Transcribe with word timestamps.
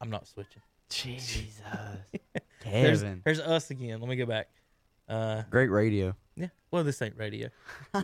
I'm 0.00 0.10
not 0.10 0.26
switching. 0.26 0.62
Jesus. 0.88 1.60
There's, 2.64 3.00
Kevin. 3.02 3.22
there's 3.24 3.40
us 3.40 3.70
again. 3.70 4.00
Let 4.00 4.08
me 4.08 4.16
go 4.16 4.26
back. 4.26 4.48
Uh, 5.08 5.42
Great 5.50 5.68
radio. 5.70 6.14
yeah. 6.36 6.48
Well, 6.70 6.84
this 6.84 7.00
ain't 7.00 7.16
radio. 7.16 7.48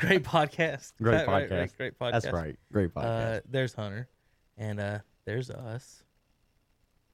great 0.00 0.24
podcast. 0.24 0.92
Great 1.00 1.26
Right, 1.26 1.28
right, 1.28 1.48
podcast. 1.50 1.76
great 1.76 1.98
podcast. 1.98 2.12
That's 2.22 2.32
right. 2.32 2.56
Great 2.72 2.92
podcast. 2.92 3.36
Uh, 3.36 3.40
there's 3.48 3.72
Hunter, 3.74 4.08
and 4.56 4.80
uh, 4.80 4.98
there's 5.26 5.48
us, 5.48 6.02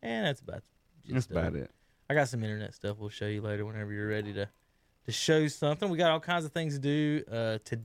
and 0.02 0.27
that's 0.27 0.41
about. 0.41 0.62
That's 1.06 1.27
just, 1.27 1.32
uh, 1.36 1.38
about 1.38 1.55
it. 1.55 1.70
I 2.08 2.14
got 2.14 2.28
some 2.28 2.42
internet 2.42 2.72
stuff 2.74 2.96
we'll 2.98 3.10
show 3.10 3.27
you 3.27 3.42
later 3.42 3.66
whenever 3.66 3.92
you're 3.92 4.08
ready 4.08 4.32
to 4.32 4.48
to 5.05 5.12
show 5.12 5.46
something. 5.48 5.91
We 5.91 5.98
got 5.98 6.10
all 6.12 6.20
kinds 6.20 6.44
of 6.46 6.52
things 6.52 6.74
to 6.74 6.80
do 6.80 7.22
uh 7.30 7.58
to 7.66 7.78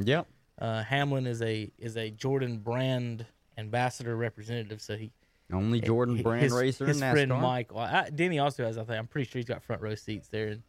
Yep. 0.00 0.26
uh 0.58 0.82
Hamlin 0.82 1.26
is 1.26 1.42
a 1.42 1.70
is 1.78 1.96
a 1.96 2.10
Jordan 2.10 2.58
brand 2.58 3.26
ambassador 3.58 4.16
representative, 4.16 4.80
so 4.80 4.96
he 4.96 5.10
Only 5.52 5.80
Jordan 5.80 6.16
he- 6.16 6.22
brand 6.22 6.42
his, 6.42 6.52
racer 6.52 6.86
his 6.86 6.98
friend 7.00 7.30
Mike. 7.30 7.70
I, 7.74 8.10
Denny 8.10 8.38
also 8.38 8.64
has. 8.64 8.78
I 8.78 8.84
think 8.84 8.98
I'm 8.98 9.06
pretty 9.06 9.28
sure 9.30 9.38
he's 9.38 9.46
got 9.46 9.62
front 9.62 9.82
row 9.82 9.94
seats 9.94 10.28
there, 10.28 10.48
and 10.48 10.62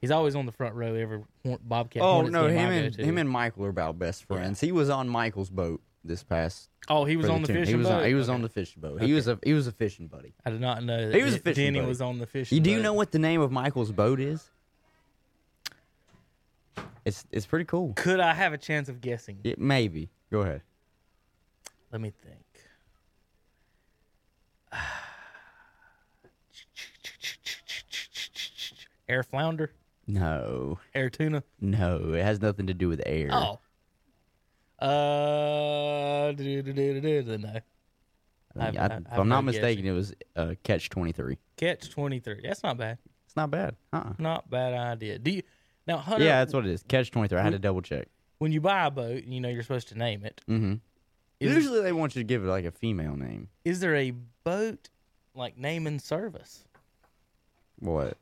he's 0.00 0.10
always 0.10 0.34
on 0.36 0.46
the 0.46 0.52
front 0.52 0.74
row 0.74 0.94
every 0.94 1.22
Bobcat. 1.62 2.02
Oh 2.02 2.12
Hornets 2.14 2.32
no, 2.32 2.46
him 2.46 2.70
and 2.70 2.94
him 2.96 3.18
and 3.18 3.28
Michael 3.28 3.64
are 3.66 3.70
about 3.70 3.98
best 3.98 4.24
friends. 4.24 4.60
He 4.60 4.72
was 4.72 4.88
on 4.90 5.08
Michael's 5.08 5.50
boat 5.50 5.80
this 6.04 6.22
past. 6.22 6.70
oh, 6.88 7.04
he 7.04 7.16
was 7.16 7.28
on 7.28 7.40
the 7.42 7.48
team. 7.48 7.56
fishing 7.56 7.72
He 7.72 7.76
was 7.76 7.88
boat. 7.88 8.02
on, 8.02 8.06
he 8.06 8.14
was 8.14 8.28
Okay. 8.28 8.34
on 8.36 8.42
the 8.42 8.48
fishing 8.48 8.80
boat. 8.80 8.92
Okay. 8.96 9.06
He 9.08 9.12
was 9.12 9.26
a 9.26 9.38
he 9.42 9.52
was 9.54 9.66
a 9.66 9.72
fishing 9.72 10.06
buddy. 10.06 10.34
I 10.44 10.50
did 10.50 10.60
not 10.60 10.84
know 10.84 11.08
that. 11.08 11.16
He 11.16 11.22
was 11.24 11.34
a 11.34 11.38
fishing 11.40 11.64
Denny 11.64 11.78
buddy. 11.80 11.88
was 11.88 12.00
on 12.00 12.18
the 12.18 12.26
fishing. 12.26 12.56
You 12.56 12.62
do 12.62 12.70
you 12.70 12.76
boat. 12.76 12.82
know 12.84 12.92
what 12.92 13.10
the 13.10 13.18
name 13.18 13.40
of 13.40 13.50
Michael's 13.50 13.90
boat 13.90 14.20
is? 14.20 14.48
It's 17.06 17.24
it's 17.30 17.46
pretty 17.46 17.64
cool. 17.66 17.92
Could 17.94 18.18
I 18.18 18.34
have 18.34 18.52
a 18.52 18.58
chance 18.58 18.88
of 18.88 19.00
guessing? 19.00 19.38
It, 19.44 19.60
maybe. 19.60 20.10
Go 20.30 20.40
ahead. 20.40 20.62
Let 21.92 22.00
me 22.00 22.10
think. 22.10 22.42
Air 29.08 29.22
flounder, 29.22 29.70
No, 30.08 30.80
air 30.92 31.08
tuna. 31.10 31.44
no, 31.60 32.12
it 32.14 32.24
has 32.24 32.40
nothing 32.40 32.66
to 32.66 32.74
do 32.74 32.88
with 32.88 33.00
air. 33.06 33.28
Oh. 33.32 33.60
Uh, 34.84 36.32
do, 36.32 36.60
do, 36.62 36.72
do, 36.72 37.00
do, 37.00 37.22
do, 37.22 37.38
no. 37.38 37.60
I 38.58 38.66
I 38.66 38.66
I- 38.66 38.96
if 38.96 39.04
I'm 39.12 39.28
not 39.28 39.44
mistaken, 39.44 39.86
it 39.86 39.92
was 39.92 40.12
uh, 40.34 40.54
catch 40.64 40.88
twenty 40.90 41.12
three. 41.12 41.38
Catch 41.56 41.90
twenty 41.90 42.18
three. 42.18 42.40
That's 42.42 42.64
not 42.64 42.78
bad. 42.78 42.98
It's 43.26 43.36
not 43.36 43.50
bad. 43.50 43.76
Uh-uh. 43.92 44.14
Not 44.18 44.50
bad 44.50 44.74
idea. 44.74 45.20
Do 45.20 45.30
you 45.30 45.42
now, 45.86 45.98
Hunter? 45.98 46.24
Yeah, 46.24 46.38
that's 46.40 46.52
what 46.54 46.66
it 46.66 46.70
is. 46.70 46.82
Catch 46.88 47.10
twenty 47.10 47.28
three. 47.28 47.38
I 47.38 47.42
had 47.42 47.52
to 47.52 47.58
double 47.58 47.82
check. 47.82 48.08
when 48.38 48.52
you 48.52 48.60
buy 48.60 48.86
a 48.86 48.90
boat, 48.90 49.24
you 49.24 49.40
know 49.40 49.48
you're 49.48 49.62
supposed 49.62 49.88
to 49.88 49.98
name 49.98 50.24
it. 50.24 50.40
Mm-hmm. 50.48 50.74
Is, 51.40 51.54
Usually 51.54 51.82
they 51.82 51.92
want 51.92 52.16
you 52.16 52.20
to 52.20 52.26
give 52.26 52.44
it 52.44 52.48
like 52.48 52.64
a 52.64 52.70
female 52.70 53.14
name. 53.16 53.48
is 53.64 53.80
there 53.80 53.94
a 53.94 54.12
boat 54.44 54.88
like 55.34 55.58
name 55.58 55.86
and 55.86 56.00
service? 56.00 56.64
What? 57.78 58.16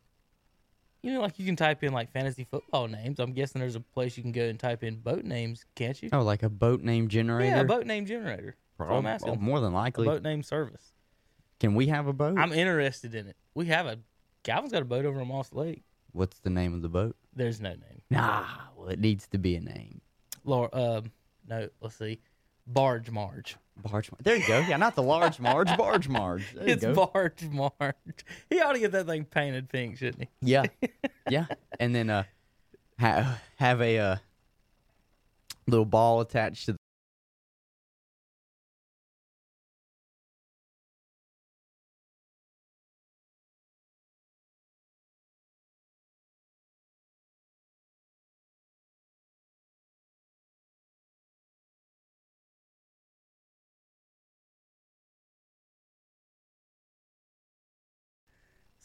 You 1.03 1.13
know, 1.13 1.21
like 1.21 1.39
you 1.39 1.45
can 1.47 1.55
type 1.55 1.85
in 1.85 1.93
like 1.93 2.11
fantasy 2.11 2.45
football 2.51 2.89
names. 2.89 3.21
I'm 3.21 3.33
guessing 3.33 3.61
there's 3.61 3.77
a 3.77 3.81
place 3.81 4.17
you 4.17 4.23
can 4.23 4.33
go 4.33 4.45
and 4.45 4.59
type 4.59 4.83
in 4.83 4.97
boat 4.97 5.25
names, 5.25 5.65
can't 5.75 6.03
you? 6.03 6.09
Oh, 6.13 6.23
like 6.23 6.43
a 6.43 6.49
boat 6.49 6.81
name 6.81 7.09
generator? 7.09 7.55
yeah, 7.57 7.61
a 7.61 7.65
boat 7.65 7.87
name 7.87 8.07
generator. 8.07 8.57
What 8.79 8.91
I'm 8.91 9.07
Oh, 9.25 9.37
more 9.37 9.61
than 9.61 9.73
A 9.73 9.77
likely. 9.77 10.07
boat 10.07 10.23
name 10.23 10.43
service. 10.43 10.93
Can 11.61 11.75
we 11.75 11.87
have 11.89 12.07
a 12.07 12.13
boat? 12.13 12.39
I'm 12.39 12.53
interested 12.53 13.15
in 13.15 13.27
it. 13.29 13.37
We 13.55 13.67
have 13.67 13.87
a 13.87 13.99
Calvin's 14.43 14.73
got 14.73 14.83
a 14.83 14.87
boat 14.87 15.05
over 15.05 15.21
in 15.21 15.29
Moss 15.29 15.53
Lake. 15.53 15.85
What's 16.15 16.39
the 16.39 16.49
name 16.51 16.73
of 16.75 16.81
the 16.83 16.89
boat? 16.89 17.17
There's 17.35 17.61
no 17.61 17.71
name. 17.71 18.01
Nah, 18.11 18.45
well, 18.77 18.89
it 18.89 19.01
needs 19.01 19.27
to 19.29 19.39
be 19.39 19.57
a 19.57 19.61
name. 19.61 20.01
Laura, 20.45 20.69
um, 20.73 21.11
no, 21.49 21.69
let's 21.81 21.97
see, 21.97 22.21
Barge 22.67 23.11
Marge. 23.11 23.57
Barge. 23.77 24.13
Mar- 24.13 24.19
There 24.23 24.37
you 24.37 24.47
go. 24.47 24.61
Yeah, 24.61 24.77
not 24.77 24.95
the 24.95 25.03
large 25.03 25.41
Marge. 25.41 25.67
Barge 25.77 26.09
Marge. 26.09 26.55
There 26.55 26.67
you 26.69 26.73
It's 26.75 26.83
go. 26.85 26.95
Barge 27.13 27.43
Marge. 27.51 28.25
He 28.49 28.61
ought 28.61 28.75
to 28.75 28.79
get 28.79 28.93
that 28.93 29.07
thing 29.07 29.25
painted 29.25 29.69
pink, 29.69 29.99
shouldn't 29.99 30.23
he? 30.23 30.29
yeah, 30.41 30.63
yeah. 31.29 31.47
And 31.81 31.93
then 31.95 32.09
uh, 32.11 32.23
ha- 33.01 33.41
have 33.57 33.81
a 33.83 33.99
uh, 33.99 34.17
little 35.67 35.85
ball 35.85 36.21
attached 36.21 36.67
to. 36.67 36.77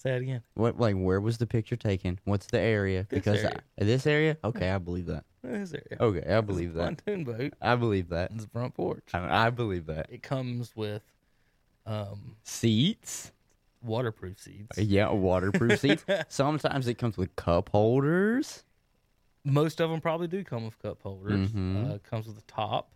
Say 0.01 0.16
it 0.16 0.22
again. 0.22 0.42
what 0.54 0.80
like 0.80 0.96
where 0.96 1.19
was 1.19 1.40
the 1.40 1.46
picture 1.46 1.75
taken? 1.75 2.19
What's 2.24 2.46
the 2.48 2.60
area? 2.60 3.06
This 3.10 3.19
because 3.19 3.40
area. 3.44 3.62
I, 3.80 3.84
this 3.84 4.07
area. 4.07 4.38
Okay, 4.46 4.69
I 4.72 4.78
believe 4.78 5.07
that. 5.07 5.25
This 5.44 5.74
area. 5.74 5.98
Okay, 6.00 6.34
I 6.34 6.40
believe 6.40 6.74
that. 6.75 6.84
Pontoon 7.06 7.25
boat. 7.25 7.54
I 7.62 7.75
believe 7.75 8.07
that. 8.10 8.31
It's 8.31 8.46
the 8.46 8.50
front 8.50 8.75
porch. 8.75 9.04
I, 9.13 9.48
I 9.48 9.50
believe 9.50 9.88
that. 9.88 10.06
It 10.10 10.24
comes 10.24 10.74
with 10.74 11.04
um, 11.86 12.38
Seats. 12.44 13.34
waterproof 13.81 14.40
seats. 14.40 14.78
Yeah, 14.78 15.10
waterproof 15.12 15.80
seats. 15.81 16.06
Sometimes 16.30 16.88
it 16.88 16.94
comes 16.98 17.18
with 17.18 17.36
cup 17.36 17.68
holders. 17.68 18.63
Most 19.44 19.81
of 19.81 19.90
them 19.90 20.00
probably 20.00 20.28
do 20.28 20.46
come 20.46 20.63
with 20.63 20.80
cup 20.80 21.01
holders. 21.01 21.50
Mhm. 21.51 21.96
Uh, 21.96 21.98
comes 22.10 22.25
with 22.25 22.38
a 22.38 22.42
top. 22.44 22.94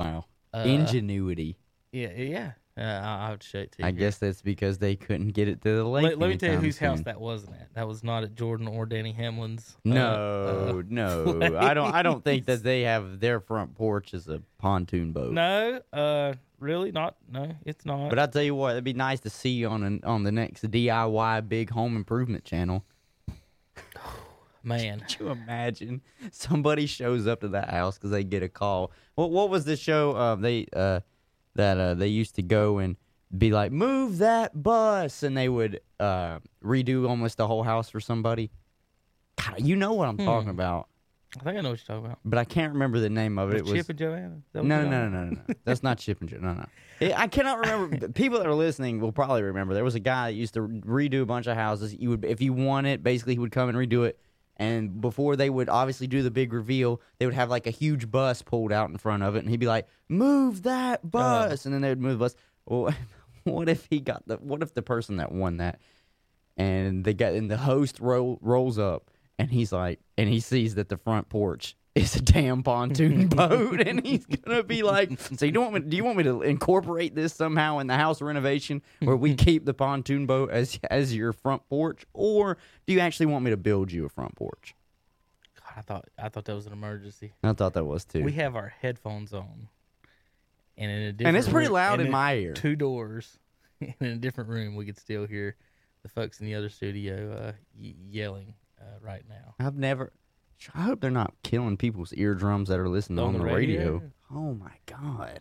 Wow. 0.00 0.24
Uh, 0.52 0.64
Ingenuity. 0.66 1.58
Yeah, 1.92 2.10
yeah. 2.16 2.52
Uh, 2.76 2.80
I, 2.80 3.26
I 3.26 3.30
would 3.32 3.42
show 3.42 3.58
it 3.58 3.72
to 3.72 3.78
you. 3.80 3.84
I 3.84 3.90
here. 3.90 3.98
guess 3.98 4.16
that's 4.18 4.40
because 4.40 4.78
they 4.78 4.96
couldn't 4.96 5.28
get 5.32 5.46
it 5.46 5.60
to 5.60 5.76
the 5.76 5.84
lake. 5.84 6.04
Let, 6.04 6.18
let 6.18 6.30
me 6.30 6.36
tell 6.38 6.52
you 6.54 6.58
whose 6.58 6.78
house 6.78 7.02
that 7.02 7.20
wasn't 7.20 7.52
at. 7.52 7.74
That 7.74 7.86
was 7.86 8.02
not 8.02 8.24
at 8.24 8.34
Jordan 8.34 8.66
or 8.66 8.86
Denny 8.86 9.12
Hamlin's. 9.12 9.76
uh, 9.84 9.88
No, 9.90 10.78
uh, 10.78 10.82
no, 10.88 11.58
I 11.58 11.74
don't. 11.74 11.92
I 11.94 12.02
don't 12.02 12.24
think 12.24 12.46
that 12.46 12.62
they 12.62 12.82
have 12.82 13.20
their 13.20 13.40
front 13.40 13.74
porch 13.74 14.14
as 14.14 14.26
a 14.28 14.40
pontoon 14.56 15.12
boat. 15.12 15.32
No, 15.32 15.82
uh, 15.92 16.32
really 16.60 16.92
not. 16.92 17.16
No, 17.30 17.54
it's 17.66 17.84
not. 17.84 18.08
But 18.08 18.18
I 18.18 18.26
tell 18.26 18.42
you 18.42 18.54
what, 18.54 18.70
it'd 18.72 18.84
be 18.84 18.94
nice 18.94 19.20
to 19.20 19.30
see 19.30 19.66
on 19.66 19.82
an, 19.82 20.00
on 20.04 20.22
the 20.22 20.32
next 20.32 20.70
DIY 20.70 21.48
big 21.50 21.68
home 21.70 21.94
improvement 21.94 22.44
channel. 22.44 22.84
Man, 24.64 25.00
Could 25.00 25.18
you 25.18 25.28
imagine 25.30 26.02
somebody 26.30 26.86
shows 26.86 27.26
up 27.26 27.40
to 27.40 27.48
that 27.48 27.68
house 27.70 27.98
because 27.98 28.12
they 28.12 28.22
get 28.22 28.42
a 28.44 28.48
call? 28.48 28.92
What 29.16 29.30
what 29.30 29.50
was 29.50 29.64
the 29.64 29.76
show? 29.76 30.12
Uh, 30.12 30.36
they 30.36 30.66
uh, 30.72 31.00
that 31.54 31.78
uh, 31.78 31.94
they 31.94 32.08
used 32.08 32.34
to 32.36 32.42
go 32.42 32.78
and 32.78 32.96
be 33.36 33.50
like, 33.50 33.72
move 33.72 34.18
that 34.18 34.62
bus, 34.62 35.22
and 35.22 35.36
they 35.36 35.48
would 35.48 35.80
uh, 36.00 36.38
redo 36.62 37.08
almost 37.08 37.36
the 37.38 37.46
whole 37.46 37.62
house 37.62 37.88
for 37.88 38.00
somebody. 38.00 38.50
God, 39.36 39.60
you 39.60 39.76
know 39.76 39.92
what 39.94 40.08
I'm 40.08 40.18
talking 40.18 40.44
Hmm. 40.44 40.50
about, 40.50 40.88
I 41.40 41.44
think 41.44 41.56
I 41.56 41.60
know 41.62 41.70
what 41.70 41.78
you're 41.80 41.96
talking 41.96 42.04
about. 42.06 42.18
but 42.26 42.38
I 42.38 42.44
can't 42.44 42.74
remember 42.74 43.00
the 43.00 43.08
name 43.08 43.38
of 43.38 43.52
it. 43.52 43.56
It 43.56 43.64
Was 43.64 43.72
Chip 43.72 43.88
and 43.88 43.98
Joanna? 43.98 44.34
Is 44.36 44.42
that 44.52 44.58
what 44.60 44.68
no, 44.68 44.82
no, 44.84 45.08
no, 45.08 45.24
no, 45.24 45.30
no. 45.30 45.54
That's 45.64 45.82
not 45.82 45.96
Chip 45.98 46.20
and 46.20 46.28
Joanna. 46.28 46.46
No, 46.46 46.52
no. 46.60 46.66
Yeah, 47.00 47.18
I 47.20 47.26
cannot 47.26 47.58
remember. 47.58 48.08
People 48.10 48.38
that 48.38 48.46
are 48.46 48.54
listening 48.54 49.00
will 49.00 49.12
probably 49.12 49.42
remember. 49.42 49.72
There 49.74 49.82
was 49.82 49.94
a 49.94 50.00
guy 50.00 50.30
that 50.30 50.36
used 50.36 50.54
to 50.54 50.60
redo 50.60 51.22
a 51.22 51.26
bunch 51.26 51.46
of 51.46 51.56
houses. 51.56 51.94
You 51.94 52.10
would, 52.10 52.24
if 52.26 52.40
you 52.42 52.52
won 52.52 52.84
it, 52.86 53.02
basically 53.02 53.32
he 53.34 53.38
would 53.38 53.50
come 53.50 53.68
and 53.70 53.78
redo 53.78 54.06
it. 54.06 54.20
And 54.62 55.00
before 55.00 55.34
they 55.34 55.50
would 55.50 55.68
obviously 55.68 56.06
do 56.06 56.22
the 56.22 56.30
big 56.30 56.52
reveal, 56.52 57.00
they 57.18 57.26
would 57.26 57.34
have 57.34 57.50
like 57.50 57.66
a 57.66 57.70
huge 57.70 58.08
bus 58.12 58.42
pulled 58.42 58.70
out 58.70 58.90
in 58.90 58.96
front 58.96 59.24
of 59.24 59.34
it, 59.34 59.40
and 59.40 59.50
he'd 59.50 59.58
be 59.58 59.66
like, 59.66 59.88
"Move 60.08 60.62
that 60.62 61.00
uh. 61.02 61.08
bus," 61.08 61.64
and 61.64 61.74
then 61.74 61.82
they 61.82 61.88
would 61.88 62.00
move 62.00 62.12
the 62.12 62.18
bus. 62.18 62.36
Well, 62.64 62.94
what 63.42 63.68
if 63.68 63.88
he 63.90 63.98
got 63.98 64.22
the? 64.28 64.36
What 64.36 64.62
if 64.62 64.72
the 64.72 64.82
person 64.82 65.16
that 65.16 65.32
won 65.32 65.56
that, 65.56 65.80
and 66.56 67.04
they 67.04 67.12
got, 67.12 67.32
and 67.32 67.50
the 67.50 67.56
host 67.56 67.98
roll, 67.98 68.38
rolls 68.40 68.78
up, 68.78 69.10
and 69.36 69.50
he's 69.50 69.72
like, 69.72 69.98
and 70.16 70.28
he 70.28 70.38
sees 70.38 70.76
that 70.76 70.88
the 70.88 70.96
front 70.96 71.28
porch 71.28 71.74
is 71.94 72.16
a 72.16 72.22
damn 72.22 72.62
pontoon 72.62 73.28
boat, 73.28 73.80
and 73.80 74.04
he's 74.04 74.24
gonna 74.26 74.62
be 74.62 74.82
like, 74.82 75.18
"So 75.36 75.44
you 75.44 75.52
don't 75.52 75.72
want 75.72 75.84
me? 75.84 75.90
Do 75.90 75.96
you 75.96 76.04
want 76.04 76.16
me 76.16 76.24
to 76.24 76.42
incorporate 76.42 77.14
this 77.14 77.34
somehow 77.34 77.78
in 77.80 77.86
the 77.86 77.96
house 77.96 78.22
renovation 78.22 78.80
where 79.00 79.16
we 79.16 79.34
keep 79.46 79.64
the 79.66 79.74
pontoon 79.74 80.26
boat 80.26 80.50
as 80.50 80.78
as 80.90 81.14
your 81.14 81.32
front 81.32 81.68
porch, 81.68 82.04
or 82.14 82.56
do 82.86 82.92
you 82.94 83.00
actually 83.00 83.26
want 83.26 83.44
me 83.44 83.50
to 83.50 83.56
build 83.56 83.92
you 83.92 84.04
a 84.06 84.08
front 84.08 84.34
porch?" 84.36 84.74
God, 85.60 85.72
I 85.76 85.80
thought 85.82 86.08
I 86.18 86.28
thought 86.30 86.44
that 86.46 86.54
was 86.54 86.66
an 86.66 86.72
emergency. 86.72 87.34
I 87.42 87.52
thought 87.52 87.74
that 87.74 87.84
was 87.84 88.04
too. 88.04 88.22
We 88.24 88.32
have 88.32 88.56
our 88.56 88.72
headphones 88.80 89.34
on, 89.34 89.68
and 90.78 90.90
in 90.90 91.02
a 91.02 91.12
different 91.12 91.28
and 91.28 91.36
it's 91.36 91.48
pretty 91.48 91.66
room- 91.66 91.74
loud 91.74 91.98
and 92.00 92.06
in 92.06 92.12
my 92.12 92.34
ear. 92.36 92.54
two 92.54 92.74
doors, 92.74 93.38
and 93.80 93.94
in 94.00 94.06
a 94.06 94.16
different 94.16 94.48
room, 94.48 94.76
we 94.76 94.86
could 94.86 94.98
still 94.98 95.26
hear 95.26 95.56
the 96.02 96.08
folks 96.08 96.40
in 96.40 96.46
the 96.46 96.54
other 96.54 96.68
studio 96.70 97.32
uh, 97.32 97.52
y- 97.78 97.94
yelling 98.08 98.54
uh, 98.80 98.84
right 99.02 99.24
now. 99.28 99.54
I've 99.60 99.76
never. 99.76 100.10
I 100.74 100.82
hope 100.82 101.00
they're 101.00 101.10
not 101.10 101.34
killing 101.42 101.76
people's 101.76 102.12
eardrums 102.14 102.68
that 102.68 102.78
are 102.78 102.88
listening 102.88 103.18
On 103.18 103.26
on, 103.26 103.32
the 103.34 103.38
the 103.40 103.44
radio. 103.44 103.78
radio? 103.94 104.12
Oh 104.34 104.54
my 104.54 104.72
god. 104.86 105.40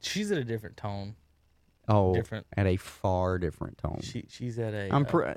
She's 0.00 0.30
at 0.32 0.38
a 0.38 0.44
different 0.44 0.76
tone. 0.76 1.16
Oh, 1.88 2.14
Different. 2.14 2.46
at 2.56 2.66
a 2.66 2.76
far 2.76 3.38
different 3.38 3.78
tone. 3.78 4.00
She 4.02 4.26
she's 4.28 4.58
at 4.58 4.74
a. 4.74 4.90
I'm 4.94 5.06
uh, 5.06 5.08
pre- 5.08 5.34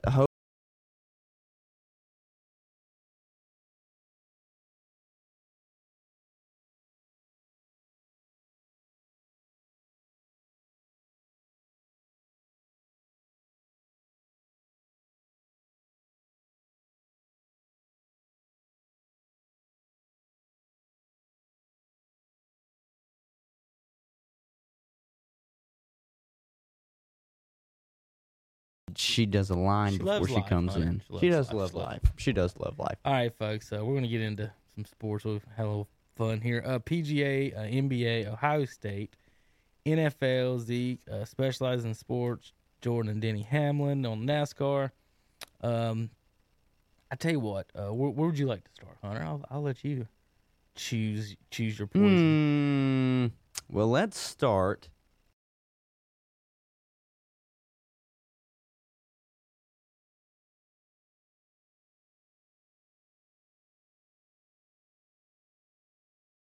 she 28.97 29.25
does 29.25 29.49
a 29.49 29.55
line 29.55 29.93
She 29.93 29.97
before 29.99 30.27
she 30.27 30.33
life, 30.35 30.47
comes 30.47 30.73
Hunter. 30.73 30.87
in. 30.87 31.01
She 31.11 31.19
She, 31.19 31.29
does 31.29 31.47
life. 31.47 31.55
love 31.55 31.73
life. 31.73 32.01
She 32.17 32.33
does 32.33 32.55
love 32.57 32.77
life. 32.79 32.97
All 33.05 33.13
right, 33.13 33.33
folks. 33.37 33.67
So 33.69 33.83
we're 33.85 33.95
gonna 33.95 34.07
get 34.07 34.21
into 34.21 34.51
some 34.75 34.85
sports. 34.85 35.25
We've 35.25 35.43
had 35.55 35.65
a 35.65 35.67
little 35.67 35.87
fun 36.15 36.41
here. 36.41 36.63
Uh, 36.65 36.79
PGA, 36.79 37.55
uh, 37.55 37.61
NBA, 37.61 38.27
Ohio 38.27 38.65
State, 38.65 39.15
NFL. 39.85 40.59
Zeke 40.59 40.99
uh, 41.11 41.25
specializes 41.25 41.85
in 41.85 41.93
sports. 41.93 42.53
Jordan 42.81 43.11
and 43.11 43.21
Denny 43.21 43.43
Hamlin 43.43 44.05
on 44.07 44.23
NASCAR. 44.25 44.89
Um, 45.61 46.09
I 47.11 47.15
tell 47.15 47.31
you 47.31 47.39
what. 47.39 47.67
Uh, 47.75 47.93
where, 47.93 48.09
where 48.09 48.27
would 48.29 48.39
you 48.39 48.47
like 48.47 48.63
to 48.63 48.71
start, 48.73 48.97
Hunter? 49.03 49.21
I'll, 49.23 49.45
I'll 49.51 49.61
let 49.61 49.83
you 49.83 50.07
choose 50.75 51.35
choose 51.51 51.77
your 51.77 51.87
poison. 51.87 53.31
Hmm. 53.69 53.75
Well, 53.75 53.87
let's 53.89 54.17
start. 54.17 54.89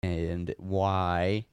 And 0.02 0.54
why 0.58 1.46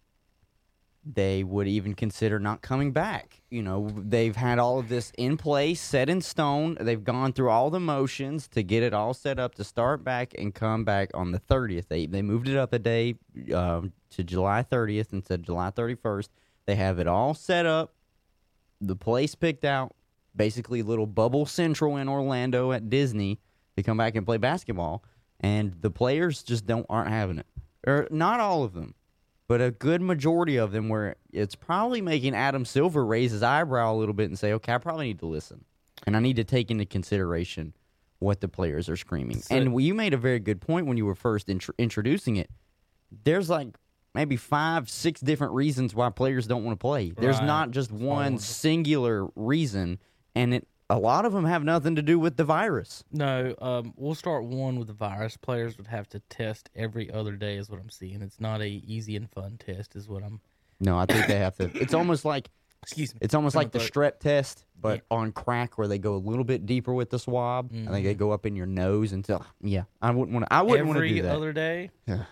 they 1.14 1.44
would 1.44 1.68
even 1.68 1.94
consider 1.94 2.40
not 2.40 2.62
coming 2.62 2.92
back. 2.92 3.42
You 3.50 3.62
know, 3.62 3.90
they've 3.96 4.36
had 4.36 4.60
all 4.60 4.80
of 4.80 4.90
this 4.90 5.12
in 5.18 5.38
place, 5.38 5.80
set 5.80 6.10
in 6.10 6.22
stone. 6.22 6.78
They've 6.80 7.04
gone 7.04 7.32
through 7.32 7.50
all 7.50 7.70
the 7.70 7.80
motions 7.80 8.48
to 8.50 8.64
get 8.64 8.84
it 8.84 8.94
all 8.94 9.14
set 9.14 9.40
up 9.40 9.56
to 9.56 9.64
start 9.64 10.04
back 10.04 10.34
and 10.38 10.54
come 10.54 10.84
back 10.84 11.12
on 11.14 11.32
the 11.32 11.40
30th. 11.40 11.88
They 11.88 12.08
they 12.08 12.22
moved 12.22 12.50
it 12.50 12.58
up 12.58 12.74
a 12.74 12.80
day 12.80 13.16
um, 13.54 13.94
to 14.12 14.24
July 14.24 14.66
30th 14.70 15.14
instead 15.14 15.40
of 15.40 15.46
July 15.46 15.72
31st. 15.72 16.30
They 16.66 16.76
have 16.76 17.00
it 17.00 17.08
all 17.08 17.34
set 17.34 17.66
up, 17.66 17.94
the 18.82 18.96
place 18.96 19.36
picked 19.36 19.64
out, 19.64 19.96
basically 20.36 20.82
little 20.82 21.08
bubble 21.08 21.46
central 21.46 21.96
in 21.96 22.10
Orlando 22.10 22.74
at 22.74 22.90
Disney 22.90 23.40
to 23.78 23.84
come 23.84 23.98
back 23.98 24.16
and 24.16 24.26
play 24.26 24.38
basketball, 24.38 25.04
and 25.40 25.74
the 25.80 25.90
players 25.90 26.44
just 26.44 26.66
don't 26.66 26.86
aren't 26.90 27.10
having 27.10 27.40
it. 27.40 27.48
Or 27.88 28.08
not 28.12 28.40
all 28.40 28.64
of 28.64 28.74
them 28.74 28.94
but 29.48 29.62
a 29.62 29.72
good 29.72 30.02
majority 30.02 30.58
of 30.58 30.74
them 30.74 30.90
where 30.90 31.16
it's 31.32 31.56
probably 31.56 32.02
making 32.02 32.36
Adam 32.36 32.66
Silver 32.66 33.06
raise 33.06 33.32
his 33.32 33.42
eyebrow 33.44 33.94
a 33.94 33.96
little 33.96 34.14
bit 34.14 34.26
and 34.26 34.38
say, 34.38 34.52
"Okay, 34.54 34.74
I 34.74 34.78
probably 34.78 35.08
need 35.08 35.20
to 35.20 35.26
listen, 35.26 35.64
and 36.06 36.18
I 36.18 36.20
need 36.20 36.36
to 36.36 36.44
take 36.44 36.70
into 36.70 36.86
consideration 36.86 37.74
what 38.20 38.42
the 38.42 38.50
players 38.50 38.90
are 38.90 38.98
screaming." 38.98 39.38
So- 39.40 39.56
and 39.56 39.82
you 39.82 39.94
made 39.94 40.14
a 40.14 40.18
very 40.18 40.40
good 40.40 40.60
point 40.60 40.86
when 40.86 40.98
you 40.98 41.06
were 41.06 41.16
first 41.16 41.48
intro- 41.48 41.74
introducing 41.78 42.36
it. 42.36 42.50
There's 43.24 43.50
like 43.50 43.70
maybe 44.14 44.36
five, 44.36 44.90
six 44.90 45.22
different 45.22 45.54
reasons 45.54 45.96
why 45.96 46.10
players 46.10 46.46
don't 46.46 46.66
want 46.66 46.78
to 46.78 46.82
play. 46.84 47.12
There's 47.12 47.38
Right. 47.38 47.46
not 47.46 47.72
just 47.72 47.90
one 47.92 48.40
singular 48.40 49.28
reason, 49.36 50.00
and 50.36 50.54
it 50.54 50.68
a 50.90 50.98
lot 50.98 51.26
of 51.26 51.34
them 51.34 51.46
have 51.46 51.64
nothing 51.64 51.96
to 51.96 52.02
do 52.02 52.18
with 52.18 52.38
the 52.38 52.44
virus. 52.44 53.04
No, 53.12 53.54
um, 53.62 53.94
we'll 53.98 54.16
start 54.16 54.46
one 54.46 54.80
with 54.80 54.88
the 54.88 54.94
virus. 54.94 55.36
Players 55.36 55.78
would 55.78 55.88
have 55.88 56.08
to 56.10 56.20
test 56.30 56.70
every 56.76 57.12
other 57.12 57.34
day, 57.34 57.58
is 57.58 57.70
what 57.70 57.80
I'm 57.80 57.90
seeing. 57.90 58.22
It's 58.22 58.40
not 58.40 58.62
a 58.62 58.68
easy 58.68 59.16
and 59.16 59.30
fun 59.30 59.58
test, 59.58 59.96
is 59.96 60.08
what 60.08 60.24
I'm. 60.24 60.40
No, 60.80 60.98
I 60.98 61.06
think 61.06 61.28
they 61.28 61.40
have 61.40 61.56
to. 61.58 61.72
It's 61.76 61.94
almost 61.94 62.24
like 62.24 62.50
Excuse 62.84 63.14
me. 63.14 63.20
It's 63.22 63.34
almost 63.34 63.56
like 63.56 63.72
the 63.72 63.80
the 63.80 63.86
strep 63.86 64.20
test, 64.20 64.66
but 64.80 65.02
on 65.12 65.32
crack, 65.32 65.78
where 65.78 65.88
they 65.88 65.98
go 65.98 66.16
a 66.16 66.18
little 66.18 66.44
bit 66.44 66.66
deeper 66.66 66.94
with 66.94 67.10
the 67.10 67.20
swab. 67.20 67.72
I 67.74 67.92
think 67.92 68.06
they 68.06 68.14
go 68.14 68.32
up 68.32 68.46
in 68.46 68.56
your 68.56 68.68
nose 68.68 69.12
until. 69.12 69.46
Yeah, 69.62 69.84
I 70.02 70.12
wouldn't 70.12 70.34
want 70.34 70.46
to. 70.46 70.54
I 70.54 70.62
wouldn't 70.62 70.88
want 70.88 70.98
to 70.98 71.00
every 71.00 71.16
do 71.16 71.22
that. 71.24 71.30
Every 71.30 71.38
other 71.38 71.54
day. 71.54 71.90
Yeah. 72.06 72.24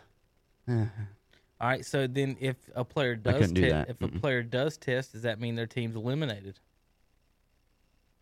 All 0.67 1.67
right. 1.67 1.85
So 1.85 2.07
then, 2.07 2.37
if 2.39 2.55
a 2.73 2.85
player 2.85 3.15
does 3.15 3.33
couldn't 3.33 3.55
do 3.55 3.63
if 3.65 4.01
a 4.01 4.07
Mm-mm. 4.07 4.21
player 4.21 4.43
does 4.43 4.77
test, 4.77 5.13
does 5.13 5.23
that 5.23 5.41
mean 5.41 5.55
their 5.55 5.67
team's 5.67 5.95
eliminated? 5.95 6.59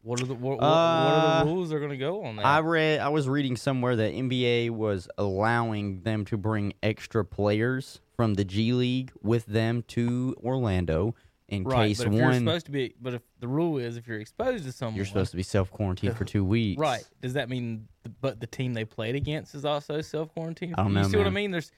What 0.03 0.21
are 0.21 0.25
the 0.25 0.35
what, 0.35 0.57
what, 0.57 0.59
what 0.59 0.67
Uh, 0.67 0.69
are 0.69 1.45
the 1.45 1.51
rules 1.51 1.69
they're 1.69 1.79
going 1.79 1.91
to 1.91 1.97
go 1.97 2.23
on 2.25 2.35
that? 2.35 2.45
I 2.45 2.59
read. 2.59 2.99
I 2.99 3.09
was 3.09 3.27
reading 3.27 3.55
somewhere 3.55 3.95
that 3.95 4.13
NBA 4.13 4.69
was 4.71 5.07
allowing 5.17 6.01
them 6.01 6.25
to 6.25 6.37
bring 6.37 6.73
extra 6.83 7.23
players 7.23 8.01
from 8.15 8.33
the 8.33 8.43
G 8.43 8.73
League 8.73 9.11
with 9.21 9.45
them 9.45 9.81
to 9.89 10.35
Orlando 10.43 11.15
in 11.47 11.63
right, 11.63 11.87
case 11.87 11.99
but 11.99 12.07
if 12.07 12.13
you're 12.13 12.33
supposed 12.33 12.65
to 12.65 12.71
be, 12.71 12.93
but 13.01 13.13
if 13.13 13.21
the 13.39 13.47
rule 13.47 13.77
is 13.77 13.97
if 13.97 14.07
you're 14.07 14.19
exposed 14.19 14.65
to 14.65 14.71
someone, 14.71 14.95
You're 14.95 15.05
supposed 15.05 15.31
to 15.31 15.37
be 15.37 15.43
self 15.43 15.71
quarantined 15.71 16.17
for 16.17 16.25
two 16.25 16.43
weeks. 16.43 16.79
Right. 16.79 17.03
Does 17.21 17.33
that 17.33 17.49
mean, 17.49 17.87
the, 18.03 18.09
but 18.09 18.39
the 18.39 18.47
team 18.47 18.73
they 18.73 18.85
played 18.85 19.15
against 19.15 19.55
is 19.55 19.63
also 19.63 20.01
self 20.01 20.33
quarantined? 20.33 20.75
I 20.77 20.83
don't 20.83 20.93
you 20.93 21.01
know, 21.01 21.07
see 21.07 21.17
what 21.17 21.27
I 21.27 21.31
mean? 21.31 21.51
There's, 21.51 21.71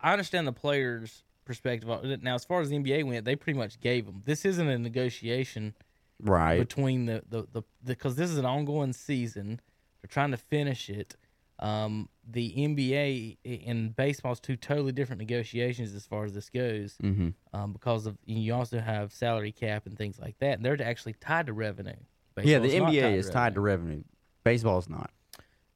I 0.00 0.12
understand 0.12 0.46
the 0.46 0.52
players' 0.52 1.24
perspective. 1.44 1.88
Now, 2.22 2.34
as 2.34 2.44
far 2.44 2.60
as 2.60 2.70
the 2.70 2.76
NBA 2.76 3.04
went, 3.04 3.24
they 3.24 3.36
pretty 3.36 3.58
much 3.58 3.80
gave 3.80 4.06
them. 4.06 4.22
This 4.24 4.44
isn't 4.44 4.66
a 4.68 4.78
negotiation 4.78 5.74
Right. 6.22 6.58
between 6.58 7.06
the 7.06 7.22
the 7.28 7.46
the 7.52 7.62
because 7.84 8.16
this 8.16 8.30
is 8.30 8.38
an 8.38 8.46
ongoing 8.46 8.92
season. 8.92 9.60
They're 10.00 10.08
trying 10.08 10.30
to 10.32 10.36
finish 10.36 10.88
it. 10.90 11.16
Um, 11.60 12.08
the 12.28 12.52
NBA 12.52 13.38
and 13.68 13.94
baseball's 13.94 14.40
two 14.40 14.56
totally 14.56 14.92
different 14.92 15.20
negotiations 15.20 15.94
as 15.94 16.04
far 16.04 16.24
as 16.24 16.34
this 16.34 16.50
goes, 16.50 16.96
Mm-hmm. 17.02 17.28
um, 17.52 17.72
because 17.72 18.06
of 18.06 18.18
you 18.24 18.52
also 18.54 18.80
have 18.80 19.12
salary 19.12 19.52
cap 19.52 19.86
and 19.86 19.96
things 19.96 20.18
like 20.18 20.36
that, 20.40 20.54
and 20.58 20.64
they're 20.64 20.80
actually 20.82 21.14
tied 21.14 21.46
to 21.46 21.52
revenue. 21.52 21.94
Yeah, 22.42 22.58
the 22.58 22.70
NBA 22.70 23.14
is 23.16 23.30
tied 23.30 23.54
to 23.54 23.60
revenue. 23.60 23.88
revenue. 23.90 24.04
Baseball's 24.42 24.88
not. 24.88 25.10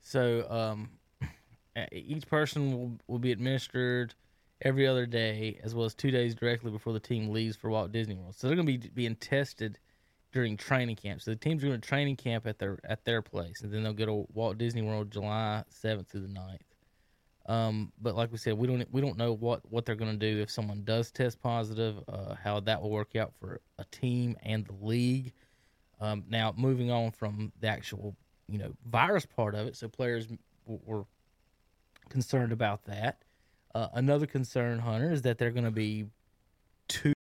So 0.01 0.51
um, 0.51 0.91
each 1.93 2.27
person 2.27 2.73
will, 2.73 2.99
will 3.07 3.19
be 3.21 3.31
administered 3.33 4.15
every 4.63 4.87
other 4.87 5.07
day, 5.07 5.61
as 5.63 5.75
well 5.75 5.87
as 5.87 5.95
two 5.95 6.11
days 6.11 6.35
directly 6.35 6.71
before 6.71 6.93
the 6.93 7.01
team 7.01 7.29
leaves 7.31 7.57
for 7.57 7.71
Walt 7.71 7.93
Disney 7.93 8.17
World. 8.17 8.35
So 8.35 8.47
they're 8.49 8.57
going 8.57 8.67
to 8.67 8.79
be 8.79 8.89
being 8.89 9.15
tested 9.15 9.79
during 10.33 10.57
training 10.57 10.97
camp. 10.97 11.23
So 11.23 11.31
the 11.31 11.37
teams 11.37 11.65
are 11.65 11.69
going 11.69 11.81
to 11.81 11.89
training 11.89 12.17
camp 12.17 12.47
at 12.47 12.59
their 12.59 12.79
at 12.85 13.05
their 13.05 13.23
place, 13.23 13.63
and 13.63 13.73
then 13.73 13.83
they'll 13.83 13.93
go 13.93 14.07
to 14.07 14.27
Walt 14.33 14.59
Disney 14.59 14.83
World 14.83 15.11
July 15.11 15.65
seventh 15.69 16.09
through 16.09 16.23
the 16.23 16.29
9th. 16.29 16.59
Um, 17.49 17.93
but 17.99 18.15
like 18.15 18.31
we 18.31 18.37
said, 18.37 18.59
we 18.59 18.67
don't 18.67 18.87
we 18.93 19.01
don't 19.01 19.17
know 19.17 19.33
what, 19.33 19.61
what 19.71 19.87
they're 19.87 19.95
going 19.95 20.19
to 20.19 20.19
do 20.19 20.41
if 20.41 20.51
someone 20.51 20.85
does 20.85 21.11
test 21.11 21.41
positive, 21.41 21.97
uh, 22.07 22.35
how 22.35 22.61
that 22.61 22.83
will 22.83 22.91
work 22.91 23.17
out 23.17 23.33
for 23.41 23.61
a 23.79 23.85
team 23.87 24.37
and 24.43 24.67
the 24.67 24.75
league. 24.87 25.33
Um, 26.01 26.25
now, 26.29 26.55
moving 26.57 26.91
on 26.91 27.11
from 27.11 27.51
the 27.61 27.69
actual 27.69 28.15
you 28.49 28.59
know 28.59 28.75
virus 28.87 29.25
part 29.25 29.55
of 29.55 29.67
it, 29.67 29.77
so 29.77 29.89
players 29.89 30.29
were 30.67 31.05
concerned 32.11 32.53
about 32.53 32.85
that. 32.85 33.23
Uh, 33.75 33.89
another 33.95 34.27
concern, 34.27 34.79
Hunter, 34.79 35.11
is 35.11 35.23
that 35.23 35.39
they're 35.39 35.51
going 35.51 35.65
to 35.65 35.71
be 35.71 36.05
two. 36.87 37.15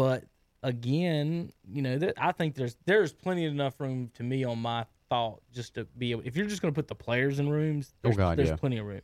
But 0.00 0.24
again, 0.62 1.52
you 1.70 1.82
know, 1.82 1.98
there, 1.98 2.14
I 2.16 2.32
think 2.32 2.54
there's 2.54 2.74
there's 2.86 3.12
plenty 3.12 3.44
enough 3.44 3.78
room 3.78 4.10
to 4.14 4.22
me 4.22 4.44
on 4.44 4.58
my 4.58 4.86
thought 5.10 5.42
just 5.52 5.74
to 5.74 5.84
be 5.98 6.12
able. 6.12 6.22
If 6.24 6.36
you're 6.38 6.46
just 6.46 6.62
going 6.62 6.72
to 6.72 6.78
put 6.78 6.88
the 6.88 6.94
players 6.94 7.38
in 7.38 7.50
rooms, 7.50 7.92
Oh, 7.92 7.98
there's, 8.04 8.16
God, 8.16 8.38
there's 8.38 8.48
yeah. 8.48 8.56
plenty 8.56 8.78
of 8.78 8.86
room. 8.86 9.02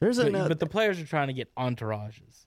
There's 0.00 0.16
But, 0.16 0.26
another. 0.26 0.48
but 0.48 0.58
the 0.58 0.66
players 0.66 0.98
are 0.98 1.06
trying 1.06 1.28
to 1.28 1.32
get 1.32 1.54
entourages. 1.54 2.46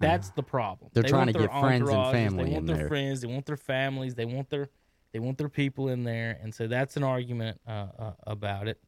That's 0.00 0.28
the 0.32 0.42
problem. 0.42 0.90
They're 0.92 1.02
They 1.02 1.08
trying 1.08 1.28
to 1.28 1.32
get 1.32 1.50
friends 1.50 1.88
and 1.88 2.12
family 2.12 2.44
They 2.44 2.50
want 2.52 2.66
their 2.66 2.76
there. 2.76 2.88
friends. 2.88 3.22
They 3.22 3.26
want 3.28 3.46
their 3.46 3.56
families. 3.56 4.14
They 4.14 4.26
want 4.26 4.50
their 4.50 4.68
they 5.12 5.18
want 5.18 5.38
their 5.38 5.48
people 5.48 5.88
in 5.88 6.04
there, 6.04 6.38
and 6.42 6.54
so 6.54 6.66
that's 6.66 6.98
an 6.98 7.04
argument 7.04 7.58
uh, 7.66 7.86
uh, 7.98 8.12
about 8.26 8.68
it. 8.68 8.82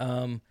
Um, 0.00 0.42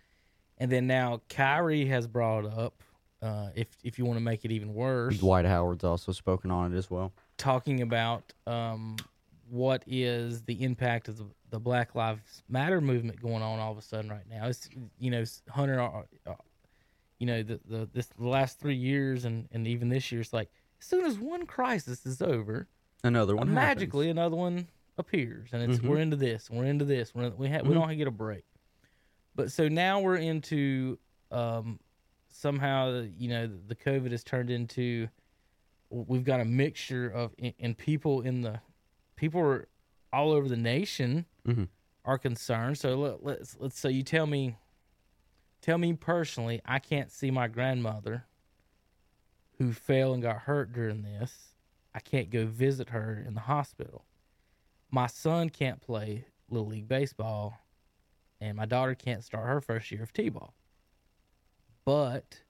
and 0.56 0.72
then 0.72 0.86
now 0.86 1.20
Kyrie 1.28 1.84
has 1.86 2.06
brought 2.06 2.46
up, 2.46 2.82
uh, 3.24 3.48
if 3.54 3.68
if 3.82 3.98
you 3.98 4.04
want 4.04 4.18
to 4.18 4.22
make 4.24 4.44
it 4.44 4.52
even 4.52 4.74
worse, 4.74 5.18
Dwight 5.18 5.44
Howard's 5.46 5.84
also 5.84 6.12
spoken 6.12 6.50
on 6.50 6.72
it 6.72 6.76
as 6.76 6.90
well. 6.90 7.12
talking 7.38 7.80
about 7.82 8.32
um, 8.46 8.96
what 9.48 9.82
is 9.86 10.42
the 10.42 10.62
impact 10.62 11.08
of 11.08 11.16
the, 11.18 11.26
the 11.50 11.58
Black 11.58 11.94
Lives 11.94 12.42
Matter 12.48 12.80
movement 12.80 13.20
going 13.20 13.42
on 13.42 13.58
all 13.58 13.72
of 13.72 13.78
a 13.78 13.82
sudden 13.82 14.10
right 14.10 14.28
now. 14.28 14.46
It's 14.46 14.68
you 14.98 15.10
know 15.10 15.24
Hunter, 15.48 15.80
uh, 15.80 16.02
uh, 16.26 16.34
you 17.18 17.26
know 17.26 17.42
the 17.42 17.60
the 17.66 17.88
this 17.92 18.06
the 18.08 18.28
last 18.28 18.60
three 18.60 18.76
years 18.76 19.24
and 19.24 19.48
and 19.52 19.66
even 19.66 19.88
this 19.88 20.12
year, 20.12 20.20
it's 20.20 20.32
like 20.32 20.50
as 20.80 20.86
soon 20.86 21.04
as 21.06 21.18
one 21.18 21.46
crisis 21.46 22.04
is 22.04 22.20
over, 22.20 22.68
Another 23.02 23.36
one. 23.36 23.52
magically 23.54 24.10
another 24.10 24.36
one 24.36 24.68
appears, 24.98 25.48
and 25.52 25.62
it's 25.62 25.80
Mhm. 25.80 25.88
we're 25.88 25.98
into 25.98 26.16
this, 26.16 26.50
we're 26.50 26.64
into 26.66 26.84
this, 26.84 27.14
we're, 27.14 27.30
we 27.30 27.48
ha- 27.48 27.62
we 27.62 27.70
Mhm. 27.70 27.74
don't 27.74 27.96
get 27.96 28.06
a 28.06 28.10
break. 28.12 28.44
But 29.34 29.50
so 29.50 29.66
now 29.68 30.00
we're 30.00 30.16
into 30.18 30.98
um, 31.30 31.80
somehow 32.36 33.06
you 33.16 33.28
know 33.28 33.48
the, 33.68 33.76
COVID 33.76 34.10
has 34.10 34.24
turned 34.24 34.50
into 34.50 35.08
we've 35.90 36.24
got 36.24 36.40
a 36.40 36.44
mixture 36.44 37.08
of 37.08 37.32
and- 37.58 37.78
people 37.78 38.20
in 38.22 38.40
the 38.42 38.60
people 39.16 39.40
are 39.40 39.68
all 40.12 40.32
over 40.32 40.48
the 40.48 40.56
nation 40.56 41.26
Mhm. 41.46 41.68
are 42.04 42.18
concerned. 42.18 42.76
So 42.78 42.96
let, 42.96 43.24
let's 43.24 43.56
let's 43.60 43.78
so 43.78 43.88
you 43.88 44.02
tell 44.02 44.26
me 44.26 44.56
tell 45.60 45.78
me 45.78 45.92
personally, 45.94 46.60
I 46.64 46.78
can't 46.80 47.10
see 47.10 47.30
my 47.30 47.46
grandmother 47.48 48.26
who 49.58 49.72
fell 49.72 50.12
and 50.12 50.22
got 50.22 50.40
hurt 50.40 50.72
during 50.72 51.02
this. 51.02 51.54
I 51.94 52.00
can't 52.00 52.28
go 52.30 52.44
visit 52.46 52.90
her 52.90 53.22
in 53.26 53.34
the 53.34 53.40
hospital. 53.42 54.04
My 54.90 55.06
son 55.06 55.48
can't 55.48 55.80
play 55.80 56.26
little 56.50 56.66
league 56.68 56.88
baseball, 56.88 57.60
and 58.40 58.56
my 58.56 58.66
daughter 58.66 58.94
can't 58.96 59.22
start 59.22 59.46
her 59.46 59.60
first 59.60 59.90
year 59.92 60.02
of 60.02 60.12
t-ball. 60.12 60.52
But 61.84 62.40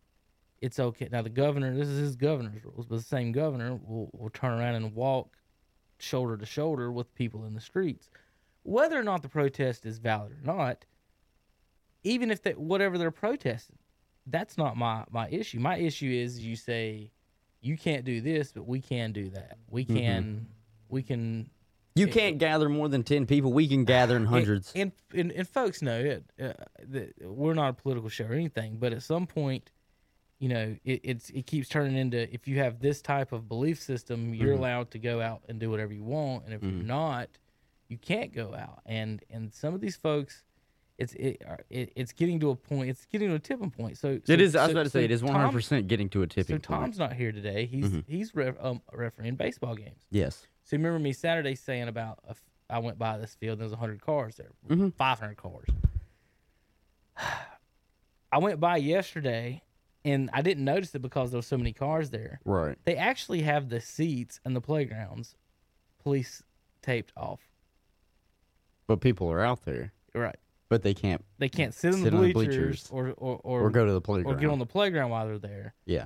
it's 0.61 0.79
okay. 0.79 1.09
Now 1.11 1.23
the 1.23 1.29
governor, 1.31 1.75
this 1.77 1.89
is 1.89 1.99
his 1.99 2.17
governor's 2.17 2.65
rules, 2.65 2.87
but 2.87 2.97
the 2.97 3.03
same 3.03 3.33
governor 3.33 3.75
will, 3.87 4.11
will 4.13 4.31
turn 4.31 4.59
around 4.59 4.77
and 4.77 4.95
walk 4.95 5.37
shoulder 5.99 6.37
to 6.37 6.47
shoulder 6.47 6.91
with 6.93 7.15
people 7.15 7.45
in 7.45 7.55
the 7.55 7.61
streets. 7.61 8.11
Whether 8.63 8.99
or 8.99 9.03
not 9.03 9.23
the 9.23 9.29
protest 9.29 9.85
is 9.87 9.99
valid 9.99 10.33
or 10.33 10.41
not, 10.43 10.85
even 12.03 12.31
if 12.31 12.43
they 12.43 12.53
whatever 12.53 12.97
they're 12.99 13.11
protesting, 13.11 13.79
that's 14.27 14.57
not 14.57 14.77
my 14.77 15.05
my 15.11 15.29
issue. 15.29 15.59
My 15.61 15.77
issue 15.77 16.11
is 16.11 16.41
you 16.41 16.57
say 16.57 17.11
you 17.61 17.77
can't 17.77 18.05
do 18.05 18.21
this, 18.21 18.53
but 18.53 18.67
we 18.67 18.81
can 18.81 19.13
do 19.13 19.31
that. 19.31 19.59
We 19.69 19.85
Mm-hmm. 19.85 19.97
can 19.97 20.47
we 20.89 21.03
can 21.03 21.51
You 21.97 22.09
can't 22.09 22.39
gather 22.39 22.69
more 22.69 22.89
than 22.89 23.03
ten 23.05 23.25
people. 23.27 23.53
We 23.53 23.69
can 23.69 23.85
gather 23.85 24.17
in 24.17 24.25
hundreds. 24.37 24.73
and 24.75 24.93
and, 25.15 25.31
and 25.33 25.49
folks 25.49 25.81
know 25.83 25.99
it. 25.99 26.25
Uh, 26.41 26.53
that 26.89 27.13
we're 27.23 27.55
not 27.55 27.69
a 27.71 27.73
political 27.75 28.09
show 28.09 28.25
or 28.25 28.33
anything, 28.33 28.79
but 28.79 28.93
at 28.93 29.03
some 29.03 29.27
point, 29.27 29.71
you 30.41 30.49
know, 30.49 30.77
it, 30.85 31.01
it's 31.05 31.31
it 31.31 31.47
keeps 31.47 31.69
turning 31.69 31.97
into 31.97 32.33
if 32.35 32.49
you 32.49 32.59
have 32.59 32.81
this 32.81 33.01
type 33.01 33.31
of 33.33 33.49
belief 33.49 33.81
system, 33.81 34.35
you're 34.35 34.49
Mm-hmm. 34.55 34.59
allowed 34.59 34.91
to 34.91 34.99
go 34.99 35.21
out 35.21 35.43
and 35.49 35.61
do 35.61 35.71
whatever 35.71 35.93
you 35.93 36.03
want, 36.03 36.45
and 36.47 36.55
if 36.55 36.63
you're 36.63 36.73
not, 36.73 37.29
you 37.89 37.97
can't 37.97 38.33
go 38.35 38.55
out. 38.55 38.81
And 38.87 39.23
and 39.31 39.55
some 39.55 39.73
of 39.73 39.81
these 39.81 39.95
folks, 39.95 40.43
it's 40.99 41.13
it, 41.15 41.43
it 41.71 41.93
it's 41.95 42.13
getting 42.13 42.41
to 42.41 42.51
a 42.51 42.57
point. 42.57 42.91
It's 42.91 43.05
getting 43.07 43.29
to 43.29 43.37
a 43.37 43.39
tipping 43.39 43.71
point. 43.71 43.99
So, 43.99 44.19
so 44.25 44.33
it 44.33 44.41
is. 44.41 44.57
I 44.57 44.63
was 44.63 44.69
so- 44.69 44.73
about 44.73 44.83
to 44.83 44.91
say 44.91 45.01
so 45.03 45.05
it 45.05 45.11
is 45.13 45.23
one 45.23 45.35
hundred 45.37 45.53
percent 45.53 45.87
getting 45.87 46.09
to 46.09 46.23
a 46.23 46.25
So 46.25 46.27
tipping 46.27 46.57
point. 46.61 46.65
Tom's 46.65 46.99
not 46.99 47.13
here 47.13 47.31
today. 47.31 47.67
He's 47.67 47.85
Mm-hmm. 47.85 48.01
he's 48.13 48.33
um, 48.61 48.83
refereeing 48.93 49.37
baseball 49.37 49.77
games. 49.77 50.03
Yes. 50.11 50.49
So 50.65 50.77
you 50.77 50.79
remember 50.83 50.99
me 50.99 51.13
Saturday 51.13 51.55
saying 51.55 51.89
about 51.89 52.19
a 52.29 52.35
I 52.71 52.79
went 52.79 52.99
by 52.99 53.19
this 53.19 53.35
field 53.35 53.53
and 53.53 53.61
there 53.61 53.67
was 53.67 53.73
100 53.73 54.01
cars 54.01 54.37
there, 54.37 54.51
Mm-hmm. 54.69 54.89
500 54.91 55.37
cars. 55.37 55.69
I 58.33 58.39
went 58.39 58.59
by 58.59 58.79
yesterday 58.79 59.63
and 60.05 60.29
I 60.33 60.43
didn't 60.43 60.65
notice 60.65 60.95
it 60.95 61.03
because 61.03 61.31
there 61.31 61.39
were 61.39 61.43
so 61.43 61.57
many 61.59 61.73
cars 61.73 62.11
there. 62.11 62.41
Right. 62.45 62.77
They 62.85 62.97
actually 62.97 63.43
have 63.43 63.69
the 63.69 63.81
seats 63.81 64.41
and 64.45 64.57
the 64.57 64.61
playgrounds 64.61 65.37
police 66.03 66.43
taped 66.83 67.13
off. 67.17 67.41
But 68.87 69.01
people 69.01 69.31
are 69.31 69.41
out 69.45 69.65
there. 69.65 69.93
Right. 70.15 70.37
but 70.69 70.83
they 70.83 70.95
can't 70.95 71.25
They 71.39 71.49
can't 71.49 71.75
sit 71.75 71.95
in 71.95 72.03
Sit 72.03 72.11
the 72.13 72.17
on 72.17 72.23
the 72.25 72.33
bleachers, 72.33 72.89
bleachers. 72.89 72.89
or 72.91 73.09
or 73.17 73.41
or, 73.43 73.61
or 73.63 73.71
go 73.71 73.85
to 73.87 73.93
the 73.93 74.01
playground. 74.01 74.35
or 74.37 74.39
get 74.39 74.49
on 74.51 74.59
the 74.59 74.67
playground 74.67 75.11
while 75.11 75.27
they're 75.27 75.39
there. 75.39 75.75
yeah, 75.87 76.05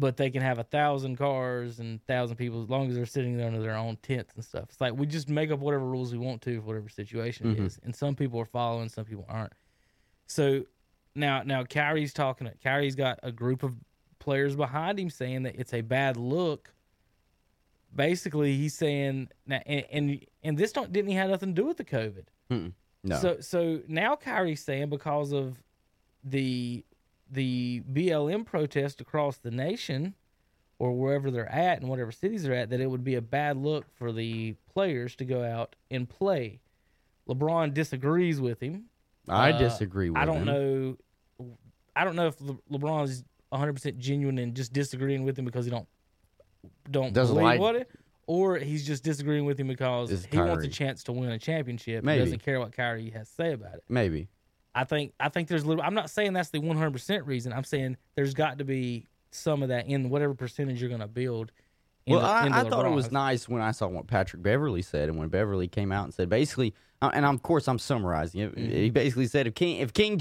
But 0.00 0.16
they 0.16 0.30
can 0.30 0.42
have 0.42 0.58
a 0.60 0.64
thousand 0.64 1.16
cars 1.16 1.80
and 1.80 2.00
thousand 2.06 2.36
people 2.36 2.62
as 2.62 2.68
long 2.70 2.88
as 2.88 2.94
they're 2.94 3.04
sitting 3.04 3.36
there 3.36 3.48
under 3.48 3.60
their 3.60 3.76
own 3.76 3.96
tents 4.00 4.32
and 4.36 4.44
stuff. 4.44 4.66
It's 4.68 4.80
like 4.80 4.94
we 4.96 5.06
just 5.06 5.28
make 5.28 5.50
up 5.50 5.58
whatever 5.58 5.84
rules 5.84 6.12
we 6.12 6.18
want 6.18 6.40
to 6.42 6.60
for 6.60 6.66
whatever 6.68 6.88
situation 6.88 7.50
it 7.50 7.58
Mhm. 7.58 7.66
is, 7.66 7.80
and 7.82 7.94
some 7.96 8.14
people 8.14 8.38
are 8.40 8.44
following, 8.44 8.88
some 8.88 9.04
people 9.04 9.26
aren't. 9.28 9.52
So 10.28 10.66
now 11.16 11.42
now 11.42 11.64
Kyrie's 11.64 12.12
talking. 12.12 12.48
Kyrie's 12.62 12.94
got 12.94 13.18
a 13.24 13.32
group 13.32 13.64
of 13.64 13.74
players 14.20 14.54
behind 14.54 15.00
him 15.00 15.10
saying 15.10 15.42
that 15.44 15.56
it's 15.56 15.74
a 15.74 15.80
bad 15.80 16.16
look. 16.16 16.72
Basically, 17.94 18.56
he's 18.56 18.74
saying 18.74 19.30
now, 19.46 19.60
and 19.66 19.84
and, 19.90 20.26
and 20.44 20.58
this 20.58 20.72
don't 20.72 20.92
didn't 20.92 21.08
he 21.10 21.16
have 21.16 21.30
nothing 21.30 21.54
to 21.54 21.62
do 21.62 21.66
with 21.66 21.78
the 21.78 21.84
COVID. 21.84 22.26
no, 22.50 23.16
So 23.16 23.40
so 23.40 23.80
now 23.88 24.14
Kyrie's 24.14 24.62
saying 24.62 24.90
because 24.90 25.32
of 25.32 25.60
the 26.22 26.84
the 27.30 27.82
BLM 27.92 28.44
protest 28.44 29.00
across 29.00 29.36
the 29.38 29.50
nation 29.50 30.14
or 30.78 30.92
wherever 30.92 31.30
they're 31.30 31.50
at 31.50 31.80
and 31.80 31.88
whatever 31.88 32.12
cities 32.12 32.44
they're 32.44 32.54
at 32.54 32.70
that 32.70 32.80
it 32.80 32.86
would 32.86 33.04
be 33.04 33.16
a 33.16 33.22
bad 33.22 33.56
look 33.56 33.86
for 33.96 34.12
the 34.12 34.54
players 34.72 35.16
to 35.16 35.24
go 35.24 35.42
out 35.44 35.74
and 35.90 36.08
play. 36.08 36.60
LeBron 37.28 37.74
disagrees 37.74 38.40
with 38.40 38.60
him. 38.60 38.84
I 39.28 39.52
uh, 39.52 39.58
disagree 39.58 40.08
with 40.10 40.18
I 40.18 40.24
don't 40.24 40.38
him. 40.38 40.44
know 40.46 40.96
I 41.94 42.04
don't 42.04 42.16
know 42.16 42.28
if 42.28 42.36
Le- 42.40 43.02
is 43.02 43.24
100% 43.52 43.98
genuine 43.98 44.38
and 44.38 44.54
just 44.54 44.72
disagreeing 44.72 45.24
with 45.24 45.38
him 45.38 45.44
because 45.44 45.64
he 45.64 45.70
don't 45.70 45.88
don't 46.90 47.12
Doesn't 47.12 47.34
believe 47.34 47.44
like- 47.44 47.60
what 47.60 47.76
it 47.76 47.90
or 48.26 48.58
he's 48.58 48.86
just 48.86 49.02
disagreeing 49.02 49.46
with 49.46 49.58
him 49.58 49.66
because 49.68 50.26
he 50.30 50.38
wants 50.38 50.62
a 50.64 50.68
chance 50.68 51.02
to 51.04 51.12
win 51.12 51.30
a 51.30 51.38
championship. 51.38 52.04
Maybe. 52.04 52.18
He 52.18 52.24
doesn't 52.26 52.42
care 52.42 52.60
what 52.60 52.72
Kyrie 52.72 53.10
has 53.10 53.26
to 53.30 53.34
say 53.34 53.52
about 53.54 53.74
it. 53.74 53.84
Maybe. 53.88 54.28
I 54.78 54.84
think 54.84 55.12
I 55.18 55.28
think 55.28 55.48
there's 55.48 55.64
a 55.64 55.66
little. 55.66 55.82
I'm 55.82 55.94
not 55.94 56.08
saying 56.08 56.34
that's 56.34 56.50
the 56.50 56.60
100 56.60 56.92
percent 56.92 57.26
reason. 57.26 57.52
I'm 57.52 57.64
saying 57.64 57.96
there's 58.14 58.32
got 58.32 58.58
to 58.58 58.64
be 58.64 59.06
some 59.32 59.62
of 59.62 59.70
that 59.70 59.88
in 59.88 60.08
whatever 60.08 60.34
percentage 60.34 60.80
you're 60.80 60.88
going 60.88 61.00
to 61.00 61.08
build. 61.08 61.50
Well, 62.06 62.20
into- 62.20 62.56
I, 62.56 62.60
I 62.60 62.68
thought 62.68 62.86
it 62.86 62.90
was 62.92 63.10
nice 63.10 63.48
when 63.48 63.60
I 63.60 63.72
saw 63.72 63.88
what 63.88 64.06
Patrick 64.06 64.42
Beverley 64.42 64.82
said, 64.82 65.08
and 65.08 65.18
when 65.18 65.28
Beverley 65.28 65.66
came 65.68 65.90
out 65.90 66.04
and 66.04 66.14
said 66.14 66.28
basically, 66.28 66.74
uh, 67.02 67.10
and 67.12 67.26
of 67.26 67.42
course 67.42 67.66
I'm 67.66 67.78
summarizing 67.80 68.40
it. 68.40 68.54
Mhm. 68.56 68.72
He 68.72 68.90
basically 68.90 69.26
said 69.26 69.46
if 69.48 69.54
King 69.54 69.78
if 69.80 69.92
King 69.92 70.16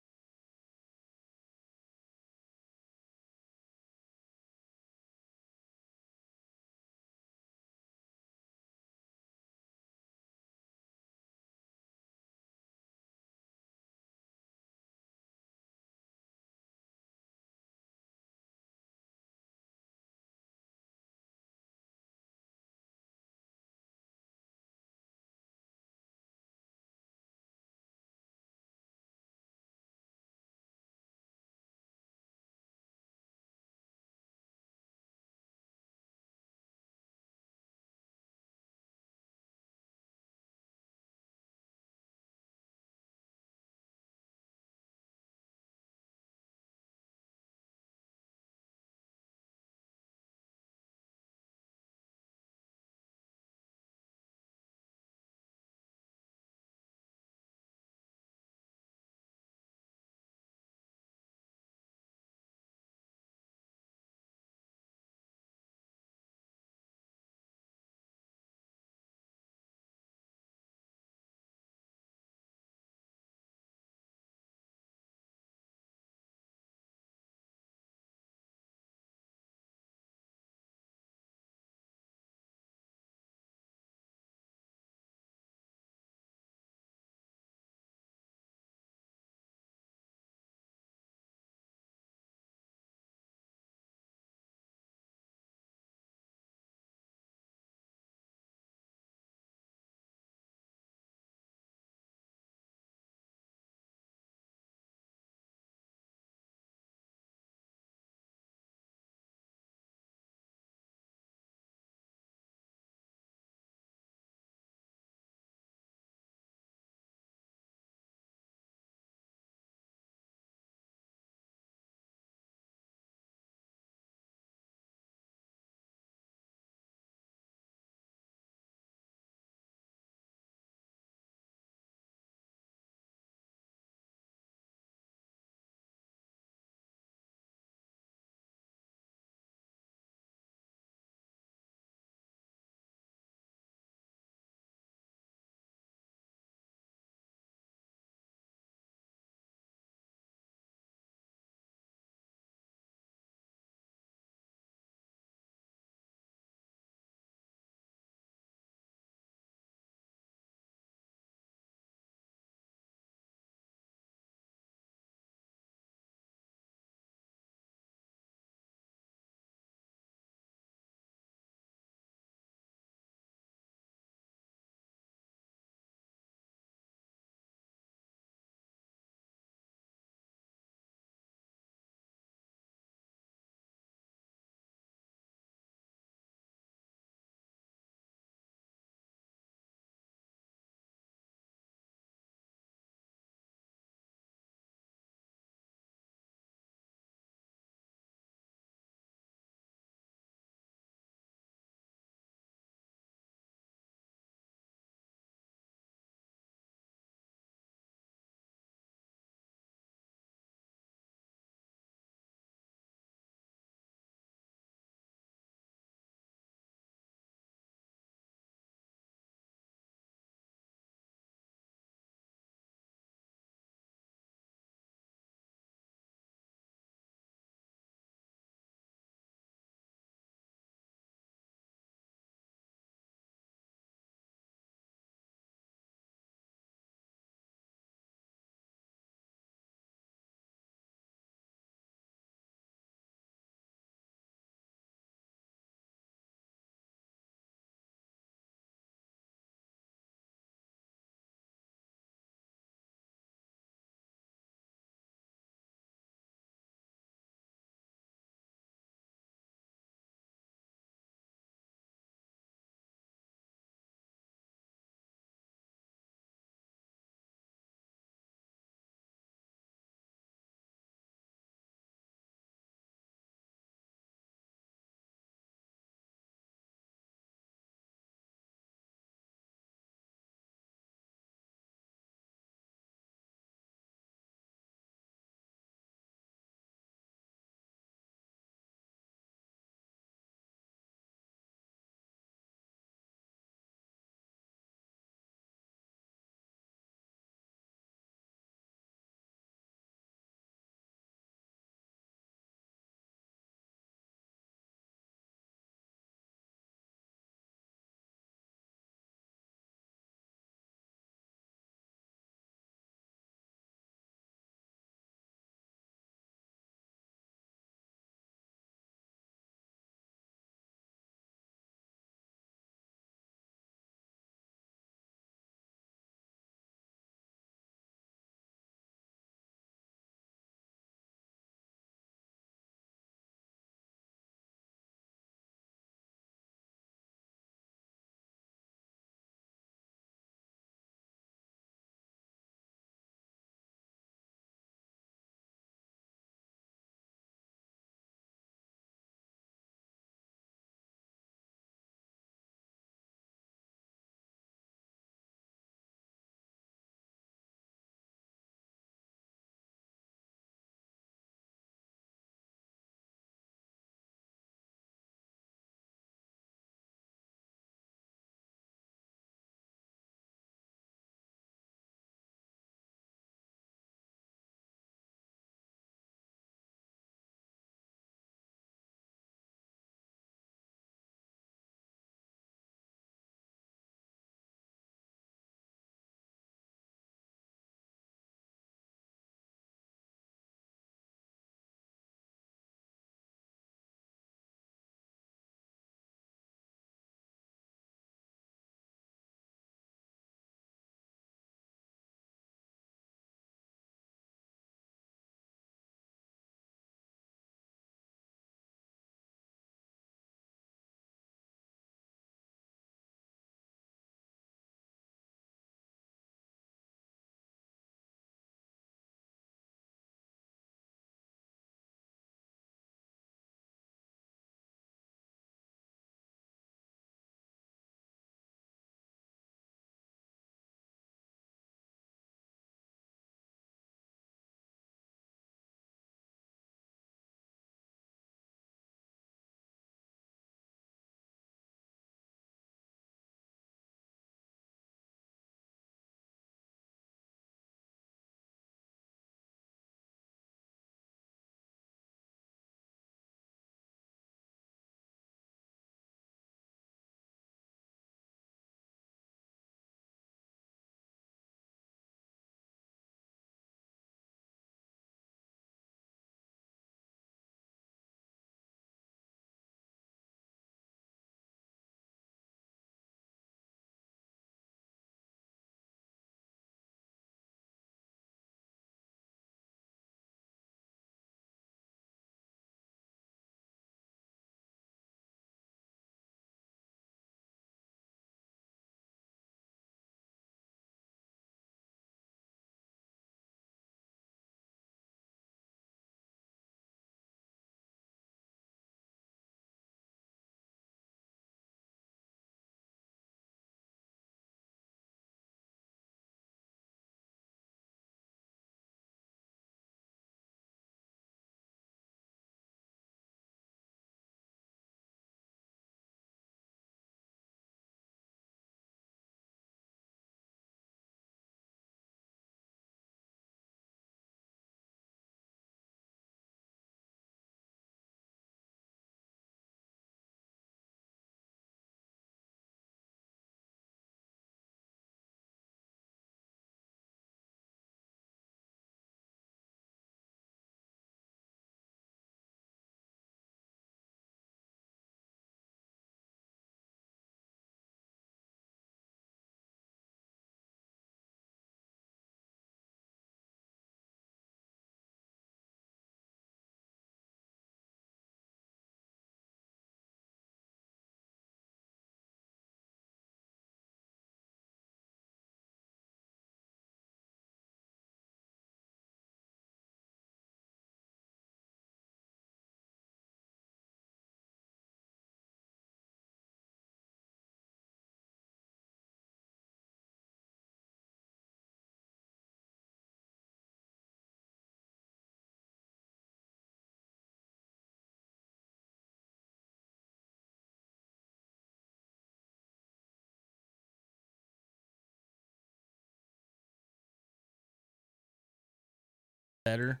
better. 599.64 600.00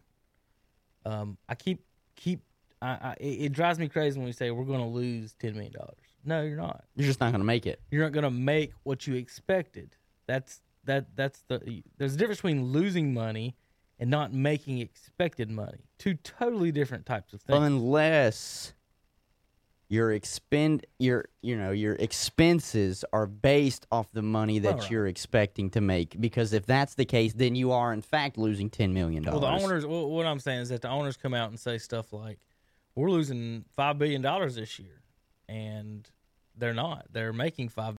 Um, 1.04 1.36
I 1.48 1.54
keep 1.54 1.84
keep 2.16 2.42
I, 2.80 2.88
I 2.88 3.16
it 3.20 3.52
drives 3.52 3.78
me 3.78 3.88
crazy 3.88 4.18
when 4.18 4.26
we 4.26 4.32
say 4.32 4.50
we're 4.50 4.64
going 4.64 4.80
to 4.80 4.86
lose 4.86 5.34
ten 5.34 5.54
million 5.54 5.72
dollars. 5.72 5.96
No, 6.24 6.42
you're 6.42 6.56
not. 6.56 6.84
You're 6.94 7.06
just 7.06 7.20
not 7.20 7.32
going 7.32 7.40
to 7.40 7.46
make 7.46 7.66
it. 7.66 7.80
You're 7.90 8.04
not 8.04 8.12
going 8.12 8.24
to 8.24 8.30
make 8.30 8.72
what 8.84 9.06
you 9.06 9.14
expected. 9.14 9.96
That's 10.26 10.60
that 10.84 11.16
that's 11.16 11.42
the 11.48 11.82
there's 11.98 12.14
a 12.14 12.16
difference 12.16 12.38
between 12.38 12.64
losing 12.66 13.12
money 13.12 13.56
and 13.98 14.10
not 14.10 14.32
making 14.32 14.78
expected 14.78 15.50
money. 15.50 15.84
Two 15.98 16.14
totally 16.14 16.72
different 16.72 17.06
types 17.06 17.32
of 17.32 17.40
things. 17.42 17.58
unless 17.58 18.72
your 19.92 20.10
expend 20.10 20.86
your 20.98 21.26
you 21.42 21.54
know 21.54 21.70
your 21.70 21.92
expenses 21.96 23.04
are 23.12 23.26
based 23.26 23.86
off 23.92 24.10
the 24.12 24.22
money 24.22 24.58
that 24.58 24.74
Alright. 24.74 24.90
you're 24.90 25.06
expecting 25.06 25.68
to 25.68 25.82
make 25.82 26.18
because 26.18 26.54
if 26.54 26.64
that's 26.64 26.94
the 26.94 27.04
case 27.04 27.34
then 27.34 27.54
you 27.54 27.72
are 27.72 27.92
in 27.92 28.00
fact 28.00 28.38
losing 28.38 28.70
10 28.70 28.94
million 28.94 29.22
dollars. 29.22 29.42
Well, 29.42 29.58
the 29.58 29.64
owners. 29.64 29.86
Well, 29.86 30.08
what 30.08 30.24
I'm 30.24 30.40
saying 30.40 30.60
is 30.60 30.68
that 30.70 30.80
the 30.80 30.88
owners 30.88 31.18
come 31.18 31.34
out 31.34 31.50
and 31.50 31.60
say 31.60 31.76
stuff 31.76 32.10
like, 32.14 32.38
"We're 32.94 33.10
losing 33.10 33.66
five 33.76 33.98
billion 33.98 34.22
dollars 34.22 34.54
this 34.54 34.78
year," 34.78 35.02
and 35.46 36.08
they're 36.56 36.72
not. 36.72 37.08
They're 37.12 37.34
making 37.34 37.68
five 37.68 37.96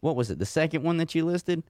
what 0.00 0.16
was 0.16 0.30
it? 0.30 0.38
The 0.38 0.46
second 0.46 0.82
one 0.82 0.96
that 0.98 1.14
you 1.14 1.24
listed, 1.24 1.62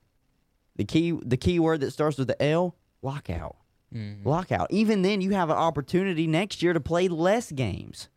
the 0.77 0.85
key 0.85 1.13
the 1.25 1.37
keyword 1.37 1.81
that 1.81 1.91
starts 1.93 2.17
with 2.19 2.29
the 2.29 2.43
L, 2.43 2.77
lockout. 3.03 3.57
Mhm. 3.95 4.25
Lockout. 4.25 4.69
Even 4.71 5.03
then, 5.03 5.21
you 5.21 5.31
have 5.33 5.51
an 5.51 5.57
opportunity 5.57 6.27
next 6.27 6.63
year 6.63 6.73
to 6.73 6.81
play 6.81 7.09
less 7.09 7.51
games. 7.51 8.09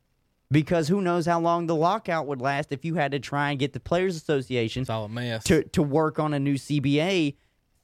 Because 0.51 0.87
who 0.87 1.01
knows 1.01 1.25
how 1.25 1.39
long 1.39 1.65
the 1.65 1.75
lockout 1.75 2.27
would 2.27 2.39
last 2.39 2.71
if 2.71 2.85
you 2.85 2.93
had 2.93 3.11
to 3.13 3.19
try 3.19 3.49
and 3.49 3.57
get 3.59 3.73
the 3.73 3.79
Players 3.79 4.15
Association 4.15 4.85
all 4.87 5.05
a 5.05 5.09
mess. 5.09 5.43
to, 5.45 5.63
to 5.69 5.81
work 5.81 6.19
on 6.19 6.31
a 6.31 6.39
new 6.39 6.55
CBA 6.55 7.35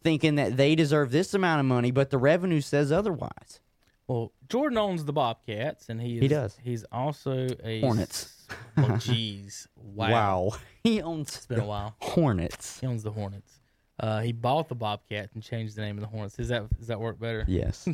thinking 0.03 0.35
that 0.35 0.55
they 0.55 0.75
deserve 0.75 1.09
this 1.11 1.33
amount 1.33 1.61
of 1.61 1.65
money, 1.65 1.89
but 1.89 2.11
the 2.11 2.19
revenue 2.19 2.61
says 2.61 2.91
otherwise. 2.91 3.59
Well, 4.07 4.33
Jordan 4.49 4.77
owns 4.77 5.05
the 5.05 5.13
Bobcats, 5.13 5.89
and 5.89 5.99
he 5.99 6.17
is, 6.17 6.21
He 6.21 6.27
does. 6.27 6.57
He's 6.63 6.83
also 6.91 7.47
a 7.63 7.81
Hornets. 7.81 8.38
Oh, 8.77 8.83
jeez, 8.97 9.67
wow. 9.75 10.51
He 10.83 11.01
owns 11.01 11.35
It's 11.35 11.45
been 11.45 11.59
a 11.59 11.65
while. 11.65 11.95
Hornets. 11.99 12.79
He 12.79 12.87
owns 12.87 13.03
the 13.03 13.11
Hornets. 13.11 13.59
Uh, 13.99 14.21
he 14.21 14.31
bought 14.31 14.69
the 14.69 14.75
Bobcats 14.75 15.33
and 15.33 15.43
changed 15.43 15.75
the 15.75 15.81
name 15.81 15.97
of 15.97 16.01
the 16.01 16.07
Hornets. 16.07 16.35
Does 16.37 16.47
that 16.47 16.69
does 16.77 16.87
that 16.87 16.99
work 17.01 17.19
better? 17.19 17.43
Yes. 17.47 17.87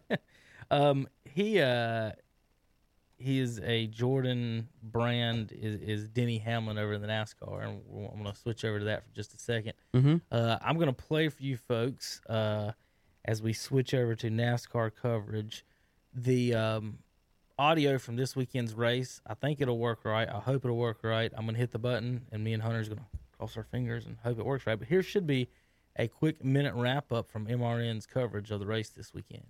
um, 0.70 1.08
he 1.24 1.60
uh, 1.60 2.12
he 3.18 3.40
is 3.40 3.60
a 3.64 3.86
Jordan 3.88 4.68
brand 4.82 5.52
is, 5.52 5.80
is 5.80 6.08
Denny 6.08 6.38
Hamlin 6.38 6.78
over 6.78 6.92
in 6.94 7.02
the 7.02 7.08
NASCAR, 7.08 7.64
and 7.64 7.80
I'm 8.12 8.22
going 8.22 8.32
to 8.32 8.38
switch 8.38 8.64
over 8.64 8.78
to 8.78 8.84
that 8.86 9.04
for 9.04 9.10
just 9.14 9.34
a 9.34 9.36
2nd 9.36 9.72
Mhm. 9.94 10.20
Uh, 10.30 10.58
I'm 10.60 10.76
going 10.76 10.88
to 10.88 10.92
play 10.92 11.28
for 11.28 11.42
you 11.42 11.56
folks 11.56 12.20
uh, 12.28 12.72
as 13.24 13.42
we 13.42 13.52
switch 13.52 13.94
over 13.94 14.14
to 14.16 14.30
NASCAR 14.30 14.90
coverage. 14.94 15.64
The 16.14 16.54
um, 16.54 16.98
audio 17.58 17.98
from 17.98 18.16
this 18.16 18.34
weekend's 18.34 18.74
race. 18.74 19.20
I 19.26 19.34
think 19.34 19.60
it'll 19.60 19.78
work 19.78 20.04
right. 20.04 20.28
I 20.28 20.40
hope 20.40 20.64
it'll 20.64 20.76
work 20.76 20.98
right. 21.02 21.32
I'm 21.36 21.46
to 21.46 21.54
hit 21.54 21.70
the 21.70 21.78
button, 21.78 22.26
and 22.32 22.42
me 22.42 22.52
and 22.52 22.62
Hunter's 22.62 22.88
to 22.88 22.96
cross 23.36 23.56
our 23.56 23.64
fingers 23.64 24.06
and 24.06 24.16
hope 24.22 24.38
it 24.38 24.44
works 24.44 24.66
right. 24.66 24.78
But 24.78 24.88
here 24.88 25.02
should 25.02 25.26
be 25.26 25.48
a 25.96 26.08
quick 26.08 26.44
minute 26.44 26.74
wrap 26.74 27.12
up 27.12 27.30
from 27.30 27.46
MRN's 27.46 28.06
coverage 28.06 28.50
of 28.50 28.60
the 28.60 28.66
race 28.66 28.90
this 28.90 29.12
weekend. 29.12 29.44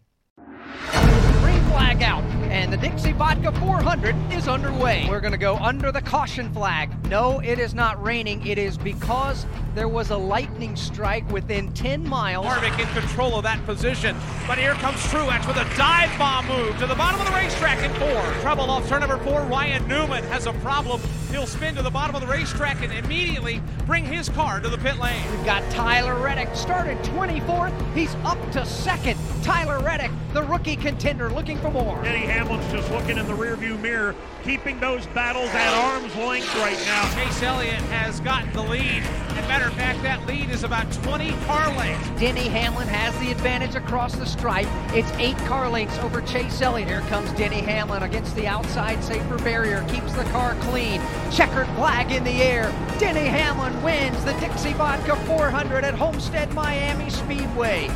Green 1.41 1.63
flag 1.71 2.03
out, 2.03 2.23
and 2.51 2.73
the 2.73 2.77
Dixie 2.77 3.13
Vodka 3.13 3.53
400 3.53 4.15
is 4.33 4.49
underway. 4.49 5.07
We're 5.09 5.21
going 5.21 5.33
to 5.33 5.39
go 5.39 5.57
under 5.57 5.91
the 5.91 6.01
caution 6.01 6.53
flag. 6.53 6.91
No, 7.09 7.41
it 7.41 7.59
is 7.59 7.75
not 7.75 8.03
raining. 8.03 8.47
It 8.47 8.59
is 8.59 8.79
because 8.79 9.47
there 9.75 9.89
was 9.89 10.11
a 10.11 10.17
lightning 10.17 10.77
strike 10.77 11.29
within 11.31 11.73
10 11.73 12.07
miles. 12.07 12.47
Harvick 12.47 12.79
in 12.79 12.87
control 12.89 13.37
of 13.37 13.43
that 13.43 13.65
position. 13.65 14.17
But 14.47 14.59
here 14.59 14.75
comes 14.75 14.99
Truex 15.07 15.47
with 15.47 15.57
a 15.57 15.77
dive 15.77 16.17
bomb 16.19 16.47
move 16.47 16.79
to 16.79 16.87
the 16.87 16.95
bottom 16.95 17.21
of 17.21 17.27
the 17.27 17.33
racetrack 17.33 17.83
in 17.83 17.91
four. 17.95 18.41
Trouble 18.43 18.71
off 18.71 18.89
turn 18.89 19.01
number 19.01 19.19
four. 19.19 19.43
Ryan 19.43 19.87
Newman 19.89 20.23
has 20.25 20.47
a 20.47 20.53
problem. 20.55 21.01
He'll 21.31 21.47
spin 21.47 21.75
to 21.77 21.83
the 21.83 21.91
bottom 21.91 22.15
of 22.15 22.21
the 22.21 22.27
racetrack 22.27 22.83
and 22.83 22.93
immediately 22.93 23.63
bring 23.87 24.05
his 24.05 24.29
car 24.29 24.61
to 24.61 24.69
the 24.69 24.79
pit 24.79 24.99
lane. 24.99 25.23
We've 25.31 25.45
got 25.47 25.69
Tyler 25.71 26.17
Reddick 26.17 26.55
started 26.55 26.99
24th. 26.99 27.95
He's 27.95 28.15
up 28.25 28.39
to 28.53 28.65
second. 28.67 29.19
Tyler 29.43 29.81
Reddick, 29.81 30.13
the 30.35 30.43
rookie 30.43 30.62
contender, 30.63 31.29
looking 31.29 31.59
for 31.59 31.71
more. 31.71 32.03
Denny 32.03 32.25
Hamlin's 32.27 32.71
just 32.71 32.91
looking 32.93 33.19
in 33.19 33.27
the 33.27 33.33
rearview 33.33 33.79
mirror, 33.81 34.15
keeping 34.45 34.79
those 34.79 35.07
battles 35.09 35.49
at 35.51 35.75
arm's 35.75 36.15
length 36.15 36.55
right 36.57 36.79
now. 36.87 37.13
Chase 37.15 37.43
Elliott 37.43 37.83
has 37.91 38.21
gotten 38.21 38.53
the 38.53 38.63
lead. 38.63 39.03
As 39.03 39.45
a 39.45 39.49
matter 39.49 39.67
of 39.67 39.75
fact, 39.75 40.03
that 40.03 40.25
lead 40.27 40.51
is 40.51 40.63
about 40.63 40.91
20 40.93 41.33
car 41.47 41.77
lengths. 41.77 42.09
Denny 42.21 42.49
Hamlin 42.49 42.87
has 42.87 43.19
the 43.19 43.33
advantage 43.33 43.75
across 43.75 44.15
the 44.15 44.25
stripe. 44.25 44.69
It's 44.95 45.11
eight 45.13 45.37
car 45.39 45.69
lengths 45.69 45.99
over 45.99 46.21
Chase 46.23 46.63
Elliott. 46.63 46.89
Here 46.89 47.01
comes 47.03 47.33
Denny 47.33 47.61
Hamlin 47.61 48.05
against 48.05 48.37
the 48.37 48.47
outside 48.47 49.03
safer 49.03 49.39
barrier, 49.39 49.85
keeps 49.89 50.13
the 50.13 50.25
car 50.25 50.55
clean. 50.61 51.01
Checkered 51.31 51.67
flag 51.75 52.13
in 52.13 52.23
the 52.25 52.43
air. 52.43 52.73
Denny 52.99 53.27
Hamlin 53.27 53.83
wins 53.83 54.25
the 54.25 54.33
Dixie 54.35 54.75
Vodka 54.75 55.17
400 55.27 55.83
at 55.83 55.95
Homestead 55.95 56.53
Miami 56.55 57.11
Speedway. 57.11 57.91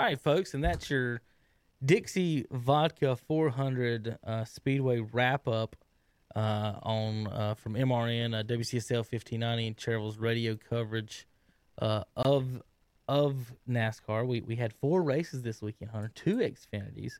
All 0.00 0.06
right, 0.06 0.18
folks, 0.18 0.54
and 0.54 0.64
that's 0.64 0.88
your 0.88 1.20
Dixie 1.84 2.46
Vodka 2.50 3.16
400 3.16 4.16
uh, 4.24 4.44
Speedway 4.46 5.00
wrap 5.00 5.46
up 5.46 5.76
uh, 6.34 6.76
on 6.82 7.26
uh, 7.26 7.52
from 7.52 7.74
MRN 7.74 8.34
uh, 8.34 8.42
WCSL 8.42 9.04
1590 9.04 9.66
and 9.66 9.76
Cheryl's 9.76 10.16
radio 10.16 10.56
coverage 10.56 11.28
uh, 11.82 12.04
of 12.16 12.62
of 13.08 13.52
NASCAR. 13.68 14.26
We 14.26 14.40
we 14.40 14.56
had 14.56 14.72
four 14.72 15.02
races 15.02 15.42
this 15.42 15.60
weekend, 15.60 15.90
Hunter. 15.90 16.10
Two 16.14 16.38
Xfinities, 16.38 17.18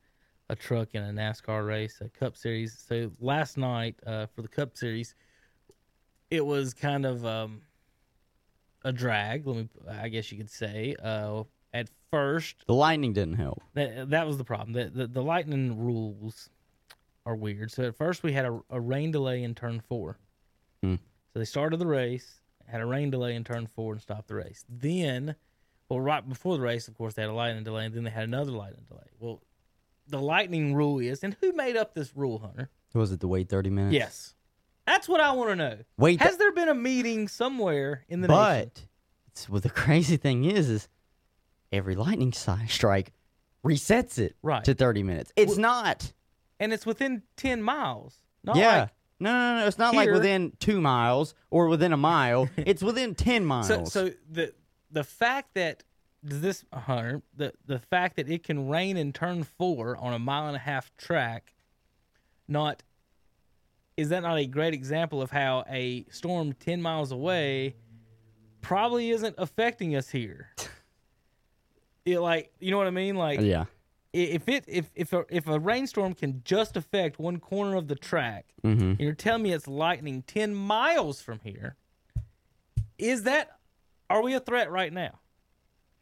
a 0.48 0.56
truck 0.56 0.88
and 0.94 1.04
a 1.04 1.22
NASCAR 1.22 1.66
race, 1.66 2.00
a 2.00 2.08
Cup 2.08 2.34
Series. 2.34 2.82
So 2.88 3.10
last 3.20 3.58
night 3.58 3.96
uh, 4.06 4.24
for 4.24 4.40
the 4.40 4.48
Cup 4.48 4.74
Series, 4.74 5.14
it 6.30 6.46
was 6.46 6.72
kind 6.72 7.04
of 7.04 7.26
um, 7.26 7.60
a 8.86 8.90
drag. 8.90 9.46
Let 9.46 9.56
me, 9.56 9.68
I 9.86 10.08
guess 10.08 10.32
you 10.32 10.38
could 10.38 10.50
say. 10.50 10.96
At 11.72 11.88
first, 12.10 12.64
The 12.66 12.74
lightning 12.74 13.12
didn't 13.12 13.34
help. 13.36 13.62
that 13.74 14.10
that 14.10 14.26
was 14.26 14.38
the 14.38 14.44
problem. 14.44 14.72
The, 14.72 14.90
the 14.90 15.06
the 15.06 15.22
lightning 15.22 15.78
rules 15.78 16.50
are 17.26 17.36
weird. 17.36 17.70
So 17.70 17.84
at 17.84 17.96
first 17.96 18.22
we 18.22 18.32
had 18.32 18.44
a, 18.46 18.60
a 18.70 18.80
rain 18.80 19.10
delay 19.12 19.42
in 19.42 19.54
turn 19.54 19.80
four. 19.80 20.18
Hmm. 20.82 20.96
So 21.32 21.38
they 21.38 21.44
started 21.44 21.76
the 21.78 21.86
race, 21.86 22.40
had 22.66 22.80
a 22.80 22.86
rain 22.86 23.10
delay 23.10 23.34
in 23.36 23.44
turn 23.44 23.66
four, 23.66 23.92
and 23.92 24.02
stopped 24.02 24.28
the 24.28 24.34
race. 24.34 24.64
Then, 24.68 25.36
well, 25.88 26.00
right 26.00 26.26
before 26.28 26.56
the 26.56 26.62
race, 26.62 26.88
of 26.88 26.94
course, 26.96 27.14
they 27.14 27.22
had 27.22 27.30
a 27.30 27.34
lightning 27.34 27.62
delay, 27.62 27.84
and 27.86 27.94
then 27.94 28.04
they 28.04 28.10
had 28.10 28.24
another 28.24 28.50
lightning 28.52 28.84
delay. 28.88 29.06
Well, 29.20 29.42
the 30.08 30.18
lightning 30.18 30.74
rule 30.74 30.98
is, 30.98 31.22
and 31.22 31.36
who 31.40 31.52
made 31.52 31.76
up 31.76 31.94
this 31.94 32.16
rule, 32.16 32.38
Hunter? 32.40 32.68
Was 32.94 33.12
it 33.12 33.20
to 33.20 33.28
wait 33.28 33.48
30 33.48 33.70
minutes? 33.70 33.94
Yes, 33.94 34.34
that's 34.86 35.08
what 35.08 35.20
I 35.20 35.30
want 35.32 35.50
to 35.50 35.56
know. 35.56 35.78
Wait, 35.98 36.20
Has 36.20 36.36
there 36.38 36.50
been 36.52 36.68
a 36.68 36.74
meeting 36.74 37.28
somewhere 37.28 38.04
in 38.08 38.22
the 38.22 38.26
nation? 38.28 38.40
but 38.42 38.86
it's, 39.28 39.48
well, 39.48 39.60
the 39.60 39.70
crazy 39.84 40.16
thing 40.16 40.44
is, 40.46 40.68
is 40.68 40.88
every 41.72 41.94
lightning 41.94 42.32
strike 42.32 43.12
resets 43.64 44.18
it 44.18 44.36
Right. 44.42 44.64
to 44.64 44.74
30 44.74 45.02
minutes. 45.02 45.32
It's 45.36 45.52
Well- 45.52 45.60
not. 45.60 46.12
And 46.58 46.72
it's 46.72 46.84
within 46.84 47.22
ten 47.36 47.62
miles. 47.62 48.18
Not 48.44 48.56
yeah. 48.56 48.80
like 48.80 48.90
no, 49.18 49.32
no, 49.32 49.60
no. 49.60 49.66
It's 49.66 49.78
not 49.78 49.94
like 49.94 50.10
within 50.10 50.52
two 50.60 50.80
miles 50.80 51.34
or 51.50 51.68
within 51.68 51.92
a 51.92 51.96
mile. 51.96 52.48
it's 52.56 52.82
within 52.82 53.14
10 53.14 53.44
miles. 53.44 53.66
So, 53.66 53.84
so 53.84 54.10
the 54.30 54.54
the 54.90 55.04
fact 55.04 55.54
that 55.54 55.84
does 56.24 56.40
this 56.42 56.64
Hunter 56.72 57.22
the 57.34 57.54
the 57.66 57.78
fact 57.78 58.16
that 58.16 58.28
it 58.28 58.42
can 58.42 58.68
rain 58.68 58.96
in 58.98 59.12
turn 59.12 59.44
four 59.44 59.96
on 59.96 60.12
a 60.12 60.18
mile 60.18 60.48
and 60.48 60.56
a 60.56 60.60
half 60.60 60.94
track, 60.98 61.54
not 62.48 62.82
is 63.96 64.08
that 64.10 64.20
not 64.20 64.38
a 64.38 64.46
great 64.46 64.74
example 64.74 65.20
of 65.22 65.30
how 65.30 65.64
a 65.68 66.04
storm 66.10 66.52
ten 66.54 66.80
miles 66.82 67.10
away 67.12 67.76
probably 68.60 69.10
isn't 69.10 69.34
affecting 69.38 69.94
us 69.96 70.10
here? 70.10 70.50
it 72.04 72.18
like 72.20 72.50
you 72.60 72.70
know 72.70 72.78
what 72.78 72.86
I 72.86 72.90
mean? 72.90 73.16
Like 73.16 73.40
yeah. 73.40 73.64
if 74.12 74.48
it 74.48 74.64
if 74.66 74.90
if 74.94 75.12
a, 75.12 75.24
if 75.28 75.46
a 75.48 75.58
rainstorm 75.58 76.14
can 76.14 76.42
just 76.44 76.76
affect 76.76 77.18
one 77.18 77.38
corner 77.38 77.76
of 77.76 77.88
the 77.88 77.96
track, 77.96 78.46
Mm-hmm. 78.64 78.82
and 78.82 79.00
you're 79.00 79.14
telling 79.14 79.42
me 79.42 79.52
it's 79.52 79.66
lightning 79.66 80.22
10 80.26 80.54
miles 80.54 81.22
from 81.22 81.40
here 81.42 81.76
is 82.98 83.22
that 83.22 83.52
are 84.10 84.22
we 84.22 84.34
a 84.34 84.40
threat 84.40 84.70
right 84.70 84.92
now 84.92 85.18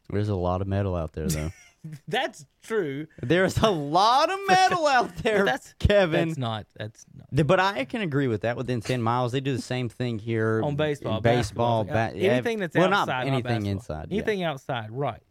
There's 0.09 0.27
a 0.27 0.35
lot 0.35 0.61
of 0.61 0.67
metal 0.67 0.93
out 0.95 1.13
there, 1.13 1.27
though. 1.29 1.51
that's 2.09 2.45
true 2.61 3.07
There's 3.23 3.57
a 3.59 3.69
lot 3.69 4.29
of 4.29 4.37
metal 4.47 4.85
out 4.97 5.15
there, 5.19 5.45
that's 5.45 5.73
Kevin. 5.79 6.27
that's 6.27 6.37
not 6.37 6.65
that's 6.75 7.05
not 7.15 7.47
But 7.47 7.61
I 7.61 7.85
can 7.85 8.01
agree 8.01 8.27
with 8.27 8.41
that. 8.41 8.57
Within 8.57 8.81
ten 8.81 9.01
miles, 9.01 9.31
they 9.31 9.39
do 9.39 9.55
the 9.55 9.61
same 9.61 9.87
thing 9.87 10.19
here 10.19 10.61
on 10.61 10.75
baseball 10.75 11.21
baseball, 11.21 11.85
basketball, 11.85 12.11
ba- 12.17 12.21
anything 12.33 12.59
that's 12.59 12.75
well, 12.75 12.93
outside 12.93 13.25
not 13.27 13.33
anything 13.33 13.67
inside. 13.67 14.07
yeah. 14.09 14.17
anything 14.17 14.43
outside 14.43 14.91
right 14.91 15.21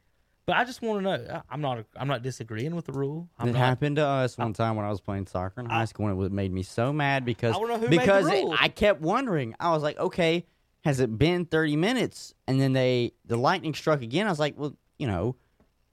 but 0.48 0.56
i 0.56 0.64
just 0.64 0.80
want 0.82 0.98
to 0.98 1.02
know 1.02 1.42
i'm 1.50 1.60
not 1.60 1.84
i'm 1.96 2.08
not 2.08 2.22
disagreeing 2.22 2.74
with 2.74 2.86
the 2.86 2.92
rule 2.92 3.28
i'm 3.38 3.48
it 3.48 3.52
not 3.52 3.58
happened 3.58 3.96
to 3.96 4.04
us 4.04 4.36
one 4.38 4.52
time 4.54 4.74
when 4.76 4.84
I 4.86 4.88
was 4.88 5.00
playing 5.00 5.26
soccer 5.26 5.60
in 5.60 5.66
high 5.66 5.84
school, 5.84 6.08
and 6.08 6.20
it 6.22 6.32
made 6.32 6.52
me 6.52 6.62
so 6.62 6.92
mad 6.92 7.24
because 7.26 7.54
I 7.54 7.58
wanna 7.58 7.74
know 7.74 7.80
who 7.80 7.88
made 7.88 7.98
the 7.98 8.00
because 8.00 8.26
it- 8.28 8.46
I 8.58 8.68
kept 8.68 9.00
wondering. 9.02 9.54
I 9.60 9.70
was 9.72 9.82
like, 9.82 9.98
okay, 9.98 10.46
has 10.84 11.00
it 11.00 11.18
been 11.18 11.44
thirty 11.44 11.76
minutes? 11.76 12.34
And 12.46 12.58
then 12.60 12.72
they 12.72 13.12
the 13.26 13.36
lightning 13.36 13.74
struck 13.74 14.00
again. 14.02 14.26
I 14.26 14.30
was 14.30 14.38
like, 14.38 14.54
well, 14.56 14.74
you 14.98 15.06
know, 15.06 15.36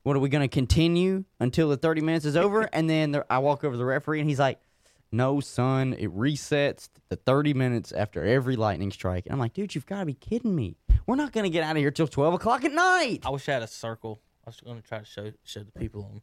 what 0.03 0.16
are 0.16 0.20
we 0.20 0.30
going 0.30 0.47
to 0.47 0.53
continue 0.53 1.26
until 1.39 1.68
the 1.70 1.78
thirty 1.78 2.01
minutes 2.01 2.24
is 2.26 2.38
over? 2.38 2.70
and 2.72 2.89
then 2.89 3.12
the, 3.12 3.26
I 3.30 3.39
walk 3.39 3.64
over 3.66 3.74
to 3.74 3.78
the 3.78 3.86
referee, 3.86 4.22
and 4.22 4.30
he's 4.30 4.39
like, 4.39 4.60
no, 5.12 5.39
son, 5.41 5.93
it 5.99 6.16
resets 6.16 6.89
the 7.10 7.18
thirty 7.18 7.53
minutes 7.53 7.91
after 7.91 8.24
every 8.24 8.56
lightning 8.56 8.91
strike. 8.91 9.26
And 9.26 9.34
I'm 9.34 9.39
like, 9.39 9.53
dude, 9.53 9.76
you've 9.76 9.86
got 9.86 9.99
to 9.99 10.06
be 10.06 10.14
kidding 10.14 10.56
me. 10.56 10.78
We're 11.08 11.18
not 11.18 11.34
going 11.34 11.43
to 11.43 11.49
get 11.49 11.64
out 11.64 11.72
of 11.76 11.78
here 11.82 11.91
till 11.91 12.08
twelve 12.08 12.34
o'clock 12.34 12.64
at 12.64 12.72
night. 12.72 13.24
i 13.26 13.30
wish 13.30 13.49
i 13.49 13.53
had 13.53 13.64
a 13.64 13.68
circle 13.68 14.22
i 14.46 14.50
was 14.50 14.60
going 14.62 14.82
to 14.82 14.88
try 14.88 15.00
to 15.00 15.06
show 15.06 15.32
show 15.43 15.62
the 15.64 15.72
people 15.80 16.04
on 16.12 16.22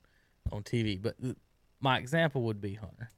on 0.57 0.63
tv 0.63 1.01
but 1.01 1.21
th- 1.21 1.37
my 1.81 1.99
example 1.99 2.43
would 2.43 2.61
be 2.61 2.75
hunter 2.75 3.11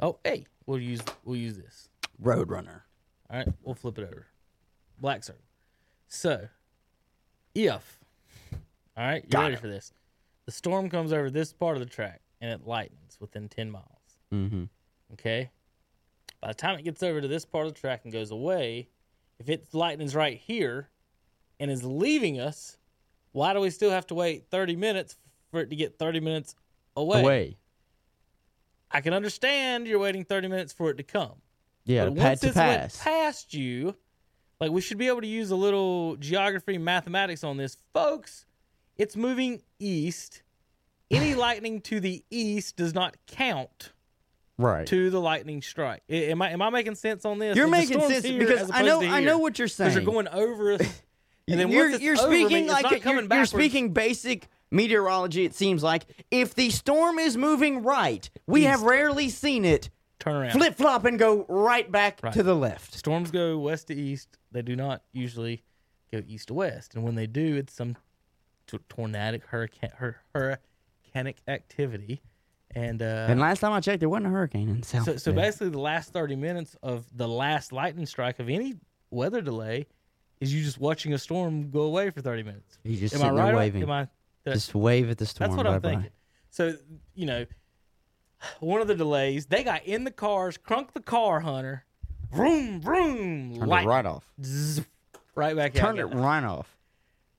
oh 0.00 0.18
hey 0.24 0.46
we'll 0.66 0.78
use 0.80 1.00
we'll 1.24 1.36
use 1.36 1.56
this 1.56 1.88
Roadrunner. 2.22 2.82
All 3.30 3.38
right, 3.38 3.48
we'll 3.62 3.74
flip 3.74 3.98
it 3.98 4.04
over. 4.04 4.26
Black 5.00 5.24
circle. 5.24 5.42
So, 6.08 6.48
if, 7.54 7.98
all 8.96 9.04
right, 9.04 9.24
you 9.24 9.30
Got 9.30 9.40
ready 9.42 9.54
it. 9.54 9.60
for 9.60 9.68
this? 9.68 9.92
The 10.46 10.52
storm 10.52 10.88
comes 10.90 11.12
over 11.12 11.30
this 11.30 11.52
part 11.52 11.76
of 11.76 11.80
the 11.80 11.88
track, 11.88 12.20
and 12.40 12.50
it 12.50 12.66
lightens 12.66 13.16
within 13.20 13.48
10 13.48 13.70
miles. 13.70 13.86
Mm-hmm. 14.32 14.64
Okay. 15.14 15.50
By 16.40 16.48
the 16.48 16.54
time 16.54 16.78
it 16.78 16.82
gets 16.82 17.02
over 17.02 17.20
to 17.20 17.28
this 17.28 17.44
part 17.44 17.66
of 17.66 17.74
the 17.74 17.80
track 17.80 18.02
and 18.04 18.12
goes 18.12 18.30
away, 18.30 18.88
if 19.38 19.48
it 19.48 19.66
lightens 19.72 20.14
right 20.14 20.36
here 20.38 20.90
and 21.58 21.70
is 21.70 21.82
leaving 21.82 22.38
us, 22.38 22.76
why 23.32 23.52
do 23.52 23.60
we 23.60 23.70
still 23.70 23.90
have 23.90 24.06
to 24.08 24.14
wait 24.14 24.46
30 24.50 24.76
minutes 24.76 25.16
for 25.50 25.60
it 25.60 25.70
to 25.70 25.76
get 25.76 25.98
30 25.98 26.20
minutes 26.20 26.54
away? 26.96 27.20
Away. 27.20 27.56
I 28.90 29.00
can 29.00 29.14
understand 29.14 29.86
you're 29.86 29.98
waiting 29.98 30.24
30 30.24 30.48
minutes 30.48 30.72
for 30.72 30.90
it 30.90 30.98
to 30.98 31.02
come. 31.02 31.32
Yeah, 31.84 32.04
but 32.04 32.14
once 32.14 32.40
to 32.40 32.48
it's 32.48 32.56
went 32.56 32.98
past 33.00 33.54
you, 33.54 33.96
like 34.60 34.70
we 34.70 34.80
should 34.80 34.98
be 34.98 35.08
able 35.08 35.22
to 35.22 35.26
use 35.26 35.50
a 35.50 35.56
little 35.56 36.16
geography 36.16 36.78
mathematics 36.78 37.42
on 37.42 37.56
this. 37.56 37.76
Folks, 37.92 38.44
it's 38.96 39.16
moving 39.16 39.62
east. 39.80 40.42
Any 41.10 41.34
lightning 41.34 41.80
to 41.82 41.98
the 41.98 42.24
east 42.30 42.76
does 42.76 42.94
not 42.94 43.16
count 43.26 43.92
right. 44.58 44.86
to 44.86 45.10
the 45.10 45.20
lightning 45.20 45.62
strike. 45.62 46.02
Am 46.08 46.40
I 46.40 46.50
am 46.50 46.62
I 46.62 46.70
making 46.70 46.94
sense 46.94 47.24
on 47.24 47.38
this? 47.38 47.56
You're 47.56 47.66
Is 47.66 47.72
making 47.72 48.00
sense 48.00 48.22
because 48.22 48.70
I 48.72 48.82
know 48.82 49.02
I 49.02 49.20
know 49.20 49.38
what 49.38 49.58
you're 49.58 49.66
saying. 49.66 49.90
Because 49.90 50.04
you're 50.04 50.12
going 50.12 50.28
over. 50.28 50.78
And 51.48 51.58
then 51.60 51.70
you're, 51.70 51.90
you're 51.90 52.20
over 52.20 52.32
speaking 52.32 52.66
like 52.68 53.04
you're, 53.04 53.22
you're 53.24 53.46
speaking 53.46 53.92
basic 53.92 54.48
meteorology. 54.70 55.44
It 55.44 55.54
seems 55.54 55.82
like 55.82 56.04
if 56.30 56.54
the 56.54 56.70
storm 56.70 57.18
is 57.18 57.36
moving 57.36 57.82
right, 57.82 58.28
we 58.46 58.62
have 58.64 58.82
rarely 58.82 59.28
seen 59.28 59.64
it 59.64 59.90
Turn 60.20 60.36
around. 60.36 60.52
flip 60.52 60.76
flop 60.76 61.04
and 61.04 61.18
go 61.18 61.44
right 61.48 61.90
back 61.90 62.20
Right. 62.22 62.32
to 62.32 62.42
the 62.42 62.54
left. 62.54 62.94
Storms 62.94 63.30
go 63.30 63.58
west 63.58 63.88
to 63.88 63.94
east. 63.94 64.38
They 64.52 64.62
do 64.62 64.76
not 64.76 65.02
usually 65.12 65.62
go 66.12 66.22
east 66.26 66.48
to 66.48 66.54
west. 66.54 66.94
And 66.94 67.02
when 67.04 67.16
they 67.16 67.26
do, 67.26 67.56
it's 67.56 67.74
some 67.74 67.96
t- 68.68 68.78
tornadic 68.88 69.44
hurricane 69.46 69.90
hur- 69.96 70.20
hurricanic 70.34 71.36
activity. 71.48 72.22
And 72.74 73.02
uh, 73.02 73.26
And 73.28 73.40
last 73.40 73.58
time 73.60 73.72
I 73.72 73.80
checked, 73.80 74.00
there 74.00 74.08
wasn't 74.08 74.28
a 74.28 74.30
hurricane 74.30 74.68
in 74.68 74.82
South. 74.82 75.04
so, 75.04 75.16
so 75.16 75.32
basically, 75.32 75.70
the 75.70 75.80
last 75.80 76.12
30 76.12 76.36
minutes 76.36 76.76
of 76.82 77.04
the 77.14 77.28
last 77.28 77.72
lightning 77.72 78.06
strike 78.06 78.38
of 78.38 78.48
any 78.48 78.76
weather 79.10 79.42
delay 79.42 79.86
is 80.42 80.52
you 80.52 80.62
just 80.62 80.78
watching 80.78 81.14
a 81.14 81.18
storm 81.18 81.70
go 81.70 81.82
away 81.82 82.10
for 82.10 82.20
30 82.20 82.42
minutes. 82.42 82.78
He's 82.82 82.98
just 83.00 83.14
Am 83.14 83.22
I 83.22 83.30
right? 83.30 83.54
waving. 83.54 83.82
Am 83.84 83.90
I? 83.90 84.08
that- 84.44 84.54
Just 84.54 84.74
wave 84.74 85.08
at 85.08 85.18
the 85.18 85.26
storm. 85.26 85.50
That's 85.50 85.56
what 85.56 85.66
I'm 85.66 85.74
bye-bye. 85.80 85.90
thinking. 85.94 86.10
So, 86.50 86.74
you 87.14 87.26
know, 87.26 87.46
one 88.60 88.80
of 88.80 88.88
the 88.88 88.94
delays, 88.96 89.46
they 89.46 89.62
got 89.62 89.84
in 89.84 90.02
the 90.04 90.10
cars, 90.10 90.58
crunk 90.58 90.92
the 90.92 91.00
car, 91.00 91.40
Hunter. 91.40 91.84
Vroom, 92.32 92.80
vroom. 92.80 93.54
Turned 93.54 93.68
light, 93.68 93.84
it 93.84 93.88
right 93.88 94.04
off. 94.06 94.26
zzz, 94.42 94.80
right 95.36 95.54
back 95.54 95.76
out. 95.76 95.80
Turned 95.80 95.98
it 96.00 96.06
right 96.06 96.42
off. 96.42 96.76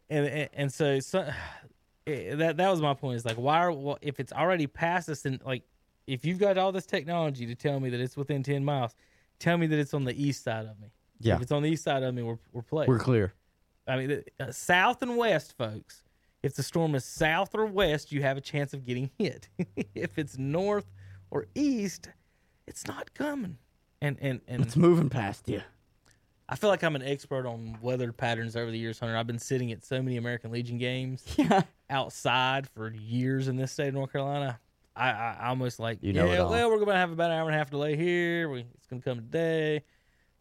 And, 0.09 0.25
and, 0.25 0.49
and 0.53 0.73
so, 0.73 0.99
so 0.99 1.27
eh, 2.07 2.35
that 2.35 2.55
that 2.57 2.69
was 2.71 2.81
my 2.81 2.93
point. 2.93 3.17
Is 3.17 3.25
like, 3.25 3.35
why 3.37 3.57
are, 3.57 3.71
well, 3.71 3.97
if 4.01 4.19
it's 4.19 4.31
already 4.31 4.65
past 4.67 5.09
us 5.09 5.25
and 5.25 5.41
like, 5.45 5.63
if 6.07 6.23
you've 6.25 6.39
got 6.39 6.57
all 6.57 6.71
this 6.71 6.85
technology 6.85 7.45
to 7.47 7.55
tell 7.55 7.79
me 7.79 7.89
that 7.89 7.99
it's 7.99 8.15
within 8.15 8.43
10 8.43 8.63
miles, 8.63 8.95
tell 9.39 9.57
me 9.57 9.67
that 9.67 9.79
it's 9.79 9.93
on 9.93 10.03
the 10.05 10.13
east 10.21 10.43
side 10.43 10.65
of 10.65 10.79
me. 10.79 10.87
Yeah. 11.25 11.35
If 11.35 11.41
it's 11.43 11.51
on 11.51 11.63
the 11.63 11.69
east 11.69 11.83
side 11.83 12.03
of 12.03 12.13
me, 12.13 12.23
we're, 12.23 12.37
we're 12.51 12.61
playing. 12.61 12.89
We're 12.89 12.99
clear. 12.99 13.33
I 13.87 13.97
mean, 13.97 14.23
uh, 14.39 14.51
south 14.51 15.01
and 15.01 15.17
west, 15.17 15.55
folks. 15.57 16.03
If 16.41 16.55
the 16.55 16.63
storm 16.63 16.93
is 16.95 17.05
south 17.05 17.55
or 17.55 17.65
west, 17.65 18.11
you 18.11 18.21
have 18.21 18.37
a 18.37 18.41
chance 18.41 18.73
of 18.73 18.85
getting 18.85 19.09
hit. 19.17 19.47
if 19.95 20.17
it's 20.17 20.37
north 20.37 20.85
or 21.31 21.47
east, 21.55 22.09
it's 22.67 22.85
not 22.87 23.13
coming. 23.13 23.57
And 24.01 24.17
and 24.21 24.41
and 24.47 24.61
It's 24.63 24.75
moving 24.75 25.09
past 25.09 25.47
you. 25.47 25.61
I 26.49 26.55
feel 26.57 26.69
like 26.69 26.83
I'm 26.83 26.95
an 26.97 27.01
expert 27.03 27.47
on 27.47 27.77
weather 27.81 28.11
patterns 28.11 28.57
over 28.57 28.69
the 28.69 28.77
years, 28.77 28.99
Hunter. 28.99 29.15
I've 29.15 29.25
been 29.27 29.39
sitting 29.39 29.71
at 29.71 29.85
so 29.85 30.01
many 30.01 30.17
American 30.17 30.51
Legion 30.51 30.77
games 30.77 31.23
Yeah. 31.37 31.61
outside 31.89 32.67
for 32.67 32.91
years 32.91 33.47
in 33.47 33.55
this 33.55 33.71
state 33.71 33.87
of 33.87 33.93
North 33.93 34.11
Carolina. 34.11 34.59
I, 34.95 35.09
I 35.11 35.47
almost 35.47 35.79
like 35.79 35.99
You 36.01 36.11
know 36.13 36.25
yeah, 36.25 36.43
well, 36.43 36.69
we're 36.69 36.75
going 36.75 36.89
to 36.89 36.95
have 36.95 37.11
about 37.11 37.31
an 37.31 37.37
hour 37.37 37.47
and 37.47 37.55
a 37.55 37.57
half 37.57 37.69
delay 37.71 37.95
here. 37.95 38.49
We, 38.49 38.65
it's 38.75 38.85
going 38.87 39.01
to 39.01 39.09
come 39.09 39.17
today. 39.19 39.83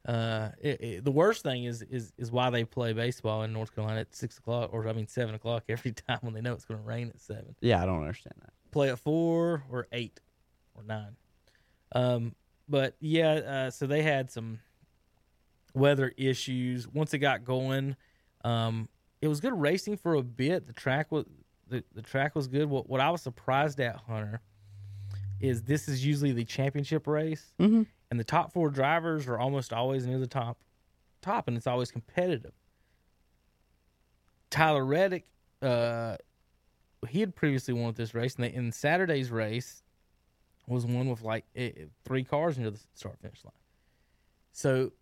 Uh, 0.04 0.48
it, 0.60 0.80
it, 0.80 1.04
the 1.04 1.12
worst 1.12 1.44
thing 1.44 1.64
is 1.64 1.80
is 1.82 2.12
is 2.18 2.32
why 2.32 2.50
they 2.50 2.64
play 2.64 2.92
baseball 2.92 3.44
in 3.44 3.52
North 3.52 3.72
Carolina 3.74 4.00
at 4.00 4.14
six 4.14 4.36
o'clock 4.38 4.70
or 4.72 4.88
I 4.88 4.92
mean 4.92 5.06
seven 5.06 5.34
o'clock 5.34 5.64
every 5.68 5.92
time 6.08 6.18
when 6.22 6.34
they 6.34 6.40
know 6.40 6.52
it's 6.54 6.64
going 6.64 6.80
to 6.80 6.86
rain 6.86 7.08
at 7.08 7.20
seven. 7.20 7.54
Yeah, 7.60 7.80
I 7.82 7.86
don't 7.86 8.00
understand 8.00 8.34
that. 8.40 8.52
Play 8.72 8.90
at 8.90 8.98
four 8.98 9.62
or 9.70 9.86
eight 9.92 10.18
or 10.74 10.82
nine. 10.82 11.14
Um, 11.94 12.34
but 12.68 12.96
yeah, 13.00 13.32
uh, 13.34 13.70
so 13.70 13.86
they 13.86 14.02
had 14.02 14.30
some 14.30 14.58
weather 15.74 16.12
issues 16.16 16.88
once 16.88 17.14
it 17.14 17.18
got 17.18 17.44
going. 17.44 17.96
Um, 18.44 18.88
it 19.20 19.28
was 19.28 19.40
good 19.40 19.58
racing 19.58 19.96
for 19.98 20.14
a 20.14 20.22
bit. 20.22 20.66
The 20.66 20.72
track 20.72 21.12
was 21.12 21.26
the, 21.68 21.84
the 21.94 22.02
track 22.02 22.34
was 22.34 22.48
good. 22.48 22.68
What 22.68 22.88
what 22.88 23.00
I 23.00 23.10
was 23.10 23.22
surprised 23.22 23.78
at, 23.78 23.96
Hunter, 23.96 24.40
is 25.40 25.62
this 25.62 25.88
is 25.88 26.04
usually 26.04 26.32
the 26.32 26.44
championship 26.44 27.06
race, 27.06 27.54
Mhm. 27.60 27.86
And 28.12 28.20
the 28.20 28.24
top 28.24 28.52
four 28.52 28.68
drivers 28.68 29.26
are 29.26 29.38
almost 29.38 29.72
always 29.72 30.04
near 30.04 30.18
the 30.18 30.26
top, 30.26 30.58
top, 31.22 31.48
and 31.48 31.56
it's 31.56 31.66
always 31.66 31.90
competitive. 31.90 32.52
Tyler 34.50 34.84
Reddick, 34.84 35.24
uh, 35.62 36.18
he 37.08 37.20
had 37.20 37.34
previously 37.34 37.72
won 37.72 37.88
at 37.88 37.96
this 37.96 38.12
race, 38.12 38.34
and 38.34 38.44
they, 38.44 38.52
in 38.52 38.70
Saturday's 38.70 39.30
race 39.30 39.82
was 40.66 40.84
one 40.84 41.08
with 41.08 41.22
like 41.22 41.46
eh, 41.56 41.70
eh, 41.74 41.84
three 42.04 42.22
cars 42.22 42.58
near 42.58 42.68
the 42.68 42.80
start 42.92 43.18
finish 43.22 43.42
line. 43.46 43.54
So, 44.52 44.92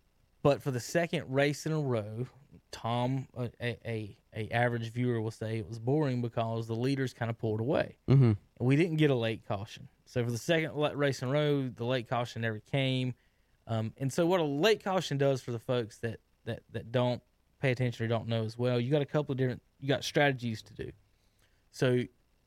but 0.41 0.63
for 0.63 0.71
the 0.71 0.79
second 0.79 1.25
race 1.27 1.65
in 1.65 1.73
a 1.73 1.81
row, 1.81 2.27
Tom, 2.71 3.27
a, 3.35 3.49
a, 3.61 3.77
a, 3.85 4.17
a 4.33 4.49
average 4.51 4.89
viewer 4.89 5.19
will 5.19 5.31
say 5.31 5.57
it 5.57 5.67
was 5.67 5.79
boring 5.79 6.21
because 6.21 6.65
the 6.65 6.75
leaders 6.75 7.13
kind 7.13 7.29
of 7.29 7.37
pulled 7.37 7.59
away. 7.59 7.97
Mm-hmm. 8.09 8.31
We 8.61 8.77
didn't 8.77 8.95
get 8.95 9.09
a 9.09 9.15
late 9.15 9.45
caution. 9.45 9.89
So 10.11 10.25
for 10.25 10.31
the 10.31 10.37
second 10.37 10.71
race 10.95 11.21
in 11.21 11.29
a 11.29 11.31
row, 11.31 11.69
the 11.69 11.85
late 11.85 12.09
caution 12.09 12.41
never 12.41 12.59
came. 12.59 13.13
Um, 13.65 13.93
and 13.97 14.11
so 14.11 14.25
what 14.25 14.41
a 14.41 14.43
late 14.43 14.83
caution 14.83 15.17
does 15.17 15.41
for 15.41 15.53
the 15.53 15.59
folks 15.59 15.99
that, 15.99 16.19
that, 16.43 16.63
that 16.73 16.91
don't 16.91 17.21
pay 17.61 17.71
attention 17.71 18.05
or 18.05 18.09
don't 18.09 18.27
know 18.27 18.43
as 18.43 18.57
well, 18.57 18.77
you 18.77 18.91
got 18.91 19.01
a 19.01 19.05
couple 19.05 19.31
of 19.31 19.37
different, 19.37 19.61
you 19.79 19.87
got 19.87 20.03
strategies 20.03 20.61
to 20.63 20.73
do. 20.73 20.91
So 21.71 22.03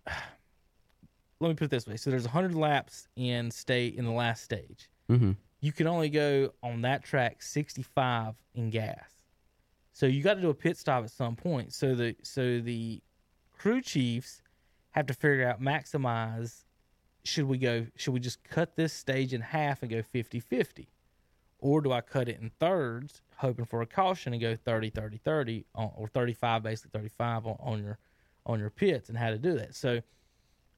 let 1.40 1.48
me 1.48 1.54
put 1.54 1.64
it 1.64 1.70
this 1.70 1.86
way. 1.86 1.96
So 1.96 2.10
there's 2.10 2.24
100 2.24 2.54
laps 2.54 3.08
in 3.16 3.50
state 3.50 3.94
in 3.94 4.04
the 4.04 4.12
last 4.12 4.44
stage. 4.44 4.90
Mm-hmm. 5.10 5.32
You 5.62 5.72
can 5.72 5.86
only 5.86 6.10
go 6.10 6.52
on 6.62 6.82
that 6.82 7.02
track 7.02 7.40
65 7.40 8.34
in 8.56 8.68
gas. 8.68 9.08
So 9.94 10.04
you 10.04 10.22
got 10.22 10.34
to 10.34 10.42
do 10.42 10.50
a 10.50 10.54
pit 10.54 10.76
stop 10.76 11.02
at 11.02 11.10
some 11.10 11.34
point. 11.34 11.72
So 11.72 11.94
the 11.94 12.14
so 12.22 12.60
the 12.60 13.00
crew 13.56 13.80
chiefs 13.80 14.42
have 14.90 15.06
to 15.06 15.14
figure 15.14 15.48
out 15.48 15.62
maximize 15.62 16.64
should 17.24 17.44
we 17.46 17.58
go 17.58 17.86
should 17.96 18.12
we 18.12 18.20
just 18.20 18.42
cut 18.44 18.76
this 18.76 18.92
stage 18.92 19.32
in 19.32 19.40
half 19.40 19.82
and 19.82 19.90
go 19.90 20.02
50-50 20.02 20.86
or 21.58 21.80
do 21.80 21.90
I 21.92 22.00
cut 22.02 22.28
it 22.28 22.38
in 22.40 22.50
thirds 22.60 23.22
hoping 23.36 23.64
for 23.64 23.82
a 23.82 23.86
caution 23.86 24.32
and 24.32 24.42
go 24.42 24.54
30 24.54 24.90
30 24.90 25.16
30 25.18 25.64
on, 25.74 25.90
or 25.96 26.06
35 26.08 26.62
basically 26.62 26.90
35 27.00 27.46
on, 27.46 27.56
on 27.60 27.82
your 27.82 27.98
on 28.46 28.60
your 28.60 28.70
pits 28.70 29.08
and 29.08 29.16
how 29.16 29.30
to 29.30 29.38
do 29.38 29.54
that. 29.54 29.74
So 29.74 30.00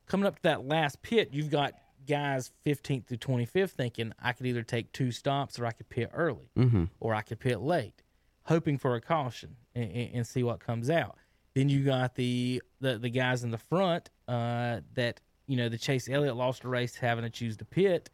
coming 0.07 0.27
up 0.27 0.37
to 0.37 0.43
that 0.45 0.65
last 0.67 1.03
pit, 1.03 1.31
you've 1.33 1.51
got 1.51 1.73
guys 2.07 2.53
15th 2.65 3.07
through 3.07 3.17
25th 3.17 3.71
thinking 3.71 4.13
I 4.23 4.33
could 4.33 4.47
either 4.47 4.63
take 4.63 4.93
two 4.93 5.11
stops 5.11 5.59
or 5.59 5.67
I 5.67 5.73
could 5.73 5.89
pit 5.89 6.11
early 6.15 6.51
Mm-hmm. 6.57 6.85
or 7.01 7.13
I 7.15 7.23
could 7.23 7.41
pit 7.41 7.61
late, 7.61 8.03
hoping 8.45 8.79
for 8.79 8.95
a 8.95 9.01
caution 9.01 9.57
and, 9.75 9.91
and, 9.91 10.15
and 10.15 10.27
see 10.27 10.45
what 10.45 10.61
comes 10.61 10.89
out. 10.89 11.17
Then 11.55 11.69
you 11.69 11.83
got 11.85 12.15
the 12.15 12.63
the, 12.81 12.99
the 12.99 13.11
guys 13.11 13.43
in 13.43 13.51
the 13.51 13.59
front 13.59 14.11
uh, 14.29 14.81
that 14.95 15.21
you 15.47 15.57
know 15.57 15.69
the 15.69 15.79
Chase 15.79 16.09
Elliott 16.09 16.37
lost 16.37 16.65
a 16.65 16.69
race 16.69 16.95
having 16.97 17.25
to 17.25 17.31
choose 17.31 17.57
to 17.59 17.65
pit. 17.65 18.11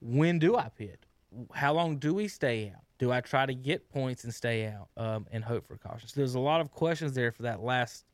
When 0.00 0.38
do 0.38 0.56
I 0.56 0.68
pit? 0.68 1.06
How 1.54 1.72
long 1.72 1.96
do 1.96 2.14
we 2.14 2.28
stay 2.28 2.72
out? 2.74 2.82
Do 2.98 3.10
I 3.10 3.20
try 3.20 3.44
to 3.46 3.54
get 3.54 3.88
points 3.90 4.24
and 4.24 4.32
stay 4.32 4.66
out 4.66 4.88
um, 4.96 5.26
and 5.32 5.42
hope 5.44 5.66
for 5.66 5.74
a 5.74 5.78
caution? 5.78 6.08
So 6.08 6.14
there's 6.20 6.34
a 6.36 6.40
lot 6.40 6.60
of 6.60 6.70
questions 6.70 7.14
there 7.14 7.32
for 7.32 7.42
that 7.42 7.60
last 7.62 8.04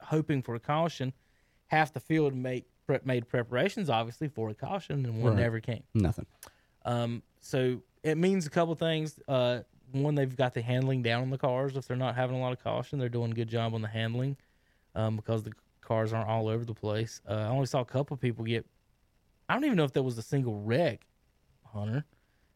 hoping 0.00 0.42
for 0.42 0.54
a 0.54 0.60
caution. 0.60 1.12
Half 1.68 1.92
the 1.92 2.00
field 2.00 2.34
make 2.34 2.66
pre- 2.86 2.98
made 3.04 3.28
preparations 3.28 3.88
obviously 3.90 4.28
for 4.28 4.48
a 4.50 4.54
caution, 4.54 5.04
and 5.06 5.22
one 5.22 5.34
Right. 5.34 5.42
never 5.42 5.60
came. 5.60 5.82
Nothing. 5.94 6.26
Um, 6.84 7.22
so 7.40 7.80
it 8.02 8.16
means 8.18 8.46
a 8.46 8.50
couple 8.50 8.74
things. 8.74 9.18
Uh, 9.28 9.60
one, 9.92 10.14
they've 10.16 10.36
got 10.36 10.54
the 10.54 10.62
handling 10.62 11.02
down 11.02 11.22
on 11.22 11.30
the 11.30 11.38
cars. 11.38 11.76
If 11.76 11.86
they're 11.86 11.96
not 11.96 12.16
having 12.16 12.36
a 12.36 12.40
lot 12.40 12.52
of 12.52 12.62
caution, 12.62 12.98
they're 12.98 13.08
doing 13.08 13.30
a 13.30 13.34
good 13.34 13.48
job 13.48 13.74
on 13.74 13.82
the 13.82 13.88
handling 13.88 14.36
um, 14.96 15.16
because 15.16 15.44
the 15.44 15.52
cars 15.84 16.12
aren't 16.12 16.28
all 16.28 16.48
over 16.48 16.64
the 16.64 16.74
place. 16.74 17.20
Uh, 17.28 17.34
I 17.34 17.46
only 17.48 17.66
saw 17.66 17.80
a 17.80 17.84
couple 17.84 18.16
people 18.16 18.44
get. 18.44 18.66
I 19.48 19.54
don't 19.54 19.64
even 19.64 19.76
know 19.76 19.84
if 19.84 19.92
there 19.92 20.02
was 20.02 20.16
a 20.18 20.22
single 20.22 20.60
wreck, 20.60 21.06
Hunter. 21.72 22.04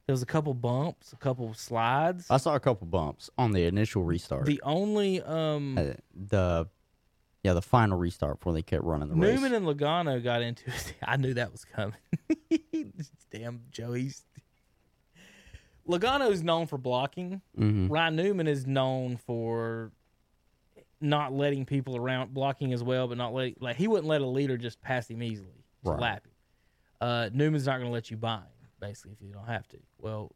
There 0.07 0.13
was 0.15 0.23
a 0.23 0.27
couple 0.27 0.55
bumps, 0.55 1.13
a 1.13 1.17
couple 1.17 1.53
slides. 1.53 2.27
I 2.31 2.39
saw 2.39 2.55
a 2.55 2.61
couple 2.61 2.87
bumps 2.87 3.29
on 3.37 3.53
the 3.53 3.65
initial 3.67 4.03
restart. 4.05 4.47
the 4.47 4.61
only 4.65 5.21
um, 5.23 5.77
Uh, 5.77 5.85
the 6.15 6.67
yeah, 7.45 7.53
the 7.53 7.63
final 7.63 7.99
restart 7.99 8.41
before 8.41 8.53
they 8.55 8.63
kept 8.63 8.83
running 8.85 9.09
the 9.11 9.15
race. 9.15 9.35
Newman 9.41 9.55
and 9.55 9.67
Logano 9.67 10.23
got 10.25 10.41
into 10.43 10.71
it. 10.71 10.95
I 11.03 11.17
knew 11.19 11.35
that 11.35 11.53
was 11.53 11.65
coming. 11.65 11.95
Damn, 13.31 13.61
Joey's. 13.71 14.25
Logano 15.89 16.31
is 16.31 16.43
known 16.43 16.67
for 16.67 16.77
blocking. 16.79 17.41
Mhm. 17.59 17.91
Ryan 17.91 18.17
Newman 18.17 18.47
is 18.47 18.67
known 18.67 19.17
for 19.17 19.93
not 21.01 21.33
letting 21.33 21.65
people 21.65 21.97
around 21.97 22.35
blocking 22.35 22.73
as 22.73 22.83
well, 22.83 23.07
but 23.09 23.17
not 23.19 23.33
letting 23.33 23.55
like 23.61 23.77
he 23.77 23.87
wouldn't 23.89 24.07
let 24.09 24.21
a 24.21 24.27
leader 24.27 24.57
just 24.57 24.81
pass 24.81 25.09
him 25.09 25.23
easily 25.23 25.65
Right. 25.85 26.01
lap 26.01 26.27
him. 26.27 26.33
Uh, 27.01 27.31
Newman's 27.33 27.67
not 27.67 27.75
going 27.79 27.87
to 27.89 27.93
let 27.93 28.11
you 28.11 28.17
buy 28.17 28.39
him, 28.39 28.69
basically, 28.81 29.13
if 29.13 29.23
you 29.23 29.33
don't 29.33 29.47
have 29.47 29.69
to. 29.69 29.79
Well, 30.01 30.33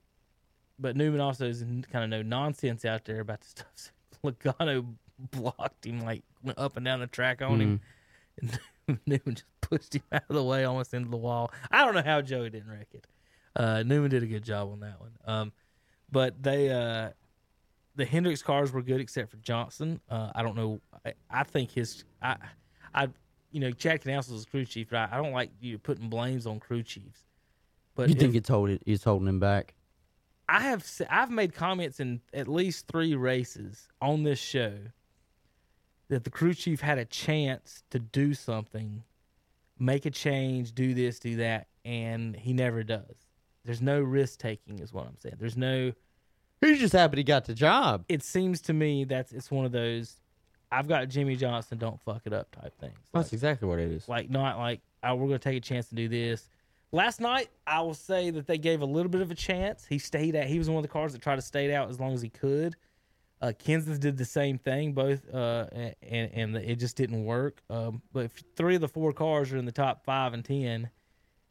but 0.78 0.96
Newman 0.96 1.20
also 1.20 1.46
is 1.48 1.62
kind 1.90 2.04
of 2.04 2.10
no 2.10 2.22
nonsense 2.22 2.84
out 2.84 3.04
there 3.04 3.20
about 3.20 3.40
the 3.40 3.48
stuff. 3.48 3.92
Logano 4.24 4.86
blocked 5.32 5.84
him, 5.86 6.00
like 6.00 6.22
went 6.44 6.58
up 6.58 6.76
and 6.76 6.84
down 6.84 7.00
the 7.00 7.06
track 7.08 7.42
on 7.42 7.60
him, 7.60 7.80
and 8.40 8.60
Newman 9.06 9.34
just 9.34 9.44
pushed 9.60 9.94
him 9.96 10.02
out 10.12 10.22
of 10.28 10.36
the 10.36 10.42
way, 10.44 10.64
almost 10.64 10.94
into 10.94 11.10
the 11.10 11.16
wall. 11.16 11.52
I 11.72 11.84
don't 11.84 11.94
know 11.94 12.02
how 12.04 12.22
Joey 12.22 12.50
didn't 12.50 12.70
wreck 12.70 12.88
it. 12.92 13.06
Uh, 13.56 13.82
Newman 13.82 14.10
did 14.10 14.22
a 14.22 14.26
good 14.26 14.44
job 14.44 14.70
on 14.70 14.80
that 14.80 15.00
one. 15.00 15.12
Um, 15.26 15.52
but 16.10 16.40
they, 16.42 16.70
uh, 16.70 17.10
the 17.96 18.04
Hendricks 18.04 18.42
cars 18.42 18.72
were 18.72 18.82
good 18.82 19.00
except 19.00 19.30
for 19.30 19.36
Johnson. 19.38 20.00
Uh, 20.08 20.30
I 20.34 20.42
don't 20.42 20.56
know. 20.56 20.80
I, 21.04 21.12
I 21.30 21.42
think 21.44 21.70
his, 21.72 22.04
I, 22.22 22.36
I, 22.94 23.08
you 23.50 23.60
know, 23.60 23.70
Chad 23.70 24.00
Canals 24.00 24.30
was 24.30 24.44
crew 24.46 24.64
chief, 24.64 24.88
but 24.90 24.96
I, 24.96 25.08
I 25.12 25.16
don't 25.16 25.32
like 25.32 25.50
you 25.60 25.78
putting 25.78 26.08
blames 26.08 26.46
on 26.46 26.58
crew 26.60 26.82
chiefs. 26.82 27.20
But 27.94 28.08
You 28.08 28.14
think 28.14 28.30
if- 28.30 28.38
it's 28.38 28.48
holding 28.48 28.78
it's 28.86 29.04
holding 29.04 29.28
him 29.28 29.40
back? 29.40 29.74
I 30.48 30.60
have 30.60 30.86
I've 31.08 31.30
made 31.30 31.54
comments 31.54 32.00
in 32.00 32.20
at 32.34 32.48
least 32.48 32.86
three 32.88 33.14
races 33.14 33.88
on 34.00 34.22
this 34.22 34.38
show 34.38 34.72
that 36.08 36.24
the 36.24 36.30
crew 36.30 36.52
chief 36.52 36.80
had 36.80 36.98
a 36.98 37.04
chance 37.06 37.82
to 37.90 37.98
do 37.98 38.34
something, 38.34 39.02
make 39.78 40.04
a 40.04 40.10
change, 40.10 40.74
do 40.74 40.92
this, 40.94 41.18
do 41.18 41.36
that, 41.36 41.68
and 41.84 42.36
he 42.36 42.52
never 42.52 42.82
does. 42.82 43.26
There's 43.64 43.80
no 43.80 44.00
risk 44.00 44.40
taking, 44.40 44.80
is 44.80 44.92
what 44.92 45.06
I'm 45.06 45.16
saying. 45.18 45.36
There's 45.38 45.56
no. 45.56 45.92
He's 46.62 46.78
just 46.80 46.92
happy 46.92 47.18
he 47.18 47.24
got 47.24 47.44
the 47.44 47.54
job. 47.54 48.04
It 48.08 48.22
seems 48.22 48.60
to 48.62 48.72
me 48.72 49.04
that's 49.04 49.32
it's 49.32 49.50
one 49.50 49.66
of 49.66 49.72
those. 49.72 50.16
I've 50.70 50.88
got 50.88 51.08
Jimmie 51.08 51.36
Johnson, 51.36 51.76
don't 51.76 52.00
fuck 52.00 52.22
it 52.24 52.32
up 52.32 52.50
type 52.50 52.72
things. 52.80 52.94
Like, 53.12 53.24
That's 53.24 53.32
exactly 53.34 53.68
what 53.68 53.78
it 53.78 53.90
is. 53.90 54.08
like 54.08 54.30
not 54.30 54.58
like 54.58 54.80
oh, 55.02 55.14
we're 55.16 55.26
going 55.26 55.38
to 55.38 55.50
take 55.50 55.58
a 55.58 55.60
chance 55.60 55.88
to 55.88 55.94
do 55.94 56.08
this. 56.08 56.48
Last 56.92 57.20
night, 57.20 57.48
I 57.66 57.80
will 57.80 57.94
say 57.94 58.30
that 58.30 58.46
they 58.46 58.58
gave 58.58 58.82
a 58.82 58.86
little 58.86 59.10
bit 59.10 59.22
of 59.22 59.30
a 59.30 59.34
chance. 59.34 59.86
He 59.86 59.98
stayed 59.98 60.36
out. 60.36 60.44
He 60.46 60.58
was 60.58 60.68
one 60.68 60.76
of 60.76 60.82
the 60.82 60.88
cars 60.88 61.12
that 61.12 61.22
tried 61.22 61.36
to 61.36 61.42
stay 61.42 61.74
out 61.74 61.88
as 61.88 61.98
long 61.98 62.12
as 62.12 62.22
he 62.22 62.28
could. 62.28 62.76
Uh, 63.40 63.52
Kenseth 63.58 63.98
did 63.98 64.16
the 64.16 64.24
same 64.24 64.56
thing, 64.56 64.92
both, 64.92 65.28
uh, 65.34 65.66
and 66.02 66.30
and 66.32 66.56
it 66.56 66.76
just 66.76 66.96
didn't 66.96 67.24
work. 67.24 67.60
Um, 67.68 68.00
but 68.12 68.26
if 68.26 68.42
three 68.56 68.76
of 68.76 68.80
the 68.80 68.88
four 68.88 69.12
cars 69.12 69.52
are 69.52 69.56
in 69.56 69.64
the 69.64 69.72
top 69.72 70.04
five 70.04 70.32
and 70.32 70.44
ten, 70.44 70.90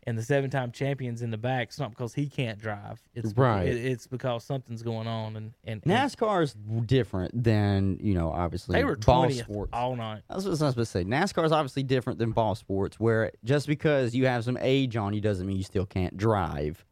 and 0.08 0.18
the 0.18 0.24
seven-time 0.24 0.72
champions 0.72 1.22
in 1.22 1.30
the 1.30 1.38
back, 1.38 1.68
it's 1.68 1.80
not 1.80 1.92
because 1.92 2.14
he 2.14 2.28
can't 2.28 2.60
drive. 2.60 3.00
It's 3.14 3.34
Right. 3.34 3.68
It, 3.68 3.86
it's 3.86 4.08
because 4.08 4.44
something's 4.44 4.82
going 4.82 5.08
on, 5.08 5.36
and 5.36 5.54
and, 5.64 5.82
and 5.84 5.92
NASCAR 5.92 6.44
is 6.44 6.56
different 6.86 7.44
than 7.44 8.00
you 8.02 8.14
know, 8.14 8.32
obviously 8.32 8.74
they 8.74 8.84
were 8.84 8.96
ball 8.96 9.30
sports. 9.30 9.70
all 9.74 9.96
night. 9.96 10.24
That's 10.30 10.44
what 10.44 10.48
I 10.48 10.50
was 10.50 10.60
supposed 10.60 10.78
to 10.78 10.86
say. 10.86 11.04
NASCAR 11.04 11.46
is 11.46 11.52
obviously 11.52 11.84
different 11.84 12.20
than 12.20 12.32
ball 12.32 12.56
sports, 12.56 13.00
where 13.00 13.32
just 13.44 13.68
because 13.68 14.16
you 14.16 14.26
have 14.26 14.44
some 14.44 14.58
age 14.60 14.96
on 14.98 15.14
you 15.14 15.22
doesn't 15.22 15.46
mean 15.46 15.58
you 15.58 15.64
still 15.64 15.86
can't 15.86 16.18
drive. 16.18 16.84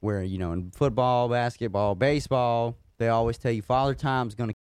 Where 0.00 0.22
you 0.22 0.38
know, 0.38 0.52
in 0.52 0.70
football, 0.70 1.28
basketball, 1.28 1.94
baseball, 1.94 2.76
they 2.98 3.08
always 3.08 3.38
tell 3.38 3.52
you 3.52 3.62
father 3.62 3.94
time's 3.94 4.34
going 4.34 4.50
to. 4.50 4.56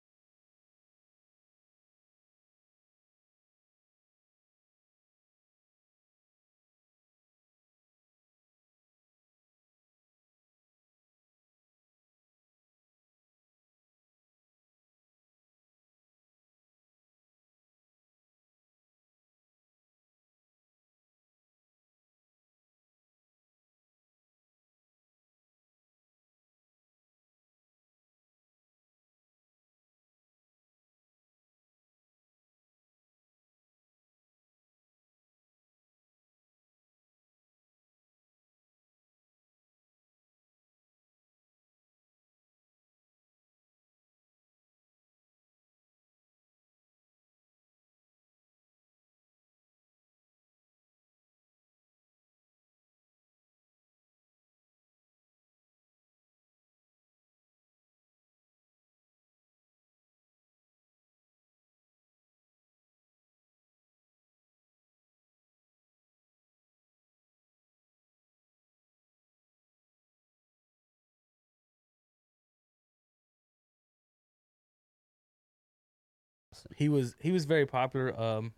He 76.76 76.89
was 76.89 77.16
he 77.20 77.32
was 77.32 77.45
very 77.45 77.66
popular. 77.66 78.20
Um, 78.20 78.53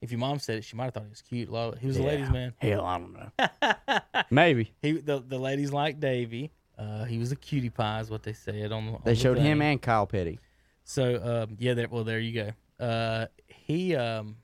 if 0.00 0.10
your 0.10 0.18
mom 0.18 0.38
said 0.38 0.58
it, 0.58 0.64
she 0.64 0.76
might 0.76 0.84
have 0.86 0.94
thought 0.94 1.02
he 1.04 1.10
was 1.10 1.20
cute. 1.22 1.48
A 1.48 1.52
lot 1.52 1.74
of- 1.74 1.78
He 1.80 1.86
was 1.86 1.98
a 1.98 2.02
ladies' 2.02 2.30
man. 2.30 2.54
Hell, 2.58 2.84
I 2.84 2.98
don't 2.98 3.12
know. 3.12 4.22
Maybe 4.30 4.72
He 4.82 4.92
the 4.92 5.20
the 5.20 5.38
ladies 5.38 5.72
liked 5.72 6.00
Davey. 6.00 6.52
Uh, 6.78 7.04
he 7.04 7.18
was 7.18 7.30
a 7.32 7.36
cutie 7.36 7.68
pie, 7.68 8.00
is 8.00 8.10
what 8.10 8.22
they 8.22 8.32
said 8.32 8.72
on 8.72 8.86
the. 8.86 8.92
on 8.92 9.02
they 9.04 9.12
the 9.12 9.20
showed 9.20 9.36
him 9.36 9.58
thing. 9.58 9.68
and 9.72 9.82
Kyle 9.82 10.06
Petty. 10.06 10.38
So 10.84 11.44
um, 11.50 11.56
yeah, 11.58 11.74
there, 11.74 11.88
well 11.88 12.04
there 12.04 12.18
you 12.18 12.32
go. 12.78 12.84
Uh, 12.84 13.26
he 13.46 13.94
um, 13.94 14.36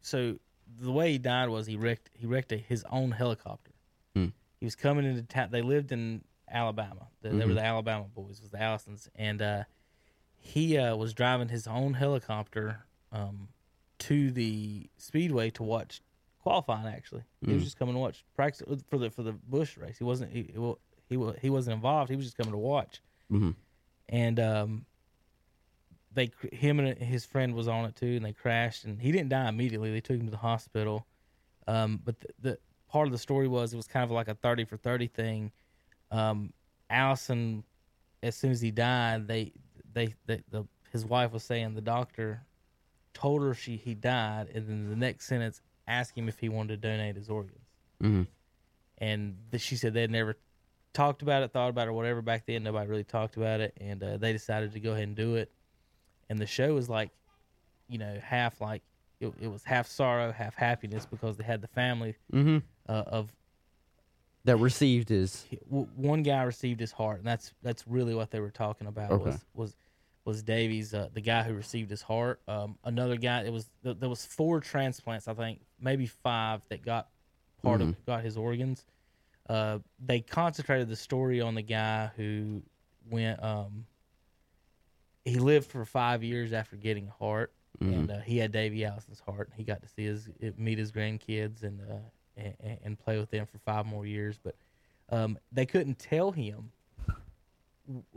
so 0.00 0.36
the 0.80 0.90
way 0.90 1.12
he 1.12 1.18
died 1.18 1.48
was 1.48 1.66
he 1.66 1.76
wrecked 1.76 2.10
he 2.14 2.26
wrecked 2.26 2.50
a, 2.52 2.56
his 2.56 2.84
own 2.90 3.12
helicopter. 3.12 3.70
Hmm. 4.16 4.26
He 4.58 4.66
was 4.66 4.74
coming 4.74 5.04
into 5.04 5.22
town. 5.22 5.48
They 5.52 5.62
lived 5.62 5.92
in 5.92 6.22
Alabama. 6.50 7.06
They, 7.22 7.30
they 7.30 7.46
were 7.46 7.54
the 7.54 7.64
Alabama 7.64 8.04
boys, 8.12 8.40
was 8.40 8.50
the 8.50 8.58
Allisons, 8.58 9.08
and 9.14 9.40
uh, 9.40 9.62
he 10.44 10.76
uh, 10.76 10.94
was 10.96 11.14
driving 11.14 11.48
his 11.48 11.66
own 11.66 11.94
helicopter 11.94 12.84
um, 13.12 13.48
to 14.00 14.30
the 14.32 14.88
speedway 14.96 15.50
to 15.50 15.62
watch 15.62 16.02
qualifying. 16.42 16.86
Actually, 16.92 17.22
he 17.46 17.52
was 17.54 17.62
just 17.64 17.78
coming 17.78 17.94
to 17.94 18.00
watch 18.00 18.24
practice 18.34 18.62
for 18.90 18.98
the 18.98 19.08
for 19.10 19.22
the 19.22 19.32
Busch 19.32 19.76
race. 19.76 19.96
He 19.98 20.04
wasn't 20.04 20.32
he 20.32 20.42
he, 20.54 20.74
he, 21.08 21.16
wa- 21.16 21.34
he 21.40 21.48
wasn't 21.48 21.74
involved. 21.76 22.10
He 22.10 22.16
was 22.16 22.26
just 22.26 22.36
coming 22.36 22.52
to 22.52 22.58
watch 22.58 23.00
Mhm. 23.30 23.54
and 24.08 24.40
um, 24.40 24.84
they 26.12 26.30
him 26.52 26.78
and 26.80 26.98
his 26.98 27.24
friend 27.24 27.54
was 27.54 27.68
on 27.68 27.84
it 27.86 27.96
too, 27.96 28.16
and 28.16 28.24
they 28.24 28.32
crashed, 28.32 28.84
and 28.84 29.00
he 29.00 29.12
didn't 29.12 29.30
die 29.30 29.48
immediately. 29.48 29.90
They 29.92 30.00
took 30.00 30.16
him 30.18 30.26
to 30.26 30.30
the 30.30 30.36
hospital, 30.36 31.06
um, 31.66 32.00
but 32.04 32.18
the, 32.20 32.28
the 32.40 32.58
part 32.88 33.06
of 33.06 33.12
the 33.12 33.18
story 33.18 33.48
was 33.48 33.72
it 33.72 33.76
was 33.76 33.86
kind 33.86 34.04
of 34.04 34.10
like 34.10 34.28
a 34.28 34.34
thirty 34.34 34.64
for 34.64 34.76
thirty 34.76 35.06
thing. 35.06 35.52
Um, 36.10 36.52
Allison, 36.90 37.64
as 38.22 38.36
soon 38.36 38.50
as 38.50 38.60
he 38.60 38.70
died, 38.70 39.26
they 39.28 39.52
they, 39.94 40.14
they 40.26 40.42
the 40.50 40.66
his 40.92 41.04
wife 41.04 41.32
was 41.32 41.42
saying 41.42 41.74
the 41.74 41.80
doctor 41.80 42.42
told 43.14 43.42
her 43.42 43.54
she 43.54 43.76
he 43.76 43.94
died, 43.94 44.48
and 44.54 44.68
then 44.68 44.88
the 44.90 44.96
next 44.96 45.26
sentence 45.26 45.60
asked 45.86 46.16
him 46.16 46.28
if 46.28 46.38
he 46.38 46.48
wanted 46.48 46.80
to 46.82 46.88
donate 46.88 47.16
his 47.16 47.28
organs 47.28 47.66
Mhm. 48.02 48.26
and 48.98 49.36
th- 49.50 49.62
she 49.62 49.76
said 49.76 49.94
they'd 49.94 50.10
never 50.10 50.36
talked 50.92 51.22
about 51.22 51.42
it, 51.42 51.50
thought 51.52 51.70
about 51.70 51.88
it, 51.88 51.90
or 51.90 51.94
whatever 51.94 52.20
back 52.22 52.44
then. 52.46 52.62
Nobody 52.62 52.88
really 52.88 53.04
talked 53.04 53.36
about 53.36 53.60
it, 53.60 53.74
and 53.80 54.02
uh, 54.02 54.16
they 54.18 54.32
decided 54.32 54.72
to 54.72 54.80
go 54.80 54.92
ahead 54.92 55.04
and 55.04 55.16
do 55.16 55.36
it. 55.36 55.50
And 56.28 56.38
the 56.38 56.46
show 56.46 56.74
was 56.74 56.88
like, 56.88 57.10
you 57.88 57.98
know, 57.98 58.18
half 58.22 58.60
like 58.60 58.82
it, 59.20 59.32
it 59.40 59.48
was 59.48 59.64
half 59.64 59.86
sorrow, 59.86 60.32
half 60.32 60.54
happiness 60.54 61.06
because 61.06 61.36
they 61.36 61.44
had 61.44 61.60
the 61.62 61.68
family 61.68 62.16
Mm-hmm. 62.32 62.58
uh, 62.88 62.92
of 63.06 63.32
That 64.44 64.56
received 64.56 65.08
his. 65.08 65.44
one 65.68 66.22
guy 66.24 66.42
received 66.42 66.80
his 66.80 66.90
heart, 66.92 67.18
and 67.18 67.26
that's 67.26 67.52
that's 67.62 67.86
really 67.86 68.14
what 68.14 68.30
they 68.30 68.40
were 68.40 68.50
talking 68.50 68.86
about 68.88 69.10
Okay. 69.12 69.24
was 69.24 69.44
was 69.54 69.76
was 70.24 70.42
Davey's, 70.42 70.94
uh, 70.94 71.08
the 71.14 71.20
guy 71.20 71.42
who 71.42 71.52
received 71.54 71.90
his 71.90 72.02
heart. 72.02 72.40
Um, 72.46 72.76
another 72.84 73.16
guy, 73.16 73.42
it 73.42 73.52
was 73.52 73.68
th- 73.82 73.96
there 73.98 74.08
was 74.08 74.24
four 74.24 74.60
transplants, 74.60 75.26
I 75.26 75.34
think, 75.34 75.60
maybe 75.80 76.06
five 76.06 76.60
that 76.68 76.84
got 76.84 77.08
part 77.62 77.80
Mm-hmm. 77.80 77.90
of 77.90 78.06
got 78.06 78.22
his 78.22 78.36
organs. 78.36 78.84
Uh, 79.48 79.78
they 80.04 80.20
concentrated 80.20 80.88
the 80.88 80.94
story 80.96 81.40
on 81.40 81.54
the 81.56 81.62
guy 81.62 82.10
who 82.16 82.62
went. 83.10 83.42
Um, 83.42 83.86
he 85.24 85.36
lived 85.36 85.70
for 85.70 85.84
five 85.84 86.22
years 86.24 86.52
after 86.52 86.76
getting 86.76 87.06
a 87.08 87.12
heart, 87.24 87.52
Mm-hmm. 87.82 87.92
and 87.94 88.10
uh, 88.10 88.18
he 88.20 88.38
had 88.38 88.52
Davey 88.52 88.84
Allison's 88.84 89.20
heart. 89.20 89.50
He 89.56 89.64
got 89.64 89.82
to 89.82 89.88
see 89.88 90.04
his 90.04 90.28
meet 90.56 90.78
his 90.78 90.92
grandkids 90.92 91.62
and 91.62 91.80
uh, 91.80 91.94
and, 92.36 92.78
and 92.82 92.98
play 92.98 93.18
with 93.18 93.30
them 93.30 93.46
for 93.46 93.58
five 93.58 93.86
more 93.86 94.06
years. 94.06 94.38
But 94.42 94.56
um, 95.10 95.38
they 95.50 95.66
couldn't 95.66 95.98
tell 95.98 96.32
him 96.32 96.72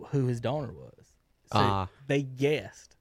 who 0.08 0.28
his 0.28 0.40
donor 0.40 0.72
was. 0.72 1.14
So 1.52 1.60
Ah. 1.60 1.90
they 2.08 2.24
guessed, 2.24 2.98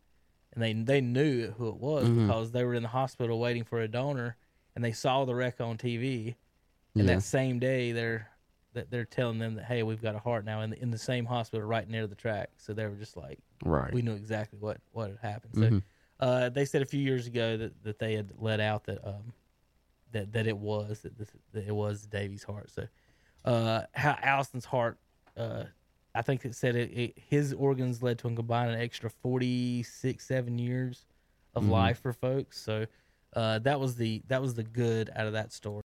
and 0.53 0.63
they 0.63 0.73
they 0.73 1.01
knew 1.01 1.51
who 1.53 1.69
it 1.69 1.77
was 1.77 2.09
Mhm. 2.09 2.27
because 2.27 2.53
they 2.53 2.65
were 2.65 2.75
in 2.75 2.83
the 2.83 2.89
hospital 2.89 3.39
waiting 3.39 3.65
for 3.65 3.81
a 3.81 3.89
donor, 3.89 4.37
and 4.75 4.85
they 4.85 4.93
saw 4.93 5.25
the 5.25 5.35
wreck 5.35 5.61
on 5.61 5.79
TV, 5.79 6.37
And 6.97 7.09
Yeah. 7.09 7.17
that 7.17 7.23
same 7.23 7.59
day, 7.59 7.91
they're 7.93 8.31
that 8.73 8.91
they're 8.91 9.05
telling 9.05 9.39
them 9.39 9.55
that 9.55 9.65
hey, 9.67 9.83
we've 9.83 10.03
got 10.03 10.15
a 10.15 10.19
heart 10.19 10.45
now 10.45 10.61
in 10.61 10.71
the, 10.71 10.81
in 10.83 10.91
the 10.91 10.99
same 10.99 11.25
hospital 11.27 11.65
right 11.67 11.89
near 11.89 12.07
the 12.07 12.15
track. 12.17 12.51
So 12.57 12.73
they 12.75 12.87
were 12.87 12.97
just 12.97 13.17
like, 13.17 13.39
Right. 13.65 13.93
we 13.93 14.03
knew 14.03 14.15
exactly 14.15 14.59
what 14.59 14.81
what 14.93 15.11
had 15.11 15.19
happened. 15.19 15.55
So 15.57 15.71
Mhm. 15.71 15.83
uh, 16.21 16.49
they 16.51 16.65
said 16.65 16.83
a 16.83 16.87
few 16.87 17.01
years 17.01 17.27
ago 17.27 17.57
that, 17.57 17.83
that 17.85 17.99
they 17.99 18.15
had 18.15 18.33
let 18.39 18.61
out 18.61 18.85
that 18.85 19.05
um 19.07 19.33
that 20.15 20.33
that 20.33 20.47
it 20.47 20.57
was 20.57 21.01
that, 21.01 21.17
this, 21.19 21.29
that 21.53 21.69
it 21.69 21.75
was 21.75 22.07
Davey's 22.07 22.43
heart. 22.43 22.71
So 22.71 22.89
uh, 23.45 23.83
how 23.93 24.17
Allison's 24.23 24.65
heart, 24.65 24.99
uh, 25.37 25.65
I 26.15 26.23
think 26.23 26.45
it 26.45 26.55
said 26.55 26.75
it, 26.75 26.91
it 26.93 27.15
his 27.29 27.53
organs 27.53 28.03
led 28.03 28.19
to 28.21 28.29
a 28.29 28.35
combined 28.35 28.71
an 28.73 28.81
extra 28.81 29.11
forty 29.11 29.83
six 29.83 30.27
seven 30.27 30.59
years 30.59 31.05
of 31.55 31.65
Mhm. 31.65 31.71
life 31.71 32.01
for 32.01 32.13
folks. 32.13 32.59
So 32.59 32.87
uh, 33.37 33.59
that 33.61 33.79
was 33.79 33.97
the 33.97 34.23
that 34.29 34.41
was 34.41 34.55
the 34.55 34.65
good 34.65 35.11
out 35.15 35.27
of 35.27 35.35
that 35.35 35.53
story. 35.53 35.84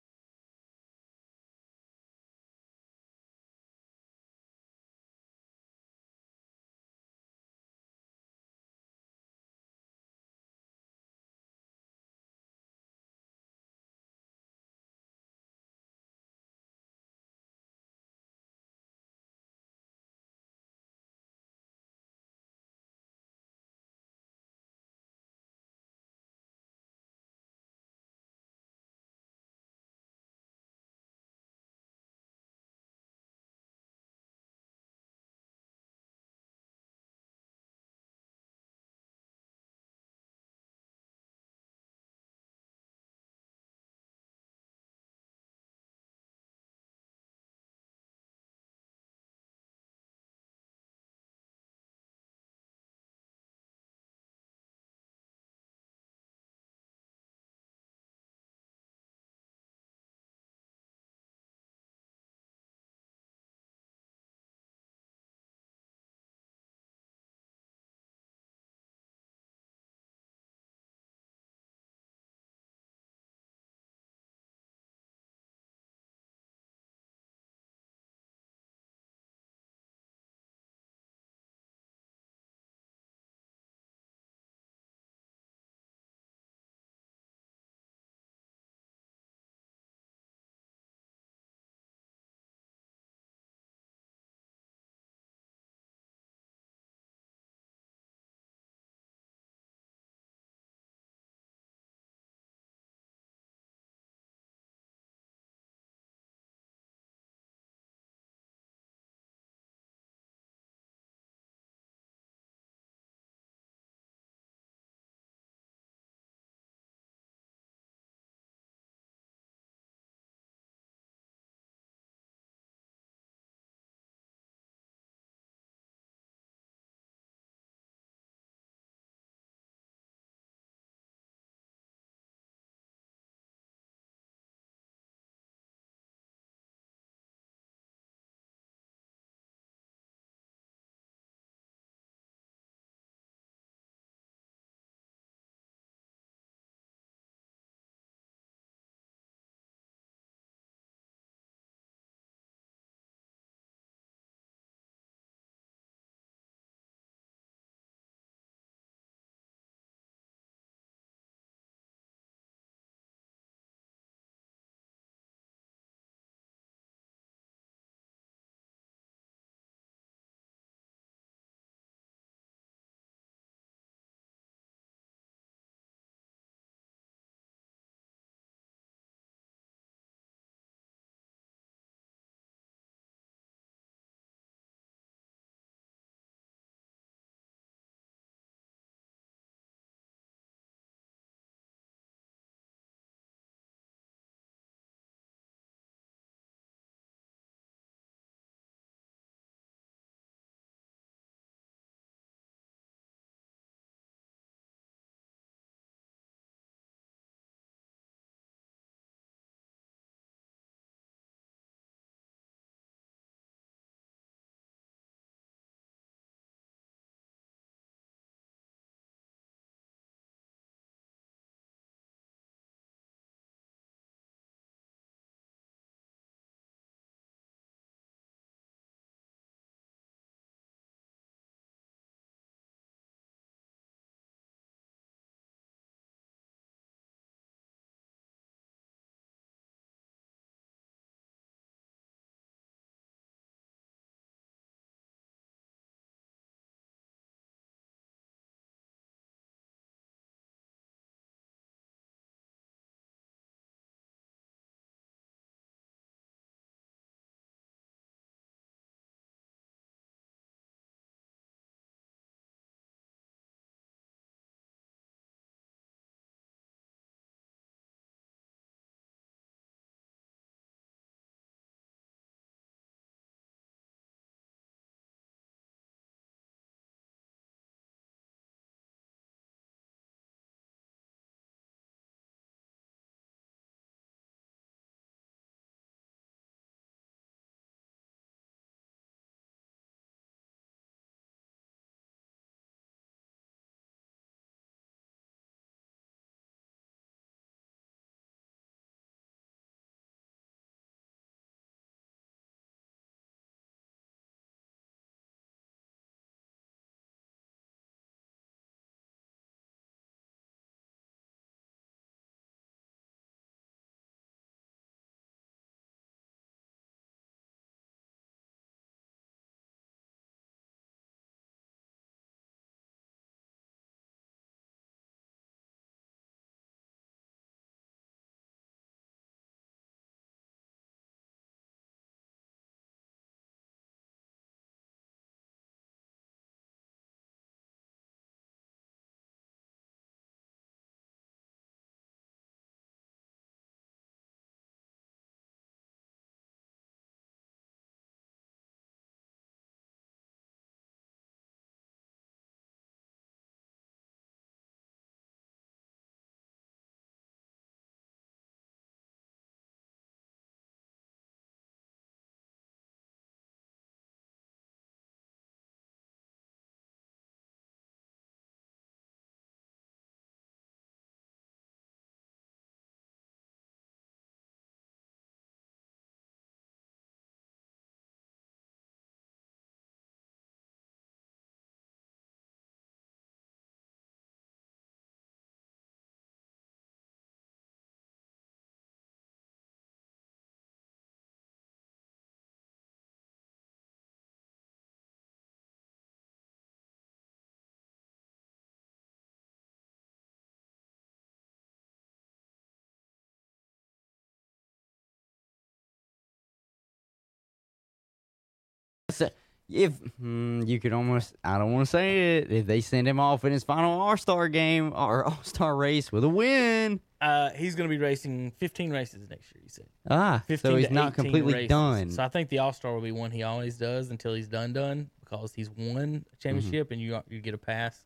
If 409.74 409.94
mm, 410.22 410.68
you 410.68 410.80
could 410.80 410.94
almost, 410.94 411.36
I 411.44 411.58
don't 411.58 411.74
want 411.74 411.86
to 411.88 411.90
say 411.92 412.38
it, 412.38 412.52
if 412.52 412.66
they 412.66 412.80
send 412.82 413.08
him 413.08 413.20
off 413.20 413.44
in 413.44 413.52
his 413.52 413.64
final 413.64 414.00
All 414.00 414.16
Star 414.18 414.48
game 414.50 414.94
or 414.96 415.26
All 415.26 415.40
Star 415.44 415.76
race 415.76 416.12
with 416.12 416.24
a 416.24 416.30
win, 416.30 417.00
Uh, 417.20 417.50
he's 417.52 417.76
going 417.76 417.90
to 417.90 417.94
be 417.96 418.02
racing 418.02 418.52
15 418.60 418.92
races 418.92 419.30
next 419.30 419.54
year. 419.54 419.62
He 419.64 419.70
said. 419.70 419.86
ah, 420.10 420.44
15 420.48 420.72
so 420.72 420.78
he's 420.78 420.92
not 420.92 421.14
completely 421.14 421.54
races. 421.54 421.70
done. 421.70 422.12
So 422.12 422.24
I 422.24 422.30
think 422.30 422.50
the 422.50 422.60
All 422.60 422.74
Star 422.74 422.94
will 422.94 423.02
be 423.02 423.12
one 423.12 423.32
he 423.32 423.44
always 423.44 423.78
does 423.78 424.10
until 424.10 424.34
he's 424.34 424.48
done 424.48 424.74
done 424.74 425.10
because 425.22 425.54
he's 425.54 425.70
won 425.70 426.26
a 426.32 426.36
championship 426.38 426.88
Mm-hmm. 426.90 426.94
and 426.94 427.02
you 427.02 427.22
you 427.30 427.42
get 427.42 427.54
a 427.54 427.58
pass. 427.58 428.06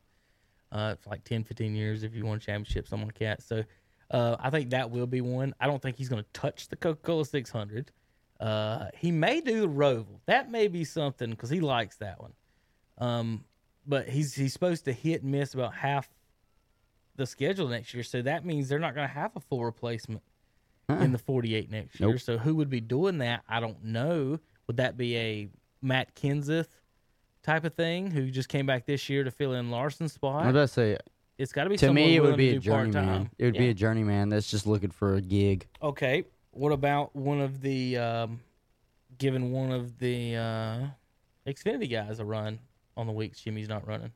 Uh, 0.70 0.94
for 0.96 1.08
like 1.08 1.24
10, 1.24 1.44
15 1.44 1.74
years 1.74 2.02
if 2.02 2.14
you 2.14 2.26
won 2.26 2.36
a 2.36 2.40
championship, 2.40 2.86
something 2.86 3.08
like 3.08 3.18
that. 3.18 3.42
So 3.42 3.64
uh, 4.10 4.36
I 4.38 4.50
think 4.50 4.68
that 4.70 4.90
will 4.90 5.06
be 5.06 5.22
one. 5.22 5.54
I 5.58 5.66
don't 5.66 5.80
think 5.80 5.96
he's 5.96 6.10
going 6.10 6.22
to 6.22 6.28
touch 6.34 6.68
the 6.68 6.76
Coca 6.76 7.00
Cola 7.02 7.24
600. 7.24 7.90
Uh, 8.40 8.86
he 8.96 9.10
may 9.10 9.40
do 9.40 9.60
the 9.62 9.68
Roval. 9.68 10.20
That 10.26 10.50
may 10.50 10.68
be 10.68 10.84
something 10.84 11.30
because 11.30 11.50
he 11.50 11.60
likes 11.60 11.96
that 11.96 12.20
one. 12.20 12.32
Um, 12.98 13.44
but 13.86 14.08
he's 14.08 14.34
he's 14.34 14.52
supposed 14.52 14.84
to 14.84 14.92
hit 14.92 15.22
and 15.22 15.32
miss 15.32 15.54
about 15.54 15.74
half 15.74 16.08
the 17.16 17.26
schedule 17.26 17.68
next 17.68 17.94
year. 17.94 18.02
So 18.02 18.22
that 18.22 18.44
means 18.44 18.68
they're 18.68 18.78
not 18.78 18.94
going 18.94 19.08
to 19.08 19.14
have 19.14 19.34
a 19.34 19.40
full 19.40 19.64
replacement 19.64 20.22
in 20.88 21.12
the 21.12 21.18
48 21.18 21.70
next 21.70 22.00
year. 22.00 22.16
So 22.18 22.38
who 22.38 22.54
would 22.56 22.70
be 22.70 22.80
doing 22.80 23.18
that? 23.18 23.42
I 23.48 23.60
don't 23.60 23.84
know. 23.84 24.38
Would 24.66 24.76
that 24.78 24.96
be 24.96 25.16
a 25.16 25.48
Matt 25.82 26.14
Kenseth 26.14 26.68
type 27.42 27.64
of 27.64 27.74
thing 27.74 28.10
who 28.10 28.30
just 28.30 28.48
came 28.48 28.66
back 28.66 28.86
this 28.86 29.08
year 29.08 29.24
to 29.24 29.30
fill 29.30 29.52
in 29.54 29.70
Larson's 29.70 30.12
spot? 30.12 30.44
I 30.44 30.46
was 30.46 30.50
about 30.50 30.60
to 30.60 30.68
say, 30.68 30.98
it's 31.36 31.52
got 31.52 31.64
to 31.64 31.70
be 31.70 31.76
to 31.76 31.86
someone 31.86 31.94
me, 31.96 32.16
it 32.16 32.22
would 32.22 32.36
be 32.36 32.56
a 32.56 32.58
journeyman. 32.58 33.30
It 33.38 33.44
would 33.46 33.58
be 33.58 33.68
a 33.68 33.74
journeyman 33.74 34.28
that's 34.28 34.50
just 34.50 34.66
looking 34.66 34.90
for 34.90 35.14
a 35.16 35.20
gig. 35.20 35.66
Okay. 35.82 36.24
What 36.58 36.72
about 36.72 37.14
one 37.14 37.40
of 37.40 37.60
the 37.60 37.96
um, 37.98 38.40
giving 39.16 39.52
one 39.52 39.70
of 39.70 39.98
the 39.98 40.34
uh, 40.34 40.86
Xfinity 41.46 41.88
guys 41.88 42.18
a 42.18 42.24
run 42.24 42.58
on 42.96 43.06
the 43.06 43.12
weeks 43.12 43.40
Jimmie's 43.40 43.68
not 43.68 43.86
running? 43.86 44.10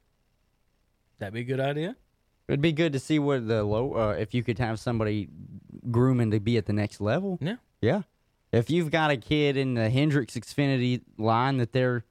That'd 1.19 1.35
be 1.35 1.41
a 1.41 1.45
good 1.45 1.61
idea. 1.61 1.95
It'd 2.49 2.61
be 2.61 2.73
good 2.73 2.93
to 2.95 2.99
see 2.99 3.21
what 3.21 3.47
the 3.47 3.63
low, 3.63 3.95
uh, 3.95 4.17
if 4.19 4.35
you 4.35 4.43
could 4.43 4.59
have 4.59 4.81
somebody 4.81 5.29
grooming 5.91 6.33
to 6.33 6.41
be 6.41 6.57
at 6.57 6.67
the 6.67 6.73
next 6.73 7.01
level. 7.01 7.39
Yeah. 7.41 7.57
Yeah. 7.81 8.03
If 8.51 8.71
you've 8.71 8.91
got 8.91 9.13
a 9.13 9.17
kid 9.17 9.57
in 9.57 9.75
the 9.75 9.89
Hendrick's 9.89 10.35
Xfinity 10.35 11.03
line 11.19 11.59
that 11.59 11.73
they're 11.73 12.05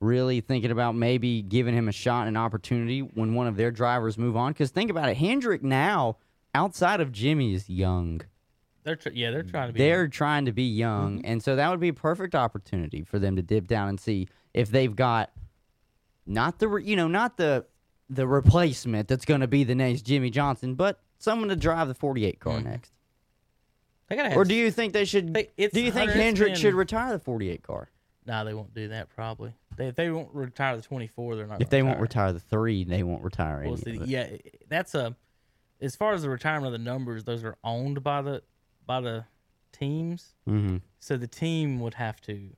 really 0.00 0.40
thinking 0.40 0.70
about 0.70 0.94
maybe 0.94 1.42
giving 1.42 1.74
him 1.74 1.88
a 1.88 1.92
shot 1.92 2.26
and 2.26 2.36
an 2.36 2.36
opportunity 2.38 3.00
when 3.00 3.34
one 3.34 3.46
of 3.46 3.56
their 3.56 3.70
drivers 3.70 4.16
move 4.16 4.34
on, 4.34 4.52
because 4.52 4.70
think 4.70 4.90
about 4.90 5.10
it, 5.10 5.18
Hendrick 5.18 5.62
now 5.62 6.16
outside 6.54 7.02
of 7.02 7.12
Jimmy 7.12 7.52
is 7.52 7.68
young. 7.68 8.22
They're 8.84 8.96
tr- 8.96 9.08
yeah, 9.14 9.30
they're 9.30 9.42
trying 9.42 9.68
to 9.68 9.72
be. 9.72 9.78
They're 9.78 10.08
trying 10.08 10.44
to 10.44 10.52
be 10.52 10.64
young, 10.64 11.24
and 11.24 11.42
so 11.42 11.56
that 11.56 11.70
would 11.70 11.80
be 11.80 11.88
a 11.88 11.94
perfect 11.94 12.34
opportunity 12.34 13.02
for 13.02 13.18
them 13.18 13.36
to 13.36 13.42
dip 13.42 13.66
down 13.66 13.88
and 13.88 13.98
see 13.98 14.28
if 14.52 14.70
they've 14.70 14.94
got 14.94 15.30
not 16.26 16.58
the 16.58 16.68
re- 16.68 16.84
you 16.84 16.94
know 16.96 17.08
not 17.08 17.36
the 17.38 17.64
the 18.10 18.26
replacement 18.26 19.08
that's 19.08 19.24
going 19.24 19.40
to 19.40 19.46
be 19.48 19.64
the 19.64 19.74
next 19.74 20.02
Jimmie 20.02 20.30
Johnson, 20.30 20.74
but 20.74 21.00
someone 21.18 21.48
to 21.48 21.56
drive 21.56 21.88
the 21.88 21.94
48 21.94 22.38
car 22.38 22.58
Mhm. 22.58 22.64
next. 22.64 22.92
They 24.08 24.16
gotta 24.16 24.28
have 24.28 24.36
Or 24.38 24.44
do 24.44 24.54
you 24.54 24.70
think 24.70 24.92
they 24.92 25.06
should? 25.06 25.32
They- 25.32 25.48
it's 25.56 25.72
do 25.72 25.80
you 25.80 25.90
think 25.90 26.10
Hendrick 26.10 26.52
been- 26.52 26.60
should 26.60 26.74
retire 26.74 27.12
the 27.12 27.18
48 27.18 27.62
car? 27.62 27.88
Nah, 28.26 28.44
they 28.44 28.52
won't 28.54 28.74
do 28.74 28.88
that 28.88 29.08
probably. 29.08 29.54
They, 29.76 29.88
if 29.88 29.96
they 29.96 30.10
won't 30.10 30.32
retire 30.34 30.76
the 30.76 30.82
24, 30.82 31.36
they're 31.36 31.46
not. 31.46 31.54
If 31.54 31.68
gonna 31.68 31.70
they 31.70 31.82
won't 31.82 32.00
retire 32.00 32.32
the 32.34 32.40
three, 32.40 32.84
they 32.84 33.02
won't 33.02 33.22
retire 33.24 33.60
any. 33.60 33.66
Well, 33.70 33.74
of 33.74 33.80
see, 33.80 33.96
it. 33.96 34.06
yeah, 34.06 34.28
that's 34.68 34.94
a. 34.94 35.16
As 35.80 35.96
far 35.96 36.12
as 36.12 36.22
the 36.22 36.30
retirement 36.30 36.66
of 36.66 36.72
the 36.72 36.78
numbers, 36.84 37.24
those 37.24 37.42
are 37.44 37.56
owned 37.64 38.02
by 38.02 38.20
the 38.22 38.42
by 38.86 39.00
the 39.00 39.24
teams. 39.72 40.34
Mhm. 40.48 40.80
So 41.00 41.16
the 41.16 41.26
team 41.26 41.80
would 41.80 41.94
have 41.94 42.20
to 42.22 42.50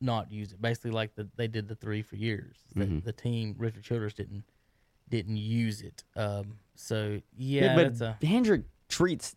not 0.00 0.30
use 0.32 0.52
it. 0.52 0.60
Basically, 0.62 0.90
like 0.90 1.14
the, 1.14 1.28
they 1.36 1.46
did 1.48 1.68
the 1.68 1.74
three 1.74 2.02
for 2.02 2.16
years. 2.16 2.56
The, 2.74 2.86
Mhm. 2.86 3.04
the 3.04 3.12
team 3.12 3.54
Richard 3.58 3.82
Childress 3.84 4.14
didn't 4.14 4.44
didn't 5.08 5.36
use 5.38 5.80
it. 5.82 6.04
Um. 6.16 6.58
So 6.76 7.20
yeah, 7.36 7.64
Yeah, 7.64 7.74
but 7.74 8.00
a. 8.00 8.26
Hendrick 8.26 8.62
treats 8.88 9.34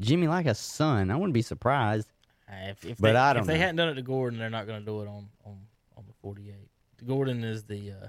Jimmie 0.00 0.28
like 0.28 0.46
a 0.46 0.54
son. 0.54 1.10
I 1.10 1.16
wouldn't 1.16 1.34
be 1.34 1.42
surprised. 1.42 2.08
If, 2.48 2.84
if 2.84 2.98
but 2.98 3.12
they, 3.12 3.18
I 3.18 3.32
don't 3.32 3.42
if 3.42 3.46
they 3.46 3.58
hadn't 3.58 3.76
done 3.76 3.88
it 3.88 3.94
to 3.94 4.02
Gordon, 4.02 4.38
they're 4.38 4.50
not 4.50 4.66
going 4.66 4.78
to 4.80 4.84
do 4.86 5.00
it 5.02 5.08
on 5.08 5.28
on 5.44 5.58
on 5.96 6.04
the 6.06 6.12
48. 6.20 6.68
Gordon 7.06 7.42
is 7.44 7.64
the 7.64 7.90
uh, 7.92 8.08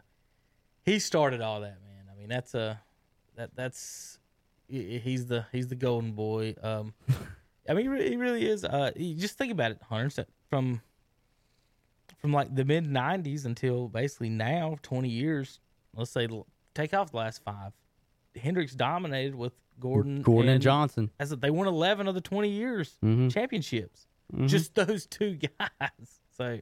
he 0.84 1.00
started 1.00 1.42
all 1.42 1.62
that, 1.62 1.82
man. 1.82 2.06
I 2.14 2.20
mean, 2.20 2.28
that's 2.30 2.54
a 2.54 2.80
that 3.36 3.56
that's 3.56 4.20
he's 4.82 5.28
the 5.28 5.46
he's 5.52 5.68
the 5.68 5.76
golden 5.76 6.14
boy. 6.14 6.56
Um, 6.62 6.94
I 7.70 7.74
mean, 7.74 7.86
he 7.86 7.88
really, 7.90 8.10
he 8.10 8.16
really 8.16 8.46
is. 8.48 8.64
Uh, 8.66 8.92
you 8.96 9.16
just 9.16 9.38
think 9.38 9.52
about 9.52 9.72
it, 9.72 9.80
Hunter. 9.90 10.26
From 10.50 10.82
from 12.18 12.32
like 12.34 12.54
the 12.54 12.66
mid 12.66 12.86
90s 12.86 13.46
until 13.46 13.88
basically 13.88 14.30
now, 14.30 14.78
20 14.82 15.10
years. 15.10 15.60
Let's 15.96 16.12
say 16.12 16.28
take 16.74 16.94
off 16.94 17.12
the 17.12 17.18
last 17.18 17.44
five. 17.44 17.74
Hendricks 18.36 18.74
dominated 18.74 19.36
with 19.36 19.54
Gordon. 19.80 20.22
Gordon 20.22 20.50
and 20.50 20.62
Johnson. 20.62 21.12
As 21.20 21.30
they 21.32 21.50
won 21.52 21.68
11 21.68 22.08
of 22.08 22.16
the 22.16 22.22
20 22.22 22.50
years 22.50 22.98
Mhm. 23.04 23.32
championships. 23.32 24.08
Mhm. 24.34 24.48
Just 24.48 24.74
those 24.76 25.06
two 25.06 25.36
guys. 25.36 26.22
So, 26.38 26.60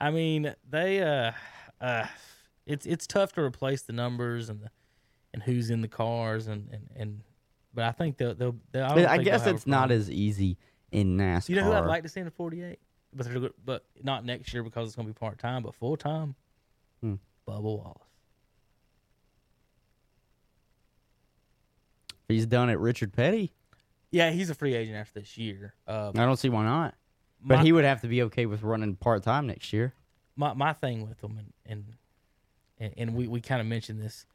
I 0.00 0.10
mean, 0.10 0.54
they 0.68 1.00
uh, 1.02 1.32
uh, 1.80 2.06
it's 2.66 2.84
it's 2.86 3.06
tough 3.06 3.32
to 3.34 3.40
replace 3.42 3.82
the 3.82 3.92
numbers 3.92 4.48
and 4.50 4.60
the 4.60 4.70
and 5.32 5.42
who's 5.42 5.70
in 5.70 5.80
the 5.80 5.88
cars 5.88 6.46
and 6.46 6.68
and, 6.72 6.88
and 6.96 7.20
but 7.74 7.84
I 7.84 7.92
think 7.92 8.18
they'll 8.18 8.34
they'll. 8.34 8.56
they'll 8.72 8.84
I, 8.84 8.94
don't 8.94 9.06
I 9.06 9.12
think 9.16 9.24
guess 9.24 9.44
they'll 9.44 9.54
it's 9.54 9.66
not 9.66 9.90
as 9.90 10.10
easy 10.10 10.58
in 10.90 11.16
NASCAR. 11.16 11.48
You 11.48 11.56
know 11.56 11.64
who 11.64 11.72
I'd 11.72 11.86
like 11.86 12.02
to 12.02 12.08
see 12.08 12.20
in 12.20 12.26
the 12.26 12.30
48? 12.30 12.78
But 13.14 13.26
they're, 13.26 13.40
go- 13.40 13.50
but 13.64 13.84
not 14.02 14.24
next 14.26 14.52
year 14.52 14.62
because 14.62 14.88
it's 14.88 14.96
going 14.96 15.08
to 15.08 15.12
be 15.14 15.18
part 15.18 15.38
time, 15.38 15.62
but 15.62 15.74
full 15.74 15.96
time. 15.96 16.34
Hmm. 17.00 17.14
Bubba 17.48 17.62
Wallace. 17.62 17.96
He's 22.28 22.46
done 22.46 22.70
it. 22.70 22.78
Richard 22.78 23.12
Petty. 23.12 23.52
Yeah, 24.10 24.30
he's 24.30 24.50
a 24.50 24.54
free 24.54 24.74
agent 24.74 24.96
after 24.96 25.20
this 25.20 25.36
year. 25.38 25.74
Uh, 25.86 26.10
I 26.14 26.24
don't 26.24 26.36
see 26.38 26.48
why 26.48 26.64
not. 26.64 26.94
But 27.44 27.56
my- 27.58 27.62
he 27.64 27.72
would 27.72 27.84
have 27.84 28.00
to 28.02 28.08
be 28.08 28.22
okay 28.24 28.46
with 28.46 28.62
running 28.62 28.94
part 28.96 29.22
time 29.22 29.46
next 29.46 29.72
year. 29.72 29.94
my 30.36 30.52
my 30.54 30.72
thing 30.72 31.08
with 31.08 31.22
him 31.22 31.38
and 31.38 31.52
and 31.66 31.84
and, 32.78 32.94
and 32.96 33.14
we, 33.14 33.26
we 33.28 33.40
kind 33.40 33.60
of 33.60 33.66
mentioned 33.66 34.00
this 34.00 34.26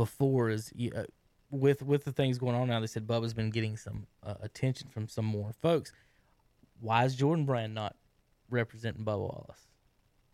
before 0.00 0.48
is 0.48 0.72
uh, 0.96 1.02
with 1.50 1.82
with 1.82 2.04
the 2.04 2.12
things 2.12 2.38
going 2.38 2.54
on 2.56 2.68
now. 2.68 2.80
They 2.80 2.86
said 2.86 3.06
Bubba's 3.06 3.34
been 3.34 3.50
getting 3.50 3.76
some 3.76 4.06
uh, 4.22 4.36
attention 4.40 4.88
from 4.88 5.08
some 5.08 5.26
more 5.26 5.52
folks. 5.60 5.92
Why 6.80 7.04
is 7.04 7.14
Jordan 7.14 7.44
Brand 7.44 7.74
not 7.74 7.96
representing 8.48 9.04
Bubba 9.04 9.18
Wallace? 9.18 9.68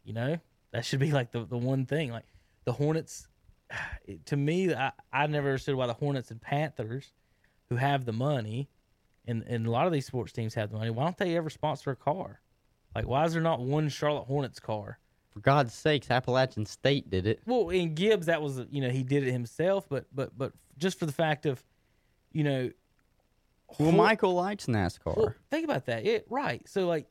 You 0.05 0.13
know 0.13 0.39
that 0.71 0.85
should 0.85 1.01
be 1.01 1.11
like 1.11 1.33
the 1.33 1.45
the 1.45 1.59
one 1.59 1.85
thing. 1.85 2.13
Like 2.13 2.27
the 2.65 2.71
Hornets, 2.71 3.27
to 4.27 4.37
me, 4.37 4.73
I 4.73 4.93
I 5.13 5.27
never 5.27 5.49
understood 5.49 5.75
why 5.75 5.89
the 5.89 5.95
Hornets 5.95 6.31
and 6.31 6.41
Panthers, 6.41 7.13
who 7.69 7.75
have 7.75 8.05
the 8.05 8.13
money, 8.13 8.69
and 9.27 9.43
and 9.49 9.67
a 9.67 9.71
lot 9.73 9.89
of 9.89 9.93
these 9.93 10.07
sports 10.07 10.31
teams 10.31 10.55
have 10.55 10.71
the 10.71 10.79
money. 10.79 10.91
Why 10.91 11.03
don't 11.03 11.19
they 11.19 11.37
ever 11.37 11.51
sponsor 11.51 11.91
a 11.91 11.97
car? 11.97 12.41
Like, 12.95 13.09
why 13.09 13.25
is 13.25 13.33
there 13.33 13.43
not 13.43 13.59
one 13.59 13.89
Charlotte 13.89 14.27
Hornets 14.27 14.61
car? 14.61 15.01
For 15.37 15.41
God's 15.41 15.75
sakes, 15.75 16.11
Appalachian 16.11 16.65
State 16.65 17.11
did 17.11 17.27
it. 17.27 17.41
Well, 17.45 17.69
in 17.69 17.95
Gibbs, 17.95 18.25
that 18.25 18.41
was 18.41 18.63
you 18.71 18.81
know 18.81 18.89
he 18.89 19.03
did 19.03 19.23
it 19.27 19.33
himself, 19.33 19.87
but 19.87 20.07
but 20.15 20.37
but 20.37 20.53
just 20.79 20.99
for 20.99 21.05
the 21.05 21.13
fact 21.13 21.45
of, 21.45 21.63
you 22.33 22.43
know, 22.43 22.71
Well, 23.79 23.91
Hor- 23.91 23.93
Michael 23.93 24.33
likes 24.33 24.65
NASCAR. 24.65 25.15
Well, 25.15 25.35
think 25.51 25.65
about 25.65 25.85
that. 25.87 26.07
It 26.07 26.25
right. 26.31 26.67
So 26.67 26.87
like, 26.87 27.07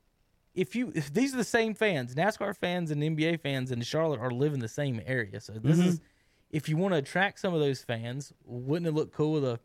if 0.55 0.76
you 0.76 0.91
if 0.95 1.13
these 1.13 1.36
are 1.36 1.38
the 1.38 1.43
same 1.43 1.76
fans, 1.76 2.15
NASCAR 2.15 2.57
fans 2.57 2.89
and 2.89 2.99
NBA 3.03 3.41
fans 3.41 3.71
in 3.71 3.80
Charlotte 3.84 4.19
are 4.19 4.32
living 4.32 4.59
the 4.59 4.67
same 4.67 4.99
area. 5.05 5.39
So 5.39 5.53
this 5.53 5.78
Mm-hmm. 5.78 5.89
is 5.89 6.01
if 6.49 6.67
you 6.67 6.78
want 6.78 6.93
to 6.95 6.97
attract 6.97 7.39
some 7.39 7.53
of 7.53 7.59
those 7.59 7.84
fans, 7.84 8.34
wouldn't 8.43 8.88
it 8.88 8.93
look 8.93 9.13
cool 9.13 9.34
with 9.34 9.45
a 9.45 9.59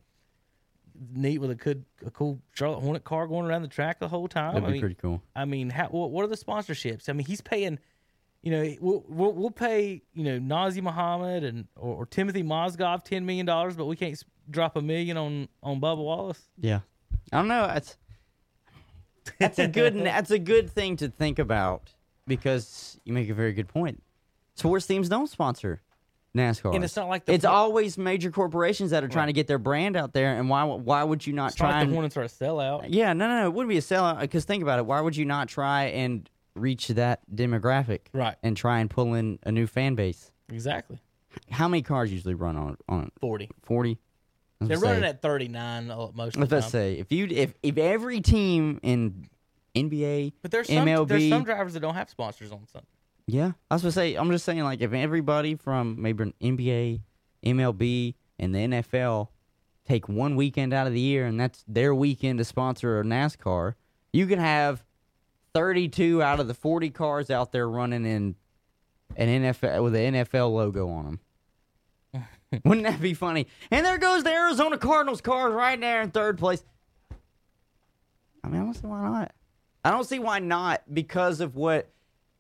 neat 1.15 1.39
with 1.39 1.51
a 1.51 1.55
good 1.55 1.87
a 2.05 2.11
cool 2.11 2.43
Charlotte 2.53 2.81
Hornet 2.81 3.05
car 3.05 3.27
going 3.27 3.47
around 3.47 3.63
the 3.63 3.69
track 3.69 4.01
the 4.01 4.09
whole 4.09 4.29
time? 4.29 4.53
That'd 4.53 4.65
I 4.65 4.67
be 4.69 4.73
mean, 4.75 4.81
pretty 4.83 4.97
cool. 4.97 5.23
I 5.35 5.47
mean, 5.47 5.71
how, 5.71 5.87
what, 5.89 6.11
what 6.11 6.25
are 6.25 6.29
the 6.29 6.37
sponsorships? 6.37 7.09
I 7.09 7.13
mean, 7.15 7.27
he's 7.27 7.41
paying, 7.41 7.79
you 8.43 8.51
know, 8.51 8.75
we'll, 8.81 9.05
we'll, 9.09 9.33
we'll 9.33 9.51
pay, 9.51 10.03
you 10.15 10.25
know, 10.25 10.39
Nazr 10.39 10.83
Mohammed 10.83 11.45
and 11.45 11.67
or, 11.77 11.97
or 11.97 12.07
Timofey 12.07 12.45
Mozgov 12.45 13.05
ten 13.05 13.27
million 13.27 13.47
dollars, 13.47 13.77
but 13.77 13.87
we 13.87 13.97
can't 13.97 14.23
drop 14.49 14.77
a 14.77 14.83
million 14.83 15.17
on 15.17 15.49
on 15.63 15.81
Bubba 15.81 15.99
Wallace. 16.05 16.43
Yeah. 16.59 16.81
I 17.33 17.37
don't 17.39 17.49
know. 17.49 17.67
That's 17.67 17.97
that's 19.39 19.59
a 19.59 19.69
good 19.69 19.95
that's 20.05 20.31
a 20.31 20.39
good 20.39 20.71
thing 20.71 20.97
to 20.97 21.09
think 21.09 21.39
about 21.39 21.93
because 22.27 22.99
you 23.05 23.13
make 23.13 23.29
a 23.29 23.35
very 23.35 23.53
good 23.53 23.69
point. 23.69 24.03
Sports 24.55 24.87
teams 24.87 25.09
don't 25.09 25.29
sponsor 25.29 25.81
NASCAR, 26.37 26.75
And 26.75 26.85
it's 26.85 26.95
not 26.95 27.09
like 27.09 27.25
the 27.25 27.33
it's 27.33 27.45
always 27.45 27.99
major 27.99 28.31
corporations 28.31 28.91
that 28.93 29.03
are 29.03 29.09
trying 29.09 29.27
to 29.27 29.33
get 29.33 29.47
their 29.49 29.59
brand 29.59 29.97
out 29.97 30.13
there. 30.13 30.37
And 30.39 30.49
why 30.49 30.65
why 30.65 31.03
would 31.03 31.27
you 31.27 31.33
not 31.33 31.49
It's 31.49 31.57
try 31.57 31.71
not 31.71 31.75
like 31.75 31.83
and 31.83 31.91
the 31.91 31.95
Hornets 31.95 32.17
are 32.17 32.23
a 32.23 32.27
sellout. 32.27 32.87
yeah 32.89 33.13
no 33.13 33.29
no 33.29 33.41
no 33.41 33.47
it 33.47 33.53
wouldn't 33.53 33.69
be 33.69 33.79
a 33.79 33.83
sellout 33.83 34.21
because 34.21 34.45
think 34.45 34.63
about 34.63 34.79
it. 34.79 34.87
Why 34.87 35.01
would 35.01 35.17
you 35.17 35.25
not 35.25 35.49
try 35.49 35.85
and 35.85 36.29
reach 36.55 36.89
that 36.89 37.21
demographic 37.35 38.01
Right. 38.13 38.37
and 38.43 38.57
try 38.57 38.81
and 38.81 38.91
pull 38.91 39.15
in 39.15 39.39
a 39.45 39.53
new 39.53 39.67
fan 39.67 39.95
base? 39.95 40.33
Exactly. 40.49 40.99
How 41.51 41.69
many 41.69 41.83
cars 41.83 42.13
usually 42.13 42.35
run 42.35 42.57
on 42.57 42.77
on 42.89 43.11
Forty. 43.21 43.49
forty? 43.63 43.99
They're 44.61 44.79
running 44.79 45.05
at 45.05 45.23
thirty 45.23 45.49
nine 45.49 45.91
uh, 45.91 46.09
most 46.13 46.37
of 46.37 46.51
Let's 46.51 46.65
time. 46.67 46.71
say 46.71 46.95
if 46.99 47.13
you 47.13 47.27
if 47.31 47.55
if 47.63 47.79
every 47.79 48.21
team 48.21 48.81
in 48.83 49.27
NBA, 49.75 50.33
But 50.43 50.51
there's 50.51 50.67
some 50.67 50.87
MLB, 50.87 51.09
there's 51.09 51.29
some 51.29 51.45
drivers 51.45 51.75
that 51.75 51.81
don't 51.81 51.95
have 51.95 52.11
sponsors 52.11 52.51
on 52.53 52.67
some. 52.73 52.83
Yeah, 53.27 53.53
I 53.71 53.75
was 53.77 53.83
gonna 53.83 53.93
say. 53.93 54.17
I'm 54.17 54.29
just 54.33 54.45
saying, 54.45 54.65
like, 54.65 54.81
if 54.81 54.93
everybody 54.93 55.55
from 55.55 56.03
maybe 56.03 56.25
an 56.25 56.35
NBA, 56.43 57.01
MLB, 57.45 58.15
and 58.41 58.53
the 58.55 58.59
NFL 58.59 59.29
take 59.87 60.09
one 60.09 60.35
weekend 60.35 60.73
out 60.75 60.89
of 60.89 60.93
the 60.93 61.01
year, 61.01 61.27
and 61.27 61.39
that's 61.39 61.65
their 61.69 61.95
weekend 61.95 62.39
to 62.39 62.45
sponsor 62.45 62.99
a 63.01 63.05
NASCAR, 63.05 63.75
you 64.13 64.27
can 64.27 64.41
have 64.41 64.85
32 65.55 66.23
out 66.23 66.41
of 66.41 66.49
the 66.49 66.55
40 66.55 66.91
cars 66.91 67.31
out 67.31 67.53
there 67.53 67.69
running 67.69 68.05
in 68.05 68.35
an 69.17 69.43
NFL 69.43 69.83
with 69.83 69.95
an 69.95 70.15
NFL 70.15 70.53
logo 70.53 70.89
on 70.89 71.05
them. 72.13 72.27
Wouldn't 72.65 72.87
that 72.87 73.01
be 73.01 73.15
funny? 73.15 73.47
And 73.71 73.85
there 73.85 73.99
goes 73.99 74.25
the 74.25 74.33
Arizona 74.33 74.79
Cardinals 74.79 75.21
cars 75.21 75.53
right 75.53 75.81
there 75.81 76.03
in 76.03 76.11
third 76.11 76.39
place. 76.39 76.65
I 78.43 78.49
mean, 78.49 78.61
I 78.61 78.65
don't 78.65 78.75
see 78.75 78.87
why 78.87 79.03
not. 79.03 79.33
I 79.85 79.91
don't 79.91 80.05
see 80.05 80.19
why 80.19 80.39
not 80.39 80.83
because 80.93 81.41
of 81.41 81.57
what 81.57 81.91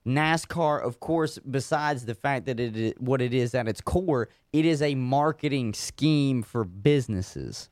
NASCAR, 0.07 0.83
of 0.83 1.01
course, 1.01 1.39
besides 1.39 2.05
the 2.07 2.15
fact 2.15 2.47
that 2.47 2.59
it 2.59 2.77
is, 2.77 2.95
what 2.99 3.21
it 3.21 3.35
is 3.35 3.55
at 3.55 3.69
its 3.69 3.81
core, 3.81 4.29
it 4.53 4.65
is 4.65 4.83
a 4.83 4.95
marketing 4.95 5.75
scheme 5.75 6.43
for 6.43 6.65
businesses. 6.65 7.69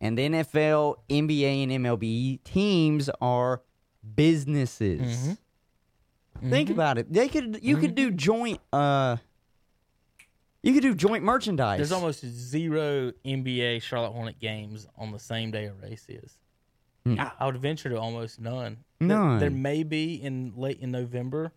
And 0.00 0.16
the 0.16 0.28
NFL, 0.28 0.96
NBA, 1.08 1.64
and 1.64 1.84
MLB 1.84 2.42
teams 2.44 3.10
are 3.20 3.62
businesses. 4.16 5.36
Think 6.48 6.70
about 6.70 6.98
it. 6.98 7.12
They 7.12 7.28
could 7.28 7.58
you 7.62 7.76
could 7.76 7.94
do 7.94 8.10
joint 8.10 8.60
uh 8.72 9.16
you 10.62 10.72
could 10.74 10.82
do 10.82 10.94
joint 10.94 11.22
merchandise. 11.24 11.78
There's 11.78 11.92
almost 11.92 12.24
zero 12.24 13.12
NBA 13.24 13.82
Charlotte 13.82 14.12
Hornet 14.12 14.38
games 14.38 14.86
on 14.96 15.10
the 15.12 15.18
same 15.18 15.50
day 15.50 15.66
a 15.66 15.72
race 15.72 16.06
is. 16.08 16.36
I, 17.06 17.32
I 17.40 17.46
would 17.46 17.56
venture 17.56 17.88
to 17.88 17.98
almost 17.98 18.40
none. 18.40 18.78
There- 18.98 19.08
None. 19.08 19.38
There, 19.38 19.50
may 19.50 19.82
be 19.82 20.14
in 20.22 20.52
late 20.56 20.80
in 20.80 20.90
November 20.90 21.50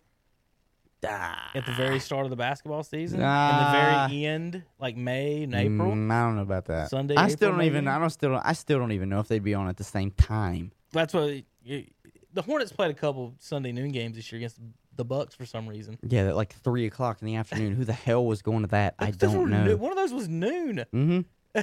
at 1.02 1.66
the 1.66 1.72
very 1.72 1.98
start 2.00 2.24
of 2.24 2.30
the 2.30 2.36
basketball 2.36 2.82
season. 2.82 3.20
Ah. 3.22 3.50
In 3.50 4.08
the 4.08 4.10
very 4.10 4.24
end, 4.24 4.62
like 4.80 4.96
May 4.96 5.42
and 5.42 5.54
April. 5.54 5.92
Mm, 5.92 6.10
I 6.10 6.24
don't 6.26 6.36
know 6.36 6.42
about 6.42 6.64
that. 6.66 6.88
Sunday, 6.88 7.14
I 7.16 7.28
still 7.28 7.50
don't 7.50 7.62
even? 7.62 7.86
I 7.88 7.98
don't 7.98 8.08
still 8.08 8.40
I 8.42 8.54
still 8.54 8.78
don't 8.78 8.92
even 8.92 9.10
know 9.10 9.20
if 9.20 9.28
they'd 9.28 9.44
be 9.44 9.52
on 9.54 9.68
at 9.68 9.76
the 9.76 9.84
same 9.84 10.10
time. 10.12 10.72
That's 10.92 11.12
what 11.12 11.28
it- 11.64 11.92
the 12.34 12.42
Hornets 12.42 12.72
played 12.72 12.90
a 12.90 12.94
couple 12.94 13.34
Sunday 13.38 13.72
noon 13.72 13.90
games 13.92 14.16
this 14.16 14.30
year 14.30 14.38
against 14.38 14.58
the 14.96 15.04
Bucks 15.04 15.34
for 15.34 15.46
some 15.46 15.66
reason. 15.66 15.98
Yeah, 16.06 16.28
at 16.28 16.36
like 16.36 16.52
three 16.52 16.86
o'clock 16.86 17.18
in 17.22 17.26
the 17.26 17.36
afternoon. 17.36 17.74
Who 17.74 17.84
the 17.84 17.92
hell 17.92 18.24
was 18.26 18.42
going 18.42 18.62
to 18.62 18.68
that? 18.68 18.94
I 18.98 19.10
don't 19.12 19.50
know. 19.50 19.76
One 19.76 19.90
of 19.92 19.96
those 19.96 20.12
was 20.12 20.28
noon 20.28 20.84
Mm-hmm. 20.92 21.20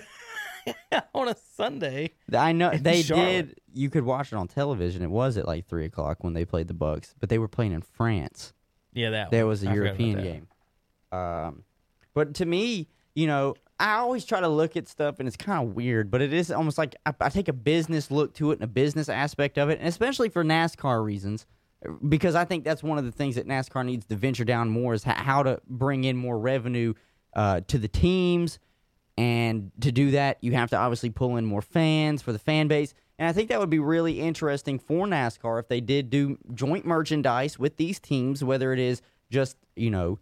on 1.13 1.27
a 1.27 1.35
Sunday. 1.55 2.11
I 2.33 2.51
know 2.51 2.71
they 2.71 3.01
Charlotte. 3.01 3.47
did. 3.47 3.59
You 3.73 3.89
could 3.89 4.03
watch 4.03 4.31
it 4.31 4.35
on 4.35 4.47
television. 4.47 5.01
It 5.01 5.09
was 5.11 5.37
at 5.37 5.45
like 5.47 5.67
three 5.67 5.85
o'clock 5.85 6.23
when 6.23 6.33
they 6.33 6.45
played 6.45 6.67
the 6.67 6.73
Bucks, 6.73 7.13
but 7.19 7.29
they 7.29 7.37
were 7.37 7.47
playing 7.47 7.73
in 7.73 7.81
France. 7.81 8.53
Yeah, 8.93 9.09
that 9.11 9.31
There 9.31 9.47
was 9.47 9.63
a 9.63 9.69
I 9.69 9.73
European 9.73 10.21
game. 10.21 10.47
Um, 11.11 11.63
but 12.13 12.35
to 12.35 12.45
me, 12.45 12.87
you 13.15 13.27
know, 13.27 13.55
I 13.81 13.95
always 13.95 14.25
try 14.25 14.39
to 14.39 14.47
look 14.47 14.77
at 14.77 14.87
stuff, 14.87 15.19
and 15.19 15.27
it's 15.27 15.35
kind 15.35 15.67
of 15.67 15.75
weird, 15.75 16.11
but 16.11 16.21
it 16.21 16.31
is 16.31 16.51
almost 16.51 16.77
like 16.77 16.95
I, 17.05 17.13
I 17.19 17.29
take 17.29 17.47
a 17.47 17.53
business 17.53 18.11
look 18.11 18.33
to 18.35 18.51
it 18.51 18.55
and 18.55 18.63
a 18.63 18.67
business 18.67 19.09
aspect 19.09 19.57
of 19.57 19.69
it, 19.69 19.79
and 19.79 19.87
especially 19.87 20.29
for 20.29 20.43
NASCAR 20.43 21.03
reasons, 21.03 21.47
because 22.07 22.35
I 22.35 22.45
think 22.45 22.63
that's 22.63 22.83
one 22.83 22.99
of 22.99 23.05
the 23.05 23.11
things 23.11 23.35
that 23.35 23.47
NASCAR 23.47 23.83
needs 23.83 24.05
to 24.05 24.15
venture 24.15 24.45
down 24.45 24.69
more 24.69 24.93
is 24.93 25.03
how 25.03 25.41
to 25.41 25.59
bring 25.67 26.03
in 26.03 26.15
more 26.15 26.37
revenue 26.37 26.93
uh, 27.35 27.61
to 27.67 27.79
the 27.79 27.87
teams. 27.87 28.59
And 29.17 29.71
to 29.81 29.91
do 29.91 30.11
that, 30.11 30.37
you 30.41 30.53
have 30.53 30.69
to 30.69 30.77
obviously 30.77 31.09
pull 31.09 31.37
in 31.37 31.45
more 31.45 31.61
fans 31.61 32.21
for 32.21 32.31
the 32.31 32.39
fan 32.39 32.67
base. 32.67 32.93
And 33.19 33.27
I 33.27 33.33
think 33.33 33.49
that 33.49 33.59
would 33.59 33.69
be 33.69 33.79
really 33.79 34.19
interesting 34.19 34.79
for 34.79 35.05
NASCAR 35.05 35.59
if 35.59 35.67
they 35.67 35.81
did 35.81 36.09
do 36.09 36.37
joint 36.53 36.85
merchandise 36.85 37.59
with 37.59 37.77
these 37.77 37.99
teams, 37.99 38.43
whether 38.43 38.73
it 38.73 38.79
is 38.79 39.01
just, 39.29 39.57
you 39.75 39.89
know, 39.89 40.19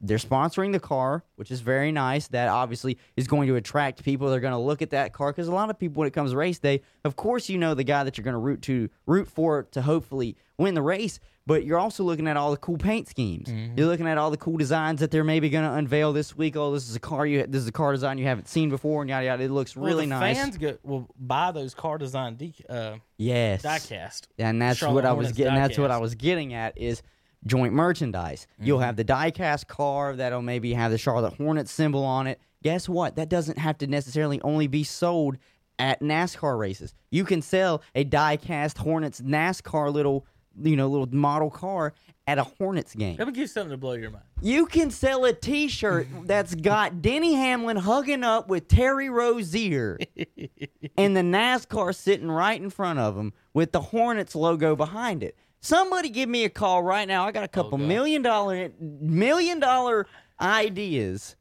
they're 0.00 0.18
sponsoring 0.18 0.72
the 0.72 0.80
car, 0.80 1.24
which 1.36 1.50
is 1.50 1.60
very 1.60 1.90
nice. 1.92 2.28
That 2.28 2.48
obviously 2.48 2.98
is 3.16 3.26
going 3.26 3.48
to 3.48 3.56
attract 3.56 4.04
people. 4.04 4.28
They're 4.30 4.40
going 4.40 4.52
to 4.52 4.58
look 4.58 4.82
at 4.82 4.90
that 4.90 5.12
car 5.12 5.32
because 5.32 5.48
a 5.48 5.52
lot 5.54 5.70
of 5.70 5.78
people, 5.78 6.00
when 6.00 6.08
it 6.08 6.12
comes 6.12 6.32
to 6.32 6.36
race 6.36 6.58
day, 6.58 6.82
of 7.04 7.16
course, 7.16 7.48
you 7.48 7.58
know 7.58 7.74
the 7.74 7.84
guy 7.84 8.04
that 8.04 8.16
you're 8.18 8.24
going 8.24 8.34
to 8.34 8.38
root 8.38 8.62
to 8.62 8.88
root 9.06 9.26
for 9.28 9.64
to 9.72 9.82
hopefully 9.82 10.36
win 10.58 10.74
the 10.74 10.82
race. 10.82 11.18
But 11.48 11.64
you're 11.64 11.78
also 11.78 12.02
looking 12.02 12.26
at 12.26 12.36
all 12.36 12.50
the 12.50 12.56
cool 12.56 12.76
paint 12.76 13.06
schemes. 13.06 13.48
You're 13.76 13.86
looking 13.86 14.08
at 14.08 14.18
all 14.18 14.32
the 14.32 14.36
cool 14.36 14.56
designs 14.56 14.98
that 14.98 15.12
they're 15.12 15.22
maybe 15.22 15.48
going 15.48 15.64
to 15.64 15.72
unveil 15.74 16.12
this 16.12 16.36
week. 16.36 16.56
Oh, 16.56 16.72
this 16.72 16.88
is 16.88 16.96
a 16.96 17.00
car 17.00 17.24
you 17.24 17.46
this 17.46 17.62
is 17.62 17.68
a 17.68 17.72
car 17.72 17.92
design 17.92 18.18
you 18.18 18.24
haven't 18.24 18.48
seen 18.48 18.68
before, 18.68 19.02
and 19.02 19.08
yada 19.08 19.26
yada. 19.26 19.44
It 19.44 19.52
looks 19.52 19.76
Well, 19.76 19.86
really 19.86 20.06
nice. 20.06 20.36
Fans 20.36 20.58
will 20.82 21.08
buy 21.16 21.52
those 21.52 21.72
car 21.72 21.98
design 21.98 22.34
de- 22.34 22.52
uh, 22.68 22.96
yes, 23.16 23.62
diecast. 23.62 24.22
and 24.38 24.60
that's 24.60 24.78
Charlotte 24.80 24.94
what 24.96 25.04
I 25.06 25.12
was 25.12 25.26
Hornets 25.26 25.36
getting. 25.38 25.54
That's 25.54 25.78
what 25.78 25.92
I 25.92 25.98
was 25.98 26.16
getting 26.16 26.52
at 26.52 26.76
is 26.76 27.00
joint 27.44 27.72
merchandise. 27.72 28.46
You'll 28.60 28.78
mm-hmm. 28.78 28.86
have 28.86 28.96
the 28.96 29.04
diecast 29.04 29.66
car 29.66 30.16
that'll 30.16 30.42
maybe 30.42 30.72
have 30.74 30.90
the 30.90 30.98
Charlotte 30.98 31.34
Hornets 31.34 31.72
symbol 31.72 32.04
on 32.04 32.26
it. 32.26 32.40
Guess 32.62 32.88
what? 32.88 33.16
That 33.16 33.28
doesn't 33.28 33.58
have 33.58 33.78
to 33.78 33.86
necessarily 33.86 34.40
only 34.42 34.66
be 34.66 34.84
sold 34.84 35.36
at 35.78 36.00
NASCAR 36.00 36.58
races. 36.58 36.94
You 37.10 37.24
can 37.24 37.42
sell 37.42 37.82
a 37.94 38.04
diecast 38.04 38.78
Hornets 38.78 39.20
NASCAR 39.20 39.92
little, 39.92 40.26
you 40.62 40.76
know, 40.76 40.88
little 40.88 41.08
model 41.10 41.50
car 41.50 41.92
at 42.26 42.38
a 42.38 42.44
Hornets 42.44 42.94
game. 42.94 43.16
Let 43.18 43.28
me 43.28 43.32
give 43.32 43.42
you 43.42 43.46
something 43.46 43.70
to 43.70 43.76
blow 43.76 43.92
your 43.92 44.10
mind. 44.10 44.24
You 44.42 44.66
can 44.66 44.90
sell 44.90 45.24
a 45.24 45.32
T-shirt 45.32 46.08
that's 46.24 46.54
got 46.54 47.02
Denny 47.02 47.34
Hamlin 47.34 47.76
hugging 47.76 48.24
up 48.24 48.48
with 48.48 48.68
Terry 48.68 49.08
Rozier, 49.08 49.98
and 50.96 51.16
the 51.16 51.20
NASCAR 51.20 51.94
sitting 51.94 52.30
right 52.30 52.60
in 52.60 52.70
front 52.70 52.98
of 52.98 53.16
him 53.16 53.32
with 53.54 53.72
the 53.72 53.80
Hornets 53.80 54.34
logo 54.34 54.74
behind 54.74 55.22
it. 55.22 55.36
Somebody 55.60 56.10
give 56.10 56.28
me 56.28 56.44
a 56.44 56.48
call 56.50 56.82
right 56.82 57.06
now. 57.08 57.26
I 57.26 57.32
got 57.32 57.42
a 57.42 57.46
oh, 57.46 57.48
couple 57.48 57.78
God. 57.78 57.88
million 57.88 58.22
dollar 58.22 58.70
million 58.80 59.60
dollar 59.60 60.06
ideas 60.40 61.36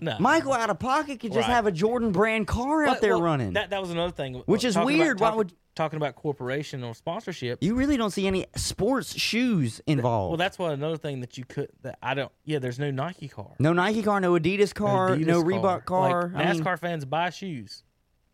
No. 0.00 0.16
Michael 0.20 0.52
out 0.52 0.70
of 0.70 0.78
pocket 0.78 1.20
could 1.20 1.32
just 1.32 1.48
Right. 1.48 1.54
have 1.54 1.66
a 1.66 1.72
Jordan 1.72 2.12
brand 2.12 2.46
car 2.46 2.84
out 2.84 2.94
But- 2.96 3.00
there 3.00 3.14
well, 3.14 3.22
running. 3.22 3.54
That 3.54 3.70
that 3.70 3.80
was 3.80 3.90
another 3.90 4.12
thing, 4.12 4.42
Which 4.46 4.64
is 4.64 4.74
talking 4.74 4.98
weird. 4.98 5.18
Why 5.20 5.28
talking- 5.28 5.38
would- 5.38 5.52
talking 5.74 5.96
about 5.96 6.14
corporation 6.16 6.82
or 6.84 6.94
sponsorship? 6.94 7.58
you 7.62 7.74
really 7.74 7.96
don't 7.96 8.10
see 8.10 8.26
any 8.26 8.46
sports 8.56 9.16
shoes 9.18 9.80
involved. 9.86 10.30
Well, 10.32 10.36
that's 10.36 10.58
what 10.58 10.72
another 10.72 10.96
thing 10.96 11.20
that 11.20 11.36
you 11.38 11.44
could 11.44 11.68
that 11.82 11.98
I 12.02 12.14
don't. 12.14 12.30
Yeah, 12.44 12.58
there's 12.60 12.78
no 12.78 12.90
Nike 12.92 13.26
car, 13.28 13.54
no 13.58 13.72
Nike 13.72 14.02
car, 14.02 14.20
no 14.20 14.32
Adidas 14.34 14.72
car, 14.74 15.10
Adidas 15.10 15.26
no 15.26 15.42
Reebok 15.42 15.84
car. 15.84 16.30
Like, 16.32 16.46
I 16.46 16.52
mean, 16.52 16.62
NASCAR 16.62 16.78
fans 16.78 17.04
buy 17.04 17.30
shoes. 17.30 17.82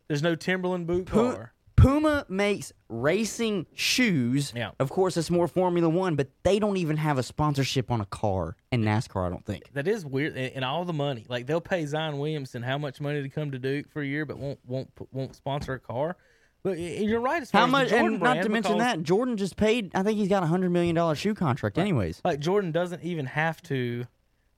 There's 0.08 0.22
no 0.22 0.34
Timberland 0.34 0.86
boot 0.86 1.06
car. 1.06 1.53
Puma 1.84 2.26
makes 2.28 2.72
racing 2.88 3.66
shoes. 3.74 4.52
Yeah. 4.54 4.70
Of 4.78 4.90
course, 4.90 5.16
it's 5.16 5.30
more 5.30 5.46
Formula 5.48 5.88
One, 5.88 6.16
but 6.16 6.28
they 6.42 6.58
don't 6.58 6.76
even 6.76 6.96
have 6.96 7.18
a 7.18 7.22
sponsorship 7.22 7.90
on 7.90 8.00
a 8.00 8.06
car 8.06 8.56
in 8.72 8.82
NASCAR. 8.82 9.26
I 9.26 9.30
don't 9.30 9.44
think. 9.44 9.72
That 9.74 9.86
is 9.86 10.04
weird, 10.04 10.36
and, 10.36 10.52
and 10.54 10.64
all 10.64 10.84
the 10.84 10.92
money. 10.92 11.26
Like 11.28 11.46
they'll 11.46 11.60
pay 11.60 11.84
Zion 11.86 12.18
Williamson 12.18 12.62
how 12.62 12.78
much 12.78 13.00
money 13.00 13.22
to 13.22 13.28
come 13.28 13.50
to 13.50 13.58
Duke 13.58 13.90
for 13.90 14.02
a 14.02 14.06
year, 14.06 14.24
but 14.24 14.38
won't 14.38 14.58
won't 14.66 14.90
won't 15.12 15.36
sponsor 15.36 15.74
a 15.74 15.80
car. 15.80 16.16
But 16.62 16.78
you're 16.78 17.20
right. 17.20 17.42
As 17.42 17.50
far 17.50 17.60
How 17.60 17.66
much? 17.66 17.92
And 17.92 18.20
not 18.20 18.42
to 18.42 18.48
mention 18.48 18.78
that 18.78 19.02
Jordan 19.02 19.36
just 19.36 19.56
paid. 19.56 19.94
I 19.94 20.02
think 20.02 20.18
he's 20.18 20.28
got 20.28 20.42
a 20.42 20.46
hundred 20.46 20.70
million 20.70 20.94
dollar 20.94 21.14
shoe 21.14 21.34
contract, 21.34 21.76
anyways. 21.76 22.22
like 22.24 22.40
Jordan 22.40 22.72
doesn't 22.72 23.02
even 23.02 23.26
have 23.26 23.60
to 23.64 24.06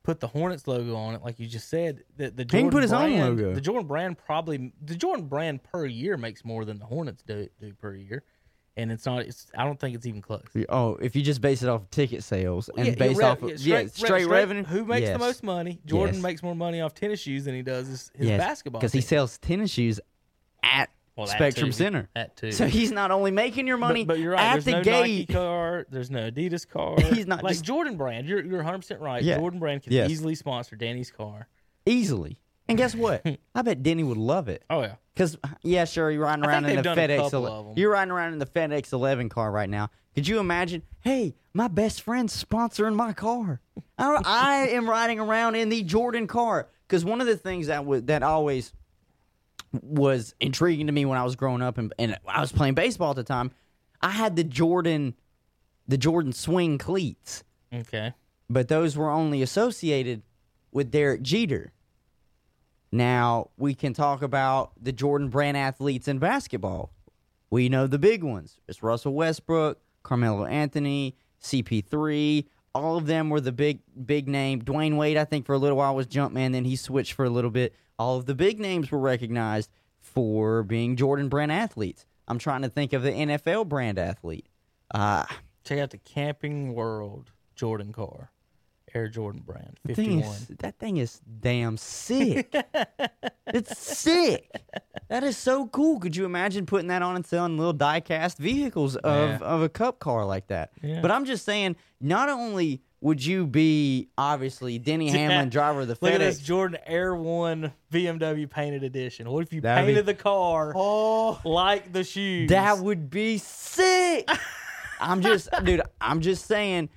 put 0.07 0.20
the 0.20 0.28
Hornets 0.28 0.69
logo 0.69 0.95
on 0.95 1.16
it, 1.16 1.23
like 1.24 1.41
you 1.41 1.49
just 1.49 1.69
said. 1.69 2.05
The, 2.16 2.31
the 2.31 2.45
can 2.45 2.61
Jordan 2.61 2.70
put 2.70 2.83
his 2.83 2.93
own 2.93 3.11
brand, 3.11 3.37
logo. 3.41 3.55
The 3.55 3.61
Jordan 3.61 3.87
brand 3.89 4.16
probably 4.16 4.73
the 4.81 4.95
Jordan 4.95 5.27
brand 5.27 5.65
per 5.65 5.85
year 5.85 6.16
makes 6.16 6.45
more 6.45 6.65
than 6.65 6.78
the 6.78 6.85
Hornets 6.87 7.24
do, 7.27 7.49
do 7.61 7.73
per 7.74 7.93
year, 7.93 8.23
and 8.77 8.93
it's 8.93 9.05
not. 9.05 9.23
It's 9.23 9.51
I 9.59 9.65
don't 9.65 9.81
think 9.81 9.97
it's 9.97 10.07
even 10.07 10.23
close. 10.23 10.45
Oh, 10.69 10.95
if 11.03 11.16
you 11.16 11.23
just 11.23 11.41
base 11.41 11.65
it 11.65 11.69
off 11.69 11.83
of 11.83 11.91
ticket 11.91 12.23
sales 12.23 12.70
and 12.77 12.87
Yeah, 12.87 12.95
based 12.95 13.20
yeah, 13.20 13.27
off 13.31 13.43
of 13.43 13.51
yeah, 13.61 13.81
yeah, 13.81 13.87
straight, 13.89 14.28
revenue, 14.28 14.62
Who 14.62 14.85
makes 14.85 15.03
yes. 15.09 15.12
the 15.15 15.19
most 15.19 15.43
money? 15.43 15.81
Jordan 15.85 16.15
Yes. 16.15 16.23
makes 16.23 16.43
more 16.45 16.55
money 16.55 16.81
off 16.81 16.95
tennis 16.95 17.19
shoes 17.19 17.45
than 17.45 17.57
he 17.57 17.62
does 17.62 17.89
his, 17.89 18.11
his 18.15 18.28
Yes, 18.28 18.39
basketball. 18.39 18.81
because 18.81 18.93
he 18.93 19.01
sells 19.01 19.39
tennis 19.39 19.73
shoes 19.73 19.99
at 20.62 20.89
Well, 21.16 21.26
that 21.26 21.36
Spectrum 21.36 21.68
too. 21.68 21.72
Center. 21.72 22.09
That 22.14 22.36
too. 22.36 22.52
So 22.52 22.66
he's 22.66 22.93
not 22.93 23.10
only 23.10 23.30
making 23.30 23.66
your 23.66 23.78
money 23.78 24.05
But, 24.05 24.14
but 24.14 24.20
you're 24.20 24.32
right. 24.32 24.40
at 24.43 24.52
There's 24.52 24.64
the 24.66 24.70
no 24.72 24.82
gate. 24.82 25.01
Nike 25.20 25.32
car. 25.32 25.86
There's 25.90 26.10
no 26.10 26.30
Adidas 26.30 26.68
car. 26.68 26.97
He's 27.14 27.26
not 27.26 27.43
like 27.43 27.52
just- 27.55 27.64
Jordan 27.64 27.97
brand. 27.97 28.26
You're 28.26 28.44
you're 28.44 28.56
100 28.59 28.78
percent 28.78 29.01
right. 29.01 29.22
Yeah. 29.22 29.38
Jordan 29.38 29.59
brand 29.59 29.82
can 29.82 29.93
Yes. 29.94 30.10
easily 30.10 30.34
sponsor 30.34 30.76
Danny's 30.76 31.10
car. 31.10 31.48
easily. 31.86 32.38
And 32.68 32.76
guess 32.76 32.94
what? 32.94 33.24
I 33.55 33.62
bet 33.62 33.82
Denny 33.82 34.02
would 34.02 34.18
love 34.18 34.48
it. 34.48 34.64
Oh 34.68 34.82
yeah. 34.82 34.97
Because 35.14 35.38
yeah, 35.62 35.84
sure, 35.86 36.10
you're 36.10 36.22
riding 36.24 36.44
I 36.44 36.48
around 36.48 36.64
think 36.64 36.78
in 36.78 36.82
the 36.84 36.94
they've 36.94 36.97
done 36.97 37.10
a 37.10 37.14
FedEx. 37.14 37.22
couple 37.30 37.47
ele- 37.47 37.60
of 37.60 37.66
'em. 37.68 37.72
You're 37.78 37.93
riding 37.93 38.12
around 38.12 38.32
in 38.34 38.38
the 38.38 38.47
FedEx 38.47 38.93
11 38.93 39.28
car 39.30 39.51
right 39.51 39.70
now. 39.70 39.88
Could 40.14 40.28
you 40.28 40.38
imagine? 40.38 40.82
Hey, 41.01 41.34
my 41.55 41.68
best 41.68 42.02
friend's 42.02 42.44
sponsoring 42.44 42.94
my 42.94 43.12
car. 43.14 43.60
I, 43.98 44.20
I 44.24 44.56
am 44.72 44.88
riding 44.88 45.18
around 45.20 45.55
in 45.55 45.68
the 45.70 45.82
Jordan 45.82 46.26
car. 46.26 46.68
Because 46.88 47.05
one 47.05 47.20
of 47.20 47.26
the 47.26 47.36
things 47.36 47.66
that 47.68 47.84
was 47.86 48.02
that 48.05 48.22
always 48.22 48.72
was 49.72 50.34
intriguing 50.40 50.86
to 50.86 50.93
me 50.93 51.05
when 51.05 51.18
I 51.18 51.24
was 51.24 51.36
growing 51.36 51.62
up 51.62 51.78
and, 51.78 51.93
and 51.98 52.18
I 52.26 52.40
was 52.40 52.52
playing 52.52 52.74
baseball 52.74 53.10
at 53.10 53.16
the 53.16 53.24
time, 53.24 53.51
I 54.01 54.10
had 54.10 54.36
the 54.36 54.44
Jordan, 54.44 55.14
the 55.88 55.98
Jordan 55.98 56.32
swing 56.32 56.78
cleats, 56.78 57.44
Okay. 57.72 58.12
but 58.48 58.68
those 58.68 58.97
were 58.97 59.10
only 59.10 59.43
associated 59.43 60.22
with 60.72 60.90
Derek 60.90 61.22
Jeter. 61.22 61.72
Now 62.93 63.51
we 63.56 63.74
can 63.74 63.93
talk 63.93 64.22
about 64.22 64.72
the 64.80 64.93
Jordan 64.93 65.28
brand 65.28 65.56
athletes 65.56 66.09
in 66.09 66.18
basketball. 66.18 66.93
We 67.51 67.68
know 67.68 67.86
the 67.86 67.98
big 67.98 68.22
ones. 68.22 68.60
It's 68.68 68.82
Russell 68.82 69.14
Westbrook, 69.14 69.78
Carmelo 70.02 70.44
Anthony, 70.47 71.16
CP3. 71.43 72.47
All 72.74 72.97
of 72.97 73.06
them 73.06 73.30
were 73.30 73.40
the 73.40 73.52
big 73.52 73.80
big 74.05 74.28
name. 74.28 74.62
Dwyane 74.62 74.97
Wade, 74.97 75.16
I 75.16 75.24
think, 75.24 75.47
for 75.47 75.55
a 75.55 75.59
little 75.59 75.78
while 75.78 75.94
was 75.94 76.06
Jumpman. 76.06 76.52
Then 76.52 76.64
he 76.64 76.76
switched 76.76 77.14
for 77.14 77.24
a 77.24 77.30
little 77.30 77.51
bit. 77.51 77.74
All 77.98 78.16
of 78.16 78.27
the 78.27 78.35
big 78.35 78.60
names 78.60 78.90
were 78.90 78.98
recognized 78.98 79.70
for 80.01 80.62
being 80.62 80.97
Jordan 80.97 81.28
brand 81.28 81.51
athletes. 81.52 82.06
I'm 82.28 82.39
trying 82.39 82.62
to 82.62 82.68
think 82.68 82.93
of 82.93 83.02
the 83.02 83.10
NFL 83.12 83.68
brand 83.68 83.98
athlete. 83.98 84.47
Uh, 84.94 85.24
Check 85.64 85.78
out 85.78 85.90
the 85.90 85.98
Camping 85.98 86.74
World 86.74 87.31
Jordan 87.55 87.93
car, 87.93 88.31
Air 88.94 89.09
Jordan 89.09 89.43
brand, 89.44 89.78
The 89.85 89.94
thing 89.94 90.20
51. 90.23 90.35
is, 90.36 90.47
that 90.59 90.78
thing 90.78 90.97
is 90.98 91.20
damn 91.40 91.77
sick. 91.77 92.55
it's 93.48 93.78
sick. 93.78 94.51
That 95.09 95.24
is 95.24 95.36
so 95.36 95.66
cool. 95.68 95.98
Could 96.01 96.16
you 96.16 96.24
imagine 96.24 96.66
putting 96.66 96.89
that 96.89 97.02
on 97.02 97.16
and 97.16 97.24
selling 97.27 97.56
little 97.59 97.73
die-cast 97.73 98.39
vehicles 98.39 98.97
of, 98.97 99.40
Yeah. 99.40 99.47
of 99.47 99.62
a 99.62 99.68
cup 99.68 99.98
car 99.98 100.24
like 100.24 100.48
that? 100.48 100.70
Yeah. 100.82 101.01
But 101.01 101.10
I'm 101.10 101.24
just 101.24 101.44
saying, 101.44 101.77
not 102.01 102.28
only 102.28 102.82
would 103.07 103.24
you 103.24 103.47
be 103.47 104.09
obviously 104.19 104.81
Denny 104.81 105.09
Hamlin, 105.11 105.49
driver 105.49 105.83
of 105.83 105.87
the 105.87 105.97
Look 106.01 106.12
at 106.12 106.19
this 106.19 106.41
Jordan 106.41 106.77
Air 106.87 107.15
One 107.15 107.73
BMW 107.93 108.51
painted 108.51 108.83
edition. 108.83 109.31
What 109.31 109.45
if 109.45 109.53
you 109.53 109.61
That'd 109.61 109.87
be- 109.87 109.93
painted 109.93 110.07
the 110.07 110.15
car 110.15 110.73
Oh, 110.74 111.41
like 111.45 111.93
the 111.93 112.03
shoes? 112.03 112.49
that 112.49 112.78
would 112.78 113.09
be 113.09 113.39
sick. 113.39 114.28
I'm 115.01 115.20
just, 115.23 115.49
dude. 115.62 115.83
I'm 116.01 116.20
just 116.20 116.47
saying, 116.47 116.89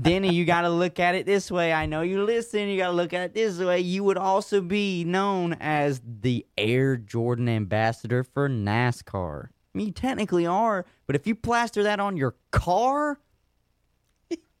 Denny. 0.00 0.32
You 0.32 0.46
got 0.46 0.62
to 0.62 0.70
look 0.70 0.98
at 1.00 1.14
it 1.14 1.26
this 1.26 1.50
way. 1.50 1.70
I 1.72 1.84
know 1.84 2.00
you 2.00 2.24
listen. 2.24 2.66
You 2.68 2.78
got 2.78 2.86
to 2.86 2.92
look 2.94 3.12
at 3.12 3.20
it 3.22 3.34
this 3.34 3.58
way. 3.58 3.80
You 3.80 4.04
would 4.04 4.16
also 4.16 4.62
be 4.62 5.04
known 5.04 5.52
as 5.60 6.00
the 6.22 6.46
Air 6.56 6.96
Jordan 6.96 7.46
ambassador 7.48 8.24
for 8.24 8.48
NASCAR. 8.48 9.48
I 9.48 9.78
mean, 9.78 9.88
you 9.88 9.92
technically 9.92 10.46
are, 10.46 10.86
but 11.06 11.14
if 11.14 11.26
you 11.26 11.34
plaster 11.34 11.82
that 11.82 12.00
on 12.00 12.16
your 12.16 12.36
car, 12.52 13.18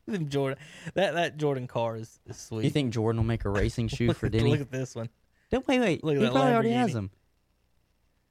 Them 0.12 0.28
Jordan. 0.28 0.58
That 0.94 1.14
that 1.14 1.36
Jordan 1.36 1.66
car 1.66 1.96
is, 1.96 2.18
is 2.26 2.36
sweet. 2.36 2.64
you 2.64 2.70
think 2.70 2.92
Jordan 2.92 3.20
will 3.20 3.26
make 3.26 3.44
a 3.44 3.50
racing 3.50 3.88
shoe 3.88 4.12
for 4.12 4.28
Denny? 4.28 4.50
Look 4.50 4.60
at 4.60 4.70
this 4.70 4.94
one. 4.94 5.08
Don't- 5.50 5.66
wait, 5.66 5.80
wait. 5.80 6.04
look 6.04 6.16
at 6.16 6.18
he 6.18 6.24
that 6.24 6.32
probably 6.32 6.52
already 6.52 6.70
has 6.72 6.92
them. 6.92 7.10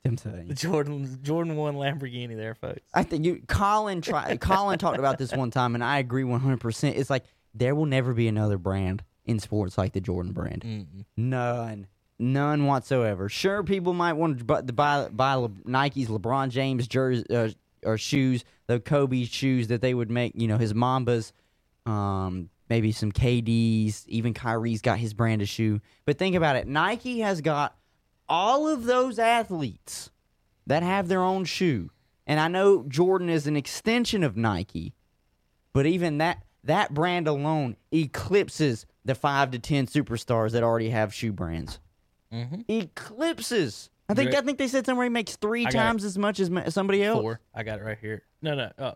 The 0.04 0.54
Jordan 0.56 1.20
Jordan 1.22 1.56
One 1.56 1.76
Lamborghini 1.76 2.36
there, 2.36 2.56
folks. 2.56 2.82
I 2.94 3.04
think 3.04 3.26
you 3.26 3.42
Colin 3.48 4.02
tried 4.02 4.40
Colin 4.40 4.80
talked 4.80 5.00
about 5.00 5.18
this 5.18 5.34
one 5.34 5.52
time 5.52 5.76
and 5.76 5.84
I 5.84 6.00
agree 6.00 6.24
100%. 6.24 6.96
It's 6.96 7.10
like 7.10 7.24
there 7.54 7.76
will 7.76 7.86
never 7.86 8.14
be 8.14 8.28
another 8.28 8.58
brand 8.58 9.04
in 9.26 9.40
sports 9.40 9.78
like 9.78 9.94
the 9.94 10.00
Jordan 10.02 10.32
brand. 10.32 10.62
Mm-mm. 10.62 11.06
None. 11.18 11.88
None 12.20 12.66
whatsoever. 12.66 13.28
Sure 13.30 13.64
people 13.64 13.94
might 13.94 14.14
want 14.14 14.40
to 14.40 14.44
buy 14.46 14.62
buy, 14.62 15.10
buy 15.10 15.34
Le, 15.34 15.52
Nike's 15.66 16.08
LeBron 16.08 16.50
James 16.50 16.88
jersey 16.88 17.26
uh, 17.30 17.50
or 17.84 17.98
shoes, 17.98 18.44
the 18.68 18.80
Kobe 18.80 19.26
shoes 19.26 19.68
that 19.68 19.82
they 19.82 19.94
would 19.94 20.10
make, 20.10 20.34
you 20.36 20.48
know, 20.48 20.58
his 20.58 20.74
Mambas 20.74 21.32
um 21.88 22.50
maybe 22.70 22.92
some 22.92 23.12
KDs, 23.12 24.06
even 24.08 24.34
Kyrie's 24.34 24.82
got 24.82 25.00
his 25.00 25.14
brand 25.14 25.42
of 25.42 25.48
shoe. 25.48 25.80
But 26.06 26.18
think 26.18 26.36
about 26.36 26.56
it. 26.58 26.68
Nike 26.68 27.20
has 27.22 27.40
got 27.42 27.76
all 28.28 28.68
of 28.68 28.84
those 28.84 29.18
athletes 29.20 30.12
that 30.66 30.84
have 30.84 31.08
their 31.08 31.22
own 31.22 31.46
shoe. 31.46 31.90
And 32.26 32.40
I 32.42 32.50
know 32.50 32.84
Jordan 32.84 33.30
is 33.30 33.48
an 33.48 33.56
extension 33.56 34.22
of 34.22 34.36
Nike, 34.36 34.94
but 35.72 35.86
even 35.86 36.18
that 36.18 36.44
that 36.66 36.94
brand 36.94 37.28
alone 37.30 37.78
eclipses 37.94 38.86
the 39.06 39.16
5 39.16 39.52
to 39.52 39.60
10 39.60 39.88
superstars 39.88 40.52
that 40.52 40.64
already 40.64 40.90
have 40.90 41.14
shoe 41.14 41.32
brands. 41.32 41.80
Mhm. 42.34 42.66
Eclipses. 42.70 43.90
I 44.10 44.14
think 44.14 44.34
I 44.36 44.42
think 44.42 44.58
they 44.58 44.68
said 44.68 44.86
somewhere 44.86 45.06
he 45.06 45.10
makes 45.10 45.38
3 45.38 45.62
I 45.62 45.64
got 45.66 45.70
it. 45.70 45.74
times 45.78 46.04
as 46.04 46.18
much 46.18 46.40
as 46.42 46.52
somebody 46.74 47.04
else. 47.04 47.22
Four. 47.22 47.40
I 47.54 47.64
got 47.64 47.80
it 47.80 47.84
right 47.84 47.98
here. 48.00 48.24
No, 48.42 48.56
no. 48.56 48.72
Uh, 48.78 48.94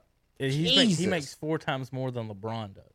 he's 0.50 0.76
make, 0.78 0.90
he 0.98 1.08
makes 1.08 1.34
four 1.34 1.58
times 1.58 1.92
more 1.94 2.12
than 2.12 2.28
LeBron 2.30 2.74
does. 2.76 2.94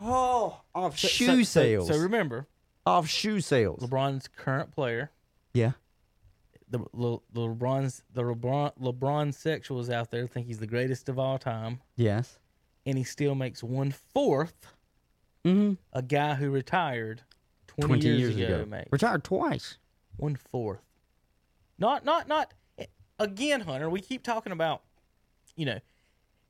Oh, 0.00 0.60
off 0.74 0.98
So- 0.98 1.08
shoe 1.08 1.26
so- 1.26 1.36
so- 1.38 1.42
sales. 1.44 1.88
So, 1.88 1.98
remember, 1.98 2.46
off 2.86 3.08
shoe 3.08 3.40
sales. 3.40 3.80
LeBron's 3.80 4.28
current 4.28 4.70
player. 4.72 5.10
yeah. 5.52 5.72
The, 6.70 6.80
Le, 6.92 7.18
the 7.32 7.40
LeBron's 7.40 8.02
the 8.12 8.20
LeBron 8.22 8.76
LeBron 8.78 9.28
sexuals 9.30 9.90
out 9.90 10.10
there 10.10 10.26
think 10.26 10.46
he's 10.48 10.58
the 10.58 10.66
greatest 10.66 11.08
of 11.08 11.18
all 11.18 11.38
time, 11.38 11.80
Yes. 11.96 12.38
and 12.84 12.98
he 12.98 13.04
still 13.04 13.34
makes 13.34 13.62
one 13.62 13.90
fourth 13.90 14.74
Mhm. 15.46 15.78
a 15.94 16.02
guy 16.02 16.34
who 16.34 16.50
retired 16.50 17.22
20, 17.68 17.86
20 18.02 18.06
years, 18.08 18.18
years 18.18 18.36
ago, 18.36 18.60
ago. 18.60 18.66
makes. 18.66 18.92
Retired 18.92 19.24
twice. 19.24 19.78
one 20.18 20.36
fourth. 20.36 20.82
Not, 21.78 22.04
not, 22.04 22.28
not. 22.28 22.52
Again, 23.18 23.62
Hunter, 23.62 23.88
we 23.88 24.02
keep 24.02 24.22
talking 24.22 24.52
about, 24.52 24.82
you 25.56 25.64
know, 25.64 25.78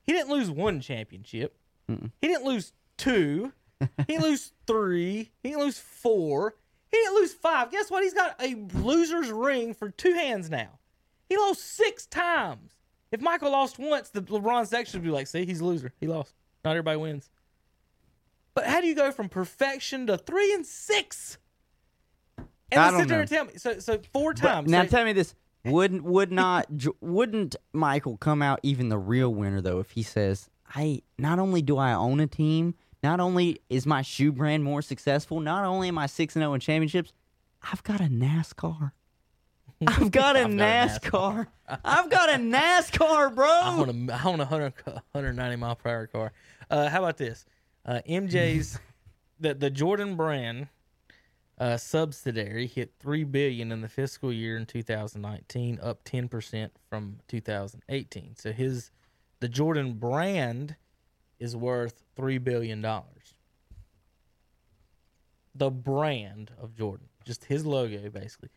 he 0.09 0.15
didn't 0.15 0.31
lose 0.31 0.51
one 0.51 0.81
championship. 0.81 1.55
He 1.87 2.29
didn't 2.29 2.45
lose 2.45 2.73
two. 2.97 3.53
he 3.81 3.87
didn't 4.15 4.23
lose 4.23 4.53
three. 4.67 5.31
He 5.43 5.51
didn't 5.51 5.61
lose 5.65 5.79
four. 5.79 6.55
He 6.91 6.97
didn't 6.97 7.15
lose 7.17 7.35
five. 7.35 7.71
Guess 7.71 7.91
what? 7.91 8.03
He's 8.03 8.15
got 8.15 8.35
a 8.43 8.55
loser's 8.79 9.31
ring 9.31 9.75
for 9.75 9.91
two 9.91 10.15
hands 10.15 10.49
now. 10.49 10.79
He 11.29 11.37
lost 11.37 11.61
six 11.77 12.07
times. 12.07 12.73
If 13.13 13.21
Michael 13.21 13.53
lost 13.53 13.79
once, 13.79 14.09
the 14.09 14.23
LeBron 14.23 14.67
section 14.67 15.01
would 15.01 15.05
be 15.05 15.11
like, 15.13 15.27
see, 15.27 15.45
he's 15.45 15.61
a 15.61 15.65
loser. 15.67 15.93
He 16.01 16.07
lost. 16.07 16.35
Not 16.65 16.71
everybody 16.71 16.97
wins. 16.99 17.29
But 18.55 18.65
how 18.67 18.81
do 18.81 18.87
you 18.87 18.95
go 18.95 19.13
from 19.13 19.29
perfection 19.29 20.07
to 20.07 20.17
three 20.19 20.53
and 20.55 20.65
six? 20.67 21.39
And 22.73 22.81
I 22.81 22.91
sit 22.91 22.99
don't 22.99 23.07
there 23.09 23.17
know. 23.19 23.21
and 23.21 23.31
tell 23.31 23.45
me. 23.45 23.53
So, 23.57 23.79
so 23.79 24.01
four 24.13 24.33
But 24.35 24.43
times. 24.43 24.71
now 24.71 24.83
So- 24.83 24.89
tell 24.89 25.05
me 25.05 25.13
this: 25.13 25.35
wouldn't 25.65 26.05
would 26.05 26.33
not 26.33 26.67
wouldn't 27.01 27.57
Michael 27.73 28.17
come 28.17 28.43
out 28.43 28.61
even 28.63 28.89
the 28.89 28.99
real 28.99 29.33
winner 29.33 29.61
though 29.61 29.81
if 29.81 29.91
he 29.93 30.03
says, 30.03 30.49
"I 30.75 31.03
not 31.19 31.39
only 31.39 31.63
do 31.63 31.77
I 31.79 31.93
own 31.93 32.21
a 32.21 32.27
team, 32.27 32.75
not 33.03 33.21
only 33.21 33.61
is 33.69 33.87
my 33.87 34.03
shoe 34.03 34.33
brand 34.33 34.65
more 34.65 34.83
successful, 34.83 35.41
not 35.41 35.65
only 35.65 35.89
am 35.89 35.99
I 35.99 36.07
six 36.07 36.35
and 36.37 36.43
zero 36.43 36.55
in 36.55 36.61
championships, 36.61 37.13
I've 37.63 37.83
got 37.83 38.01
a 38.01 38.05
NASCAR. 38.05 38.93
I've 39.87 40.11
got 40.11 40.37
a 40.37 40.41
I've 40.41 40.47
got 40.49 40.49
a 40.49 40.49
NASCAR. 40.49 41.47
I've 41.85 42.11
got 42.11 42.31
a 42.31 42.39
NASCAR, 42.39 43.35
bro. 43.35 43.47
I 43.49 43.77
want 43.77 43.91
a, 43.91 44.15
I 44.15 44.25
want 44.27 44.41
a 44.41 44.45
100, 44.45 44.73
190 44.85 45.57
mile 45.57 45.77
per 45.77 45.91
hour 45.91 46.07
car. 46.07 46.33
Uh, 46.71 46.89
how 46.89 46.99
about 46.99 47.17
this? 47.17 47.47
Uh, 47.87 48.01
MJ's 48.09 48.79
the 49.41 49.55
the 49.55 49.71
Jordan 49.71 50.17
brand 50.17 50.69
uh, 51.59 51.77
subsidiary 51.77 52.67
hit 52.67 52.93
three 53.01 53.25
billion 53.25 53.73
in 53.73 53.81
the 53.81 53.89
fiscal 53.89 54.33
year 54.33 54.57
in 54.57 54.65
2019, 54.67 55.79
up 55.83 56.01
10 56.05 56.29
percent 56.29 56.73
from 56.89 57.19
2018. 57.29 58.37
So 58.37 58.53
his 58.53 58.91
the 59.41 59.49
Jordan 59.49 59.95
brand 59.95 60.77
is 61.39 61.57
worth 61.57 62.03
three 62.17 62.39
billion 62.39 62.81
dollars. 62.81 63.35
The 65.55 65.71
brand 65.71 66.53
of 66.61 66.77
Jordan, 66.77 67.09
just 67.25 67.45
his 67.47 67.67
logo, 67.67 68.09
basically. 68.11 68.51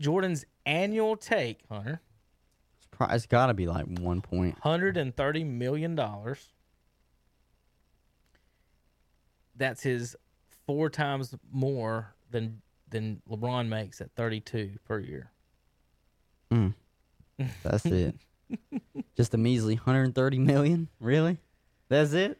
Jordan's 0.00 0.44
annual 0.66 1.16
take, 1.16 1.60
Hunter, 1.70 2.00
It's 2.78 2.86
pro- 2.90 3.08
it's 3.08 3.26
got 3.26 3.46
to 3.46 3.54
be 3.54 3.66
like 3.66 3.86
one 3.86 4.20
point. 4.20 4.58
hundred 4.60 4.96
and 4.96 5.16
thirty 5.16 5.44
million 5.44 5.94
dollars. 5.94 6.48
That's 9.56 9.82
his 9.82 10.16
four 10.68 10.90
times 10.90 11.34
more 11.50 12.14
than 12.30 12.60
than 12.90 13.20
LeBron 13.28 13.68
makes 13.68 14.00
at 14.02 14.12
thirty 14.14 14.38
two 14.40 14.72
per 14.84 15.00
year. 15.00 15.32
Mm. 16.52 16.74
That's 17.64 17.86
it. 17.86 18.14
Just 19.16 19.34
a 19.34 19.38
measly 19.38 19.74
130 19.74 20.38
million. 20.38 20.88
Really? 21.00 21.38
That's 21.88 22.12
it? 22.12 22.38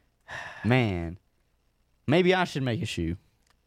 Man, 0.65 1.19
maybe 2.07 2.35
I 2.35 2.45
should 2.45 2.63
make 2.63 2.83
a 2.83 2.87
shoe. 2.87 3.17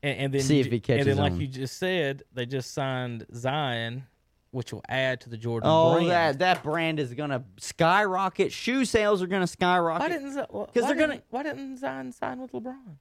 And, 0.03 0.17
and 0.19 0.33
then 0.33 0.41
See 0.41 0.59
if 0.59 0.65
ju- 0.67 0.71
he 0.73 0.79
catches 0.79 1.07
And 1.07 1.17
then, 1.17 1.23
like 1.23 1.33
on. 1.33 1.41
you 1.41 1.47
just 1.47 1.77
said, 1.77 2.23
they 2.33 2.45
just 2.47 2.73
signed 2.73 3.25
Zion, 3.35 4.05
which 4.51 4.73
will 4.73 4.83
add 4.89 5.21
to 5.21 5.29
the 5.29 5.37
Jordan 5.37 5.69
Oh, 5.71 5.93
brand. 5.95 6.09
that 6.09 6.39
that 6.39 6.63
brand 6.63 6.99
is 6.99 7.13
gonna 7.13 7.43
skyrocket. 7.57 8.51
Shoe 8.51 8.85
sales 8.85 9.21
are 9.21 9.27
gonna 9.27 9.45
skyrocket. 9.47 10.01
why 10.01 10.09
didn't 10.09 10.35
why 10.51 10.65
they're 10.73 10.95
gonna- 10.95 11.21
why 11.29 11.43
didn't 11.43 11.77
Zion 11.77 12.11
sign 12.11 12.39
with 12.41 12.51
LeBron? 12.53 12.95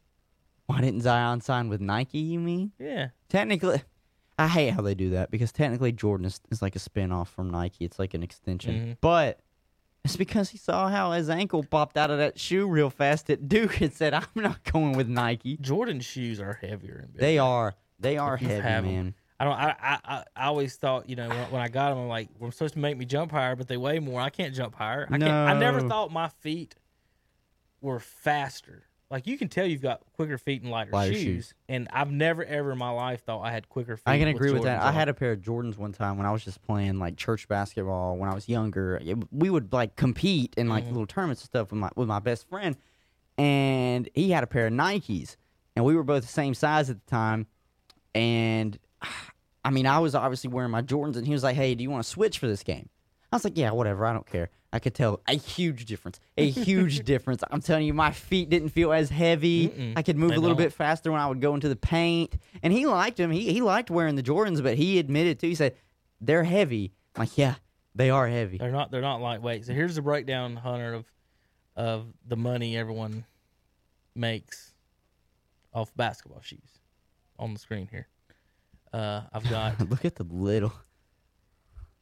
Why 0.71 0.81
didn't 0.81 1.01
Zion 1.01 1.41
sign 1.41 1.69
with 1.69 1.81
Nike? 1.81 2.19
You 2.19 2.39
mean? 2.39 2.71
Yeah, 2.79 3.09
Technically, 3.29 3.83
I 4.39 4.47
hate 4.47 4.71
how 4.71 4.83
they 4.83 4.95
do 4.95 5.11
that 5.11 5.31
because 5.33 5.51
technically 5.51 5.91
Jordan 5.91 6.27
is, 6.27 6.41
is 6.51 6.63
like 6.63 6.77
a 6.77 6.79
spin 6.79 7.11
off 7.11 7.29
from 7.33 7.51
Nike. 7.51 7.85
It's 7.85 7.99
like 7.99 8.15
an 8.15 8.23
extension. 8.23 8.75
Mhm. 8.75 8.97
But 9.01 9.41
it's 10.05 10.17
because 10.17 10.51
he 10.51 10.59
saw 10.59 10.89
how 10.89 11.11
his 11.11 11.29
ankle 11.29 11.65
popped 11.65 11.97
out 11.97 12.11
of 12.13 12.19
that 12.19 12.39
shoe 12.39 12.69
real 12.69 12.89
fast 12.89 13.29
at 13.31 13.49
Duke 13.49 13.81
and 13.81 13.93
said, 13.93 14.15
I'm 14.15 14.25
not 14.37 14.63
going 14.65 14.93
with 14.93 15.09
Nike. 15.09 15.57
Jordan 15.61 15.99
shoes 16.01 16.41
are 16.41 16.55
heavier. 16.55 17.09
They 17.15 17.39
are. 17.39 17.75
They 17.99 18.17
are 18.17 18.37
heavy, 18.37 18.63
man. 18.89 19.15
I 19.41 19.45
don't. 19.45 19.55
I, 19.55 19.75
I 19.83 20.25
I 20.37 20.45
always 20.47 20.77
thought 20.77 21.09
you 21.09 21.17
know 21.17 21.29
when, 21.29 21.51
when 21.51 21.61
I 21.63 21.69
got 21.69 21.91
them, 21.91 21.99
I'm 21.99 22.09
like, 22.09 22.29
we're 22.39 22.51
supposed 22.53 22.75
to 22.75 22.81
make 22.81 22.97
me 22.97 23.07
jump 23.07 23.33
higher, 23.33 23.57
but 23.57 23.67
they 23.69 23.77
weigh 23.77 23.99
more. 23.99 24.21
I 24.21 24.31
can't 24.31 24.55
jump 24.55 24.75
higher. 24.77 25.07
I 25.11 25.19
can't. 25.19 25.33
I 25.33 25.59
never 25.59 25.81
thought 25.89 26.13
my 26.13 26.29
feet 26.29 26.77
were 27.81 27.99
faster. 27.99 28.85
Like 29.11 29.27
you 29.27 29.37
can 29.37 29.49
tell 29.49 29.67
you've 29.67 29.83
got 29.83 30.01
quicker 30.15 30.39
feet 30.39 30.63
and 30.63 30.71
lighter, 30.71 30.93
Lighter 30.93 31.15
shoes, 31.15 31.23
shoes. 31.23 31.55
and 31.69 31.89
I've 31.93 32.13
never 32.13 32.45
ever 32.45 32.71
in 32.73 32.79
my 32.79 32.91
life 32.91 33.25
thought 33.25 33.41
I 33.41 33.51
had 33.51 33.69
quicker 33.69 33.97
feet. 33.97 34.05
I 34.07 34.19
can 34.19 34.29
agree 34.29 34.53
with 34.53 34.63
that. 34.63 34.81
Jordans 34.81 34.85
I 34.85 34.93
had 34.93 35.09
a 35.09 35.15
pair 35.15 35.33
of 35.33 35.41
Jordans 35.41 35.77
one 35.77 35.93
time 35.93 36.17
when 36.17 36.27
I 36.27 36.31
was 36.31 36.45
just 36.45 36.63
playing 36.63 36.99
like 37.01 37.17
church 37.17 37.49
basketball 37.49 38.17
when 38.17 38.31
I 38.31 38.35
was 38.35 38.49
younger. 38.49 38.99
It- 39.03 39.19
we 39.33 39.51
would 39.51 39.73
like 39.73 39.97
compete 39.97 40.55
in 40.57 40.67
Mm-hmm. 40.67 40.73
like 40.73 40.87
little 40.87 41.07
tournaments 41.07 41.43
and 41.43 41.47
stuff 41.47 41.71
with 41.73 41.81
my 41.81 41.91
with 41.97 42.07
my 42.07 42.21
best 42.21 42.49
friend, 42.49 42.77
and 43.37 44.09
he 44.15 44.31
had 44.31 44.45
a 44.45 44.47
pair 44.47 44.69
of 44.69 44.73
Nikes, 44.73 45.37
and 45.75 45.85
we 45.85 45.97
were 45.97 46.05
both 46.05 46.23
the 46.23 46.29
same 46.29 46.55
size 46.55 46.89
at 46.91 47.05
the 47.05 47.11
time, 47.11 47.47
and 48.15 48.79
I 49.65 49.71
mean 49.71 49.87
I 49.87 49.99
was 49.99 50.15
obviously 50.15 50.51
wearing 50.51 50.71
my 50.71 50.83
Jordans, 50.83 51.17
and 51.17 51.27
he 51.27 51.33
was 51.33 51.43
like, 51.43 51.57
"Hey, 51.57 51.75
do 51.75 51.83
you 51.83 51.91
want 51.91 52.05
to 52.05 52.09
switch 52.09 52.39
for 52.39 52.47
this 52.47 52.63
game?" 52.63 52.89
I 53.33 53.37
was 53.37 53.45
like, 53.45 53.57
"Yeah, 53.57 53.71
whatever. 53.71 54.05
I 54.07 54.13
don't 54.13 54.27
care." 54.27 54.51
I 54.73 54.79
could 54.79 54.95
tell 54.95 55.21
a 55.27 55.35
huge 55.37 55.85
difference. 55.87 56.21
A 56.39 56.49
huge 56.49 57.05
difference. 57.05 57.43
I'm 57.51 57.61
telling 57.61 57.87
you, 57.87 57.93
my 57.95 58.13
feet 58.13 58.51
didn't 58.51 58.69
feel 58.69 58.93
as 58.93 59.11
heavy. 59.11 59.69
Mm-mm, 59.69 59.93
I 59.97 60.03
could 60.03 60.17
move 60.17 60.31
a 60.31 60.35
little 60.35 60.51
don't. 60.51 60.59
bit 60.59 60.73
faster 60.73 61.11
when 61.11 61.21
I 61.21 61.27
would 61.27 61.41
go 61.41 61.55
into 61.55 61.69
the 61.69 61.77
paint. 61.77 62.37
And 62.63 62.73
he 62.73 62.87
liked 62.87 63.17
them. 63.17 63.31
He 63.33 63.53
he 63.53 63.63
liked 63.63 63.91
wearing 63.91 64.15
the 64.15 64.23
Jordans, 64.23 64.63
but 64.63 64.77
he 64.77 64.99
admitted 64.99 65.41
too. 65.41 65.49
He 65.49 65.55
said 65.55 65.75
they're 66.21 66.45
heavy. 66.45 66.93
I'm 67.17 67.23
like, 67.23 67.37
yeah, 67.37 67.57
they 67.95 68.11
are 68.11 68.29
heavy. 68.29 68.59
They're 68.59 68.71
not. 68.71 68.91
They're 68.93 69.01
not 69.01 69.21
lightweight. 69.21 69.67
So 69.67 69.73
here's 69.73 69.97
the 69.97 70.03
breakdown, 70.03 70.57
Hunter, 70.57 70.95
of 70.95 71.05
of 71.77 72.07
the 72.27 72.37
money 72.37 72.77
everyone 72.77 73.25
makes 74.15 74.73
off 75.73 75.93
basketball 75.97 76.43
shoes 76.43 76.79
on 77.39 77.55
the 77.55 77.61
screen 77.61 77.89
here. 77.91 78.07
Uh, 78.93 79.23
I've 79.33 79.49
got. 79.51 79.89
Look 79.91 80.05
at 80.05 80.15
the 80.15 80.25
little. 80.25 80.73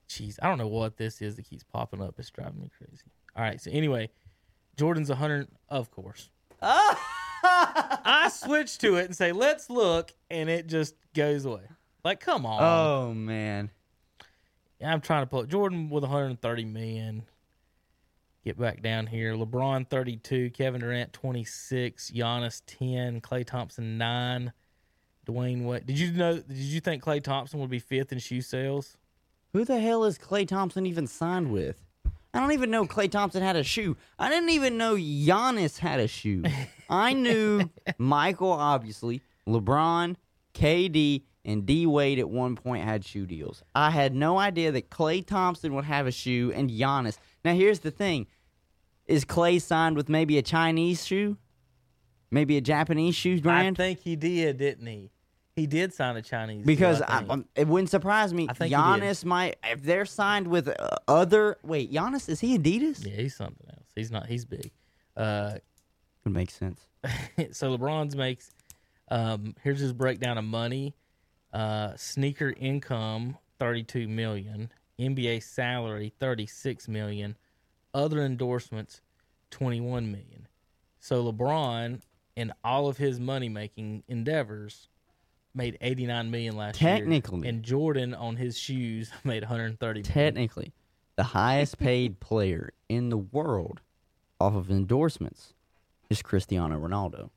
Jeez, 0.08 0.38
I 0.42 0.48
don't 0.48 0.58
know 0.58 0.68
what 0.68 0.96
this 0.96 1.20
is 1.20 1.36
that 1.36 1.48
keeps 1.48 1.64
popping 1.64 2.02
up. 2.02 2.14
It's 2.18 2.30
driving 2.30 2.60
me 2.60 2.70
crazy. 2.76 3.04
All 3.36 3.42
right, 3.42 3.60
so 3.60 3.70
anyway, 3.70 4.10
Jordan's 4.76 5.10
100, 5.10 5.48
of 5.68 5.90
course. 5.90 6.30
I 6.62 8.30
switch 8.32 8.78
to 8.78 8.96
it 8.96 9.04
and 9.04 9.16
say, 9.16 9.32
let's 9.32 9.68
look, 9.70 10.12
and 10.30 10.48
it 10.48 10.66
just 10.66 10.94
goes 11.14 11.44
away. 11.44 11.62
Like, 12.04 12.20
come 12.20 12.46
on. 12.46 12.62
Oh 12.62 13.14
man, 13.14 13.70
I'm 14.84 15.00
trying 15.00 15.22
to 15.22 15.26
pull 15.26 15.42
it. 15.42 15.48
Jordan 15.48 15.90
with 15.90 16.02
130 16.02 16.64
million. 16.64 17.24
Get 18.44 18.58
back 18.58 18.82
down 18.82 19.06
here. 19.06 19.34
LeBron 19.34 19.88
32, 19.88 20.50
Kevin 20.50 20.80
Durant 20.80 21.12
26, 21.12 22.12
Giannis 22.12 22.62
10, 22.66 23.20
Klay 23.20 23.44
Thompson 23.44 23.98
9, 23.98 24.52
Dwyane 25.26 25.64
Wade. 25.64 25.84
Did 25.86 25.98
you 25.98 26.12
know? 26.12 26.38
Did 26.38 26.56
you 26.56 26.80
think 26.80 27.02
Klay 27.02 27.22
Thompson 27.22 27.60
would 27.60 27.68
be 27.68 27.80
fifth 27.80 28.12
in 28.12 28.18
shoe 28.18 28.40
sales? 28.40 28.96
Who 29.52 29.64
the 29.64 29.80
hell 29.80 30.04
is 30.04 30.18
Klay 30.18 30.46
Thompson 30.46 30.86
even 30.86 31.06
signed 31.06 31.50
with? 31.50 31.82
I 32.34 32.40
don't 32.40 32.52
even 32.52 32.70
know 32.70 32.84
Klay 32.84 33.10
Thompson 33.10 33.42
had 33.42 33.56
a 33.56 33.64
shoe. 33.64 33.96
I 34.18 34.28
didn't 34.28 34.50
even 34.50 34.76
know 34.76 34.96
Giannis 34.96 35.78
had 35.78 36.00
a 36.00 36.08
shoe. 36.08 36.44
I 36.90 37.12
knew 37.14 37.70
Michael, 37.98 38.52
obviously, 38.52 39.22
LeBron, 39.46 40.16
KD, 40.54 41.22
and 41.44 41.64
D 41.64 41.86
Wade 41.86 42.18
at 42.18 42.28
one 42.28 42.56
point 42.56 42.84
had 42.84 43.04
shoe 43.04 43.26
deals. 43.26 43.62
I 43.74 43.90
had 43.90 44.14
no 44.14 44.38
idea 44.38 44.70
that 44.72 44.90
Klay 44.90 45.26
Thompson 45.26 45.74
would 45.74 45.84
have 45.84 46.06
a 46.06 46.12
shoe 46.12 46.52
and 46.54 46.70
Giannis. 46.70 47.18
Now, 47.44 47.54
here's 47.54 47.80
the 47.80 47.90
thing 47.90 48.26
Is 49.06 49.24
Klay 49.24 49.60
signed 49.60 49.96
with 49.96 50.08
maybe 50.10 50.36
a 50.36 50.42
Chinese 50.42 51.06
shoe? 51.06 51.38
Maybe 52.30 52.58
a 52.58 52.60
Japanese 52.60 53.14
shoe 53.14 53.40
brand? 53.40 53.76
I 53.80 53.82
think 53.82 54.00
he 54.00 54.14
did, 54.14 54.58
didn't 54.58 54.86
he? 54.86 55.10
He 55.58 55.66
did 55.66 55.92
sign 55.92 56.16
a 56.16 56.22
Chinese. 56.22 56.58
deal, 56.58 56.66
Because 56.66 57.02
I 57.02 57.18
I, 57.18 57.24
um, 57.28 57.44
it 57.54 57.66
wouldn't 57.66 57.90
surprise 57.90 58.32
me. 58.32 58.46
I 58.48 58.52
think 58.52 58.70
he 58.70 58.76
did. 58.76 58.80
Giannis 58.80 59.24
might, 59.24 59.56
if 59.64 59.82
they're 59.82 60.06
signed 60.06 60.46
with 60.48 60.68
uh, 60.68 60.88
other. 61.08 61.58
Wait, 61.62 61.92
Giannis, 61.92 62.28
is 62.28 62.40
he 62.40 62.58
Adidas? 62.58 63.04
yeah, 63.04 63.16
he's 63.16 63.36
something 63.36 63.66
else. 63.68 63.86
He's 63.94 64.10
not. 64.10 64.26
He's 64.26 64.44
big. 64.44 64.70
Uh, 65.16 65.54
Would 66.24 66.34
make 66.34 66.50
sense. 66.50 66.80
so 67.52 67.76
LeBron's 67.76 68.14
makes. 68.14 68.50
Um, 69.10 69.54
here's 69.62 69.80
his 69.80 69.92
breakdown 69.92 70.38
of 70.38 70.44
money. 70.44 70.94
Uh, 71.52 71.92
sneaker 71.96 72.54
income 72.56 73.36
thirty 73.58 73.82
two 73.82 74.06
million. 74.06 74.70
NBA 74.98 75.42
salary 75.42 76.12
thirty 76.18 76.46
six 76.46 76.88
million. 76.88 77.36
Other 77.94 78.22
endorsements 78.22 79.00
twenty 79.50 79.80
one 79.80 80.12
million. 80.12 80.46
So 81.00 81.32
LeBron, 81.32 82.00
in 82.36 82.52
all 82.62 82.88
of 82.88 82.98
his 82.98 83.18
money 83.18 83.48
making 83.48 84.02
endeavors, 84.08 84.88
made 85.58 85.76
eighty 85.82 86.06
nine 86.06 86.30
million 86.30 86.56
last 86.56 86.80
year. 86.80 86.96
Technically. 86.96 87.46
and 87.46 87.62
Jordan 87.62 88.14
on 88.14 88.36
his 88.36 88.58
shoes 88.58 89.10
made 89.24 89.42
one 89.42 89.50
hundred 89.50 89.78
thirty. 89.78 90.00
Technically, 90.00 90.72
the 91.16 91.24
highest 91.24 91.78
paid 91.78 92.20
player 92.20 92.72
in 92.88 93.10
the 93.10 93.18
world 93.18 93.82
off 94.40 94.54
of 94.54 94.70
endorsements 94.70 95.52
is 96.08 96.22
Cristiano 96.22 96.78
Ronaldo. 96.78 97.28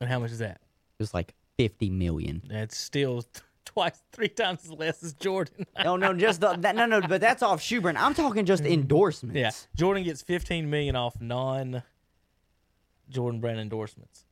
And 0.00 0.10
how 0.10 0.18
much 0.18 0.32
is 0.32 0.40
that? 0.40 0.60
It 0.98 1.02
was 1.02 1.14
like 1.14 1.34
50 1.58 1.90
million. 1.90 2.42
That's 2.48 2.76
still 2.76 3.24
twice, 3.64 4.02
three 4.12 4.28
times 4.28 4.64
as 4.64 4.72
less 4.72 5.02
as 5.02 5.12
Jordan. 5.14 5.66
No, 5.82 5.96
no, 5.96 6.12
just 6.12 6.40
the, 6.40 6.54
that, 6.56 6.74
no, 6.76 6.86
no, 6.86 7.00
but 7.00 7.20
that's 7.20 7.42
off 7.42 7.62
shoe 7.62 7.80
brand. 7.80 7.98
I'm 7.98 8.14
talking 8.14 8.44
just 8.44 8.64
mm. 8.64 8.72
endorsements. 8.72 9.38
Yeah, 9.38 9.50
Jordan 9.76 10.04
gets 10.04 10.22
15 10.22 10.68
million 10.68 10.96
off 10.96 11.20
non 11.20 11.82
Jordan 13.08 13.40
brand 13.40 13.60
endorsements. 13.60 14.24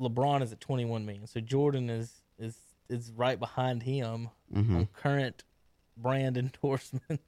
LeBron 0.00 0.42
is 0.42 0.52
at 0.52 0.60
21 0.60 1.06
million, 1.06 1.26
so 1.26 1.40
Jordan 1.40 1.90
is 1.90 2.19
is 2.40 2.56
is 2.88 3.12
right 3.12 3.38
behind 3.38 3.82
him 3.84 4.30
Mm-hmm. 4.54 4.76
on 4.76 4.86
current 4.92 5.44
brand 5.96 6.36
endorsements 6.44 7.22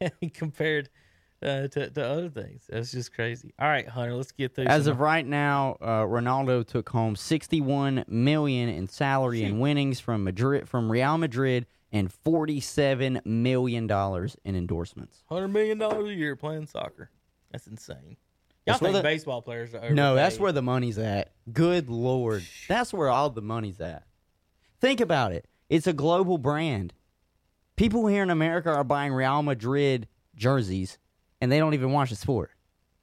and 0.00 0.34
compared 0.34 0.90
uh, 1.42 1.68
to 1.68 1.88
to 1.90 2.06
other 2.06 2.28
things. 2.28 2.64
That's 2.68 2.90
just 2.92 3.14
crazy. 3.14 3.54
All 3.58 3.66
right, 3.68 3.88
Hunter, 3.88 4.14
let's 4.14 4.32
get 4.32 4.54
through. 4.54 4.66
As 4.66 4.84
some- 4.84 4.92
of 4.92 5.00
right 5.00 5.26
now, 5.26 5.76
uh, 5.80 6.02
Ronaldo 6.02 6.66
took 6.66 6.90
home 6.90 7.16
61 7.16 8.04
million 8.08 8.68
in 8.68 8.88
salary 8.88 9.42
and 9.44 9.58
winnings 9.60 10.00
from 10.00 10.24
Madrid, 10.24 10.68
from 10.68 10.92
Real 10.92 11.16
Madrid, 11.16 11.64
and 11.92 12.12
47 12.12 13.22
million 13.24 13.86
dollars 13.86 14.36
in 14.44 14.54
endorsements. 14.54 15.22
hundred 15.30 15.48
million 15.48 15.78
dollars 15.78 16.10
a 16.10 16.14
year 16.14 16.36
playing 16.36 16.66
soccer. 16.66 17.10
That's 17.50 17.66
insane. 17.66 18.16
Y'all 18.66 18.78
think 18.78 18.94
the- 18.94 19.02
baseball 19.02 19.42
players 19.42 19.74
are 19.74 19.90
No, 19.90 20.14
that's 20.14 20.38
where 20.38 20.52
the 20.52 20.62
money's 20.62 20.98
at. 20.98 21.32
Good 21.52 21.88
lord, 21.90 22.44
that's 22.68 22.92
where 22.92 23.08
all 23.08 23.30
the 23.30 23.42
money's 23.42 23.80
at. 23.80 24.04
Think 24.80 25.00
about 25.00 25.32
it. 25.32 25.46
It's 25.68 25.86
a 25.86 25.92
global 25.92 26.38
brand. 26.38 26.92
People 27.76 28.06
here 28.06 28.22
in 28.22 28.30
America 28.30 28.70
are 28.70 28.84
buying 28.84 29.12
Real 29.12 29.42
Madrid 29.42 30.06
jerseys, 30.34 30.98
and 31.40 31.50
they 31.50 31.58
don't 31.58 31.74
even 31.74 31.92
watch 31.92 32.10
the 32.10 32.16
sport. 32.16 32.50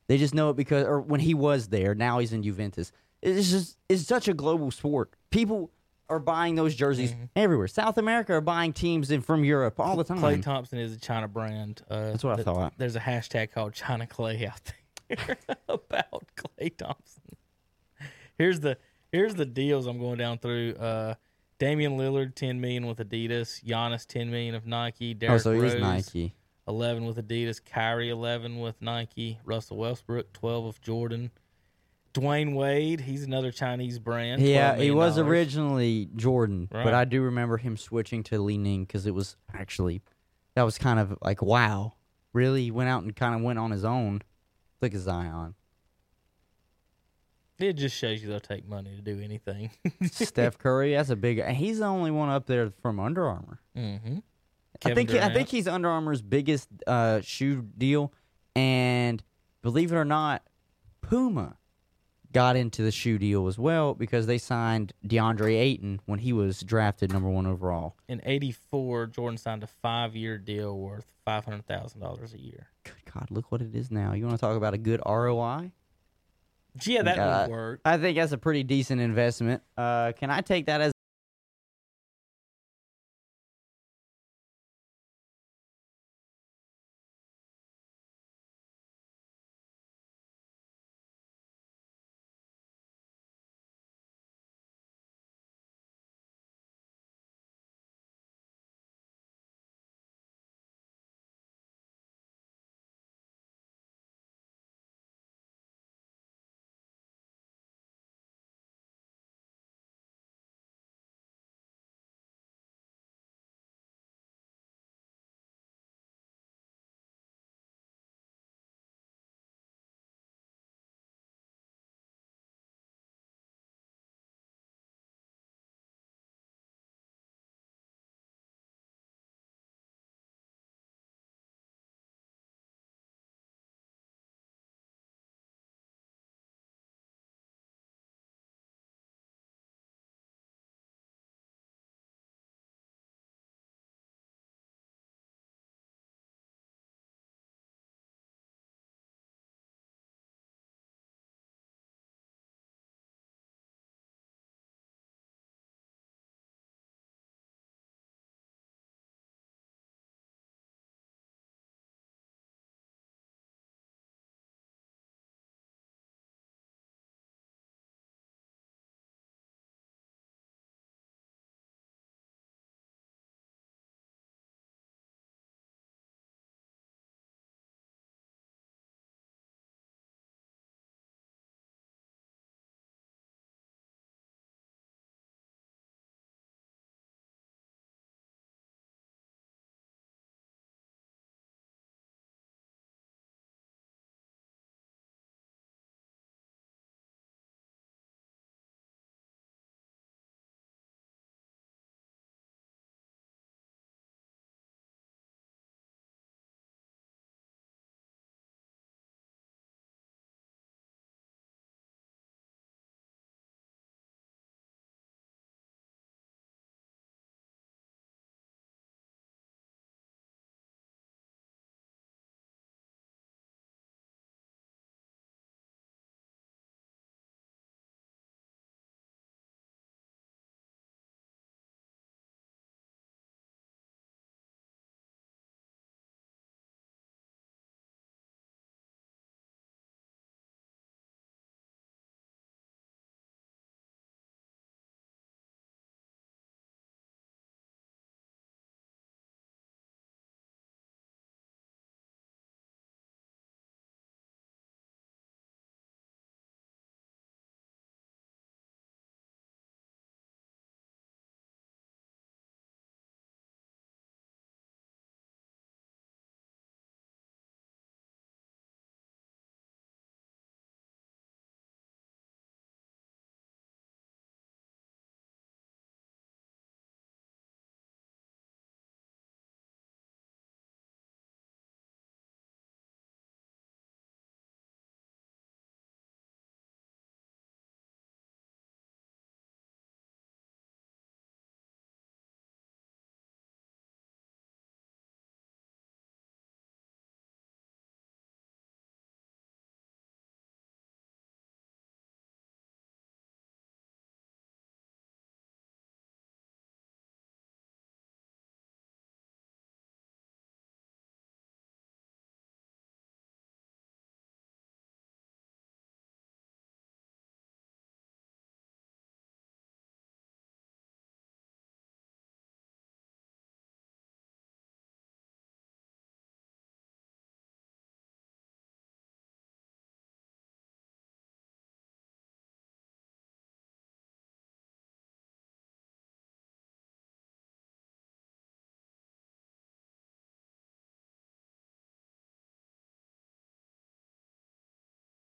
They 0.07 0.17
just 0.17 0.33
know 0.33 0.49
it 0.51 0.55
because, 0.55 0.85
or 0.85 1.01
when 1.01 1.19
he 1.19 1.33
was 1.33 1.67
there, 1.69 1.93
now 1.95 2.19
he's 2.19 2.31
in 2.33 2.43
Juventus. 2.43 2.91
It's 3.21 3.49
just, 3.49 3.77
it's 3.89 4.03
such 4.05 4.27
a 4.27 4.33
global 4.33 4.71
sport. 4.71 5.11
People 5.31 5.71
are 6.09 6.19
buying 6.19 6.55
those 6.55 6.73
jerseys 6.75 7.13
everywhere. 7.35 7.67
South 7.67 7.97
America 7.97 8.33
are 8.33 8.41
buying 8.41 8.71
teams 8.71 9.11
in 9.11 9.21
from 9.21 9.43
Europe 9.43 9.79
all 9.79 9.97
the 9.97 10.03
time. 10.03 10.19
Klay 10.19 10.41
Thompson 10.41 10.79
is 10.79 10.93
a 10.93 10.99
China 10.99 11.27
brand. 11.27 11.81
Uh, 11.89 12.11
That's 12.11 12.23
what 12.23 12.33
I 12.33 12.35
th- 12.35 12.45
thought. 12.45 12.73
There's 12.77 12.95
a 12.95 12.99
hashtag 13.01 13.51
called 13.51 13.73
China 13.73 14.05
Klay 14.07 14.47
out 14.47 14.63
there 14.63 14.75
about 15.69 16.23
Klay 16.35 16.75
Thompson. 16.75 17.23
Here's 18.37 18.59
the 18.59 18.77
here's 19.11 19.35
the 19.35 19.45
deals 19.45 19.87
I'm 19.87 19.99
going 19.99 20.17
down 20.17 20.37
through. 20.39 20.73
Uh, 20.73 21.15
Damian 21.59 21.97
Lillard, 21.97 22.35
10 22.35 22.61
million 22.61 22.85
with 22.85 22.99
Adidas. 22.99 23.63
Giannis, 23.63 24.05
10 24.05 24.29
million 24.29 24.53
of 24.53 24.67
Nike. 24.67 25.17
oh, 25.27 25.37
so 25.37 25.53
he 25.53 25.59
Rose, 25.61 25.75
Nike. 25.75 26.35
11 26.67 27.05
with 27.05 27.17
Adidas. 27.17 27.59
Kyrie, 27.63 28.09
11 28.09 28.59
with 28.59 28.79
Nike. 28.81 29.39
Russell 29.43 29.77
Westbrook, 29.77 30.33
12 30.33 30.65
of 30.65 30.81
Jordan. 30.81 31.31
Dwyane 32.13 32.55
Wade, 32.55 33.01
he's 33.01 33.23
another 33.23 33.51
Chinese 33.51 33.99
brand. 33.99 34.41
Yeah, 34.41 34.75
he 34.75 34.89
was 34.91 35.17
originally 35.17 36.09
Jordan, 36.15 36.67
Right. 36.71 36.83
but 36.83 36.93
I 36.93 37.05
do 37.05 37.21
remember 37.21 37.57
him 37.57 37.77
switching 37.77 38.23
to 38.23 38.39
Li 38.39 38.57
Ning 38.57 38.85
because 38.85 39.05
it 39.05 39.13
was 39.13 39.35
actually 39.53 40.01
that 40.55 40.63
was 40.63 40.77
kind 40.79 40.99
of 40.99 41.15
like 41.21 41.43
wow, 41.43 41.93
really 42.33 42.71
went 42.71 42.89
out 42.89 43.03
and 43.03 43.15
kind 43.15 43.35
of 43.35 43.41
went 43.41 43.59
on 43.59 43.69
his 43.69 43.85
own. 43.85 44.21
Look 44.81 44.93
at 44.93 44.99
Zion, 44.99 45.55
It 47.59 47.73
just 47.73 47.95
shows 47.95 48.21
you 48.21 48.29
they'll 48.29 48.39
take 48.39 48.67
money 48.67 48.95
to 48.95 49.01
do 49.01 49.19
anything. 49.19 49.71
Steph 50.11 50.57
Curry. 50.57 50.93
That's 50.93 51.09
a 51.09 51.15
big. 51.15 51.43
He's 51.45 51.79
the 51.79 51.85
only 51.85 52.11
one 52.11 52.29
up 52.29 52.45
there 52.45 52.71
from 52.81 52.99
Under 52.99 53.27
Armour. 53.27 53.59
mm-hmm. 53.75 54.17
I 54.85 54.93
think 54.93 55.11
I 55.11 55.33
think 55.33 55.49
he's 55.49 55.67
Under 55.67 55.89
Armour's 55.89 56.21
biggest 56.21 56.69
uh, 56.85 57.21
shoe 57.21 57.63
deal, 57.77 58.13
and 58.55 59.23
believe 59.63 59.91
it 59.91 59.95
or 59.95 60.05
not, 60.05 60.43
Puma 61.01 61.57
got 62.31 62.55
into 62.55 62.83
the 62.83 62.91
shoe 62.91 63.17
deal 63.17 63.47
as 63.47 63.57
well 63.57 63.95
because 63.95 64.27
they 64.27 64.37
signed 64.37 64.93
DeAndre 65.07 65.57
Ayton 65.57 65.99
when 66.05 66.19
he 66.19 66.31
was 66.33 66.61
drafted 66.61 67.11
number 67.11 67.29
one 67.29 67.47
overall. 67.47 67.95
In 68.07 68.21
'84, 68.23 69.07
Jordan 69.07 69.37
signed 69.37 69.63
a 69.63 69.67
five-year 69.67 70.37
deal 70.37 70.77
worth 70.77 71.11
five 71.25 71.45
hundred 71.45 71.65
thousand 71.65 72.01
dollars 72.01 72.33
a 72.35 72.39
year. 72.39 72.67
Good 72.87 73.13
God, 73.13 73.27
look 73.31 73.51
what 73.51 73.61
it 73.61 73.75
is 73.75 73.91
now. 73.91 74.13
You 74.13 74.25
want 74.25 74.37
to 74.37 74.41
talk 74.41 74.55
about 74.57 74.73
a 74.73 74.77
good 74.77 75.01
ROI? 75.05 75.71
Yeah, 76.85 77.01
that 77.03 77.17
Uh, 77.17 77.45
would 77.47 77.51
work. 77.51 77.81
I 77.85 77.97
think 77.97 78.17
that's 78.17 78.31
a 78.31 78.37
pretty 78.37 78.63
decent 78.63 79.01
investment. 79.01 79.63
Uh, 79.77 80.11
can 80.13 80.29
I 80.29 80.41
take 80.41 80.67
that 80.67 80.81
as 80.81 80.91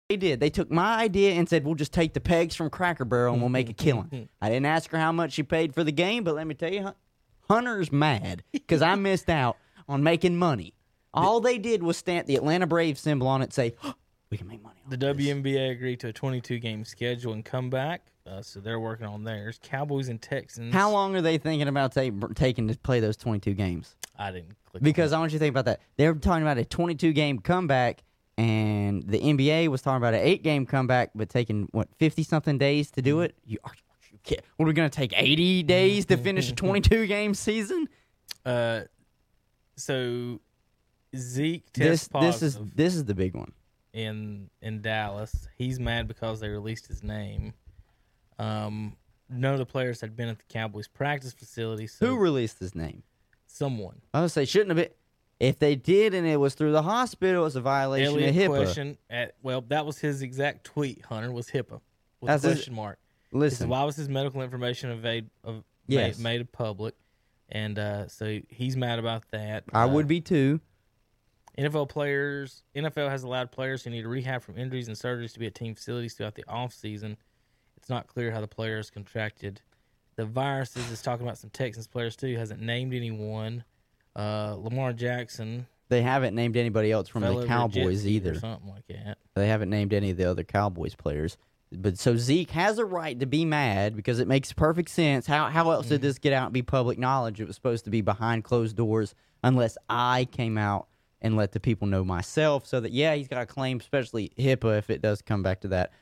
they 0.09 0.17
did. 0.17 0.41
They 0.41 0.49
took 0.51 0.71
my 0.71 0.97
idea 0.99 1.33
and 1.33 1.47
said, 1.49 1.65
"We'll 1.65 1.75
just 1.75 1.93
take 1.93 2.15
the 2.15 2.21
pegs 2.21 2.55
from 2.57 2.71
Cracker 2.71 3.05
Barrel 3.05 3.35
and 3.35 3.43
we'll 3.43 3.51
make 3.51 3.69
a 3.69 3.75
killing." 3.75 4.29
I 4.41 4.49
didn't 4.49 4.67
ask 4.67 4.91
her 4.91 4.99
how 4.99 5.13
much 5.13 5.33
she 5.33 5.43
paid 5.43 5.75
for 5.75 5.85
the 5.85 5.93
game, 5.93 6.25
but 6.25 6.35
let 6.35 6.47
me 6.47 6.55
tell 6.55 6.73
you, 6.73 6.95
Hunter's 7.49 7.93
mad 7.93 8.43
because 8.53 8.81
I 8.81 8.95
missed 8.95 9.29
out 9.29 9.59
on 9.89 10.03
making 10.03 10.37
money. 10.37 10.73
All 11.13 11.41
they 11.41 11.59
did 11.59 11.83
was 11.83 11.97
stamp 11.97 12.27
the 12.27 12.37
Atlanta 12.37 12.67
Braves 12.67 13.01
symbol 13.01 13.27
on 13.27 13.43
it, 13.43 13.47
and 13.47 13.53
say, 13.53 13.75
"We 14.31 14.39
can 14.39 14.47
make 14.49 14.63
money." 14.63 14.81
On 14.85 14.91
The 14.91 14.97
this." 14.97 15.17
WNBA 15.17 15.73
agreed 15.73 16.01
to 16.01 16.09
a 16.09 16.13
22 16.13 16.59
game 16.59 16.85
schedule 16.87 17.35
and 17.35 17.45
comeback, 17.45 18.07
uh, 18.27 18.41
so 18.41 18.61
they're 18.61 18.81
working 18.81 19.07
on 19.07 19.25
theirs. 19.25 19.59
Cowboys 19.63 20.09
and 20.09 20.23
Texans. 20.23 20.73
How 20.73 20.91
long 20.91 21.15
are 21.17 21.23
they 21.23 21.37
thinking 21.37 21.69
about 21.69 21.93
ta- 21.93 22.11
taking 22.35 22.69
to 22.69 22.79
play 22.79 23.01
those 23.01 23.17
22 23.19 23.53
games? 23.53 23.95
I 24.19 24.33
didn't 24.33 24.57
click. 24.65 24.83
Because 24.83 25.13
I 25.13 25.19
want 25.19 25.33
you 25.33 25.39
to 25.39 25.45
think 25.45 25.53
about 25.53 25.67
that. 25.67 25.81
They're 25.97 26.15
talking 26.15 26.43
about 26.43 26.57
a 26.59 26.65
22 26.65 27.13
game 27.13 27.39
comeback, 27.41 28.03
and 28.39 29.03
the 29.03 29.19
NBA 29.21 29.69
was 29.69 29.83
talking 29.83 29.97
about 29.99 30.15
an 30.15 30.21
eight 30.21 30.43
game 30.43 30.65
comeback, 30.65 31.11
but 31.15 31.29
taking 31.29 31.69
what 31.73 31.89
50 31.99 32.23
something 32.23 32.57
days 32.57 32.91
to 32.93 33.01
Mm-hmm. 33.03 33.05
do 33.11 33.21
it. 33.21 33.35
You 33.45 33.59
are 33.65 33.73
you 34.11 34.19
kid- 34.25 34.43
What 34.57 34.65
are 34.65 34.69
we 34.69 34.73
going 34.75 34.89
to 34.89 34.97
take 34.97 35.13
80 35.15 35.65
days 35.65 36.07
to 36.07 36.17
finish 36.17 36.51
a 36.51 36.55
22 36.55 37.07
game 37.07 37.35
season? 37.35 37.89
Uh, 38.47 38.83
so 39.77 40.41
Zeke 41.17 41.71
This 41.73 42.09
this 42.21 42.43
is 42.43 42.59
this 42.75 42.95
is 42.95 43.05
the 43.05 43.15
big 43.15 43.35
one. 43.35 43.53
in 43.93 44.49
in 44.63 44.81
Dallas. 44.83 45.49
He's 45.57 45.79
mad 45.81 46.07
because 46.09 46.41
they 46.41 46.49
released 46.49 46.87
his 46.87 47.03
name. 47.03 47.53
Um, 48.39 48.97
none 49.29 49.53
of 49.53 49.59
the 49.59 49.67
players 49.67 50.01
had 50.01 50.15
been 50.17 50.29
at 50.29 50.39
the 50.39 50.45
Cowboys 50.49 50.87
practice 50.89 51.33
facility. 51.33 51.87
So 51.87 52.07
Who 52.07 52.17
released 52.19 52.59
his 52.61 52.75
name? 52.75 53.03
someone. 53.47 54.01
I 54.15 54.21
would 54.21 54.31
say 54.31 54.45
shouldn't 54.45 54.71
have 54.71 54.77
been. 54.77 54.95
If 55.41 55.59
they 55.61 55.77
did 55.77 56.15
and 56.15 56.27
it 56.27 56.37
was 56.39 56.55
through 56.55 56.73
the 56.73 56.83
hospital, 56.83 57.47
it's 57.47 57.55
a 57.55 57.61
violation 57.61 58.15
Elliott 58.15 58.31
of 58.31 58.35
HIPAA. 58.35 58.57
question 58.65 58.99
at 59.09 59.35
well, 59.43 59.61
that 59.69 59.87
was 59.87 59.99
his 59.99 60.23
exact 60.23 60.65
tweet. 60.65 61.05
Hunter 61.05 61.31
was 61.31 61.49
HIPAA 61.49 61.81
with 62.21 62.27
That's 62.29 62.45
a 62.45 62.49
question 62.49 62.75
mark. 62.75 62.99
Said, 63.31 63.39
Listen, 63.39 63.69
why 63.69 63.85
was 63.85 63.95
his 63.97 64.09
medical 64.09 64.43
information 64.43 64.91
evade, 64.91 65.31
of, 65.45 65.63
Yes. 65.87 66.19
made, 66.19 66.39
made 66.39 66.53
public? 66.53 66.95
And 67.51 67.79
uh, 67.79 68.09
so 68.09 68.41
he's 68.49 68.77
mad 68.77 68.99
about 68.99 69.25
that. 69.31 69.65
I 69.73 69.85
Uh, 69.85 69.89
would 69.89 70.09
be 70.09 70.21
too. 70.21 70.61
NFL 71.57 71.89
players. 71.89 72.63
NFL 72.75 73.09
has 73.11 73.23
allowed 73.23 73.51
players 73.51 73.83
who 73.83 73.91
need 73.91 74.07
rehab 74.07 74.43
from 74.43 74.59
injuries 74.59 74.89
and 74.89 74.97
surgeries 74.97 75.33
to 75.33 75.39
be 75.39 75.47
at 75.47 75.55
team 75.55 75.75
facilities 75.75 76.15
throughout 76.15 76.35
the 76.35 76.45
off 76.49 76.73
season. 76.73 77.17
It's 77.77 77.89
not 77.89 78.07
clear 78.07 78.31
how 78.33 78.41
the 78.41 78.49
players 78.49 78.91
contracted 78.91 79.61
the 80.17 80.25
viruses. 80.25 80.91
Is 80.91 81.01
talking 81.03 81.27
about 81.27 81.39
some 81.39 81.51
Texans 81.51 81.87
players 81.87 82.17
too. 82.17 82.37
Hasn't 82.37 82.61
named 82.61 82.93
anyone. 82.95 83.65
Uh, 84.17 84.57
Lamar 84.59 84.93
Jackson, 84.93 85.67
They 85.89 86.03
haven't 86.03 86.35
named 86.35 86.57
anybody 86.57 86.91
else 86.93 87.09
from 87.09 87.23
the 87.23 87.29
over 87.29 87.41
a 87.41 87.43
jet 87.43 87.49
Cowboys 87.49 88.07
either. 88.07 88.35
something 88.39 88.69
like 88.69 88.87
that. 88.89 89.19
They 89.35 89.49
haven't 89.49 89.71
named 89.71 89.93
any 89.93 90.11
of 90.11 90.17
the 90.17 90.25
other 90.25 90.45
Cowboys 90.45 90.95
players. 90.95 91.37
But 91.71 91.99
so 91.99 92.17
Zeke 92.17 92.51
has 92.53 92.79
a 92.79 92.85
right 92.85 93.19
to 93.21 93.27
be 93.27 93.45
mad 93.45 93.95
because 93.95 94.21
it 94.21 94.27
makes 94.29 94.53
perfect 94.53 94.89
sense. 94.89 95.27
How 95.27 95.49
how 95.49 95.71
else 95.71 95.89
did 95.89 96.01
this 96.01 96.19
get 96.19 96.33
out 96.33 96.47
and 96.47 96.53
be 96.55 96.63
public 96.63 96.99
knowledge? 96.99 97.41
It 97.41 97.47
was 97.47 97.57
supposed 97.57 97.85
to 97.85 97.91
be 97.91 98.01
behind 98.01 98.43
closed 98.45 98.75
doors 98.77 99.15
unless 99.45 99.77
I 99.89 100.27
came 100.33 100.57
out 100.57 100.89
and 101.21 101.37
let 101.37 101.53
the 101.53 101.61
people 101.61 101.87
know 101.87 102.05
myself 102.05 102.67
so 102.67 102.81
that 102.81 102.93
yeah, 102.93 103.15
he's 103.15 103.29
got 103.29 103.43
a 103.43 103.47
claim, 103.47 103.81
especially 103.81 104.33
HIPAA 104.39 104.79
if 104.79 104.89
it 104.89 105.03
does 105.03 105.21
come 105.21 105.43
back 105.43 105.61
to 105.61 105.69
that. 105.69 105.93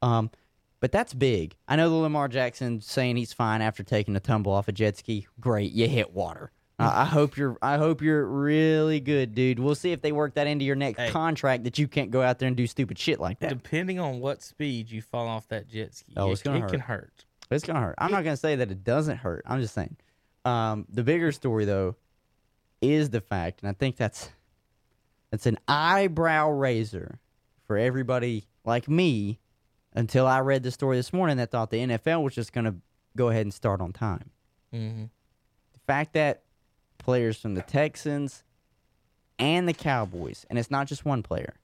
Um 0.00 0.30
but 0.78 0.92
that's 0.92 1.12
big. 1.14 1.56
I 1.66 1.74
know 1.74 1.88
the 1.90 1.96
Lamar 1.96 2.28
Jackson 2.28 2.80
saying 2.80 3.16
he's 3.16 3.32
fine 3.32 3.62
after 3.62 3.82
taking 3.82 4.14
a 4.14 4.20
tumble 4.20 4.52
off 4.52 4.68
a 4.68 4.72
jet 4.72 4.96
ski. 4.96 5.26
Great, 5.40 5.72
you 5.72 5.88
hit 5.88 6.12
water. 6.12 6.52
I 6.78 7.02
I 7.02 7.04
hope 7.04 7.36
you're. 7.36 7.56
I 7.62 7.78
hope 7.78 8.02
you're 8.02 8.24
really 8.26 9.00
good, 9.00 9.34
dude. 9.34 9.58
We'll 9.58 9.74
see 9.74 9.92
if 9.92 10.02
they 10.02 10.12
work 10.12 10.34
that 10.34 10.46
into 10.46 10.64
your 10.64 10.76
next 10.76 10.98
Hey. 11.00 11.10
contract 11.10 11.64
that 11.64 11.78
you 11.78 11.88
can't 11.88 12.10
go 12.10 12.22
out 12.22 12.38
there 12.38 12.48
and 12.48 12.56
do 12.56 12.66
stupid 12.66 12.98
shit 12.98 13.18
like 13.18 13.38
that. 13.40 13.48
Depending 13.48 13.98
on 13.98 14.20
what 14.20 14.42
speed 14.42 14.90
you 14.90 15.00
fall 15.02 15.26
off 15.26 15.48
that 15.48 15.68
jet 15.68 15.94
ski, 15.94 16.12
Oh, 16.16 16.28
it, 16.28 16.32
it's 16.32 16.42
gonna 16.42 16.58
it 16.58 16.62
hurt. 16.62 16.70
can 16.70 16.80
hurt. 16.80 17.24
It's 17.50 17.64
gonna 17.64 17.80
hurt. 17.80 17.94
I'm 17.98 18.10
not 18.10 18.24
gonna 18.24 18.36
say 18.36 18.56
that 18.56 18.70
it 18.70 18.84
doesn't 18.84 19.16
hurt. 19.18 19.42
I'm 19.46 19.60
just 19.60 19.72
saying. 19.74 19.96
Um, 20.44 20.86
the 20.90 21.02
bigger 21.02 21.32
story 21.32 21.64
though 21.64 21.96
is 22.82 23.10
the 23.10 23.20
fact, 23.20 23.62
and 23.62 23.68
I 23.70 23.72
think 23.72 23.96
that's 23.96 24.30
that's 25.30 25.46
an 25.46 25.58
eyebrow 25.66 26.50
raiser 26.50 27.18
for 27.64 27.76
everybody 27.78 28.46
like 28.64 28.88
me. 28.88 29.40
Until 29.94 30.26
I 30.26 30.40
read 30.40 30.62
the 30.62 30.70
story 30.70 30.98
this 30.98 31.10
morning, 31.10 31.38
that 31.38 31.50
thought 31.50 31.70
the 31.70 31.78
NFL 31.78 32.22
was 32.22 32.34
just 32.34 32.52
gonna 32.52 32.74
go 33.16 33.30
ahead 33.30 33.46
and 33.46 33.54
start 33.54 33.80
on 33.80 33.94
time. 33.94 34.28
hmm 34.70 35.04
The 35.72 35.78
fact 35.86 36.12
that 36.12 36.42
players 37.06 37.36
from 37.36 37.54
the 37.54 37.62
Texans 37.62 38.42
and 39.38 39.68
the 39.68 39.72
Cowboys, 39.72 40.44
and 40.50 40.58
it's 40.58 40.72
not 40.72 40.88
just 40.88 41.04
one 41.04 41.22
player, 41.22 41.54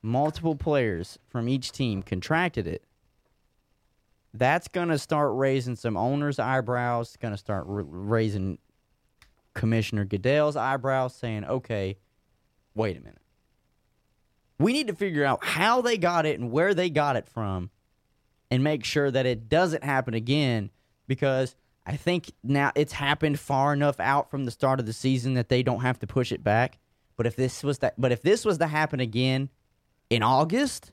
multiple 0.00 0.54
players 0.54 1.18
from 1.26 1.48
each 1.48 1.72
team 1.72 2.04
contracted 2.04 2.68
it. 2.68 2.84
That's 4.32 4.68
going 4.68 4.90
to 4.90 4.98
start 4.98 5.32
raising 5.34 5.74
some 5.74 5.96
owners' 5.96 6.38
eyebrows, 6.38 7.16
going 7.20 7.34
to 7.34 7.38
start 7.38 7.66
r- 7.68 7.82
raising 7.82 8.58
Commissioner 9.54 10.04
Goodell's 10.04 10.54
eyebrows, 10.54 11.16
saying, 11.16 11.44
okay, 11.46 11.96
wait 12.76 12.96
a 12.96 13.00
minute. 13.00 13.18
We 14.60 14.72
need 14.72 14.86
to 14.86 14.94
figure 14.94 15.24
out 15.24 15.44
how 15.44 15.80
they 15.82 15.98
got 15.98 16.26
it 16.26 16.38
and 16.38 16.52
where 16.52 16.74
they 16.74 16.90
got 16.90 17.16
it 17.16 17.26
from 17.26 17.70
and 18.52 18.62
make 18.62 18.84
sure 18.84 19.10
that 19.10 19.26
it 19.26 19.48
doesn't 19.48 19.82
happen 19.82 20.14
again 20.14 20.70
because 21.08 21.56
I 21.86 21.96
think 21.96 22.32
now 22.42 22.72
it's 22.74 22.92
happened 22.92 23.38
far 23.38 23.72
enough 23.72 24.00
out 24.00 24.28
from 24.30 24.44
the 24.44 24.50
start 24.50 24.80
of 24.80 24.86
the 24.86 24.92
season 24.92 25.34
that 25.34 25.48
they 25.48 25.62
don't 25.62 25.80
have 25.80 26.00
to 26.00 26.06
push 26.06 26.32
it 26.32 26.42
back. 26.42 26.78
But 27.16 27.26
if 27.26 27.36
this 27.36 27.62
was 27.62 27.78
that 27.78 27.94
but 27.98 28.12
if 28.12 28.22
this 28.22 28.44
was 28.44 28.58
to 28.58 28.66
happen 28.66 28.98
again 29.00 29.48
in 30.10 30.22
August, 30.22 30.92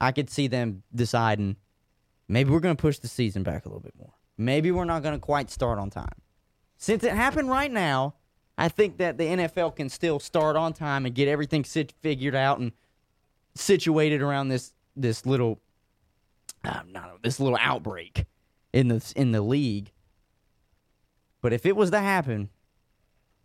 I 0.00 0.12
could 0.12 0.30
see 0.30 0.46
them 0.46 0.84
deciding 0.94 1.56
maybe 2.28 2.50
we're 2.50 2.60
going 2.60 2.76
to 2.76 2.80
push 2.80 2.98
the 2.98 3.08
season 3.08 3.42
back 3.42 3.66
a 3.66 3.68
little 3.68 3.82
bit 3.82 3.94
more. 3.98 4.12
Maybe 4.36 4.70
we're 4.70 4.84
not 4.84 5.02
going 5.02 5.14
to 5.14 5.20
quite 5.20 5.50
start 5.50 5.78
on 5.78 5.90
time. 5.90 6.22
Since 6.76 7.02
it 7.02 7.12
happened 7.12 7.50
right 7.50 7.70
now, 7.70 8.14
I 8.56 8.68
think 8.68 8.98
that 8.98 9.18
the 9.18 9.24
NFL 9.24 9.74
can 9.74 9.88
still 9.88 10.20
start 10.20 10.54
on 10.54 10.72
time 10.72 11.04
and 11.04 11.14
get 11.14 11.26
everything 11.26 11.64
sit- 11.64 11.92
figured 12.00 12.36
out 12.36 12.60
and 12.60 12.72
situated 13.56 14.22
around 14.22 14.48
this 14.48 14.72
this 14.94 15.26
little 15.26 15.60
uh, 16.64 16.80
not 16.88 17.22
this 17.22 17.40
little 17.40 17.58
outbreak 17.60 18.24
in 18.72 18.88
the 18.88 19.12
in 19.16 19.32
the 19.32 19.42
league. 19.42 19.92
But 21.40 21.52
if 21.52 21.64
it 21.66 21.76
was 21.76 21.90
to 21.90 22.00
happen 22.00 22.50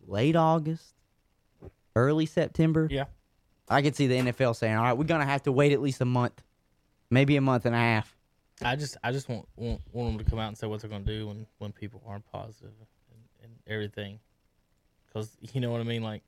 late 0.05 0.35
August, 0.35 0.95
early 1.95 2.25
September, 2.25 2.87
Yeah. 2.89 3.05
I 3.69 3.81
could 3.81 3.95
see 3.95 4.07
the 4.07 4.15
NFL 4.15 4.55
saying, 4.55 4.75
"All 4.75 4.83
right, 4.83 4.93
we're 4.93 5.05
gonna 5.05 5.25
have 5.25 5.43
to 5.43 5.51
wait 5.51 5.71
at 5.71 5.81
least 5.81 6.01
a 6.01 6.05
month, 6.05 6.43
maybe 7.09 7.35
a 7.37 7.41
month 7.41 7.65
and 7.65 7.75
a 7.75 7.79
half." 7.79 8.15
I 8.61 8.75
just 8.75 8.97
I 9.03 9.11
just 9.11 9.29
want, 9.29 9.47
want 9.55 9.81
want 9.91 10.17
them 10.17 10.23
to 10.23 10.29
come 10.29 10.39
out 10.39 10.47
and 10.49 10.57
say 10.57 10.67
what 10.67 10.81
they're 10.81 10.89
going 10.89 11.05
to 11.05 11.19
do 11.19 11.27
when 11.27 11.47
when 11.57 11.71
people 11.71 12.01
aren't 12.05 12.25
positive 12.31 12.71
and, 13.11 13.21
and 13.43 13.51
everything, 13.67 14.19
because 15.07 15.35
you 15.53 15.61
know 15.61 15.71
what 15.71 15.81
I 15.81 15.85
mean. 15.85 16.03
Like 16.03 16.23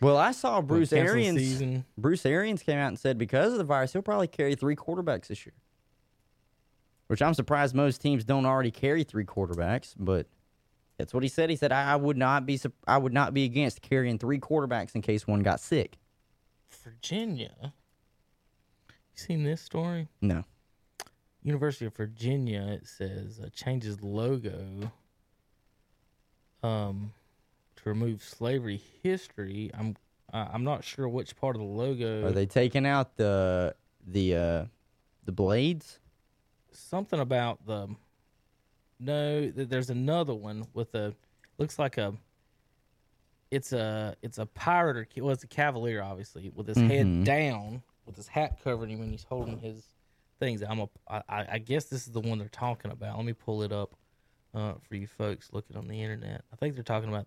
Well, 0.00 0.16
I 0.16 0.32
saw 0.32 0.60
Bruce 0.60 0.92
Arians. 0.92 1.84
Bruce 1.96 2.26
Arians 2.26 2.62
came 2.62 2.78
out 2.78 2.88
and 2.88 2.98
said 2.98 3.18
because 3.18 3.52
of 3.52 3.58
the 3.58 3.64
virus, 3.64 3.92
he'll 3.92 4.02
probably 4.02 4.26
carry 4.26 4.54
three 4.54 4.76
quarterbacks 4.76 5.28
this 5.28 5.44
year. 5.46 5.54
Which 7.08 7.20
I'm 7.20 7.34
surprised 7.34 7.74
most 7.74 8.00
teams 8.00 8.24
don't 8.24 8.46
already 8.46 8.70
carry 8.70 9.04
three 9.04 9.24
quarterbacks, 9.24 9.94
but 9.98 10.26
that's 10.98 11.12
what 11.12 11.22
he 11.22 11.28
said. 11.28 11.50
He 11.50 11.56
said 11.56 11.72
I, 11.72 11.96
would 11.96 12.16
not 12.16 12.46
be 12.46 12.58
I 12.86 12.98
would 12.98 13.12
not 13.12 13.34
be 13.34 13.44
against 13.44 13.82
carrying 13.82 14.18
three 14.18 14.38
quarterbacks 14.38 14.94
in 14.94 15.02
case 15.02 15.26
one 15.26 15.40
got 15.40 15.60
sick. 15.60 15.98
Virginia. 16.82 17.74
You 18.88 18.94
seen 19.14 19.44
this 19.44 19.60
story? 19.60 20.08
No. 20.20 20.44
University 21.42 21.86
of 21.86 21.94
Virginia. 21.94 22.62
It 22.80 22.86
says 22.86 23.40
uh, 23.42 23.48
changes 23.54 24.02
logo. 24.02 24.90
Um, 26.62 27.12
to 27.76 27.88
remove 27.88 28.22
slavery 28.22 28.80
history. 29.02 29.70
I'm 29.74 29.96
uh, 30.32 30.48
I'm 30.52 30.64
not 30.64 30.84
sure 30.84 31.08
which 31.08 31.36
part 31.36 31.54
of 31.54 31.60
the 31.60 31.68
logo. 31.68 32.26
Are 32.26 32.32
they 32.32 32.46
taking 32.46 32.86
out 32.86 33.16
the 33.16 33.74
the 34.06 34.36
uh 34.36 34.64
the 35.24 35.32
blades? 35.32 35.98
Something 36.76 37.20
about 37.20 37.64
the 37.66 37.88
no 39.00 39.50
th- 39.50 39.68
there's 39.68 39.90
another 39.90 40.34
one 40.34 40.66
with 40.72 40.94
a 40.94 41.14
looks 41.58 41.78
like 41.78 41.98
a 41.98 42.14
it's 43.50 43.72
a 43.72 44.16
it's 44.22 44.38
a 44.38 44.46
pirate 44.46 44.96
or 44.96 45.06
well 45.22 45.32
it's 45.32 45.44
a 45.44 45.48
cavalier 45.48 46.02
obviously 46.02 46.50
with 46.54 46.66
his 46.66 46.78
Mhm. 46.78 46.88
head 46.90 47.24
down 47.24 47.82
with 48.06 48.16
his 48.16 48.28
hat 48.28 48.58
covering 48.62 48.90
him 48.90 49.00
and 49.02 49.10
he's 49.10 49.24
holding 49.24 49.58
his 49.58 49.84
things 50.40 50.62
i'm 50.62 50.80
a 50.80 50.88
I, 51.08 51.22
I 51.52 51.58
guess 51.58 51.84
this 51.84 52.06
is 52.06 52.12
the 52.12 52.20
one 52.20 52.38
they're 52.38 52.48
talking 52.48 52.90
about 52.90 53.16
let 53.16 53.24
me 53.26 53.32
pull 53.32 53.62
it 53.62 53.72
up 53.72 53.94
uh, 54.54 54.74
for 54.88 54.96
you 54.96 55.06
folks 55.06 55.50
looking 55.52 55.76
on 55.76 55.86
the 55.88 56.00
internet 56.02 56.44
i 56.52 56.56
think 56.56 56.74
they're 56.74 56.82
talking 56.84 57.08
about 57.08 57.26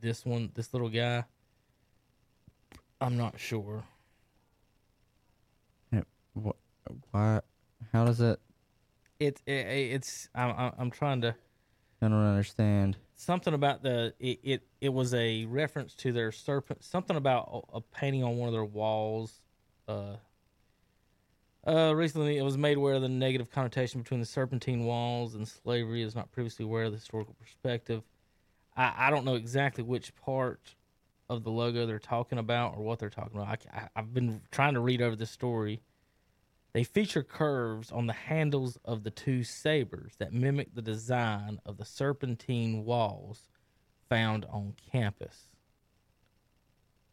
this 0.00 0.24
one 0.24 0.50
this 0.54 0.72
little 0.72 0.88
guy 0.88 1.24
i'm 3.00 3.16
not 3.16 3.38
sure 3.40 3.84
What? 6.34 6.56
Why? 7.12 7.40
How 7.92 8.04
does 8.04 8.20
it? 8.20 8.40
it's 9.20 9.40
it, 9.46 9.52
it's 9.52 10.28
I'm 10.34 10.72
I'm- 10.78 10.90
trying 10.90 11.20
to 11.22 11.34
I 12.02 12.08
don't 12.08 12.18
understand. 12.18 12.96
something 13.14 13.54
about 13.54 13.82
the 13.82 14.12
it, 14.18 14.40
it 14.42 14.62
it 14.80 14.88
was 14.88 15.14
a 15.14 15.44
reference 15.46 15.94
to 15.96 16.12
their 16.12 16.32
serpent 16.32 16.82
something 16.84 17.16
about 17.16 17.48
a, 17.72 17.76
a 17.76 17.80
painting 17.80 18.24
on 18.24 18.36
one 18.36 18.48
of 18.48 18.52
their 18.52 18.64
walls 18.64 19.40
Uh, 19.88 20.16
uh, 21.66 21.94
recently, 21.94 22.36
it 22.36 22.42
was 22.42 22.58
made 22.58 22.76
aware 22.76 22.94
of 22.94 23.00
the 23.02 23.08
negative 23.08 23.50
connotation 23.50 24.02
between 24.02 24.20
the 24.20 24.26
serpentine 24.26 24.84
walls 24.84 25.34
and 25.34 25.48
slavery. 25.48 26.02
Is 26.02 26.14
not 26.14 26.30
previously 26.30 26.64
aware 26.66 26.84
of 26.84 26.92
the 26.92 26.98
historical 26.98 27.34
perspective. 27.40 28.02
I, 28.76 29.06
I 29.06 29.10
don't 29.10 29.24
know 29.24 29.34
exactly 29.36 29.82
which 29.82 30.14
part 30.16 30.74
of 31.30 31.42
the 31.42 31.50
logo 31.50 31.86
they're 31.86 31.98
talking 31.98 32.36
about 32.38 32.76
or 32.76 32.82
what 32.82 32.98
they're 32.98 33.08
talking 33.08 33.40
about. 33.40 33.48
I, 33.72 33.78
I, 33.78 33.88
I've 33.96 34.12
been 34.12 34.42
trying 34.50 34.74
to 34.74 34.80
read 34.80 35.00
over 35.00 35.16
the 35.16 35.24
story. 35.24 35.80
They 36.74 36.82
feature 36.84 37.22
curves 37.22 37.92
on 37.92 38.06
the 38.08 38.12
handles 38.12 38.76
of 38.84 39.04
the 39.04 39.10
two 39.10 39.44
sabers 39.44 40.14
that 40.18 40.32
mimic 40.32 40.74
the 40.74 40.82
design 40.82 41.60
of 41.64 41.76
the 41.76 41.84
serpentine 41.84 42.84
walls 42.84 43.48
found 44.08 44.44
on 44.50 44.74
campus. 44.90 45.48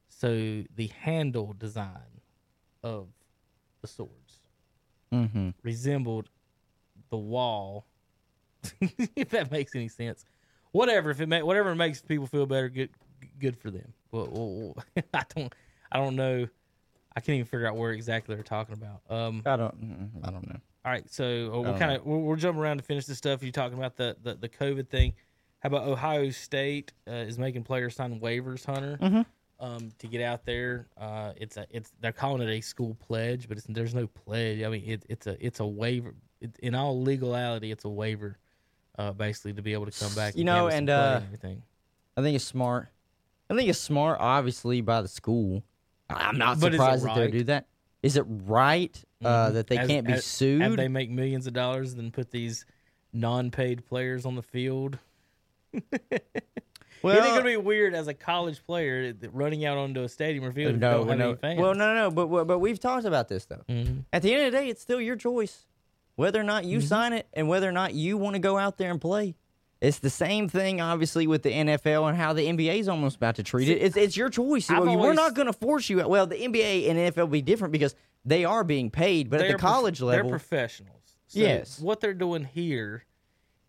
So 0.09 0.63
the 0.75 0.87
handle 0.99 1.53
design 1.57 2.21
of 2.83 3.07
the 3.81 3.87
swords 3.87 4.39
Mm-hmm. 5.13 5.49
resembled 5.61 6.29
the 7.09 7.17
wall. 7.17 7.85
if 8.81 9.27
that 9.29 9.51
makes 9.51 9.75
any 9.75 9.89
sense, 9.89 10.23
whatever. 10.71 11.11
If 11.11 11.19
it 11.19 11.27
ma- 11.27 11.41
whatever 11.43 11.75
makes 11.75 12.01
people 12.01 12.27
feel 12.27 12.45
better, 12.45 12.69
good 12.69 12.91
good 13.37 13.57
for 13.57 13.71
them. 13.71 13.93
Well, 14.11 14.29
well, 14.31 14.73
well, 14.95 15.03
I 15.13 15.23
don't 15.35 15.53
I 15.91 15.97
don't 15.97 16.15
know. 16.15 16.47
I 17.15 17.19
can't 17.19 17.35
even 17.35 17.45
figure 17.45 17.67
out 17.67 17.75
where 17.75 17.91
exactly 17.91 18.35
they're 18.35 18.43
talking 18.43 18.73
about. 18.75 19.01
Um, 19.09 19.41
I 19.45 19.55
don't. 19.57 20.11
I 20.23 20.31
don't 20.31 20.47
know. 20.47 20.59
all 20.85 20.91
right, 20.91 21.09
so 21.11 21.53
uh, 21.53 21.59
we're 21.61 21.77
kind 21.77 21.91
of 21.91 22.05
we're, 22.05 22.17
we're 22.19 22.35
jumping 22.37 22.61
around 22.61 22.77
to 22.77 22.83
finish 22.83 23.05
this 23.05 23.17
stuff. 23.17 23.43
You're 23.43 23.51
talking 23.51 23.77
about 23.77 23.95
the, 23.97 24.15
the 24.23 24.35
the 24.35 24.49
COVID 24.49 24.87
thing. 24.89 25.13
How 25.59 25.67
about 25.67 25.87
Ohio 25.87 26.29
State 26.31 26.93
uh, 27.07 27.11
is 27.11 27.37
making 27.37 27.63
players 27.63 27.95
sign 27.95 28.19
waivers, 28.19 28.65
Hunter, 28.65 28.97
Mm-hmm. 29.01 29.21
um, 29.63 29.91
to 29.99 30.07
get 30.07 30.21
out 30.21 30.45
there? 30.45 30.87
Uh, 30.97 31.33
it's 31.35 31.57
a 31.57 31.67
it's 31.69 31.91
they're 31.99 32.11
calling 32.13 32.41
it 32.47 32.51
a 32.51 32.61
school 32.61 32.95
pledge, 32.95 33.47
but 33.47 33.57
it's 33.57 33.67
there's 33.67 33.93
no 33.93 34.07
pledge. 34.07 34.63
I 34.63 34.69
mean, 34.69 34.83
it, 34.87 35.05
it's 35.09 35.27
a 35.27 35.45
it's 35.45 35.59
a 35.59 35.65
waiver. 35.67 36.15
It, 36.39 36.57
in 36.63 36.73
all 36.75 37.03
legality, 37.03 37.71
it's 37.71 37.85
a 37.85 37.89
waiver, 37.89 38.37
uh, 38.97 39.11
basically 39.11 39.53
to 39.53 39.61
be 39.61 39.73
able 39.73 39.85
to 39.85 39.99
come 39.99 40.15
back. 40.15 40.35
You 40.35 40.43
know, 40.45 40.67
and, 40.69 40.89
uh, 40.89 41.19
everything. 41.25 41.61
I 42.17 42.21
think 42.23 42.35
it's 42.35 42.45
smart. 42.45 42.87
I 43.49 43.55
think 43.55 43.69
it's 43.69 43.77
smart, 43.79 44.17
obviously, 44.19 44.81
by 44.81 45.01
the 45.03 45.07
school. 45.07 45.61
I'm 46.15 46.37
not 46.37 46.59
But 46.59 46.71
surprised 46.73 47.05
that 47.05 47.15
they 47.15 47.21
right? 47.21 47.31
do 47.31 47.43
that. 47.45 47.67
Is 48.03 48.15
it 48.17 48.25
right 48.27 48.99
uh, 49.23 49.49
Mhm. 49.49 49.53
that 49.53 49.67
they 49.67 49.77
As- 49.77 49.87
can't 49.87 50.07
be 50.07 50.13
as- 50.13 50.25
sued? 50.25 50.61
Have 50.61 50.75
they 50.75 50.87
make 50.87 51.09
millions 51.11 51.45
of 51.47 51.53
dollars 51.53 51.91
and 51.91 51.99
then 52.01 52.11
put 52.11 52.31
these 52.31 52.65
non-paid 53.13 53.85
players 53.85 54.25
on 54.25 54.35
the 54.35 54.41
field? 54.41 54.97
well, 55.71 55.81
Isn't 57.17 57.25
it 57.25 57.29
gonna 57.29 57.43
be 57.43 57.57
weird 57.57 57.93
as 57.93 58.07
a 58.07 58.13
college 58.13 58.63
player 58.65 59.13
running 59.31 59.65
out 59.65 59.77
onto 59.77 60.01
a 60.03 60.09
stadium 60.09 60.43
or 60.43 60.51
field 60.51 60.79
no, 60.79 61.03
no. 61.03 61.35
fans? 61.35 61.59
Well, 61.59 61.73
no, 61.75 61.93
no, 61.93 62.09
no. 62.09 62.11
But 62.11 62.45
but 62.45 62.59
we've 62.59 62.79
talked 62.79 63.05
about 63.05 63.27
this 63.27 63.45
though. 63.45 63.63
Mhm. 63.69 64.05
At 64.11 64.21
the 64.21 64.33
end 64.33 64.45
of 64.47 64.51
the 64.51 64.57
day, 64.59 64.69
it's 64.69 64.81
still 64.81 64.99
your 65.01 65.15
choice 65.15 65.65
whether 66.15 66.39
or 66.39 66.43
not 66.43 66.65
you 66.65 66.79
Mm-hmm. 66.79 66.87
sign 66.87 67.13
it 67.13 67.27
and 67.33 67.47
whether 67.47 67.67
or 67.67 67.71
not 67.71 67.93
you 67.93 68.17
want 68.17 68.35
to 68.35 68.39
go 68.39 68.57
out 68.57 68.77
there 68.77 68.91
and 68.91 68.99
play. 68.99 69.35
It's 69.81 69.97
the 69.97 70.11
same 70.11 70.47
thing, 70.47 70.79
obviously, 70.79 71.25
with 71.25 71.41
the 71.41 71.49
NFL 71.51 72.07
and 72.07 72.15
how 72.15 72.33
the 72.33 72.45
NBA 72.45 72.79
is 72.79 72.87
almost 72.87 73.15
about 73.15 73.35
to 73.37 73.43
treat 73.43 73.67
it. 73.67 73.81
It's, 73.81 73.97
it's 73.97 74.15
your 74.15 74.29
choice. 74.29 74.69
Well, 74.69 74.95
We're 74.97 75.13
not 75.13 75.33
going 75.33 75.47
to 75.47 75.53
force 75.53 75.89
you. 75.89 76.07
Well, 76.07 76.27
the 76.27 76.35
NBA 76.35 76.87
and 76.87 76.99
NFL 76.99 77.17
will 77.17 77.27
be 77.27 77.41
different 77.41 77.71
because 77.71 77.95
they 78.23 78.45
are 78.45 78.63
being 78.63 78.91
paid, 78.91 79.31
but 79.31 79.41
at 79.41 79.47
the 79.47 79.53
prof- 79.53 79.61
college 79.61 79.99
level, 79.99 80.29
they're 80.29 80.29
professionals. 80.37 81.17
So 81.27 81.39
Yes. 81.39 81.79
what 81.79 81.99
they're 81.99 82.13
doing 82.13 82.43
here 82.45 83.05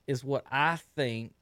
is 0.06 0.22
what 0.22 0.44
I 0.52 0.76
think. 0.97 1.32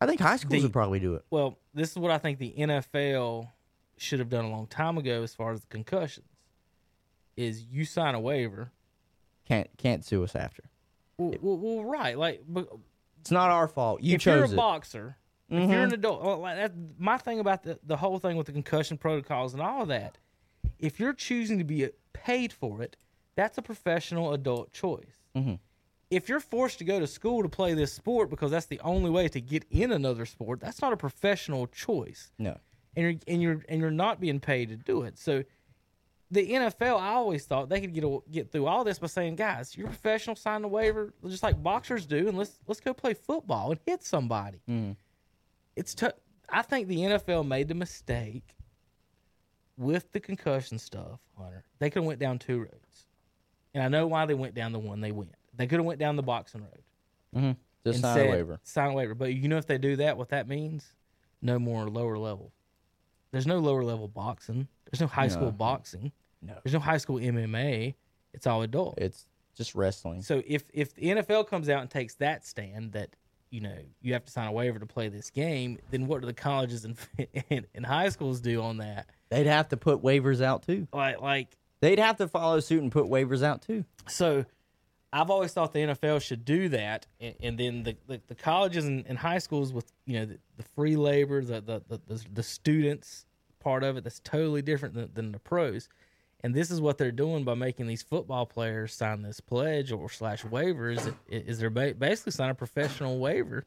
I 0.00 0.06
think 0.06 0.20
high 0.20 0.36
schools 0.36 0.60
the- 0.62 0.66
would 0.68 0.72
probably 0.72 1.00
do 1.00 1.14
it. 1.14 1.24
Well, 1.30 1.58
this 1.74 1.90
is 1.90 1.96
what 1.98 2.12
I 2.12 2.18
think 2.18 2.38
the 2.38 2.54
NFL 2.56 3.50
should 3.96 4.20
have 4.20 4.28
done 4.28 4.44
a 4.44 4.50
long 4.50 4.68
time 4.68 4.96
ago, 4.96 5.24
as 5.24 5.34
far 5.34 5.50
as 5.50 5.62
the 5.62 5.66
concussions. 5.66 6.28
Is 7.36 7.64
you 7.64 7.84
sign 7.84 8.14
a 8.14 8.20
waiver. 8.20 8.70
Can't 9.44 9.68
can't 9.76 10.04
sue 10.04 10.22
us 10.22 10.36
after. 10.36 10.64
Well, 11.18 11.34
well, 11.40 11.56
well 11.56 11.84
right, 11.84 12.16
like 12.16 12.42
It's 13.28 13.32
not 13.32 13.50
our 13.50 13.68
fault. 13.68 14.02
You 14.02 14.14
if 14.14 14.24
you're 14.24 14.42
a 14.42 14.50
it. 14.50 14.56
boxer, 14.56 15.18
if 15.50 15.68
you're 15.68 15.80
an 15.80 15.90
mm-hmm. 15.90 15.92
adult, 15.92 16.22
well, 16.22 16.42
that, 16.44 16.72
my 16.98 17.18
thing 17.18 17.40
about 17.40 17.62
the, 17.62 17.78
the 17.84 17.98
whole 17.98 18.18
thing 18.18 18.38
with 18.38 18.46
the 18.46 18.52
concussion 18.52 18.96
protocols 18.96 19.52
and 19.52 19.60
all 19.60 19.82
of 19.82 19.88
that, 19.88 20.16
if 20.78 20.98
you're 20.98 21.12
choosing 21.12 21.58
to 21.58 21.64
be 21.64 21.84
uh, 21.84 21.88
paid 22.14 22.54
for 22.54 22.80
it, 22.80 22.96
that's 23.36 23.58
a 23.58 23.62
professional 23.62 24.32
adult 24.32 24.72
choice. 24.72 25.26
Mm-hmm. 25.36 25.56
If 26.10 26.30
you're 26.30 26.40
forced 26.40 26.78
to 26.78 26.84
go 26.84 27.00
to 27.00 27.06
school 27.06 27.42
to 27.42 27.50
play 27.50 27.74
this 27.74 27.92
sport 27.92 28.30
because 28.30 28.50
that's 28.50 28.64
the 28.64 28.80
only 28.80 29.10
way 29.10 29.28
to 29.28 29.42
get 29.42 29.66
in 29.70 29.92
another 29.92 30.24
sport, 30.24 30.60
that's 30.60 30.80
not 30.80 30.94
a 30.94 30.96
professional 30.96 31.66
choice, 31.66 32.32
No. 32.38 32.56
and 32.96 33.04
you're 33.04 33.14
and 33.28 33.42
you're 33.42 33.62
and 33.68 33.78
you're 33.78 33.90
not 33.90 34.20
being 34.20 34.40
paid 34.40 34.70
to 34.70 34.76
do 34.76 35.02
it. 35.02 35.18
So. 35.18 35.44
The 36.30 36.46
NFL, 36.46 37.00
I 37.00 37.14
always 37.14 37.46
thought 37.46 37.70
they 37.70 37.80
could 37.80 37.94
get 37.94 38.04
a, 38.04 38.18
get 38.30 38.52
through 38.52 38.66
all 38.66 38.84
this 38.84 38.98
by 38.98 39.06
saying, 39.06 39.36
"Guys, 39.36 39.76
you're 39.76 39.86
professional, 39.86 40.36
sign 40.36 40.60
the 40.62 40.68
waiver, 40.68 41.14
just 41.26 41.42
like 41.42 41.62
boxers 41.62 42.04
do, 42.04 42.28
and 42.28 42.36
let's 42.36 42.58
let's 42.66 42.80
go 42.80 42.92
play 42.92 43.14
football 43.14 43.70
and 43.70 43.80
hit 43.86 44.02
somebody." 44.02 44.60
Mm. 44.68 44.96
it's 45.74 45.94
t- 45.94 46.08
I 46.50 46.62
think 46.62 46.88
the 46.88 46.98
NFL 46.98 47.46
made 47.46 47.68
the 47.68 47.74
mistake 47.74 48.56
with 49.78 50.12
the 50.12 50.20
concussion 50.20 50.78
stuff, 50.78 51.20
Hunter. 51.38 51.64
They 51.78 51.88
could 51.88 52.00
have 52.00 52.06
went 52.06 52.20
down 52.20 52.38
two 52.38 52.58
roads, 52.58 53.06
and 53.72 53.82
I 53.82 53.88
know 53.88 54.06
why 54.06 54.26
they 54.26 54.34
went 54.34 54.54
down 54.54 54.72
the 54.72 54.78
one 54.78 55.00
they 55.00 55.12
went. 55.12 55.34
They 55.54 55.66
could 55.66 55.78
have 55.78 55.86
went 55.86 55.98
down 55.98 56.16
the 56.16 56.22
boxing 56.22 56.60
road. 56.60 56.82
Mm-hmm. 57.34 57.52
Just 57.86 58.02
sign 58.02 58.14
said, 58.14 58.26
a 58.26 58.30
waiver. 58.30 58.60
Sign 58.64 58.90
a 58.90 58.94
waiver. 58.94 59.14
But 59.14 59.34
you 59.34 59.48
know 59.48 59.56
if 59.56 59.66
they 59.66 59.78
do 59.78 59.96
that, 59.96 60.18
what 60.18 60.28
that 60.30 60.46
means? 60.46 60.92
No 61.40 61.58
more 61.58 61.88
lower 61.88 62.18
level. 62.18 62.52
There's 63.30 63.46
no 63.46 63.58
lower 63.58 63.84
level 63.84 64.08
boxing. 64.08 64.68
There's 64.90 65.00
no 65.00 65.06
high 65.06 65.28
school 65.28 65.52
boxing. 65.52 66.12
No. 66.42 66.54
There's 66.62 66.74
no 66.74 66.80
high 66.80 66.98
school 66.98 67.16
MMA. 67.16 67.94
It's 68.32 68.46
all 68.46 68.62
adult. 68.62 68.98
It's 68.98 69.26
just 69.56 69.74
wrestling. 69.74 70.22
So 70.22 70.42
if 70.46 70.64
if 70.72 70.94
the 70.94 71.06
NFL 71.06 71.48
comes 71.48 71.68
out 71.68 71.82
and 71.82 71.90
takes 71.90 72.14
that 72.16 72.46
stand 72.46 72.92
that 72.92 73.16
you 73.50 73.60
know 73.60 73.76
you 74.00 74.12
have 74.12 74.24
to 74.24 74.30
sign 74.30 74.48
a 74.48 74.52
waiver 74.52 74.78
to 74.78 74.86
play 74.86 75.08
this 75.08 75.30
game, 75.30 75.78
then 75.90 76.06
what 76.06 76.20
do 76.20 76.26
the 76.26 76.32
colleges 76.32 76.84
and 76.84 76.96
and, 77.50 77.66
and 77.74 77.84
high 77.84 78.08
schools 78.08 78.40
do 78.40 78.62
on 78.62 78.78
that? 78.78 79.08
They'd 79.30 79.46
have 79.46 79.68
to 79.68 79.76
put 79.76 80.02
waivers 80.02 80.42
out 80.42 80.62
too. 80.62 80.86
Like 80.92 81.20
like 81.20 81.56
They'd 81.80 81.98
have 81.98 82.16
to 82.16 82.26
follow 82.26 82.58
suit 82.60 82.82
and 82.82 82.90
put 82.90 83.06
waivers 83.06 83.42
out 83.42 83.62
too. 83.62 83.84
so. 84.06 84.44
I've 85.10 85.30
always 85.30 85.54
thought 85.54 85.72
the 85.72 85.78
NFL 85.78 86.20
should 86.20 86.44
do 86.44 86.68
that, 86.68 87.06
and, 87.18 87.34
and 87.40 87.58
then 87.58 87.82
the, 87.82 87.96
the, 88.06 88.20
the 88.26 88.34
colleges 88.34 88.84
and, 88.84 89.06
and 89.08 89.16
high 89.16 89.38
schools 89.38 89.72
with 89.72 89.90
you 90.04 90.18
know 90.18 90.26
the, 90.26 90.38
the 90.58 90.62
free 90.62 90.96
labor, 90.96 91.42
the 91.42 91.62
the, 91.62 91.82
the 91.88 91.98
the 92.06 92.24
the 92.34 92.42
students 92.42 93.24
part 93.58 93.84
of 93.84 93.96
it 93.96 94.04
that's 94.04 94.20
totally 94.20 94.62
different 94.62 94.94
than, 94.94 95.10
than 95.14 95.32
the 95.32 95.38
pros. 95.38 95.88
And 96.44 96.54
this 96.54 96.70
is 96.70 96.80
what 96.80 96.98
they're 96.98 97.10
doing 97.10 97.44
by 97.44 97.54
making 97.54 97.88
these 97.88 98.02
football 98.02 98.46
players 98.46 98.94
sign 98.94 99.22
this 99.22 99.40
pledge 99.40 99.90
or 99.90 100.08
slash 100.08 100.44
waivers. 100.44 101.12
Is 101.28 101.58
they're 101.58 101.70
ba- 101.70 101.94
basically 101.98 102.32
sign 102.32 102.50
a 102.50 102.54
professional 102.54 103.18
waiver, 103.18 103.64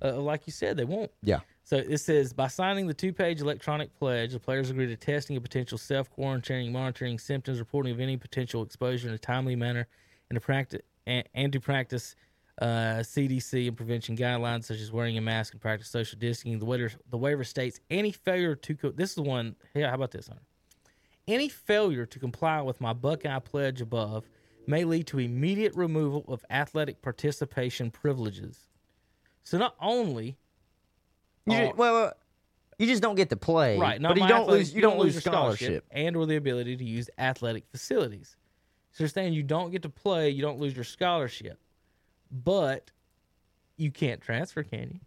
uh, 0.00 0.20
like 0.20 0.46
you 0.46 0.52
said 0.52 0.76
they 0.76 0.84
won't. 0.84 1.10
Yeah. 1.22 1.40
So 1.64 1.76
it 1.76 1.98
says 1.98 2.32
by 2.32 2.48
signing 2.48 2.86
the 2.86 2.94
two-page 2.94 3.40
electronic 3.40 3.96
pledge, 3.98 4.32
the 4.32 4.40
players 4.40 4.70
agree 4.70 4.86
to 4.86 4.96
testing 4.96 5.36
a 5.36 5.40
potential 5.40 5.78
self-quarantining, 5.78 6.70
monitoring 6.70 7.18
symptoms, 7.18 7.58
reporting 7.58 7.92
of 7.92 8.00
any 8.00 8.16
potential 8.16 8.62
exposure 8.62 9.08
in 9.08 9.14
a 9.14 9.18
timely 9.18 9.56
manner, 9.56 9.86
and 10.30 10.36
to 10.36 10.40
practice 10.40 10.82
and, 11.06 11.28
and 11.34 11.52
to 11.52 11.60
practice 11.60 12.14
uh, 12.60 13.00
CDC 13.00 13.66
and 13.66 13.76
prevention 13.76 14.16
guidelines 14.16 14.64
such 14.64 14.78
as 14.78 14.92
wearing 14.92 15.18
a 15.18 15.20
mask 15.20 15.54
and 15.54 15.60
practice 15.60 15.88
social 15.88 16.18
distancing. 16.18 16.58
The 16.58 16.64
waiver 16.64 16.90
the 17.10 17.18
waiver 17.18 17.44
states 17.44 17.80
any 17.90 18.12
failure 18.12 18.54
to 18.54 18.74
co- 18.76 18.90
this 18.90 19.10
is 19.10 19.16
the 19.16 19.22
one. 19.22 19.56
Yeah, 19.74 19.88
how 19.88 19.94
about 19.94 20.10
this 20.10 20.28
one? 20.28 20.38
Any 21.28 21.48
failure 21.48 22.04
to 22.06 22.18
comply 22.18 22.60
with 22.62 22.80
my 22.80 22.92
Buckeye 22.92 23.38
pledge 23.38 23.80
above 23.80 24.28
may 24.66 24.84
lead 24.84 25.06
to 25.08 25.18
immediate 25.18 25.74
removal 25.74 26.24
of 26.28 26.44
athletic 26.50 27.02
participation 27.02 27.90
privileges. 27.90 28.68
So 29.44 29.58
not 29.58 29.74
only 29.80 30.36
You 31.46 31.54
Oh. 31.56 31.66
ju- 31.70 31.74
well, 31.76 31.94
well, 31.94 32.12
you 32.78 32.86
just 32.86 33.02
don't 33.02 33.16
get 33.16 33.28
to 33.30 33.36
play, 33.36 33.76
Right. 33.76 34.00
But 34.00 34.16
you 34.16 34.28
don't 34.28 34.48
lose. 34.48 34.72
You 34.72 34.80
don't 34.80 34.98
lose 34.98 35.18
scholarship. 35.20 35.84
and 35.90 36.14
or 36.16 36.24
the 36.26 36.36
ability 36.36 36.76
to 36.76 36.84
use 36.84 37.10
athletic 37.18 37.66
facilities. 37.68 38.36
So 38.92 39.02
they're 39.02 39.08
saying 39.08 39.32
you 39.32 39.42
don't 39.42 39.72
get 39.72 39.82
to 39.82 39.88
play, 39.88 40.30
you 40.30 40.40
don't 40.42 40.60
lose 40.60 40.76
your 40.76 40.84
scholarship, 40.84 41.58
but 42.30 42.92
you 43.76 43.90
can't 43.90 44.20
transfer, 44.20 44.62
can 44.62 44.90
you? 44.92 45.00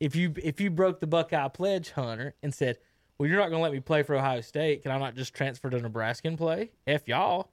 If 0.00 0.16
you 0.16 0.34
if 0.42 0.60
you 0.60 0.70
broke 0.70 1.00
the 1.00 1.06
Buckeye 1.06 1.48
pledge, 1.48 1.90
Hunter, 1.92 2.34
and 2.42 2.52
said, 2.52 2.78
"Well, 3.18 3.28
you're 3.28 3.38
not 3.38 3.48
going 3.48 3.58
to 3.58 3.62
let 3.62 3.72
me 3.72 3.80
play 3.80 4.02
for 4.02 4.14
Ohio 4.14 4.40
State. 4.40 4.82
Can 4.82 4.90
I 4.90 4.98
not 4.98 5.14
just 5.14 5.34
transfer 5.34 5.70
to 5.70 5.78
Nebraska 5.78 6.28
and 6.28 6.38
play?" 6.38 6.70
F 6.86 7.08
y'all, 7.08 7.50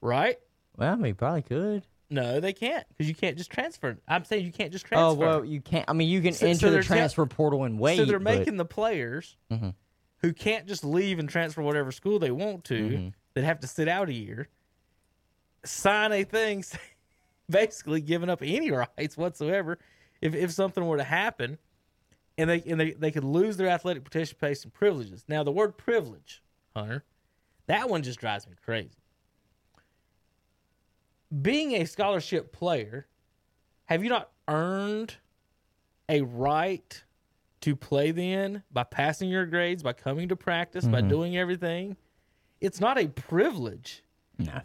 right? 0.00 0.38
Well, 0.76 0.92
I 0.92 0.96
mean, 0.96 1.14
probably 1.14 1.42
could. 1.42 1.84
No, 2.08 2.38
they 2.38 2.52
can't 2.52 2.86
because 2.88 3.08
you 3.08 3.14
can't 3.14 3.36
just 3.36 3.50
transfer. 3.50 3.96
I'm 4.06 4.24
saying 4.24 4.44
you 4.44 4.52
can't 4.52 4.72
just 4.72 4.86
transfer. 4.86 5.04
Oh 5.04 5.14
well, 5.14 5.44
you 5.44 5.60
can't. 5.60 5.84
I 5.88 5.92
mean, 5.92 6.08
you 6.08 6.20
can 6.20 6.32
So- 6.32 6.46
so 6.46 6.50
enter 6.50 6.70
they're 6.70 6.82
the 6.82 6.86
transfer 6.86 7.26
portal 7.26 7.64
and 7.64 7.78
wait. 7.78 7.96
so 7.96 8.04
they're 8.04 8.18
but- 8.18 8.38
making 8.38 8.56
the 8.56 8.64
players 8.64 9.36
mm-hmm. 9.50 9.70
who 10.18 10.32
can't 10.32 10.66
just 10.66 10.84
leave 10.84 11.18
and 11.18 11.28
transfer 11.28 11.62
whatever 11.62 11.90
school 11.90 12.18
they 12.18 12.30
want 12.30 12.64
to, 12.64 12.80
mm-hmm. 12.80 13.08
that 13.34 13.44
have 13.44 13.60
to 13.60 13.66
sit 13.66 13.88
out 13.88 14.08
a 14.08 14.12
year, 14.12 14.48
sign 15.64 16.12
a 16.12 16.22
thing, 16.22 16.64
basically 17.50 18.00
giving 18.00 18.30
up 18.30 18.40
any 18.42 18.70
rights 18.70 19.16
whatsoever 19.16 19.78
if 20.20 20.34
if 20.34 20.52
something 20.52 20.86
were 20.86 20.96
to 20.96 21.04
happen, 21.04 21.58
and 22.38 22.50
they 22.50 22.62
and 22.66 22.80
they, 22.80 22.92
they 22.92 23.10
could 23.10 23.24
lose 23.24 23.56
their 23.56 23.68
athletic 23.68 24.04
participation 24.04 24.70
privileges. 24.70 25.24
Now 25.28 25.42
the 25.42 25.52
word 25.52 25.76
privilege, 25.76 26.42
Hunter. 26.74 27.04
That 27.66 27.88
one 27.88 28.02
just 28.02 28.20
drives 28.20 28.46
me 28.46 28.54
crazy. 28.64 28.98
Being 31.42 31.72
a 31.72 31.84
scholarship 31.84 32.52
player, 32.52 33.06
have 33.86 34.04
you 34.04 34.10
not 34.10 34.30
earned 34.46 35.16
a 36.08 36.20
right 36.22 37.02
to 37.62 37.74
play 37.74 38.12
then 38.12 38.62
by 38.70 38.84
passing 38.84 39.28
your 39.28 39.44
grades, 39.46 39.82
by 39.82 39.92
coming 39.92 40.28
to 40.28 40.36
practice, 40.36 40.84
by 40.84 41.00
mm-hmm. 41.00 41.08
doing 41.08 41.36
everything? 41.36 41.96
It's 42.60 42.80
not 42.80 42.98
a 42.98 43.08
privilege. 43.08 44.04
No. 44.38 44.60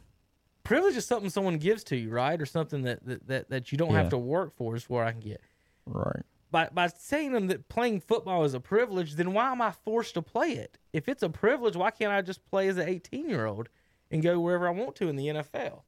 Privilege 0.63 0.95
is 0.95 1.05
something 1.05 1.29
someone 1.31 1.57
gives 1.57 1.83
to 1.85 1.97
you, 1.97 2.11
right? 2.11 2.39
Or 2.39 2.45
something 2.45 2.83
that 2.83 3.03
that, 3.05 3.27
that, 3.27 3.49
that 3.49 3.71
you 3.71 3.77
don't 3.77 3.91
Yeah. 3.91 3.97
have 3.97 4.09
to 4.09 4.17
work 4.17 4.55
for 4.55 4.75
is 4.75 4.87
where 4.89 5.03
I 5.03 5.11
can 5.11 5.21
get 5.21 5.41
Right. 5.85 6.23
By 6.51 6.67
by 6.71 6.87
saying 6.87 7.31
them 7.31 7.47
that 7.47 7.69
playing 7.69 8.01
football 8.01 8.43
is 8.43 8.53
a 8.53 8.59
privilege, 8.59 9.15
then 9.15 9.33
why 9.33 9.51
am 9.51 9.61
I 9.61 9.71
forced 9.71 10.13
to 10.15 10.21
play 10.21 10.51
it? 10.51 10.77
If 10.93 11.07
it's 11.07 11.23
a 11.23 11.29
privilege, 11.29 11.75
why 11.75 11.91
can't 11.91 12.11
I 12.11 12.21
just 12.21 12.43
play 12.45 12.67
as 12.67 12.77
an 12.77 12.87
18 12.89 13.29
year 13.29 13.45
old 13.45 13.69
and 14.11 14.21
go 14.21 14.39
wherever 14.39 14.67
I 14.67 14.71
want 14.71 14.95
to 14.97 15.07
in 15.07 15.15
the 15.15 15.27
NFL? 15.27 15.81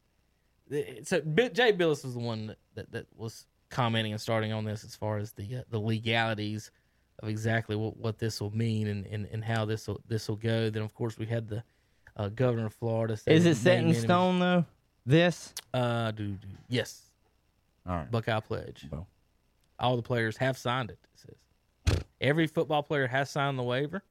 So 1.03 1.22
Bi- 1.22 1.49
Jay 1.49 1.73
Bilas 1.73 2.03
was 2.06 2.14
the 2.14 2.19
one 2.22 2.48
that, 2.48 2.57
that, 2.76 2.91
that 2.94 3.07
was 3.15 3.45
commenting 3.69 4.14
and 4.14 4.22
starting 4.22 4.53
on 4.53 4.64
this 4.64 4.84
as 4.84 4.95
far 4.95 5.18
as 5.18 5.34
the 5.34 5.57
uh, 5.57 5.61
the 5.69 5.80
legalities 5.80 6.72
of 7.19 7.30
exactly 7.30 7.76
what, 7.76 7.98
what 7.98 8.18
this 8.18 8.40
will 8.41 8.56
mean 8.56 8.88
and, 8.88 9.06
and, 9.07 9.27
and 9.31 9.44
how 9.44 9.65
this 9.65 9.88
will 9.88 10.02
this 10.07 10.27
will 10.30 10.38
go. 10.38 10.69
Then 10.69 10.81
of 10.84 10.94
course 10.94 11.18
we 11.18 11.26
had 11.26 11.49
the 11.49 11.64
uh, 12.15 12.30
governor 12.30 12.68
of 12.68 12.73
Florida. 12.73 13.18
say 13.18 13.34
Is 13.34 13.45
it 13.45 13.56
set 13.56 13.73
in 13.80 13.85
enemies. 13.85 14.02
stone 14.03 14.40
though? 14.40 14.65
This. 15.06 15.53
Uh, 15.73 16.11
do, 16.11 16.30
do. 16.34 16.48
yes, 16.69 17.10
All 17.85 17.98
right. 17.98 18.10
Buckeye 18.10 18.40
pledge. 18.40 18.88
Well. 18.90 19.07
All 19.84 19.97
the 19.97 20.01
players 20.01 20.38
have 20.38 20.57
signed 20.57 20.89
it. 20.89 20.99
It 21.14 21.19
says 21.19 21.99
every 22.22 22.47
football 22.47 22.81
player 22.81 23.05
has 23.05 23.30
signed 23.30 23.60
the 23.60 23.64
waiver, 23.64 24.01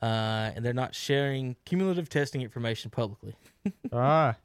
uh, 0.00 0.52
and 0.54 0.64
they're 0.64 0.72
not 0.72 0.94
sharing 0.94 1.56
cumulative 1.64 2.08
testing 2.08 2.42
information 2.42 2.90
publicly. 2.90 3.34
ah. 3.92 4.36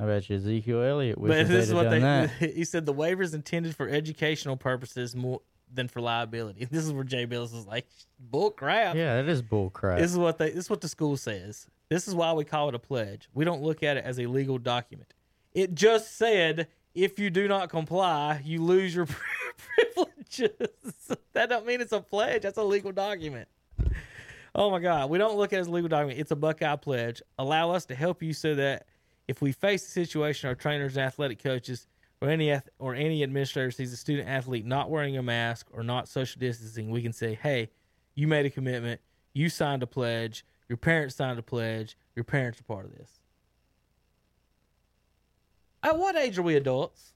I 0.00 0.04
bet 0.04 0.28
you 0.28 0.34
Ezekiel 0.34 0.82
Elliott 0.82 1.16
but 1.16 1.28
wishes 1.28 1.48
this 1.48 1.68
is 1.68 1.74
what 1.74 1.88
they. 1.88 2.00
that. 2.00 2.30
He 2.40 2.64
said 2.64 2.86
the 2.86 2.92
waiver 2.92 3.22
is 3.22 3.34
intended 3.34 3.76
for 3.76 3.88
educational 3.88 4.56
purposes 4.56 5.14
more 5.14 5.42
than 5.72 5.86
for 5.86 6.00
liability. 6.00 6.66
This 6.70 6.84
is 6.84 6.92
where 6.92 7.04
Jay 7.04 7.24
Bilas 7.24 7.54
is 7.56 7.66
like, 7.66 7.86
bull 8.18 8.50
crap. 8.50 8.96
Yeah, 8.96 9.22
that 9.22 9.28
is 9.28 9.42
bull 9.42 9.70
crap. 9.70 9.98
This 9.98 10.10
is 10.10 10.18
what 10.18 10.38
they. 10.38 10.50
This 10.50 10.64
is 10.64 10.70
what 10.70 10.80
the 10.80 10.88
school 10.88 11.16
says. 11.16 11.68
This 11.88 12.08
is 12.08 12.16
why 12.16 12.32
we 12.32 12.44
call 12.44 12.68
it 12.68 12.74
a 12.74 12.80
pledge. 12.80 13.28
We 13.32 13.44
don't 13.44 13.62
look 13.62 13.84
at 13.84 13.96
it 13.96 14.04
as 14.04 14.18
a 14.18 14.26
legal 14.26 14.58
document. 14.58 15.14
It 15.52 15.74
just 15.74 16.16
said 16.16 16.66
if 16.94 17.18
you 17.18 17.30
do 17.30 17.48
not 17.48 17.70
comply, 17.70 18.40
you 18.44 18.62
lose 18.62 18.94
your 18.94 19.06
privileges. 19.56 20.50
that 21.32 21.48
don't 21.48 21.66
mean 21.66 21.80
it's 21.80 21.92
a 21.92 22.00
pledge. 22.00 22.42
That's 22.42 22.58
a 22.58 22.62
legal 22.62 22.92
document. 22.92 23.48
Oh 24.54 24.70
my 24.70 24.80
God, 24.80 25.08
we 25.08 25.16
don't 25.16 25.36
look 25.36 25.52
at 25.52 25.58
it 25.58 25.60
as 25.60 25.66
a 25.66 25.70
legal 25.70 25.88
document. 25.88 26.18
It's 26.18 26.30
a 26.30 26.36
Buckeye 26.36 26.76
pledge. 26.76 27.22
Allow 27.38 27.70
us 27.70 27.86
to 27.86 27.94
help 27.94 28.22
you 28.22 28.34
so 28.34 28.54
that 28.56 28.86
if 29.26 29.40
we 29.40 29.52
face 29.52 29.84
the 29.84 29.90
situation, 29.90 30.48
our 30.48 30.54
trainers, 30.54 30.96
and 30.96 31.06
athletic 31.06 31.42
coaches, 31.42 31.86
or 32.20 32.28
any 32.28 32.56
or 32.78 32.94
any 32.94 33.22
administrator 33.22 33.70
sees 33.70 33.92
a 33.92 33.96
student 33.96 34.28
athlete 34.28 34.64
not 34.64 34.90
wearing 34.90 35.16
a 35.16 35.22
mask 35.22 35.66
or 35.72 35.82
not 35.82 36.06
social 36.06 36.38
distancing, 36.38 36.90
we 36.90 37.02
can 37.02 37.12
say, 37.12 37.34
"Hey, 37.34 37.70
you 38.14 38.28
made 38.28 38.46
a 38.46 38.50
commitment. 38.50 39.00
You 39.32 39.48
signed 39.48 39.82
a 39.82 39.86
pledge. 39.86 40.44
Your 40.68 40.76
parents 40.76 41.16
signed 41.16 41.38
a 41.38 41.42
pledge. 41.42 41.96
Your 42.14 42.24
parents 42.24 42.60
are 42.60 42.64
part 42.64 42.84
of 42.84 42.96
this." 42.96 43.21
At 45.82 45.98
what 45.98 46.16
age 46.16 46.38
are 46.38 46.42
we 46.42 46.56
adults? 46.56 47.12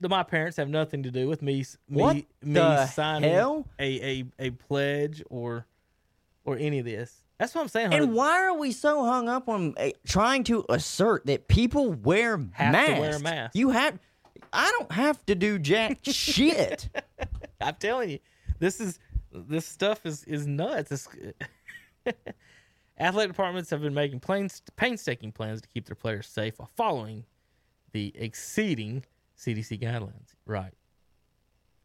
That 0.00 0.08
my 0.10 0.22
parents 0.22 0.56
have 0.58 0.68
nothing 0.68 1.02
to 1.04 1.10
do 1.10 1.26
with 1.28 1.40
me. 1.42 1.58
Me, 1.88 2.02
What 2.02 2.16
me 2.16 2.26
the 2.42 2.86
signing 2.86 3.30
hell? 3.30 3.66
a, 3.78 4.20
a 4.20 4.24
a 4.38 4.50
pledge 4.50 5.22
or 5.30 5.66
or 6.44 6.56
any 6.58 6.78
of 6.80 6.84
this. 6.84 7.22
That's 7.38 7.54
what 7.54 7.62
I'm 7.62 7.68
saying. 7.68 7.92
Hunter. 7.92 8.04
And 8.04 8.14
why 8.14 8.44
are 8.46 8.56
we 8.58 8.72
so 8.72 9.04
hung 9.04 9.28
up 9.28 9.48
on 9.48 9.74
uh, 9.78 9.90
trying 10.06 10.44
to 10.44 10.64
assert 10.68 11.26
that 11.26 11.48
people 11.48 11.92
wear 11.92 12.38
Have 12.52 12.72
masks? 12.72 12.94
to 12.94 13.00
wear 13.00 13.16
a 13.16 13.20
mask. 13.20 13.54
You 13.56 13.70
have. 13.70 13.98
I 14.52 14.70
don't 14.78 14.92
have 14.92 15.24
to 15.26 15.34
do 15.34 15.58
jack 15.58 15.98
shit. 16.02 16.88
I'm 17.60 17.74
telling 17.76 18.10
you, 18.10 18.18
this 18.58 18.80
is 18.80 18.98
this 19.32 19.66
stuff 19.66 20.04
is 20.04 20.24
is 20.24 20.46
nuts. 20.46 21.08
Athletic 22.98 23.32
departments 23.32 23.68
have 23.70 23.82
been 23.82 23.92
making 23.94 24.20
plains, 24.20 24.62
painstaking 24.76 25.32
plans 25.32 25.60
to 25.60 25.68
keep 25.68 25.86
their 25.86 25.96
players 25.96 26.26
safe 26.26 26.58
while 26.58 26.70
following 26.76 27.24
the 27.92 28.12
exceeding 28.16 29.04
CDC 29.38 29.80
guidelines. 29.80 30.34
Right? 30.44 30.72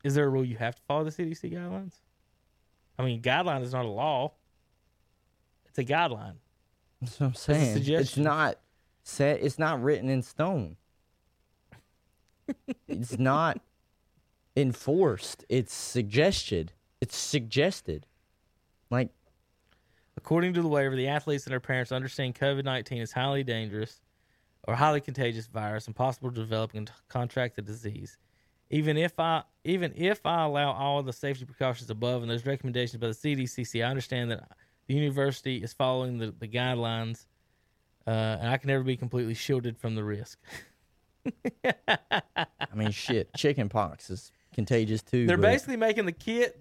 Is 0.03 0.15
there 0.15 0.25
a 0.25 0.29
rule 0.29 0.45
you 0.45 0.57
have 0.57 0.75
to 0.75 0.81
follow 0.87 1.03
the 1.03 1.11
CDC 1.11 1.53
guidelines? 1.53 1.93
I 2.97 3.03
mean, 3.03 3.21
guideline 3.21 3.61
is 3.63 3.73
not 3.73 3.85
a 3.85 3.89
law. 3.89 4.33
It's 5.65 5.77
a 5.77 5.83
guideline. 5.83 6.35
That's 6.99 7.19
what 7.19 7.27
I'm 7.27 7.33
saying. 7.33 7.61
It's 7.61 7.73
suggestion. 7.73 8.23
not 8.23 8.59
set. 9.03 9.41
It's 9.41 9.57
not 9.57 9.81
written 9.81 10.09
in 10.09 10.21
stone. 10.21 10.75
it's 12.87 13.17
not 13.17 13.59
enforced. 14.55 15.45
It's 15.49 15.73
suggested. 15.73 16.73
It's 16.99 17.15
suggested. 17.15 18.05
Like 18.89 19.09
According 20.17 20.53
to 20.53 20.61
the 20.61 20.67
waiver, 20.67 20.95
the 20.95 21.07
athletes 21.07 21.45
and 21.45 21.51
their 21.51 21.59
parents 21.59 21.91
understand 21.91 22.35
COVID 22.35 22.63
19 22.63 23.01
is 23.01 23.11
highly 23.11 23.43
dangerous 23.43 24.01
or 24.67 24.75
highly 24.75 25.01
contagious 25.01 25.47
virus 25.47 25.87
and 25.87 25.95
possible 25.95 26.29
to 26.29 26.35
develop 26.35 26.71
and 26.73 26.91
contract 27.09 27.55
the 27.55 27.61
disease. 27.61 28.17
Even 28.69 28.95
if 28.97 29.19
I 29.19 29.43
even 29.65 29.93
if 29.95 30.25
I 30.25 30.43
allow 30.43 30.71
all 30.71 31.03
the 31.03 31.13
safety 31.13 31.45
precautions 31.45 31.89
above 31.89 32.21
and 32.21 32.31
those 32.31 32.45
recommendations 32.45 33.01
by 33.01 33.07
the 33.07 33.13
CDCC, 33.13 33.85
I 33.85 33.89
understand 33.89 34.31
that 34.31 34.49
the 34.87 34.93
university 34.93 35.57
is 35.57 35.73
following 35.73 36.17
the, 36.17 36.33
the 36.37 36.47
guidelines, 36.47 37.25
uh, 38.07 38.11
and 38.39 38.49
I 38.49 38.57
can 38.57 38.69
never 38.69 38.83
be 38.83 38.95
completely 38.95 39.33
shielded 39.33 39.77
from 39.77 39.95
the 39.95 40.03
risk. 40.03 40.39
I 41.87 42.75
mean, 42.75 42.91
shit. 42.91 43.33
Chicken 43.35 43.69
pox 43.69 44.09
is 44.09 44.31
contagious 44.53 45.01
too. 45.01 45.27
They're 45.27 45.37
but- 45.37 45.43
basically 45.43 45.77
making 45.77 46.05
the 46.05 46.11
kid 46.11 46.53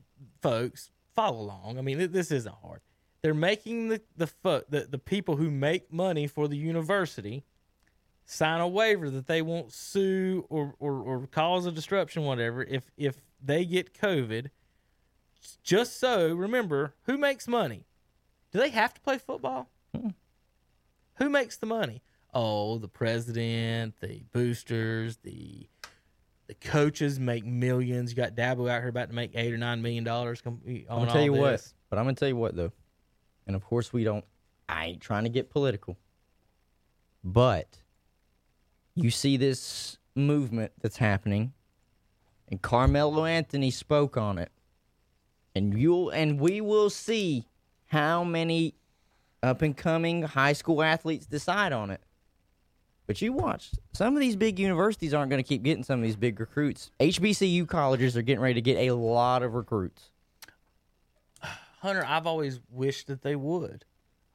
folks 0.43 0.91
follow 1.15 1.41
along. 1.41 1.79
I 1.79 1.83
mean, 1.83 1.99
th- 1.99 2.11
this 2.11 2.31
isn't 2.31 2.55
hard. 2.63 2.81
They're 3.23 3.35
making 3.35 3.89
the 3.89 4.01
the, 4.17 4.27
fo- 4.27 4.63
the 4.69 4.81
the 4.91 4.99
people 4.99 5.37
who 5.37 5.51
make 5.51 5.93
money 5.93 6.27
for 6.27 6.49
the 6.49 6.57
university 6.57 7.45
sign 8.31 8.61
a 8.61 8.69
waiver 8.69 9.11
that 9.11 9.27
they 9.27 9.43
won't 9.43 9.73
sue 9.73 10.47
or, 10.49 10.75
or, 10.79 10.93
or 11.01 11.27
cause 11.27 11.67
a 11.67 11.73
disruption, 11.73 12.25
whatever, 12.25 12.63
if 12.63 12.91
if 12.97 13.17
they 13.43 13.65
get 13.65 13.93
COVID. 13.93 14.51
Just 15.63 15.99
so 15.99 16.33
remember, 16.35 16.95
who 17.05 17.19
makes 17.19 17.49
money? 17.49 17.87
Do 18.53 18.59
they 18.59 18.71
have 18.71 18.95
to 18.95 19.01
play 19.01 19.19
football? 19.19 19.69
Who 21.17 21.29
makes 21.29 21.57
the 21.57 21.67
money? 21.67 22.03
Oh, 22.33 22.79
the 22.79 22.89
president, 22.89 23.95
the 24.01 24.23
boosters, 24.33 25.17
the 25.19 25.69
the 26.47 26.55
coaches 26.55 27.19
make 27.19 27.45
millions. 27.45 28.11
You 28.11 28.17
got 28.17 28.35
Dabo 28.35 28.71
out 28.71 28.81
here 28.81 28.89
about 28.89 29.09
to 29.09 29.15
make 29.15 29.33
eight 29.35 29.53
or 29.53 29.59
nine 29.59 29.83
million 29.83 30.05
dollars. 30.05 30.41
I'm 30.47 30.85
gonna 30.89 31.11
tell 31.11 31.23
you 31.23 31.35
all 31.35 31.41
what, 31.41 31.73
but 31.89 31.99
I'm 31.99 32.05
gonna 32.05 32.15
tell 32.15 32.29
you 32.29 32.37
what 32.37 32.55
though, 32.55 32.73
and 33.47 33.57
of 33.57 33.65
course 33.65 33.93
we 33.93 34.05
don't. 34.05 34.25
I 34.69 34.87
ain't 34.87 35.01
trying 35.01 35.25
to 35.25 35.31
get 35.31 35.51
political, 35.51 35.97
but 37.25 37.81
you 38.95 39.11
see 39.11 39.37
this 39.37 39.99
movement 40.15 40.73
that's 40.81 40.97
happening, 40.97 41.53
and 42.49 42.61
Carmelo 42.61 43.25
Anthony 43.25 43.71
spoke 43.71 44.17
on 44.17 44.39
it, 44.39 44.51
and 45.55 45.79
you'll 45.79 46.11
and 46.11 46.41
we 46.41 46.61
will 46.61 46.91
see 46.91 47.47
how 47.87 48.25
many 48.25 48.75
up 49.43 49.63
and 49.63 49.77
coming 49.77 50.23
high 50.23 50.53
school 50.53 50.83
athletes 50.83 51.27
decide 51.27 51.73
on 51.73 51.91
it. 51.91 52.01
But 53.07 53.21
you 53.21 53.33
watch, 53.33 53.73
some 53.93 54.15
of 54.15 54.21
these 54.21 54.37
big 54.37 54.61
universities 54.61 55.13
aren't 55.13 55.31
going 55.31 55.43
to 55.43 55.49
keep 55.49 55.65
getting 55.65 55.83
some 55.83 55.99
of 55.99 56.05
these 56.05 56.15
big 56.15 56.39
recruits. 56.39 56.93
HBCU 57.01 57.67
colleges 57.67 58.17
are 58.17 58.23
getting 58.23 58.41
ready 58.41 58.55
to 58.55 58.61
get 58.61 58.89
a 58.89 58.95
lot 58.95 59.43
of 59.43 59.55
recruits. 59.55 60.11
Hunter, 61.81 62.05
I've 62.07 62.27
always 62.27 62.61
wished 62.71 63.09
that 63.09 63.23
they 63.23 63.35
would. 63.35 63.85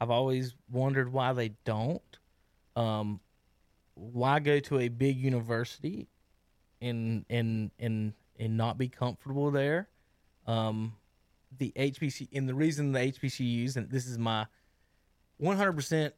I've 0.01 0.09
always 0.09 0.55
wondered 0.69 1.13
why 1.13 1.31
they 1.31 1.53
don't. 1.63 2.01
Um, 2.75 3.21
why 3.95 4.39
go 4.39 4.59
to 4.59 4.79
a 4.79 4.87
big 4.87 5.17
university 5.17 6.07
and 6.81 7.25
and 7.29 7.71
and 7.79 8.13
and 8.37 8.57
not 8.57 8.77
be 8.77 8.87
comfortable 8.87 9.51
there? 9.51 9.89
Um, 10.45 10.93
the 11.57 11.73
HBC 11.75 12.29
and 12.33 12.47
the 12.47 12.53
reason 12.53 12.91
the 12.91 12.99
HBCUs 12.99 13.77
and 13.77 13.89
this 13.89 14.05
is 14.07 14.17
my 14.17 14.45
100% 15.41 16.11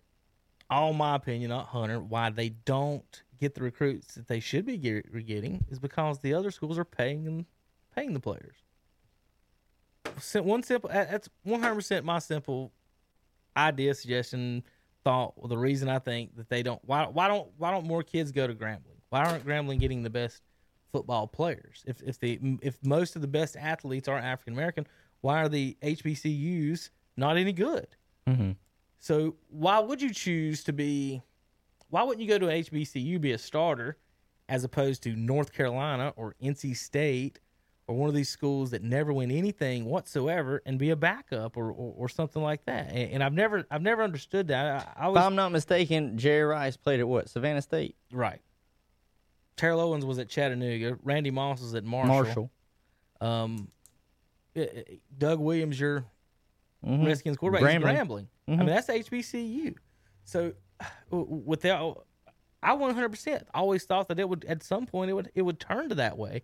all 0.70 0.94
my 0.94 1.16
opinion, 1.16 1.50
not 1.50 1.68
Hunter, 1.68 2.00
why 2.00 2.30
they 2.30 2.50
don't 2.50 3.24
get 3.40 3.56
the 3.56 3.62
recruits 3.62 4.16
that 4.16 4.28
they 4.28 4.40
should 4.40 4.66
be 4.66 4.78
getting 4.78 5.66
is 5.70 5.80
because 5.80 6.20
the 6.20 6.34
other 6.34 6.52
schools 6.52 6.78
are 6.78 6.86
paying 6.86 7.24
them, 7.24 7.46
paying 7.96 8.14
the 8.14 8.20
players. 8.20 8.56
One 10.34 10.64
simple 10.64 10.90
that's 10.90 11.30
100% 11.46 12.04
my 12.04 12.20
simple 12.20 12.74
idea, 13.56 13.94
suggestion, 13.94 14.64
thought. 15.08 15.38
Well, 15.38 15.48
the 15.48 15.58
reason 15.58 15.88
I 15.88 16.00
think 16.00 16.36
that 16.36 16.50
they 16.50 16.62
don't 16.62 16.82
why 16.84 17.06
why 17.06 17.30
don't 17.30 17.48
why 17.58 17.72
don't 17.72 17.86
more 17.88 18.04
kids 18.04 18.34
go 18.34 18.46
to 18.46 18.54
Grambling? 18.54 19.00
Why 19.10 19.24
aren't 19.24 19.46
Grambling 19.46 19.80
getting 19.80 20.04
the 20.04 20.10
best 20.10 20.42
football 20.92 21.28
players? 21.28 21.86
If 21.88 22.02
if 22.04 22.20
the 22.20 22.38
if 22.62 22.78
most 22.84 23.16
of 23.16 23.22
the 23.22 23.28
best 23.28 23.56
athletes 23.56 24.10
are 24.10 24.18
African 24.18 24.52
American, 24.52 24.86
why 25.22 25.42
are 25.42 25.48
the 25.48 25.78
HBCUs 25.82 26.90
not 27.16 27.38
any 27.38 27.54
good? 27.54 27.88
Mm-hmm. 28.28 28.52
So 29.00 29.38
why 29.50 29.80
would 29.80 30.02
you 30.02 30.14
choose 30.14 30.66
to 30.66 30.74
be? 30.74 31.22
Why 31.90 32.04
wouldn't 32.04 32.22
you 32.22 32.28
go 32.28 32.38
to 32.38 32.48
HBCU 32.48 33.22
be 33.22 33.32
a 33.32 33.38
starter, 33.38 33.96
as 34.50 34.66
opposed 34.66 35.04
to 35.04 35.16
North 35.16 35.54
Carolina 35.54 36.12
or 36.18 36.36
NC 36.44 36.76
State 36.76 37.40
or 37.88 37.96
one 37.96 38.10
of 38.10 38.16
these 38.16 38.30
schools 38.30 38.72
that 38.72 38.84
never 38.84 39.14
win 39.14 39.32
anything 39.32 39.86
whatsoever 39.86 40.62
and 40.66 40.78
be 40.78 40.90
a 40.90 40.96
backup 40.96 41.56
or, 41.56 41.72
or, 41.72 41.94
or 41.96 42.10
something 42.10 42.42
like 42.42 42.66
that? 42.66 42.90
And, 42.92 43.12
and 43.14 43.24
I've 43.24 43.34
never 43.34 43.66
I've 43.72 43.82
never 43.82 44.04
understood 44.04 44.50
that. 44.50 44.94
I, 44.98 45.06
I 45.06 45.08
If 45.08 45.14
was 45.14 45.24
I'm 45.24 45.36
not 45.36 45.52
mistaken, 45.52 46.18
Jerry 46.18 46.44
Rice 46.44 46.76
played 46.78 47.00
at 47.00 47.08
what 47.08 47.30
Savannah 47.30 47.62
State. 47.62 47.96
right. 48.12 48.42
Terrell 49.56 49.80
Owens 49.80 50.06
was 50.06 50.20
at 50.20 50.30
Chattanooga. 50.30 51.00
Randy 51.02 51.32
Moss 51.32 51.62
was 51.62 51.74
at 51.74 51.84
Marshall. 51.84 52.14
Marshall. 52.14 52.52
Um, 53.22 53.72
eh, 54.56 54.68
eh, 54.76 54.84
Doug 55.18 55.40
Williams, 55.40 55.80
your 55.80 56.06
Mhm. 56.86 57.08
Redskins 57.08 57.38
quarterback, 57.38 57.64
is 57.68 57.84
Grambling. 57.84 57.98
Grambling. 58.08 58.28
I 58.48 58.52
Mhm. 58.52 58.58
mean, 58.60 58.66
that's 58.68 58.88
HBCU. 58.88 59.74
So, 60.26 60.54
without, 61.10 62.06
I 62.62 62.76
100% 62.76 63.48
always 63.52 63.84
thought 63.86 64.10
that 64.10 64.20
it 64.20 64.30
would 64.30 64.46
at 64.46 64.62
some 64.62 64.86
point 64.86 65.10
it 65.10 65.14
would 65.16 65.32
it 65.34 65.42
would 65.42 65.60
turn 65.60 65.90
to 65.90 65.96
that 65.96 66.20
way. 66.20 66.44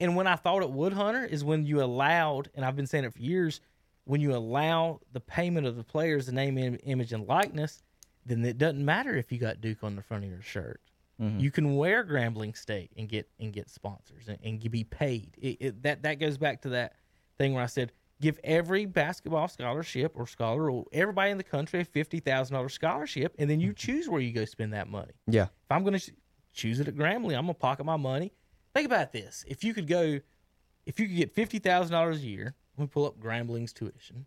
And 0.00 0.14
when 0.16 0.26
I 0.26 0.36
thought 0.36 0.62
it 0.62 0.70
would, 0.70 0.92
Hunter, 0.92 1.24
is 1.24 1.44
when 1.44 1.64
you 1.66 1.82
allowed, 1.82 2.50
and 2.54 2.64
I've 2.64 2.76
been 2.76 2.86
saying 2.86 3.04
it 3.04 3.12
for 3.14 3.20
years, 3.20 3.60
when 4.04 4.20
you 4.20 4.34
allow 4.34 5.00
the 5.12 5.20
payment 5.20 5.66
of 5.66 5.76
the 5.76 5.84
players 5.84 6.26
the 6.26 6.32
name, 6.32 6.56
image, 6.84 7.12
and 7.12 7.26
likeness, 7.26 7.82
then 8.24 8.44
it 8.44 8.58
doesn't 8.58 8.84
matter 8.84 9.16
if 9.16 9.32
you 9.32 9.38
got 9.38 9.60
Duke 9.60 9.82
on 9.82 9.96
the 9.96 10.02
front 10.02 10.24
of 10.24 10.30
your 10.30 10.42
shirt. 10.42 10.80
Mhm. 11.20 11.40
You 11.40 11.50
can 11.50 11.74
wear 11.76 12.04
Grambling 12.04 12.56
State 12.56 12.92
and 12.96 13.08
get 13.08 13.28
and 13.40 13.52
get 13.52 13.68
sponsors 13.68 14.28
and, 14.28 14.38
and 14.44 14.70
be 14.70 14.84
paid. 14.84 15.36
It, 15.36 15.56
it, 15.60 15.82
that 15.82 16.02
that 16.04 16.14
goes 16.20 16.38
back 16.38 16.62
to 16.62 16.68
that 16.70 16.94
thing 17.38 17.54
where 17.54 17.62
I 17.62 17.66
said 17.66 17.92
give 18.20 18.38
every 18.44 18.84
basketball 18.84 19.48
scholarship 19.48 20.12
or 20.16 20.26
scholar 20.26 20.70
or 20.70 20.84
everybody 20.92 21.30
in 21.30 21.38
the 21.38 21.44
country 21.44 21.80
a 21.80 21.84
fifty 21.84 22.20
thousand 22.20 22.54
dollars 22.54 22.72
scholarship, 22.72 23.34
and 23.38 23.50
then 23.50 23.58
you 23.60 23.72
choose 23.72 24.08
where 24.08 24.20
you 24.20 24.32
go 24.32 24.44
spend 24.44 24.72
that 24.74 24.88
money. 24.88 25.12
Yeah. 25.26 25.44
If 25.44 25.70
I'm 25.70 25.82
going 25.82 25.98
to 25.98 26.12
choose 26.52 26.78
it 26.80 26.86
at 26.88 26.94
Grambling, 26.94 27.36
I'm 27.36 27.46
going 27.46 27.48
to 27.48 27.54
pocket 27.54 27.84
my 27.84 27.96
money. 27.96 28.32
Think 28.78 28.86
about 28.86 29.10
this: 29.10 29.44
if 29.48 29.64
you 29.64 29.74
could 29.74 29.88
go, 29.88 30.20
if 30.86 31.00
you 31.00 31.08
could 31.08 31.16
get 31.16 31.34
fifty 31.34 31.58
thousand 31.58 31.90
dollars 31.90 32.18
a 32.18 32.26
year, 32.26 32.54
let 32.76 32.84
me 32.84 32.86
pull 32.86 33.06
up 33.06 33.18
Grambling's 33.18 33.72
tuition. 33.72 34.24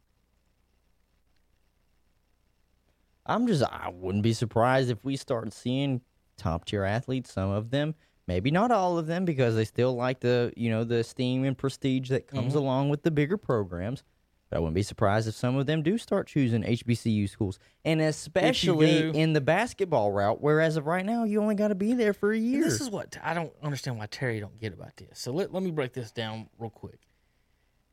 I'm 3.25 3.47
just 3.47 3.63
I 3.63 3.89
wouldn't 3.93 4.25
be 4.25 4.33
surprised 4.33 4.89
if 4.89 5.05
we 5.05 5.15
start 5.15 5.53
seeing 5.53 6.01
top 6.35 6.65
tier 6.65 6.83
athletes, 6.83 7.31
some 7.31 7.49
of 7.49 7.69
them, 7.69 7.95
maybe 8.27 8.51
not 8.51 8.71
all 8.71 8.97
of 8.97 9.07
them 9.07 9.23
because 9.23 9.55
they 9.55 9.63
still 9.63 9.95
like 9.95 10.19
the, 10.19 10.51
you 10.57 10.69
know, 10.69 10.83
the 10.83 10.97
esteem 10.97 11.45
and 11.45 11.57
prestige 11.57 12.09
that 12.09 12.27
comes 12.27 12.49
mm-hmm. 12.49 12.57
along 12.57 12.89
with 12.89 13.03
the 13.03 13.11
bigger 13.11 13.37
programs. 13.37 14.03
But 14.51 14.57
I 14.57 14.59
wouldn't 14.59 14.75
be 14.75 14.83
surprised 14.83 15.29
if 15.29 15.33
some 15.33 15.55
of 15.55 15.65
them 15.65 15.81
do 15.81 15.97
start 15.97 16.27
choosing 16.27 16.63
HBCU 16.63 17.29
schools. 17.29 17.57
And 17.85 18.01
especially 18.01 19.09
in 19.17 19.31
the 19.31 19.39
basketball 19.39 20.11
route, 20.11 20.41
where 20.41 20.59
as 20.59 20.75
of 20.75 20.87
right 20.87 21.05
now 21.05 21.23
you 21.23 21.41
only 21.41 21.55
got 21.55 21.69
to 21.69 21.75
be 21.75 21.93
there 21.93 22.11
for 22.11 22.33
a 22.33 22.35
And 22.35 22.45
year. 22.45 22.63
This 22.65 22.81
is 22.81 22.89
what 22.89 23.17
I 23.23 23.33
don't 23.33 23.53
understand 23.63 23.97
why 23.97 24.07
Terry 24.07 24.41
don't 24.41 24.59
get 24.59 24.73
about 24.73 24.97
this. 24.97 25.19
So 25.19 25.31
let, 25.31 25.53
let 25.53 25.63
me 25.63 25.71
break 25.71 25.93
this 25.93 26.11
down 26.11 26.49
real 26.59 26.69
quick. 26.69 26.99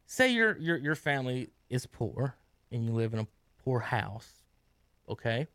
Say 0.07 0.33
your 0.33 0.59
your 0.59 0.77
your 0.79 0.95
family 0.97 1.51
is 1.71 1.87
poor 1.87 2.35
and 2.73 2.85
you 2.85 2.91
live 2.91 3.15
in 3.15 3.21
a 3.21 3.27
poor 3.63 3.79
house, 3.79 4.29
okay, 5.09 5.47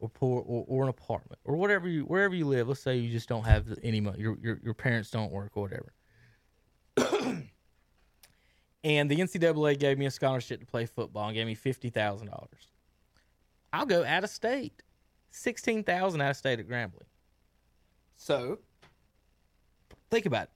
or 0.00 0.08
poor 0.08 0.42
or, 0.44 0.64
or 0.66 0.82
an 0.82 0.88
apartment 0.88 1.38
or 1.44 1.54
whatever 1.54 1.88
you 1.88 2.02
wherever 2.02 2.34
you 2.34 2.46
live. 2.46 2.66
Let's 2.66 2.80
say 2.80 2.96
you 2.96 3.12
just 3.12 3.28
don't 3.28 3.44
have 3.44 3.78
any 3.84 4.00
money. 4.00 4.18
Your 4.18 4.36
your 4.42 4.58
your 4.64 4.74
parents 4.74 5.08
don't 5.08 5.30
work 5.30 5.52
or 5.54 5.68
whatever. 5.68 7.44
And 8.86 9.10
the 9.10 9.16
NCAA 9.16 9.80
gave 9.80 9.98
me 9.98 10.06
a 10.06 10.10
scholarship 10.12 10.60
to 10.60 10.66
play 10.66 10.86
football 10.86 11.26
and 11.26 11.34
gave 11.34 11.46
me 11.46 11.56
fifty 11.56 11.90
thousand 11.90 12.28
dollars. 12.28 12.70
I'll 13.72 13.84
go 13.84 14.04
out 14.04 14.22
of 14.22 14.30
state, 14.30 14.80
sixteen 15.30 15.82
thousand 15.82 16.20
out 16.20 16.30
of 16.30 16.36
state 16.36 16.60
at 16.60 16.68
Grambling. 16.68 17.08
So, 18.16 18.60
think 20.08 20.24
about 20.24 20.44
it. 20.44 20.50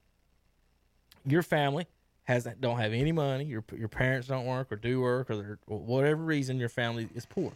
Your 1.31 1.43
family 1.43 1.89
has 2.23 2.47
don't 2.61 2.79
have 2.79 2.93
any 2.93 3.11
money. 3.11 3.47
Your 3.47 3.65
your 3.77 3.89
parents 3.89 4.29
don't 4.29 4.47
work 4.47 4.71
or 4.71 4.77
do 4.77 5.01
work 5.01 5.29
or 5.29 5.37
they're, 5.37 5.59
or 5.67 5.81
whatever 5.81 6.23
reason 6.23 6.61
your 6.61 6.69
family 6.69 7.09
is 7.17 7.27
poor. 7.27 7.53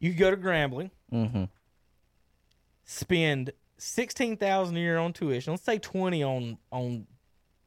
You 0.00 0.12
go 0.12 0.30
to 0.30 0.36
Grambling, 0.36 0.90
mm-hmm. 1.10 1.44
spend 2.84 3.52
sixteen 3.78 4.36
thousand 4.36 4.76
a 4.76 4.80
year 4.80 4.98
on 4.98 5.14
tuition. 5.14 5.54
Let's 5.54 5.64
say 5.64 5.78
twenty 5.78 6.22
on 6.22 6.58
on 6.70 7.06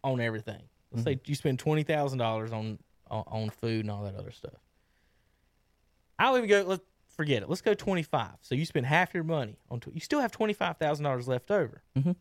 on 0.03 0.21
everything. 0.21 0.61
Let's 0.91 1.03
say 1.05 1.19
you 1.25 1.35
spend 1.35 1.59
twenty 1.59 1.83
thousand 1.83 2.19
dollars 2.19 2.51
on 2.51 2.79
on 3.09 3.49
food 3.49 3.81
and 3.81 3.91
all 3.91 4.03
that 4.03 4.15
other 4.15 4.31
stuff. 4.31 4.53
I'll 6.19 6.37
even 6.37 6.49
go. 6.49 6.63
Let's 6.67 6.83
forget 7.15 7.43
it. 7.43 7.49
Let's 7.49 7.61
go 7.61 7.73
twenty 7.73 8.03
five. 8.03 8.35
So 8.41 8.55
you 8.55 8.65
spend 8.65 8.85
half 8.85 9.13
your 9.13 9.23
money 9.23 9.57
on. 9.69 9.81
You 9.93 9.99
still 9.99 10.21
have 10.21 10.31
twenty 10.31 10.53
five 10.53 10.77
thousand 10.77 11.03
dollars 11.05 11.27
left 11.27 11.51
over. 11.51 11.81
Mhm. 11.97 12.15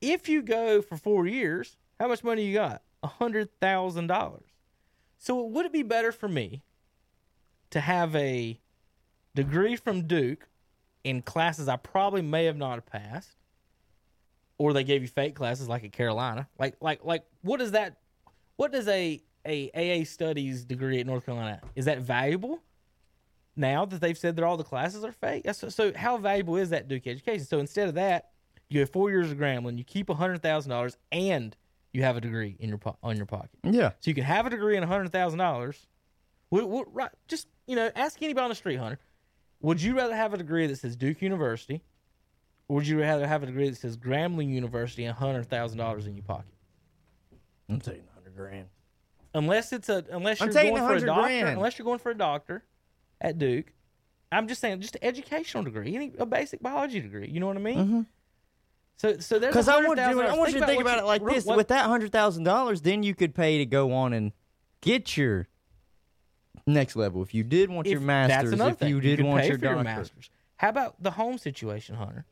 If 0.00 0.28
you 0.28 0.42
go 0.42 0.82
for 0.82 0.96
four 0.96 1.26
years, 1.26 1.76
how 2.00 2.08
much 2.08 2.24
money 2.24 2.44
you 2.44 2.54
got? 2.54 2.82
A 3.02 3.06
hundred 3.08 3.48
thousand 3.60 4.08
dollars. 4.08 4.48
So 5.18 5.44
would 5.44 5.66
it 5.66 5.72
be 5.72 5.82
better 5.82 6.12
for 6.12 6.28
me 6.28 6.62
to 7.70 7.80
have 7.80 8.14
a 8.16 8.58
degree 9.34 9.76
from 9.76 10.06
Duke 10.06 10.48
in 11.04 11.22
classes 11.22 11.68
I 11.68 11.76
probably 11.76 12.22
may 12.22 12.44
have 12.46 12.56
not 12.56 12.84
passed, 12.86 13.36
or 14.58 14.72
they 14.72 14.84
gave 14.84 15.02
you 15.02 15.08
fake 15.08 15.34
classes 15.34 15.68
like 15.68 15.84
at 15.84 15.92
Carolina. 15.92 16.48
Like 16.58 16.76
like 16.80 17.04
like 17.04 17.24
what 17.42 17.60
is 17.60 17.72
that? 17.72 17.96
What 18.56 18.72
does 18.72 18.88
a 18.88 19.22
a 19.46 19.70
AA 20.02 20.04
studies 20.04 20.64
degree 20.64 21.00
at 21.00 21.06
North 21.06 21.24
Carolina 21.24 21.60
is 21.74 21.86
that 21.86 21.98
valuable? 22.00 22.60
Now 23.56 23.84
that 23.86 24.00
they've 24.00 24.16
said 24.18 24.36
that 24.36 24.44
all 24.44 24.56
the 24.56 24.64
classes 24.64 25.04
are 25.04 25.10
fake, 25.12 25.42
That's- 25.44 25.74
so 25.74 25.92
how 25.94 26.16
valuable 26.16 26.56
is 26.56 26.70
that 26.70 26.86
Duke 26.86 27.06
education? 27.06 27.44
So 27.44 27.58
instead 27.58 27.88
of 27.88 27.94
that, 27.94 28.30
you 28.68 28.80
have 28.80 28.90
four 28.90 29.10
years 29.10 29.30
of 29.32 29.38
Grambling, 29.38 29.78
you 29.78 29.84
keep 29.84 30.08
hundred 30.10 30.42
thousand 30.42 30.70
dollars, 30.70 30.96
and 31.10 31.56
you 31.92 32.02
have 32.02 32.16
a 32.16 32.20
degree 32.20 32.56
in 32.60 32.68
your 32.68 32.78
po- 32.78 32.98
on 33.02 33.16
your 33.16 33.26
pocket. 33.26 33.50
Yeah. 33.64 33.90
So 34.00 34.10
you 34.10 34.14
can 34.14 34.24
have 34.24 34.46
a 34.46 34.50
degree 34.50 34.76
and 34.76 34.84
hundred 34.84 35.10
thousand 35.10 35.38
dollars. 35.38 35.86
Right? 36.50 37.10
Just 37.26 37.48
you 37.66 37.76
know, 37.76 37.90
ask 37.96 38.22
anybody 38.22 38.44
on 38.44 38.48
the 38.50 38.54
street, 38.54 38.76
Hunter. 38.76 38.98
Would 39.60 39.82
you 39.82 39.96
rather 39.96 40.14
have 40.14 40.34
a 40.34 40.38
degree 40.38 40.66
that 40.66 40.76
says 40.76 40.94
Duke 40.96 41.20
University, 41.20 41.82
or 42.68 42.76
would 42.76 42.86
you 42.86 43.00
rather 43.00 43.26
have 43.26 43.42
a 43.42 43.46
degree 43.46 43.68
that 43.70 43.76
says 43.76 43.96
Grambling 43.96 44.50
University 44.50 45.04
and 45.04 45.16
hundred 45.16 45.48
thousand 45.48 45.78
dollars 45.78 46.06
in 46.06 46.14
your 46.14 46.24
pocket? 46.24 46.52
I'm 47.68 47.80
taking 47.80 48.04
a 48.10 48.14
hundred 48.14 48.36
grand. 48.36 48.66
Unless 49.34 49.72
it's 49.72 49.88
a 49.88 50.04
unless 50.10 50.40
I'm 50.40 50.50
you're 50.50 50.62
going 50.62 50.76
for 50.76 50.94
a 50.94 51.00
doctor, 51.06 51.22
grand. 51.28 51.48
unless 51.48 51.78
you're 51.78 51.84
going 51.84 51.98
for 51.98 52.10
a 52.10 52.16
doctor 52.16 52.64
at 53.20 53.38
Duke. 53.38 53.72
I'm 54.30 54.46
just 54.46 54.60
saying, 54.60 54.80
just 54.82 54.94
an 54.96 55.04
educational 55.04 55.64
degree, 55.64 55.94
any 55.94 56.12
a 56.18 56.26
basic 56.26 56.60
biology 56.62 57.00
degree. 57.00 57.28
You 57.28 57.40
know 57.40 57.46
what 57.46 57.56
I 57.56 57.60
mean? 57.60 57.78
Mhm. 57.88 58.06
So, 58.98 59.18
so 59.20 59.38
there's 59.38 59.52
Because 59.52 59.68
I 59.68 59.76
want, 59.84 59.98
$100,000. 60.00 60.10
you, 60.10 60.22
I 60.22 60.36
want 60.36 60.52
you 60.52 60.60
to 60.60 60.66
think 60.66 60.80
about 60.82 60.96
you- 60.96 61.02
it 61.04 61.06
like 61.06 61.24
this: 61.24 61.44
what- 61.46 61.56
with 61.56 61.68
that 61.68 61.86
hundred 61.86 62.12
thousand 62.12 62.44
dollars, 62.44 62.82
then 62.82 63.02
you 63.02 63.14
could 63.14 63.34
pay 63.34 63.58
to 63.58 63.64
go 63.66 63.92
on 63.92 64.12
and 64.12 64.32
get 64.82 65.16
your 65.16 65.46
next 66.66 66.96
level. 66.96 67.22
If 67.22 67.32
you 67.32 67.44
did 67.44 67.70
want 67.70 67.86
your 67.86 68.00
masters, 68.00 68.52
if 68.60 68.78
thing. 68.78 68.88
you 68.88 69.00
did 69.00 69.18
could 69.18 69.26
want 69.26 69.46
your 69.46 69.56
doctorate, 69.56 69.84
masters. 69.84 70.30
How 70.56 70.70
about 70.70 71.02
the 71.02 71.12
home 71.12 71.38
situation, 71.38 71.94
Hunter? 71.94 72.26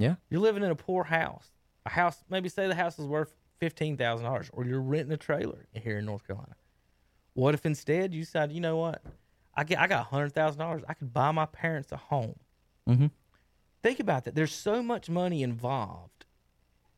Yeah, 0.00 0.14
You're 0.30 0.40
living 0.40 0.62
in 0.64 0.70
a 0.70 0.74
poor 0.74 1.04
house. 1.04 1.46
A 1.86 1.90
house, 1.90 2.24
maybe 2.28 2.48
say 2.48 2.66
the 2.66 2.74
house 2.74 2.98
is 2.98 3.06
worth 3.06 3.34
fifteen 3.58 3.96
thousand 3.96 4.24
dollars, 4.26 4.50
or 4.52 4.64
you're 4.64 4.80
renting 4.80 5.12
a 5.12 5.16
trailer 5.16 5.66
here 5.72 5.98
in 5.98 6.06
North 6.06 6.26
Carolina. 6.26 6.56
What 7.34 7.54
if 7.54 7.64
instead 7.64 8.12
you 8.14 8.22
decide, 8.22 8.50
you 8.50 8.60
know 8.60 8.76
what, 8.76 9.02
I 9.54 9.64
get, 9.64 9.78
I 9.78 9.86
got 9.86 10.06
hundred 10.06 10.32
thousand 10.32 10.58
dollars, 10.58 10.82
I 10.88 10.94
could 10.94 11.12
buy 11.12 11.30
my 11.30 11.46
parents 11.46 11.92
a 11.92 11.96
home. 11.96 12.38
Mhm. 12.88 13.10
Think 13.82 14.00
about 14.00 14.24
that. 14.24 14.34
There's 14.34 14.52
so 14.54 14.82
much 14.82 15.08
money 15.08 15.42
involved 15.42 16.24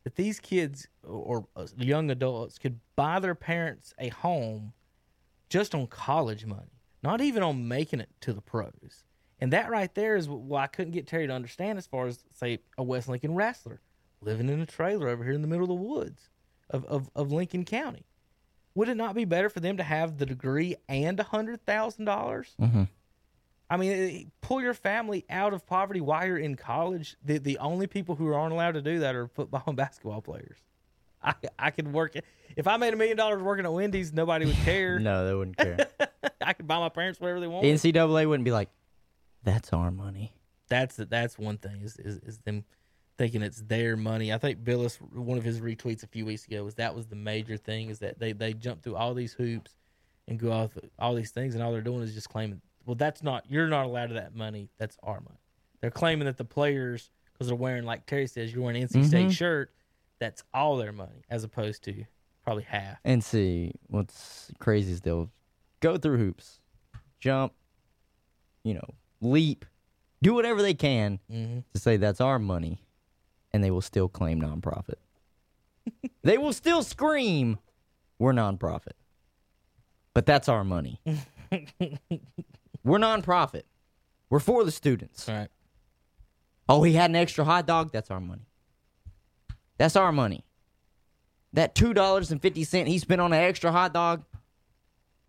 that 0.04 0.16
these 0.16 0.40
kids 0.40 0.88
or 1.04 1.46
young 1.76 2.10
adults 2.10 2.58
could 2.58 2.80
buy 2.96 3.20
their 3.20 3.34
parents 3.36 3.94
a 3.98 4.08
home 4.08 4.72
just 5.48 5.74
on 5.74 5.86
college 5.86 6.44
money, 6.46 6.80
not 7.02 7.20
even 7.20 7.42
on 7.42 7.68
making 7.68 8.00
it 8.00 8.08
to 8.22 8.32
the 8.32 8.40
pros. 8.40 9.04
And 9.42 9.52
that 9.52 9.70
right 9.70 9.92
there 9.96 10.14
is 10.14 10.28
why 10.28 10.62
I 10.62 10.66
couldn't 10.68 10.92
get 10.92 11.08
Terry 11.08 11.26
to 11.26 11.32
understand 11.32 11.76
as 11.76 11.84
far 11.84 12.06
as, 12.06 12.20
say, 12.32 12.60
a 12.78 12.82
West 12.84 13.08
Lincoln 13.08 13.34
wrestler 13.34 13.80
living 14.20 14.48
in 14.48 14.60
a 14.60 14.66
trailer 14.66 15.08
over 15.08 15.24
here 15.24 15.32
in 15.32 15.42
the 15.42 15.48
middle 15.48 15.64
of 15.64 15.68
the 15.68 15.74
woods 15.74 16.30
of, 16.70 16.84
of, 16.84 17.10
of 17.16 17.32
Lincoln 17.32 17.64
County. 17.64 18.06
Would 18.76 18.88
it 18.88 18.96
not 18.96 19.16
be 19.16 19.24
better 19.24 19.48
for 19.48 19.58
them 19.58 19.78
to 19.78 19.82
have 19.82 20.18
the 20.18 20.26
degree 20.26 20.76
and 20.88 21.18
a 21.18 21.24
hundred 21.24 21.66
thousand 21.66 22.04
dollars? 22.04 22.54
Mhm. 22.60 22.88
I 23.68 23.76
mean, 23.78 24.30
pull 24.42 24.62
your 24.62 24.74
family 24.74 25.24
out 25.28 25.52
of 25.52 25.66
poverty 25.66 26.00
while 26.00 26.24
you're 26.24 26.38
in 26.38 26.54
college. 26.54 27.16
The 27.24 27.38
the 27.38 27.58
only 27.58 27.88
people 27.88 28.14
who 28.14 28.32
aren't 28.32 28.52
allowed 28.52 28.74
to 28.74 28.82
do 28.82 29.00
that 29.00 29.16
are 29.16 29.26
football 29.26 29.64
and 29.66 29.76
basketball 29.76 30.22
players. 30.22 30.58
I 31.20 31.34
I 31.58 31.70
could 31.72 31.92
work 31.92 32.14
it 32.14 32.24
if 32.56 32.68
I 32.68 32.76
made 32.76 32.94
a 32.94 32.96
million 32.96 33.16
dollars 33.16 33.42
working 33.42 33.64
at 33.64 33.72
Wendy's, 33.72 34.12
nobody 34.12 34.46
would 34.46 34.54
care. 34.58 34.98
no, 35.00 35.26
they 35.26 35.34
wouldn't 35.34 35.56
care. 35.56 35.88
I 36.40 36.52
could 36.52 36.68
buy 36.68 36.78
my 36.78 36.90
parents 36.90 37.20
whatever 37.20 37.40
they 37.40 37.48
want. 37.48 37.64
The 37.64 37.72
NCAA 37.72 38.28
wouldn't 38.28 38.44
be 38.44 38.52
like, 38.52 38.68
"That's 39.42 39.72
our 39.72 39.90
money." 39.90 40.34
that's 40.68 40.96
that's 40.96 41.38
one 41.38 41.58
thing 41.58 41.82
is, 41.82 41.96
is 41.98 42.16
is 42.18 42.38
them 42.38 42.64
thinking 43.18 43.42
it's 43.42 43.60
their 43.62 43.94
money. 43.96 44.32
I 44.32 44.38
think 44.38 44.64
Bilas 44.64 44.96
one 45.12 45.36
of 45.36 45.44
his 45.44 45.60
retweets 45.60 46.02
a 46.02 46.06
few 46.06 46.24
weeks 46.24 46.46
ago 46.46 46.64
was 46.64 46.76
that 46.76 46.94
was 46.94 47.06
the 47.08 47.16
major 47.16 47.58
thing 47.58 47.90
is 47.90 47.98
that 47.98 48.18
they 48.18 48.32
they 48.32 48.54
jump 48.54 48.82
through 48.82 48.96
all 48.96 49.12
these 49.12 49.34
hoops 49.34 49.76
and 50.28 50.38
go 50.38 50.50
off 50.50 50.70
all 50.98 51.14
these 51.14 51.30
things 51.30 51.54
and 51.54 51.62
all 51.62 51.72
they're 51.72 51.82
doing 51.82 52.00
is 52.02 52.14
just 52.14 52.30
claiming 52.30 52.60
well, 52.86 52.94
that's 52.94 53.22
not 53.22 53.44
you're 53.50 53.68
not 53.68 53.84
allowed 53.84 54.06
to 54.08 54.14
that 54.14 54.34
money. 54.34 54.70
That's 54.78 54.96
our 55.02 55.20
money. 55.20 55.38
They're 55.82 55.90
claiming 55.90 56.24
that 56.26 56.36
the 56.38 56.44
players, 56.44 57.10
because 57.32 57.48
they're 57.48 57.56
wearing 57.56 57.84
like 57.84 58.06
Terry 58.06 58.26
says, 58.26 58.52
you're 58.54 58.62
wearing 58.62 58.82
an 58.82 58.88
NC 58.88 59.04
State 59.06 59.28
Mhm. 59.28 59.32
shirt. 59.32 59.74
That's 60.20 60.42
all 60.54 60.76
their 60.78 60.92
money, 60.92 61.22
as 61.28 61.44
opposed 61.44 61.82
to 61.84 62.04
probably 62.44 62.62
half. 62.62 62.98
And 63.04 63.22
see, 63.22 63.72
what's 63.88 64.50
crazy 64.58 64.92
is 64.92 65.00
they'll 65.02 65.30
go 65.80 65.98
through 65.98 66.18
hoops, 66.18 66.60
jump, 67.20 67.52
you 68.64 68.74
know, 68.74 68.94
leap, 69.22 69.64
do 70.22 70.34
whatever 70.34 70.60
they 70.62 70.74
can 70.74 71.18
Mm-hmm. 71.30 71.60
to 71.74 71.80
say 71.80 71.96
that's 71.96 72.20
our 72.20 72.38
money, 72.38 72.82
and 73.52 73.62
they 73.64 73.70
will 73.70 73.80
still 73.80 74.08
claim 74.08 74.40
nonprofit. 74.40 74.96
they 76.22 76.38
will 76.38 76.52
still 76.52 76.82
scream, 76.82 77.58
"We're 78.18 78.32
nonprofit," 78.32 78.92
but 80.14 80.26
that's 80.26 80.48
our 80.48 80.64
money. 80.64 81.00
We're 82.84 82.98
nonprofit. 82.98 83.62
We're 84.30 84.40
for 84.40 84.64
the 84.64 84.70
students. 84.72 85.28
All 85.28 85.36
right. 85.36 85.48
Oh, 86.68 86.82
he 86.82 86.94
had 86.94 87.10
an 87.10 87.16
extra 87.16 87.44
hot 87.44 87.66
dog. 87.66 87.92
That's 87.92 88.10
our 88.10 88.20
money. 88.20 88.46
That's 89.78 89.94
our 89.96 90.10
money. 90.12 90.44
That 91.52 91.74
two 91.74 91.92
dollars 91.94 92.32
and 92.32 92.40
fifty 92.40 92.64
cent 92.64 92.88
he 92.88 92.98
spent 92.98 93.20
on 93.20 93.32
an 93.32 93.38
extra 93.40 93.70
hot 93.70 93.92
dog. 93.92 94.24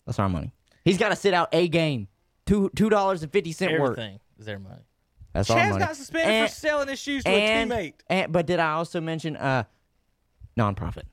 That's 0.06 0.20
our 0.20 0.30
money. 0.30 0.54
He's 0.86 0.98
got 0.98 1.10
to 1.10 1.16
sit 1.16 1.34
out 1.34 1.50
a 1.54 1.68
game. 1.68 2.08
Two 2.46 2.70
two 2.76 2.90
dollars 2.90 3.24
and 3.24 3.32
fifty 3.32 3.52
cent 3.52 3.80
worth. 3.80 3.98
Everything 3.98 4.20
is 4.38 4.46
their 4.46 4.60
money. 4.60 4.82
That's 5.34 5.50
our 5.50 5.58
Chaz 5.58 5.70
money. 5.72 5.86
got 5.86 5.96
suspended 5.96 6.30
And- 6.32 6.50
for 6.50 6.56
selling 6.56 6.88
his 6.90 7.00
shoes 7.00 7.24
to 7.24 7.30
and, 7.30 7.72
a 7.72 7.76
teammate. 7.76 7.94
and 8.08 8.32
but 8.32 8.46
did 8.46 8.60
I 8.60 8.74
also 8.74 9.00
mention 9.02 9.36
uh 9.38 9.64
nonprofit? 10.58 11.04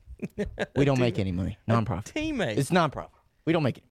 We 0.77 0.85
don't 0.85 0.99
make 1.07 1.19
any 1.19 1.33
money. 1.33 1.57
Nonprofit. 1.69 2.13
Teammate. 2.13 2.59
It's 2.59 2.71
nonprofit. 2.71 3.09
We 3.47 3.53
don't 3.53 3.63
make 3.63 3.79
it. 3.79 3.85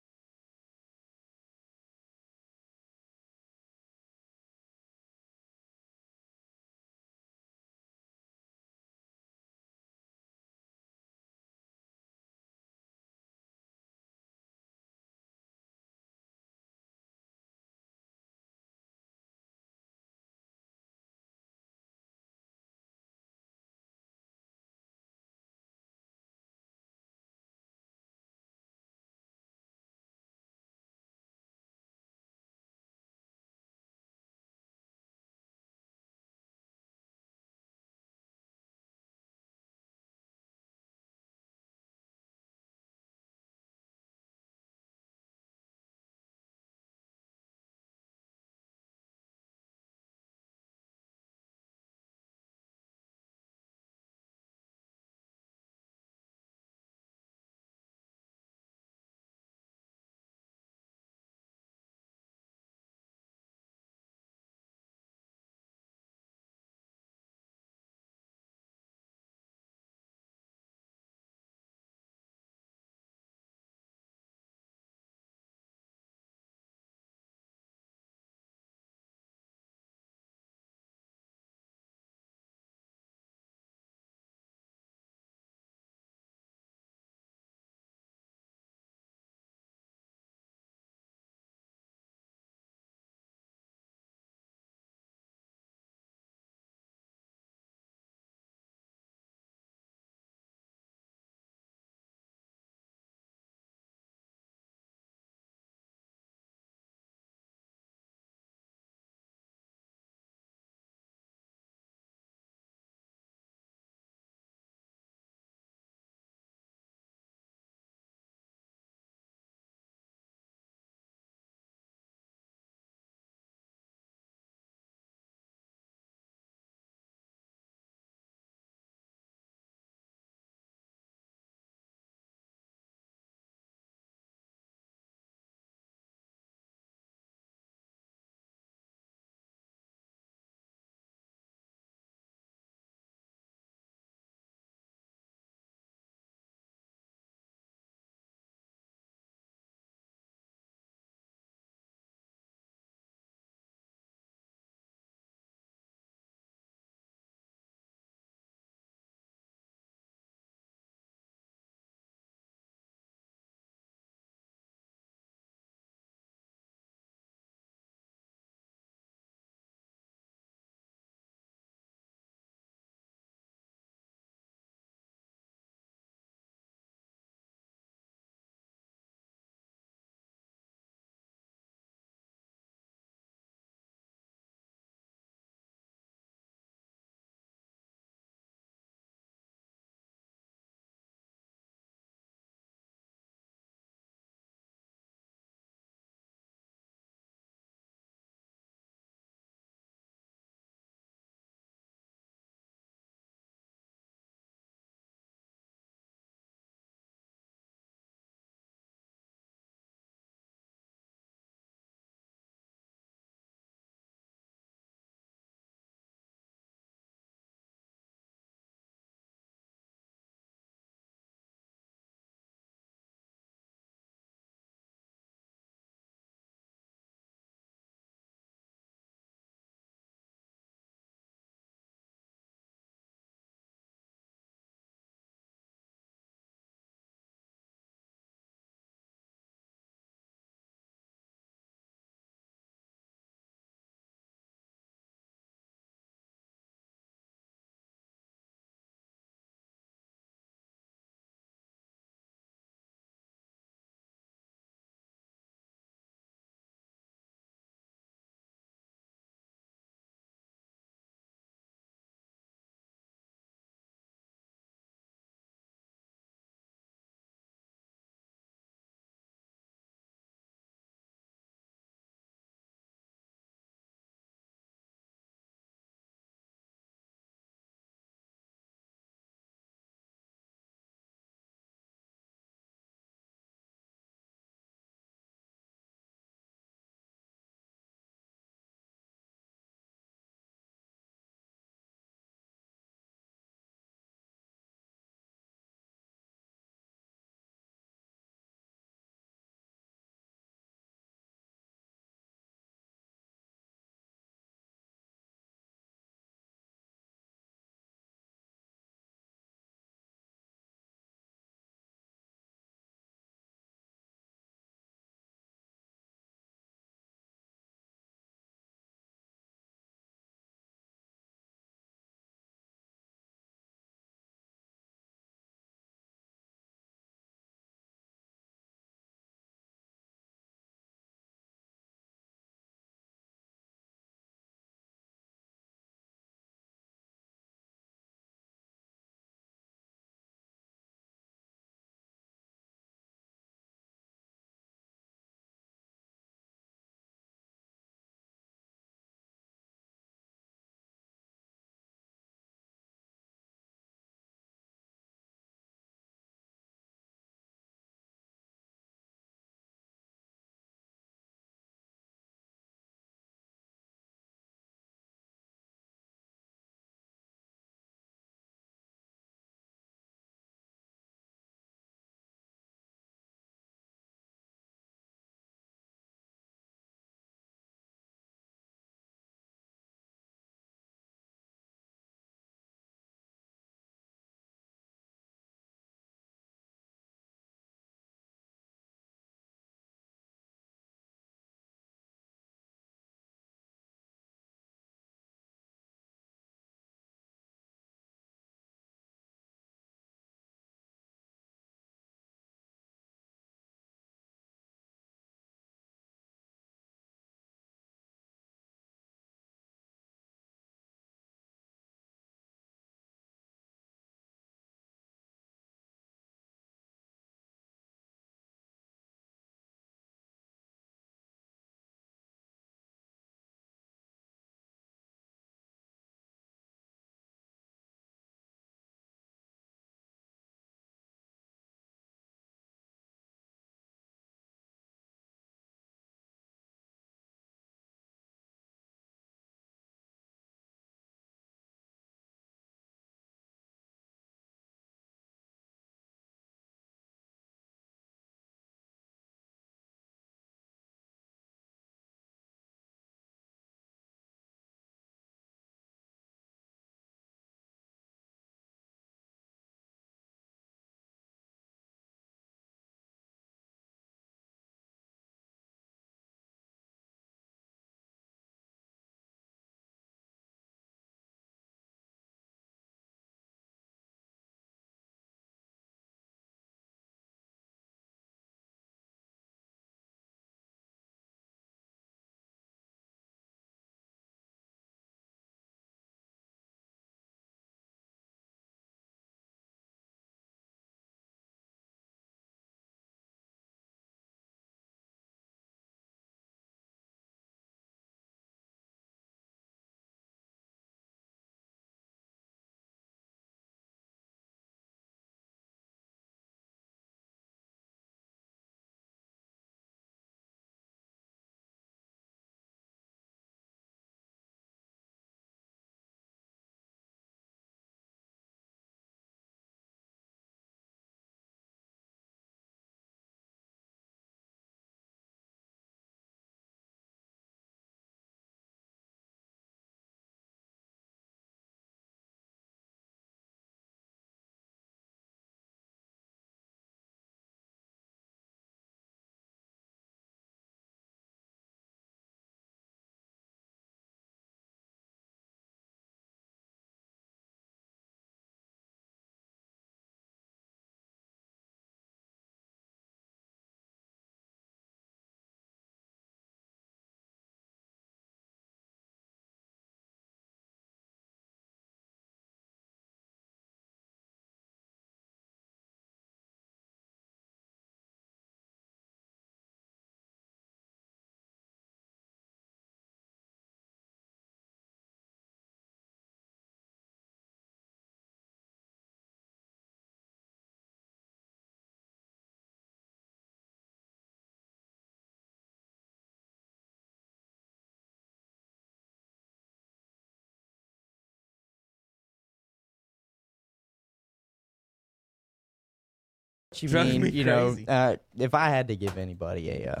You 596.76 596.88
mean, 596.88 597.22
me 597.22 597.30
you 597.30 597.44
know, 597.44 597.76
uh, 597.88 598.16
if 598.38 598.54
I 598.54 598.68
had 598.68 598.88
to 598.88 598.96
give 598.96 599.18
anybody 599.18 599.70
a 599.70 599.96
uh, 599.96 600.00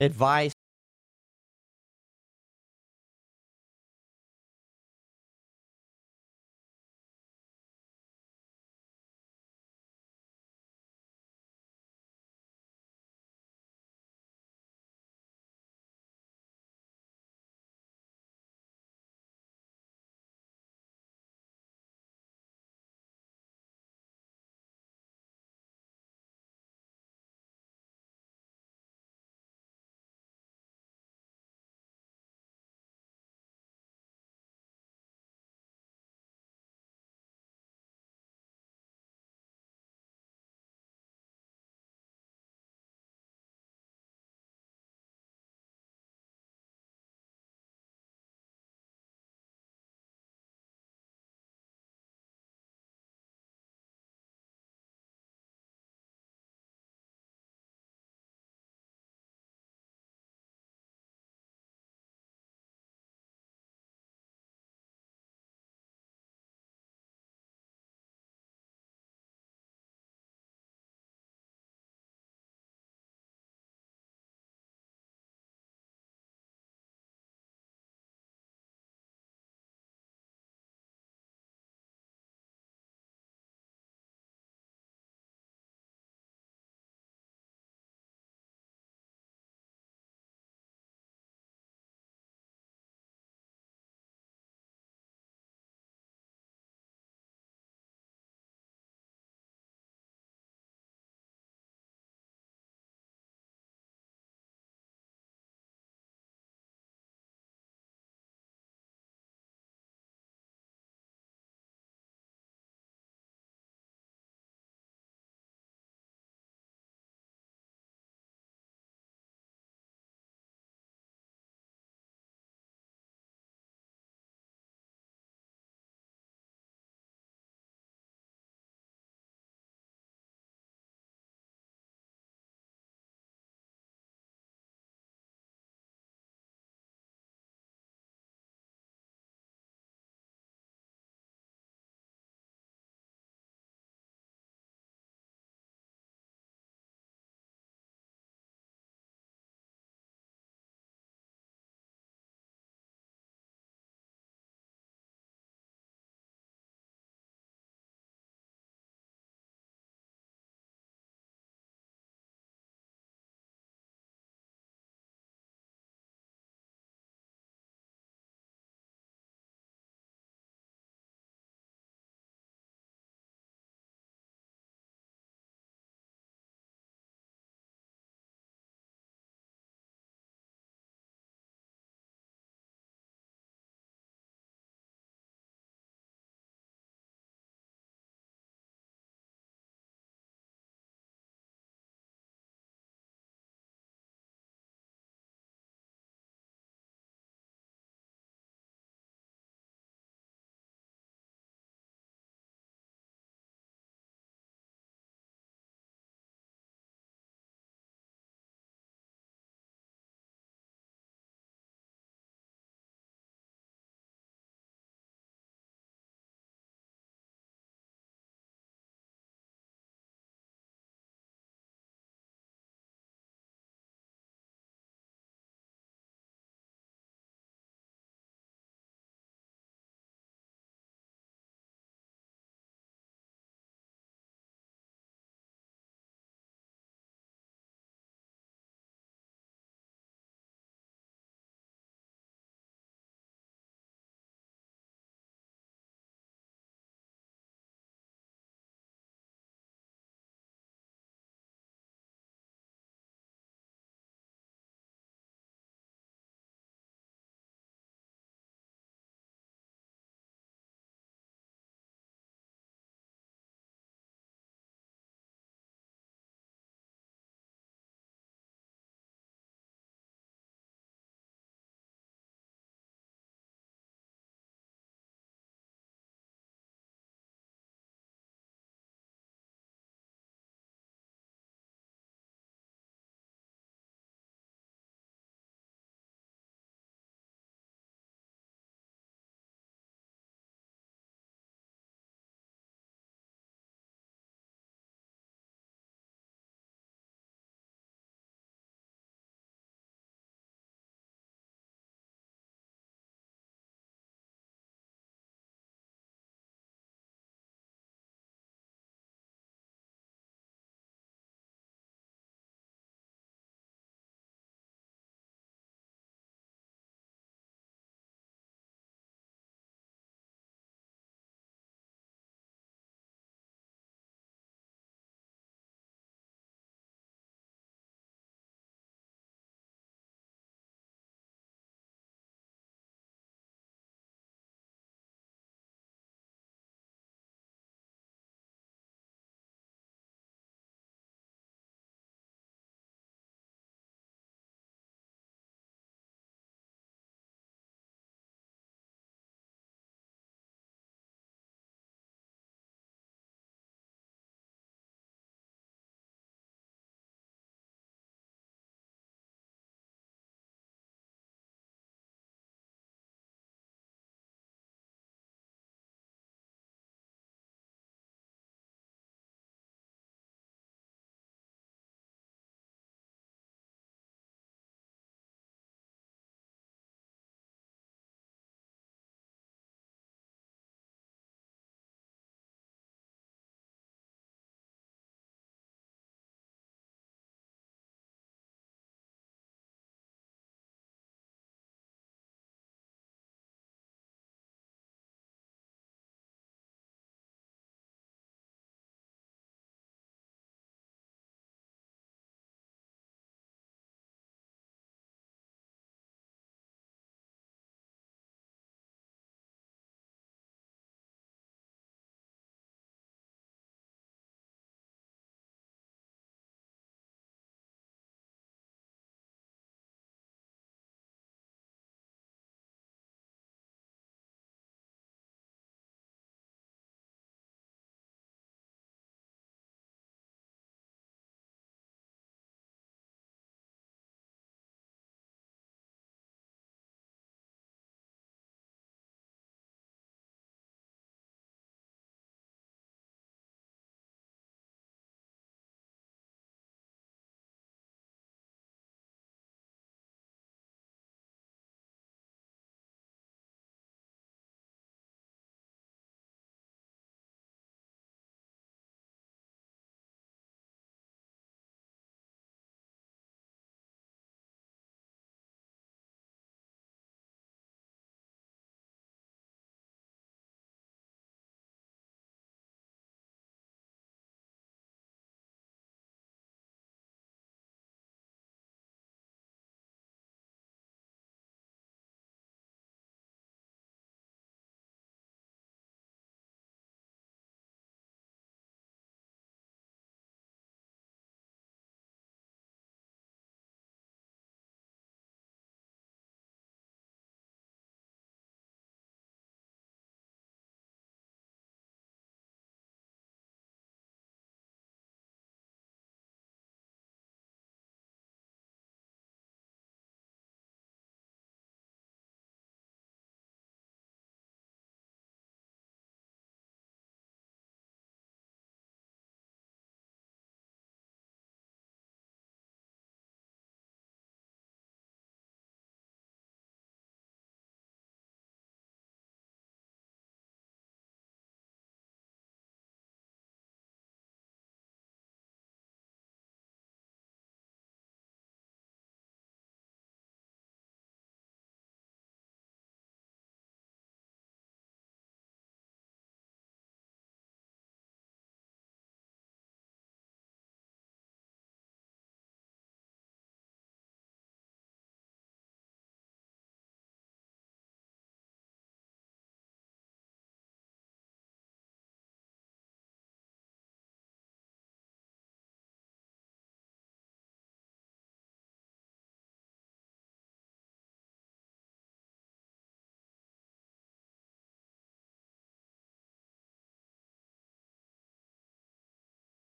advice 0.00 0.54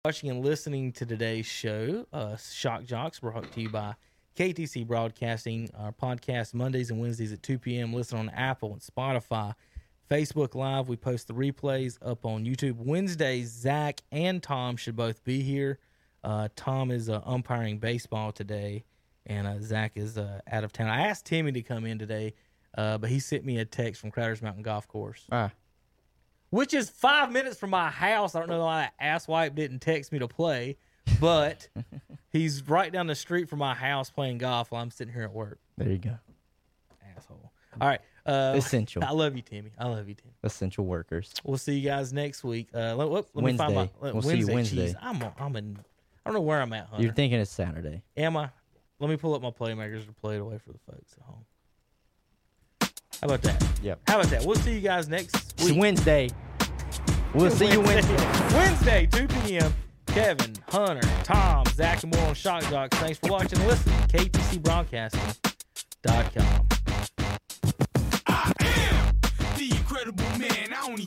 watching 0.06 0.30
and 0.30 0.44
listening 0.44 0.92
to 0.92 1.04
today's 1.04 1.46
show. 1.46 2.06
Uh, 2.12 2.36
Shock 2.36 2.84
Jocks 2.84 3.18
brought 3.18 3.50
to 3.50 3.60
you 3.60 3.68
by 3.68 3.96
KTC 4.36 4.86
Broadcasting. 4.86 5.68
Our 5.76 5.90
podcast 5.90 6.54
Mondays 6.54 6.92
and 6.92 7.00
Wednesdays 7.00 7.32
at 7.32 7.42
2 7.42 7.58
p.m. 7.58 7.92
Listen 7.92 8.16
on 8.16 8.28
Apple 8.28 8.70
and 8.72 8.80
Spotify. 8.80 9.56
Facebook 10.08 10.54
Live, 10.54 10.86
we 10.86 10.94
post 10.96 11.26
the 11.26 11.34
replays 11.34 11.98
up 12.00 12.24
on 12.24 12.44
YouTube. 12.44 12.76
Wednesdays, 12.76 13.50
Zach 13.50 14.00
and 14.12 14.40
Tom 14.40 14.76
should 14.76 14.94
both 14.94 15.24
be 15.24 15.40
here. 15.42 15.80
Uh, 16.22 16.50
Tom 16.54 16.92
is 16.92 17.08
uh, 17.08 17.20
umpiring 17.24 17.78
baseball 17.78 18.30
today, 18.30 18.84
and 19.26 19.48
uh, 19.48 19.60
Zach 19.60 19.96
is 19.96 20.16
uh, 20.16 20.38
out 20.48 20.62
of 20.62 20.72
town. 20.72 20.88
I 20.88 21.08
asked 21.08 21.26
Timmy 21.26 21.50
to 21.50 21.62
come 21.62 21.84
in 21.84 21.98
today, 21.98 22.34
uh, 22.78 22.96
but 22.98 23.10
he 23.10 23.18
sent 23.18 23.44
me 23.44 23.58
a 23.58 23.64
text 23.64 24.02
from 24.02 24.12
Crowder's 24.12 24.40
Mountain 24.40 24.62
Golf 24.62 24.86
Course 24.86 25.24
Ah, 25.32 25.50
which 26.50 26.74
is 26.74 26.88
five 26.90 27.32
minutes 27.32 27.58
from 27.58 27.70
my 27.70 27.90
house. 27.90 28.34
I 28.34 28.40
don't 28.40 28.48
know 28.48 28.60
why 28.64 28.90
that 28.98 29.20
asswipe 29.22 29.54
didn't 29.54 29.80
text 29.80 30.12
me 30.12 30.18
to 30.20 30.28
play, 30.28 30.76
but 31.20 31.68
he's 32.32 32.66
right 32.68 32.92
down 32.92 33.06
the 33.06 33.14
street 33.14 33.48
from 33.48 33.58
my 33.58 33.74
house 33.74 34.10
playing 34.10 34.38
golf 34.38 34.70
while 34.70 34.82
I'm 34.82 34.90
sitting 34.90 35.12
here 35.14 35.24
at 35.24 35.32
work. 35.32 35.58
there 35.76 35.88
you 35.88 35.98
go. 35.98 36.18
Asshole. 37.16 37.52
All 37.80 37.88
right. 37.88 38.00
Uh, 38.24 38.54
Essential. 38.56 39.04
I 39.04 39.12
love 39.12 39.36
you, 39.36 39.42
Timmy. 39.42 39.70
I 39.78 39.86
love 39.86 40.08
you, 40.08 40.14
Timmy. 40.14 40.32
Essential 40.42 40.84
workers. 40.84 41.32
We'll 41.44 41.58
see 41.58 41.78
you 41.78 41.88
guys 41.88 42.12
next 42.12 42.42
week. 42.42 42.68
Uh, 42.74 42.94
let, 42.96 43.08
whoop, 43.08 43.28
let 43.34 43.44
me 43.44 43.56
find 43.56 43.74
my 43.74 43.80
Wednesday. 43.82 43.96
let- 44.00 44.14
We'll 44.14 44.22
see 44.22 44.36
you 44.38 44.46
Wednesday. 44.48 44.76
Wednesday. 44.82 44.98
Jeez, 44.98 45.02
I'm 45.02 45.22
a, 45.22 45.32
I'm 45.38 45.54
in. 45.56 45.78
I 46.24 46.30
don't 46.30 46.34
know 46.34 46.40
where 46.40 46.60
I'm 46.60 46.72
at, 46.72 46.88
Hunter. 46.88 47.04
You're 47.04 47.12
thinking 47.12 47.38
it's 47.38 47.52
Saturday. 47.52 48.02
Am 48.16 48.36
I? 48.36 48.50
Let 48.98 49.10
me 49.10 49.16
pull 49.16 49.34
up 49.34 49.42
my 49.42 49.50
playmakers 49.50 50.06
to 50.06 50.12
play 50.12 50.36
it 50.36 50.40
away 50.40 50.58
for 50.58 50.72
the 50.72 50.78
folks 50.90 51.14
at 51.16 51.22
home. 51.24 51.44
How 53.20 53.26
about 53.28 53.42
that? 53.42 53.64
Yep. 53.82 54.00
How 54.06 54.20
about 54.20 54.30
that? 54.30 54.44
We'll 54.44 54.56
see 54.56 54.74
you 54.74 54.80
guys 54.80 55.08
next 55.08 55.54
It's. 55.58 55.72
Wednesday. 55.72 56.28
We'll 57.34 57.50
see 57.50 57.70
you 57.70 57.80
Wednesday. 57.80 58.16
Wednesday, 58.54 59.06
2 59.06 59.28
p.m. 59.28 59.72
Kevin, 60.06 60.54
Hunter, 60.68 61.06
Tom, 61.24 61.64
Zach, 61.74 62.02
and 62.02 62.14
more 62.14 62.28
on 62.28 62.34
Shock 62.34 62.62
Jocks. 62.70 62.96
Thanks 62.98 63.18
for 63.18 63.30
watching 63.30 63.58
and 63.58 63.68
listening. 63.68 63.98
KTCBroadcasting.com. 64.08 66.66
I 68.26 68.52
am 68.60 69.16
the 69.56 69.70
incredible 69.76 70.24
man. 70.38 70.72
I 70.74 70.86
only 70.86 71.06